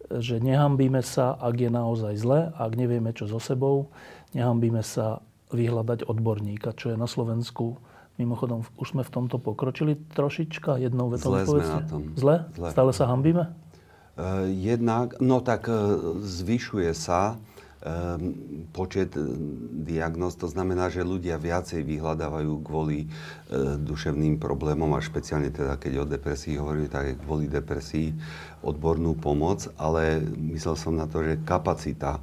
že 0.06 0.38
nehambíme 0.38 1.02
sa, 1.02 1.34
ak 1.34 1.54
je 1.58 1.70
naozaj 1.70 2.14
zle, 2.14 2.54
ak 2.54 2.72
nevieme 2.78 3.10
čo 3.10 3.26
so 3.26 3.42
sebou, 3.42 3.90
nehambíme 4.30 4.78
sa 4.86 5.18
vyhľadať 5.52 6.06
odborníka, 6.06 6.74
čo 6.74 6.94
je 6.94 6.96
na 6.98 7.06
Slovensku. 7.06 7.78
Mimochodom, 8.16 8.64
už 8.80 8.96
sme 8.96 9.02
v 9.04 9.12
tomto 9.12 9.36
pokročili 9.36 10.00
trošička, 10.16 10.80
jednou 10.80 11.12
vetou 11.12 11.36
Zle 11.36 11.44
sme 11.44 11.62
na 11.62 11.80
tom. 11.84 12.02
Zle? 12.16 12.36
Zle? 12.56 12.68
Stále 12.72 12.90
sa 12.96 13.04
hambíme? 13.12 13.52
Uh, 14.16 14.48
jednak, 14.48 15.20
no 15.20 15.44
tak 15.44 15.68
uh, 15.68 16.16
zvyšuje 16.24 16.96
sa 16.96 17.36
Ehm, 17.86 18.34
počet 18.74 19.14
diagnóz. 19.86 20.34
To 20.42 20.50
znamená, 20.50 20.90
že 20.90 21.06
ľudia 21.06 21.38
viacej 21.38 21.86
vyhľadávajú 21.86 22.52
kvôli 22.66 23.06
duševným 23.78 24.42
problémom 24.42 24.90
a 24.96 25.04
špeciálne 25.04 25.54
teda, 25.54 25.78
keď 25.78 26.02
o 26.02 26.04
depresii 26.08 26.58
hovoríme, 26.58 26.90
tak 26.90 27.14
je 27.14 27.20
kvôli 27.22 27.46
depresii 27.46 28.10
odbornú 28.66 29.14
pomoc, 29.14 29.70
ale 29.78 30.18
myslel 30.50 30.74
som 30.74 30.98
na 30.98 31.06
to, 31.06 31.22
že 31.22 31.38
kapacita 31.46 32.18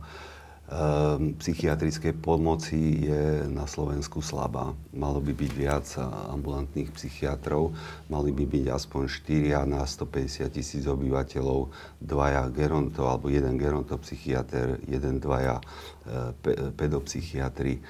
psychiatrickej 1.38 2.18
pomoci 2.18 3.06
je 3.06 3.46
na 3.46 3.70
Slovensku 3.70 4.26
slabá. 4.26 4.74
Malo 4.90 5.22
by 5.22 5.30
byť 5.30 5.52
viac 5.54 5.86
ambulantných 6.34 6.90
psychiatrov, 6.98 7.78
mali 8.10 8.34
by 8.34 8.50
byť 8.50 8.66
aspoň 8.74 9.04
4 9.06 9.70
na 9.70 9.86
150 9.86 10.50
tisíc 10.50 10.84
obyvateľov, 10.90 11.70
dvaja 12.02 12.50
geronto, 12.50 13.06
alebo 13.06 13.30
jeden 13.30 13.62
geronto 13.62 14.02
psychiatr, 14.02 14.82
jeden, 14.90 15.22
dvaja 15.22 15.62
e, 15.62 16.74
pedopsychiatri. 16.74 17.78
E, 17.78 17.82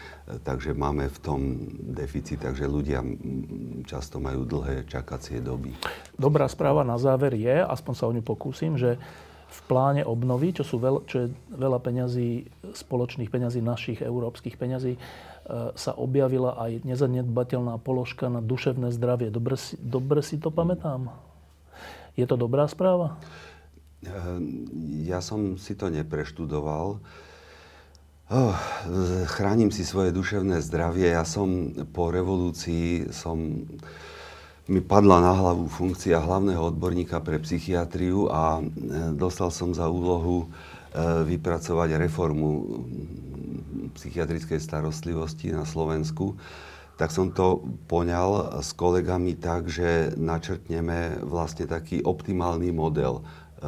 takže 0.43 0.75
máme 0.75 1.07
v 1.07 1.17
tom 1.23 1.39
deficit, 1.95 2.43
takže 2.43 2.67
ľudia 2.67 2.99
často 3.87 4.19
majú 4.19 4.43
dlhé 4.43 4.91
čakacie 4.91 5.39
doby. 5.39 5.71
Dobrá 6.19 6.51
správa 6.51 6.83
na 6.83 6.99
záver 6.99 7.39
je, 7.39 7.63
aspoň 7.63 7.93
sa 7.95 8.07
o 8.09 8.15
ňu 8.15 8.23
pokúsim, 8.27 8.75
že 8.75 8.99
v 9.53 9.59
pláne 9.69 10.01
obnovy, 10.01 10.49
čo, 10.57 10.65
sú 10.65 10.81
veľ, 10.81 11.05
čo 11.05 11.15
je 11.25 11.27
veľa 11.53 11.77
peňazí, 11.77 12.49
spoločných 12.73 13.29
peňazí, 13.29 13.61
našich 13.61 14.01
európskych 14.01 14.57
peňazí, 14.57 14.97
e, 14.97 14.99
sa 15.77 15.91
objavila 15.93 16.57
aj 16.57 16.81
nezanedbateľná 16.81 17.77
položka 17.77 18.33
na 18.33 18.41
duševné 18.41 18.89
zdravie. 18.89 19.29
Dobre 19.29 19.61
si, 19.61 19.77
dobre 19.77 20.25
si 20.25 20.41
to 20.41 20.49
pamätám? 20.49 21.13
Je 22.17 22.25
to 22.25 22.33
dobrá 22.33 22.65
správa? 22.65 23.21
E, 24.01 24.09
ja 25.05 25.21
som 25.21 25.61
si 25.61 25.77
to 25.77 25.93
nepreštudoval. 25.93 26.97
Oh, 28.33 28.57
chránim 29.29 29.69
si 29.69 29.85
svoje 29.85 30.09
duševné 30.09 30.65
zdravie. 30.65 31.13
Ja 31.13 31.21
som 31.21 31.77
po 31.93 32.09
revolúcii 32.09 33.13
som 33.13 33.69
mi 34.67 34.79
padla 34.79 35.19
na 35.19 35.35
hlavu 35.35 35.67
funkcia 35.67 36.23
hlavného 36.23 36.71
odborníka 36.71 37.19
pre 37.19 37.35
psychiatriu 37.43 38.31
a 38.31 38.63
e, 38.63 39.11
dostal 39.11 39.51
som 39.51 39.75
za 39.75 39.91
úlohu 39.91 40.47
e, 40.47 41.25
vypracovať 41.27 41.99
reformu 41.99 42.79
psychiatrickej 43.99 44.63
starostlivosti 44.63 45.51
na 45.51 45.67
Slovensku, 45.67 46.39
tak 46.95 47.11
som 47.11 47.35
to 47.35 47.59
poňal 47.91 48.63
s 48.63 48.71
kolegami 48.71 49.35
tak, 49.35 49.67
že 49.67 50.15
načrtneme 50.15 51.19
vlastne 51.27 51.67
taký 51.67 51.99
optimálny 51.99 52.71
model 52.71 53.19
e, 53.19 53.23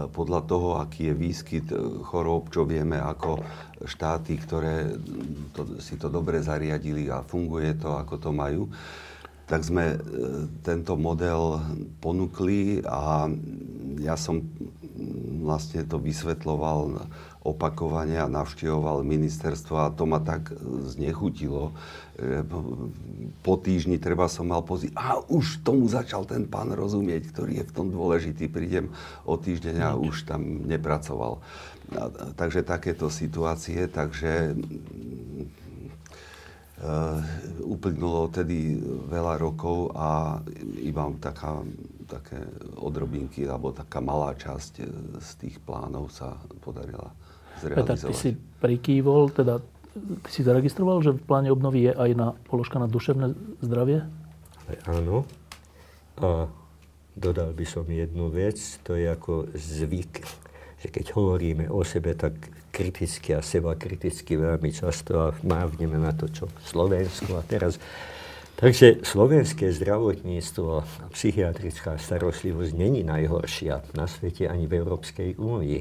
podľa 0.07 0.41
toho, 0.47 0.79
aký 0.79 1.11
je 1.11 1.15
výskyt 1.19 1.67
chorób, 2.07 2.55
čo 2.55 2.63
vieme 2.63 2.95
ako 3.03 3.43
štáty, 3.83 4.39
ktoré 4.39 4.95
to, 5.51 5.75
si 5.83 5.99
to 5.99 6.07
dobre 6.07 6.39
zariadili 6.39 7.11
a 7.11 7.19
funguje 7.19 7.75
to, 7.75 7.99
ako 7.99 8.15
to 8.15 8.31
majú 8.31 8.71
tak 9.45 9.61
sme 9.61 9.93
e, 9.93 9.97
tento 10.65 10.97
model 10.97 11.61
ponúkli 12.01 12.81
a 12.85 13.29
ja 14.01 14.17
som 14.17 14.41
vlastne 15.45 15.85
to 15.85 16.01
vysvetloval 16.01 17.05
opakovane 17.45 18.17
a 18.17 18.25
navštevoval 18.25 19.05
ministerstvo 19.05 19.75
a 19.77 19.93
to 19.93 20.09
ma 20.09 20.17
tak 20.17 20.49
znechutilo, 20.89 21.77
že 22.17 22.41
po 23.45 23.53
týždni 23.61 24.01
treba 24.01 24.25
som 24.25 24.49
mal 24.49 24.65
pozrieť, 24.65 24.97
a 24.97 25.21
už 25.29 25.61
tomu 25.61 25.85
začal 25.85 26.25
ten 26.25 26.49
pán 26.49 26.73
rozumieť, 26.73 27.29
ktorý 27.29 27.61
je 27.61 27.67
v 27.69 27.75
tom 27.75 27.87
dôležitý. 27.93 28.49
Prídem 28.49 28.89
o 29.29 29.37
týždeň 29.37 29.77
a 29.77 29.93
už 29.93 30.25
tam 30.25 30.65
nepracoval. 30.65 31.37
A, 31.93 32.09
takže 32.33 32.65
takéto 32.65 33.13
situácie, 33.13 33.85
takže 33.93 34.57
Uh, 35.35 35.64
uplynulo 37.63 38.27
tedy 38.27 38.75
veľa 39.07 39.39
rokov 39.39 39.95
a 39.95 40.43
iba 40.83 41.07
taká, 41.23 41.63
také 42.03 42.43
odrobinky, 42.75 43.47
alebo 43.47 43.71
taká 43.71 44.03
malá 44.03 44.35
časť 44.35 44.83
e, 44.83 44.85
z 45.23 45.29
tých 45.39 45.55
plánov 45.63 46.11
sa 46.11 46.35
podarila 46.59 47.15
zrealizovať. 47.63 47.95
Peter, 47.95 48.11
ty 48.11 48.13
si 48.13 48.31
prikývol, 48.59 49.31
teda 49.31 49.63
ty 49.95 50.29
si 50.29 50.43
zaregistroval, 50.43 50.99
že 50.99 51.15
v 51.15 51.23
pláne 51.23 51.47
obnovy 51.47 51.87
je 51.87 51.93
aj 51.95 52.11
na 52.11 52.27
položka 52.43 52.75
na 52.75 52.91
duševné 52.91 53.31
zdravie? 53.63 54.03
Áno. 54.91 55.23
A 56.19 56.51
dodal 57.15 57.55
by 57.55 57.63
som 57.63 57.87
jednu 57.87 58.27
vec, 58.27 58.59
to 58.83 58.99
je 58.99 59.07
ako 59.07 59.47
zvyk, 59.55 60.27
že 60.83 60.87
keď 60.91 61.15
hovoríme 61.15 61.71
o 61.71 61.87
sebe, 61.87 62.11
tak 62.19 62.35
kriticky 62.75 63.31
a 63.31 63.39
seba 63.39 63.79
kriticky 63.79 64.35
veľmi 64.35 64.75
často 64.75 65.15
a 65.15 65.27
mávneme 65.47 65.95
na 65.95 66.11
to, 66.11 66.27
čo 66.27 66.51
Slovensko 66.67 67.39
a 67.39 67.43
teraz 67.47 67.79
Takže 68.55 69.03
slovenské 69.03 69.67
zdravotníctvo 69.67 70.67
a 70.79 71.11
psychiatrická 71.11 71.99
starostlivosť 71.99 72.71
není 72.71 73.03
najhoršia 73.03 73.83
na 73.99 74.07
svete 74.07 74.47
ani 74.47 74.63
v 74.63 74.79
Európskej 74.79 75.35
únii. 75.35 75.79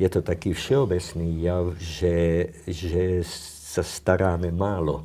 Je 0.00 0.08
to 0.08 0.24
taký 0.24 0.56
všeobecný 0.56 1.44
jav, 1.44 1.76
že, 1.76 2.48
že 2.64 3.20
sa 3.68 3.84
staráme 3.84 4.48
málo. 4.48 5.04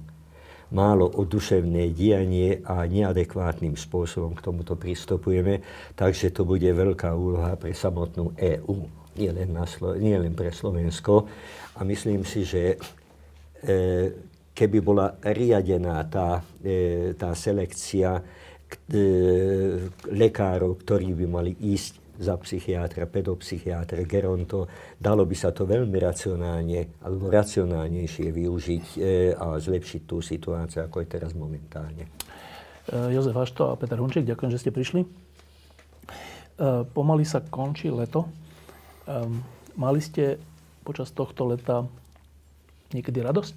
Málo 0.71 1.11
o 1.19 1.27
duševné 1.27 1.91
dianie 1.91 2.63
a 2.63 2.87
neadekvátnym 2.87 3.75
spôsobom 3.75 4.31
k 4.31 4.47
tomuto 4.47 4.79
pristupujeme, 4.79 5.59
takže 5.99 6.31
to 6.31 6.47
bude 6.47 6.63
veľká 6.63 7.11
úloha 7.11 7.59
pre 7.59 7.75
samotnú 7.75 8.31
EÚ, 8.39 9.00
nie 9.17 9.31
Slo- 9.67 9.97
nie 9.97 10.15
pre 10.31 10.51
Slovensko. 10.51 11.27
A 11.75 11.83
myslím 11.83 12.23
si, 12.23 12.43
že 12.43 12.75
e, 13.63 13.75
keby 14.53 14.77
bola 14.83 15.15
riadená 15.23 16.03
tá, 16.07 16.43
e, 16.63 17.15
tá 17.15 17.35
selekcia 17.35 18.19
e, 18.19 18.23
lekárov, 20.11 20.79
ktorí 20.83 21.15
by 21.15 21.25
mali 21.27 21.51
ísť 21.55 21.99
za 22.21 22.37
psychiatra, 22.37 23.09
pedopsychiatra, 23.09 24.05
geronto, 24.05 24.69
dalo 25.01 25.25
by 25.25 25.33
sa 25.33 25.49
to 25.49 25.65
veľmi 25.65 25.97
racionálne 25.97 27.01
alebo 27.01 27.33
racionálnejšie 27.33 28.29
využiť 28.29 28.85
a 29.41 29.57
zlepšiť 29.57 30.01
tú 30.05 30.21
situáciu, 30.21 30.85
ako 30.85 31.01
je 31.01 31.07
teraz 31.09 31.33
momentálne. 31.33 32.05
Jozef 33.09 33.33
Ašto 33.33 33.73
a 33.73 33.79
Peter 33.79 33.97
Hunčík, 33.97 34.29
ďakujem, 34.29 34.53
že 34.53 34.61
ste 34.61 34.69
prišli. 34.69 35.01
Pomaly 36.93 37.25
sa 37.25 37.41
končí 37.41 37.89
leto. 37.89 38.29
Mali 39.71 40.01
ste 40.03 40.37
počas 40.85 41.09
tohto 41.09 41.49
leta 41.49 41.87
niekedy 42.93 43.23
radosť? 43.23 43.55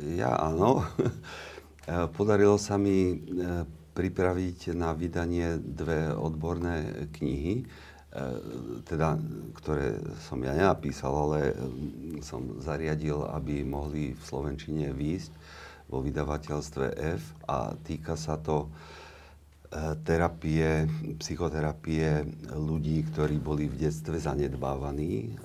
Ja 0.00 0.32
áno. 0.38 0.86
Podarilo 2.16 2.54
sa 2.56 2.78
mi 2.78 3.10
e, 3.10 3.16
pripraviť 3.92 4.72
na 4.78 4.94
vydanie 4.94 5.58
dve 5.58 6.14
odborné 6.14 7.10
knihy, 7.18 7.54
e, 7.60 7.64
teda, 8.86 9.18
ktoré 9.58 9.98
som 10.22 10.38
ja 10.38 10.54
nenapísal, 10.54 11.10
ale 11.10 11.38
e, 11.50 11.54
som 12.22 12.62
zariadil, 12.62 13.26
aby 13.34 13.66
mohli 13.66 14.14
v 14.14 14.22
Slovenčine 14.22 14.94
výjsť 14.94 15.32
vo 15.90 15.98
vydavateľstve 15.98 16.84
F 17.18 17.34
a 17.50 17.74
týka 17.82 18.14
sa 18.14 18.38
to 18.38 18.70
terapie, 20.02 20.90
psychoterapie 21.22 22.26
ľudí, 22.58 23.06
ktorí 23.06 23.38
boli 23.38 23.70
v 23.70 23.86
detstve 23.86 24.18
zanedbávaní, 24.18 25.38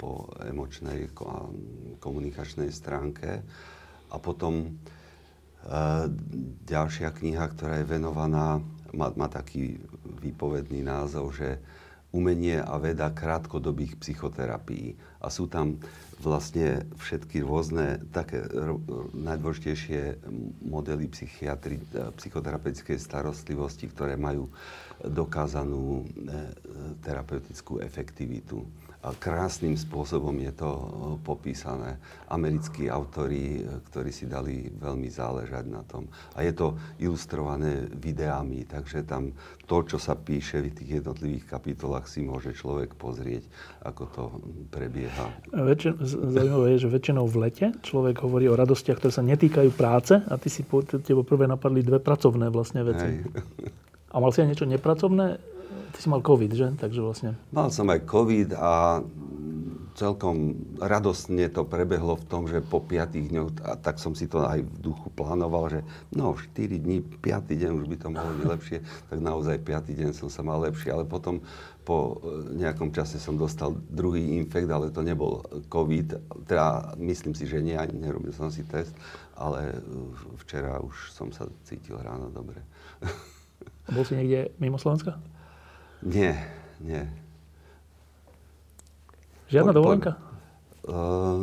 po 0.00 0.32
emočnej 0.40 1.12
komunikačnej 2.00 2.72
stránke. 2.72 3.44
A 4.08 4.16
potom 4.16 4.64
e, 4.64 4.68
ďalšia 6.64 7.12
kniha, 7.12 7.44
ktorá 7.52 7.84
je 7.84 7.90
venovaná, 8.00 8.64
má, 8.96 9.12
má 9.12 9.28
taký 9.28 9.76
výpovedný 10.24 10.80
názov, 10.80 11.36
že 11.36 11.60
umenie 12.16 12.58
a 12.58 12.74
veda 12.80 13.12
krátkodobých 13.12 14.00
psychoterapií. 14.00 14.96
A 15.20 15.28
sú 15.28 15.46
tam 15.52 15.76
vlastne 16.20 16.84
všetky 17.00 17.40
rôzne 17.40 18.00
také 18.12 18.44
najdôležitejšie 19.16 20.20
modely 20.64 21.08
psychiatri, 21.08 21.80
e, 21.80 22.12
psychoterapeutickej 22.20 23.00
starostlivosti, 23.00 23.88
ktoré 23.88 24.20
majú 24.20 24.52
dokázanú 25.00 26.00
e, 26.00 26.04
terapeutickú 27.00 27.80
efektivitu 27.80 28.68
krásnym 29.16 29.80
spôsobom 29.80 30.36
je 30.44 30.52
to 30.52 30.70
e, 30.76 30.84
popísané. 31.24 31.96
Americkí 32.28 32.92
autori, 32.92 33.64
e, 33.64 33.80
ktorí 33.88 34.12
si 34.12 34.28
dali 34.28 34.68
veľmi 34.68 35.08
záležať 35.08 35.64
na 35.72 35.80
tom. 35.88 36.04
A 36.36 36.44
je 36.44 36.52
to 36.52 36.76
ilustrované 37.00 37.88
videami, 37.96 38.68
takže 38.68 39.08
tam 39.08 39.32
to, 39.64 39.80
čo 39.88 39.96
sa 39.96 40.12
píše 40.12 40.60
v 40.60 40.76
tých 40.76 41.00
jednotlivých 41.00 41.48
kapitolách, 41.48 42.12
si 42.12 42.20
môže 42.20 42.52
človek 42.52 42.92
pozrieť, 43.00 43.48
ako 43.88 44.02
to 44.12 44.22
prebieha. 44.68 45.32
Väčšin, 45.48 45.96
zaujímavé 46.04 46.76
je, 46.76 46.84
že 46.84 46.88
väčšinou 46.92 47.24
v 47.24 47.36
lete 47.48 47.66
človek 47.80 48.20
hovorí 48.20 48.52
o 48.52 48.58
radostiach, 48.58 49.00
ktoré 49.00 49.12
sa 49.16 49.24
netýkajú 49.24 49.70
práce 49.72 50.20
a 50.20 50.34
ty 50.36 50.52
si 50.52 50.60
tebo 51.00 51.24
prvé 51.24 51.48
napadli 51.48 51.80
dve 51.80 52.04
pracovné 52.04 52.52
vlastne 52.52 52.84
veci. 52.84 53.08
Hej. 53.08 53.24
A 54.10 54.18
mal 54.18 54.34
si 54.34 54.42
aj 54.42 54.50
niečo 54.50 54.66
nepracovné? 54.66 55.38
Ty 55.70 55.98
si 55.98 56.08
mal 56.10 56.22
COVID, 56.22 56.52
že? 56.54 56.68
Takže 56.78 57.00
vlastne... 57.02 57.30
Mal 57.54 57.70
som 57.70 57.86
aj 57.90 58.06
COVID 58.06 58.54
a 58.58 59.02
celkom 60.00 60.56
radostne 60.80 61.50
to 61.50 61.66
prebehlo 61.66 62.16
v 62.16 62.24
tom, 62.24 62.48
že 62.48 62.64
po 62.64 62.80
5 62.80 63.20
dňoch, 63.20 63.50
a 63.66 63.76
tak 63.76 64.00
som 64.00 64.16
si 64.16 64.30
to 64.30 64.40
aj 64.40 64.62
v 64.62 64.76
duchu 64.80 65.12
plánoval, 65.12 65.68
že 65.68 65.80
no 66.14 66.32
4 66.32 66.80
dní, 66.80 67.02
5 67.02 67.44
deň 67.44 67.70
už 67.76 67.86
by 67.90 67.96
to 68.00 68.08
mohlo 68.08 68.32
byť 68.40 68.46
lepšie, 68.48 68.78
tak 69.12 69.18
naozaj 69.20 69.60
5 69.60 70.00
deň 70.00 70.10
som 70.16 70.32
sa 70.32 70.40
mal 70.40 70.62
lepšie, 70.64 70.94
ale 70.94 71.04
potom 71.04 71.44
po 71.84 72.22
e, 72.22 72.56
nejakom 72.56 72.94
čase 72.96 73.20
som 73.20 73.36
dostal 73.36 73.76
druhý 73.92 74.40
infekt, 74.40 74.70
ale 74.70 74.88
to 74.88 75.04
nebol 75.04 75.42
COVID, 75.68 76.16
teda 76.48 76.96
myslím 76.96 77.36
si, 77.36 77.44
že 77.44 77.60
nie, 77.60 77.76
nerobil 77.92 78.32
som 78.32 78.48
si 78.48 78.64
test, 78.64 78.96
ale 79.36 79.74
e, 79.74 79.78
včera 80.46 80.80
už 80.80 81.12
som 81.12 81.28
sa 81.28 81.44
cítil 81.66 82.00
ráno 82.00 82.32
dobre. 82.32 82.62
Bol 83.90 84.06
si 84.06 84.14
niekde 84.16 84.54
mimo 84.62 84.78
Slovenska? 84.78 85.18
Nie, 86.00 86.32
nie. 86.80 87.04
Žiadna 89.52 89.72
po, 89.72 89.76
dovolenka? 89.76 90.10
Po, 90.16 90.24
uh, 90.88 91.40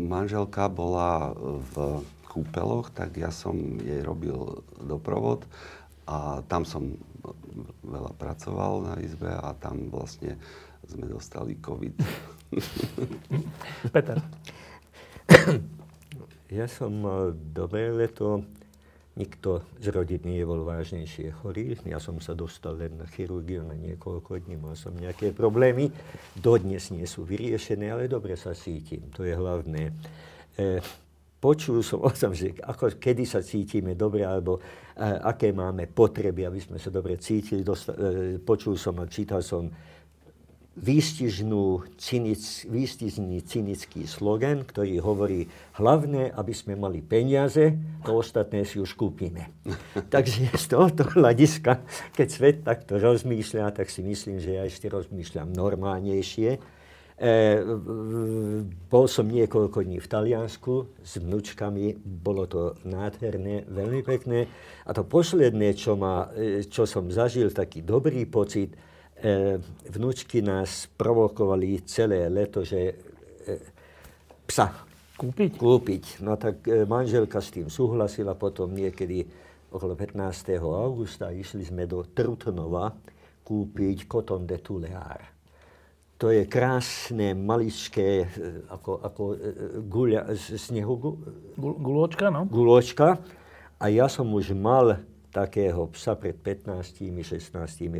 manželka 0.00 0.72
bola 0.72 1.36
v 1.38 2.00
kúpeloch, 2.24 2.90
tak 2.90 3.14
ja 3.20 3.30
som 3.30 3.54
jej 3.78 4.02
robil 4.02 4.64
doprovod 4.82 5.46
a 6.08 6.42
tam 6.50 6.66
som 6.66 6.98
veľa 7.84 8.12
pracoval 8.18 8.90
na 8.90 8.94
izbe 9.00 9.30
a 9.30 9.54
tam 9.56 9.88
vlastne 9.92 10.36
sme 10.84 11.08
dostali 11.08 11.56
COVID. 11.60 11.94
Peter. 13.94 14.18
Ja 16.52 16.68
som 16.68 17.02
mal 17.02 17.32
dobré 17.34 17.88
leto. 17.90 18.44
Nikto 19.14 19.62
z 19.78 19.94
rodiny 19.94 20.42
nebol 20.42 20.66
vážnejšie 20.66 21.38
chorý. 21.38 21.78
Ja 21.86 22.02
som 22.02 22.18
sa 22.18 22.34
dostal 22.34 22.74
len 22.74 22.98
na 22.98 23.06
chirurgiu 23.06 23.62
na 23.62 23.78
niekoľko 23.78 24.42
dní, 24.42 24.58
mal 24.58 24.74
som 24.74 24.90
nejaké 24.90 25.30
problémy. 25.30 25.94
Dodnes 26.34 26.90
nie 26.90 27.06
sú 27.06 27.22
vyriešené, 27.22 27.94
ale 27.94 28.10
dobre 28.10 28.34
sa 28.34 28.58
cítim. 28.58 29.06
To 29.14 29.22
je 29.22 29.30
hlavné. 29.38 29.94
E, 30.58 30.82
počul 31.38 31.86
som 31.86 32.02
o 32.08 32.10
tom, 32.10 32.34
že 32.34 32.58
ako, 32.58 32.98
kedy 32.98 33.22
sa 33.22 33.38
cítime 33.38 33.94
dobre, 33.94 34.26
alebo 34.26 34.58
e, 34.58 34.62
aké 35.22 35.54
máme 35.54 35.86
potreby, 35.86 36.50
aby 36.50 36.58
sme 36.58 36.82
sa 36.82 36.90
dobre 36.90 37.14
cítili. 37.14 37.62
Dosta, 37.62 37.94
e, 37.94 38.42
počul 38.42 38.74
som 38.74 38.98
a 38.98 39.06
čítal 39.06 39.46
som 39.46 39.70
výstižnú, 40.74 41.86
cynic, 41.94 42.66
výstižný 42.66 43.46
cynický 43.46 44.10
slogan, 44.10 44.66
ktorý 44.66 44.98
hovorí, 44.98 45.46
hlavné, 45.78 46.34
aby 46.34 46.50
sme 46.50 46.74
mali 46.74 46.98
peniaze, 46.98 47.78
to 48.02 48.18
ostatné 48.18 48.66
si 48.66 48.82
už 48.82 48.98
kúpime. 48.98 49.54
Takže 50.14 50.50
z 50.54 50.66
tohoto 50.66 51.06
hľadiska, 51.06 51.78
keď 52.18 52.26
svet 52.26 52.56
takto 52.66 52.98
rozmýšľa, 52.98 53.70
tak 53.70 53.86
si 53.86 54.02
myslím, 54.02 54.42
že 54.42 54.58
ja 54.58 54.66
ešte 54.66 54.90
rozmýšľam 54.90 55.54
normálnejšie. 55.54 56.58
E, 57.14 57.30
bol 58.90 59.06
som 59.06 59.30
niekoľko 59.30 59.86
dní 59.86 60.02
v 60.02 60.10
Taliansku 60.10 60.74
s 60.98 61.22
vnúčkami, 61.22 62.02
bolo 62.02 62.50
to 62.50 62.74
nádherné, 62.82 63.70
veľmi 63.70 64.02
pekné. 64.02 64.50
A 64.82 64.90
to 64.90 65.06
posledné, 65.06 65.78
čo, 65.78 65.94
ma, 65.94 66.34
e, 66.34 66.66
čo 66.66 66.82
som 66.82 67.06
zažil, 67.14 67.54
taký 67.54 67.86
dobrý 67.86 68.26
pocit, 68.26 68.74
vnúčky 69.88 70.44
nás 70.44 70.84
provokovali 70.92 71.80
celé 71.88 72.28
leto, 72.28 72.60
že 72.60 72.92
e, 72.92 72.94
psa 74.44 74.84
kúpiť. 75.16 75.50
kúpiť. 75.56 76.04
No 76.20 76.36
tak 76.36 76.66
e, 76.68 76.84
manželka 76.84 77.40
s 77.40 77.54
tým 77.54 77.72
súhlasila, 77.72 78.36
potom 78.36 78.68
niekedy 78.74 79.24
okolo 79.72 79.96
15. 79.96 80.60
augusta 80.60 81.32
išli 81.32 81.64
sme 81.64 81.88
do 81.88 82.04
Trutnova 82.04 82.92
kúpiť 83.44 84.04
Coton 84.04 84.44
de 84.44 84.58
Tulear. 84.60 85.20
To 86.20 86.30
je 86.30 86.46
krásne, 86.46 87.34
maličké, 87.34 88.08
e, 88.22 88.26
ako, 88.70 88.92
ako 89.02 89.22
e, 89.32 89.36
guľa 89.88 90.36
z 90.36 90.60
snehu. 90.60 90.94
Gu, 91.00 91.10
guločka, 91.58 92.28
no. 92.28 92.44
Guločka. 92.44 93.18
A 93.80 93.84
ja 93.90 94.06
som 94.06 94.30
už 94.30 94.52
mal 94.52 95.02
takého 95.34 95.90
psa 95.90 96.14
pred 96.14 96.38
15-16 96.38 97.50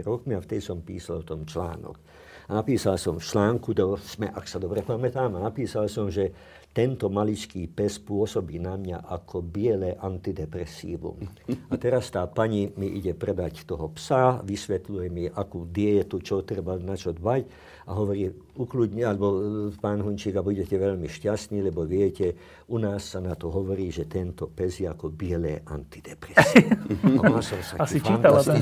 rokmi 0.07 0.39
a 0.39 0.41
vtedy 0.41 0.63
som 0.63 0.79
písal 0.87 1.27
o 1.27 1.27
tom 1.27 1.43
článok. 1.43 1.99
A 2.47 2.61
napísal 2.61 3.01
som 3.01 3.19
v 3.19 3.25
článku, 3.25 3.73
do 3.75 3.97
sme, 3.99 4.31
ak 4.31 4.47
sa 4.47 4.61
dobre 4.61 4.85
pamätám, 4.85 5.35
a 5.35 5.41
napísal 5.43 5.89
som, 5.89 6.13
že 6.13 6.31
tento 6.75 7.09
maličký 7.09 7.71
pes 7.73 8.03
pôsobí 8.03 8.61
na 8.61 8.77
mňa 8.77 9.09
ako 9.09 9.41
biele 9.41 9.97
antidepresívum. 9.97 11.25
A 11.71 11.75
teraz 11.81 12.13
tá 12.13 12.27
pani 12.29 12.69
mi 12.77 13.01
ide 13.01 13.17
predať 13.17 13.65
toho 13.65 13.89
psa, 13.97 14.45
vysvetľuje 14.45 15.09
mi, 15.09 15.25
akú 15.31 15.65
dietu, 15.65 16.21
čo 16.21 16.45
treba 16.45 16.77
na 16.77 16.95
čo 16.95 17.17
dbať 17.17 17.74
a 17.85 17.91
hovorí, 17.93 18.33
ukludne, 18.57 19.05
alebo 19.05 19.27
e, 19.37 19.41
pán 19.77 20.01
Hunčík, 20.01 20.41
a 20.41 20.43
budete 20.43 20.73
veľmi 20.81 21.05
šťastní, 21.05 21.61
lebo 21.61 21.85
viete, 21.85 22.33
u 22.73 22.81
nás 22.81 23.13
sa 23.13 23.21
na 23.21 23.37
to 23.37 23.53
hovorí, 23.53 23.93
že 23.93 24.09
tento 24.09 24.49
pes 24.49 24.81
je 24.81 24.89
ako 24.89 25.13
biele 25.13 25.61
antidepresívum. 25.69 27.21
A 27.21 27.29
mal 27.29 27.45
som 27.45 27.61
sa 27.61 27.85
Asi 27.85 28.01
čítala 28.01 28.41
ten. 28.41 28.57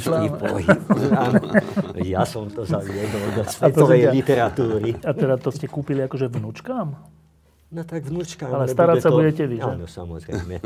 Ja 2.03 2.27
som 2.27 2.51
to 2.51 2.67
zaviedol 2.67 3.27
do 3.39 3.43
svetovej 3.47 4.11
literatúry. 4.11 4.99
A 5.07 5.15
teda 5.15 5.39
to 5.39 5.55
ste 5.55 5.71
kúpili 5.71 6.03
akože 6.03 6.27
vnúčkám? 6.27 6.89
No 7.73 7.81
tak 7.89 8.05
vnúčka. 8.05 8.51
Ale 8.51 8.69
starať 8.69 9.07
sa 9.07 9.09
to... 9.09 9.17
budete 9.17 9.49
vy, 9.49 9.57
že? 9.63 9.71
Áno, 9.71 9.87
samozrejme. 9.89 10.61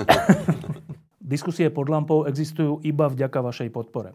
Diskusie 1.36 1.70
pod 1.70 1.86
lampou 1.92 2.24
existujú 2.24 2.82
iba 2.82 3.06
vďaka 3.06 3.38
vašej 3.42 3.68
podpore. 3.70 4.14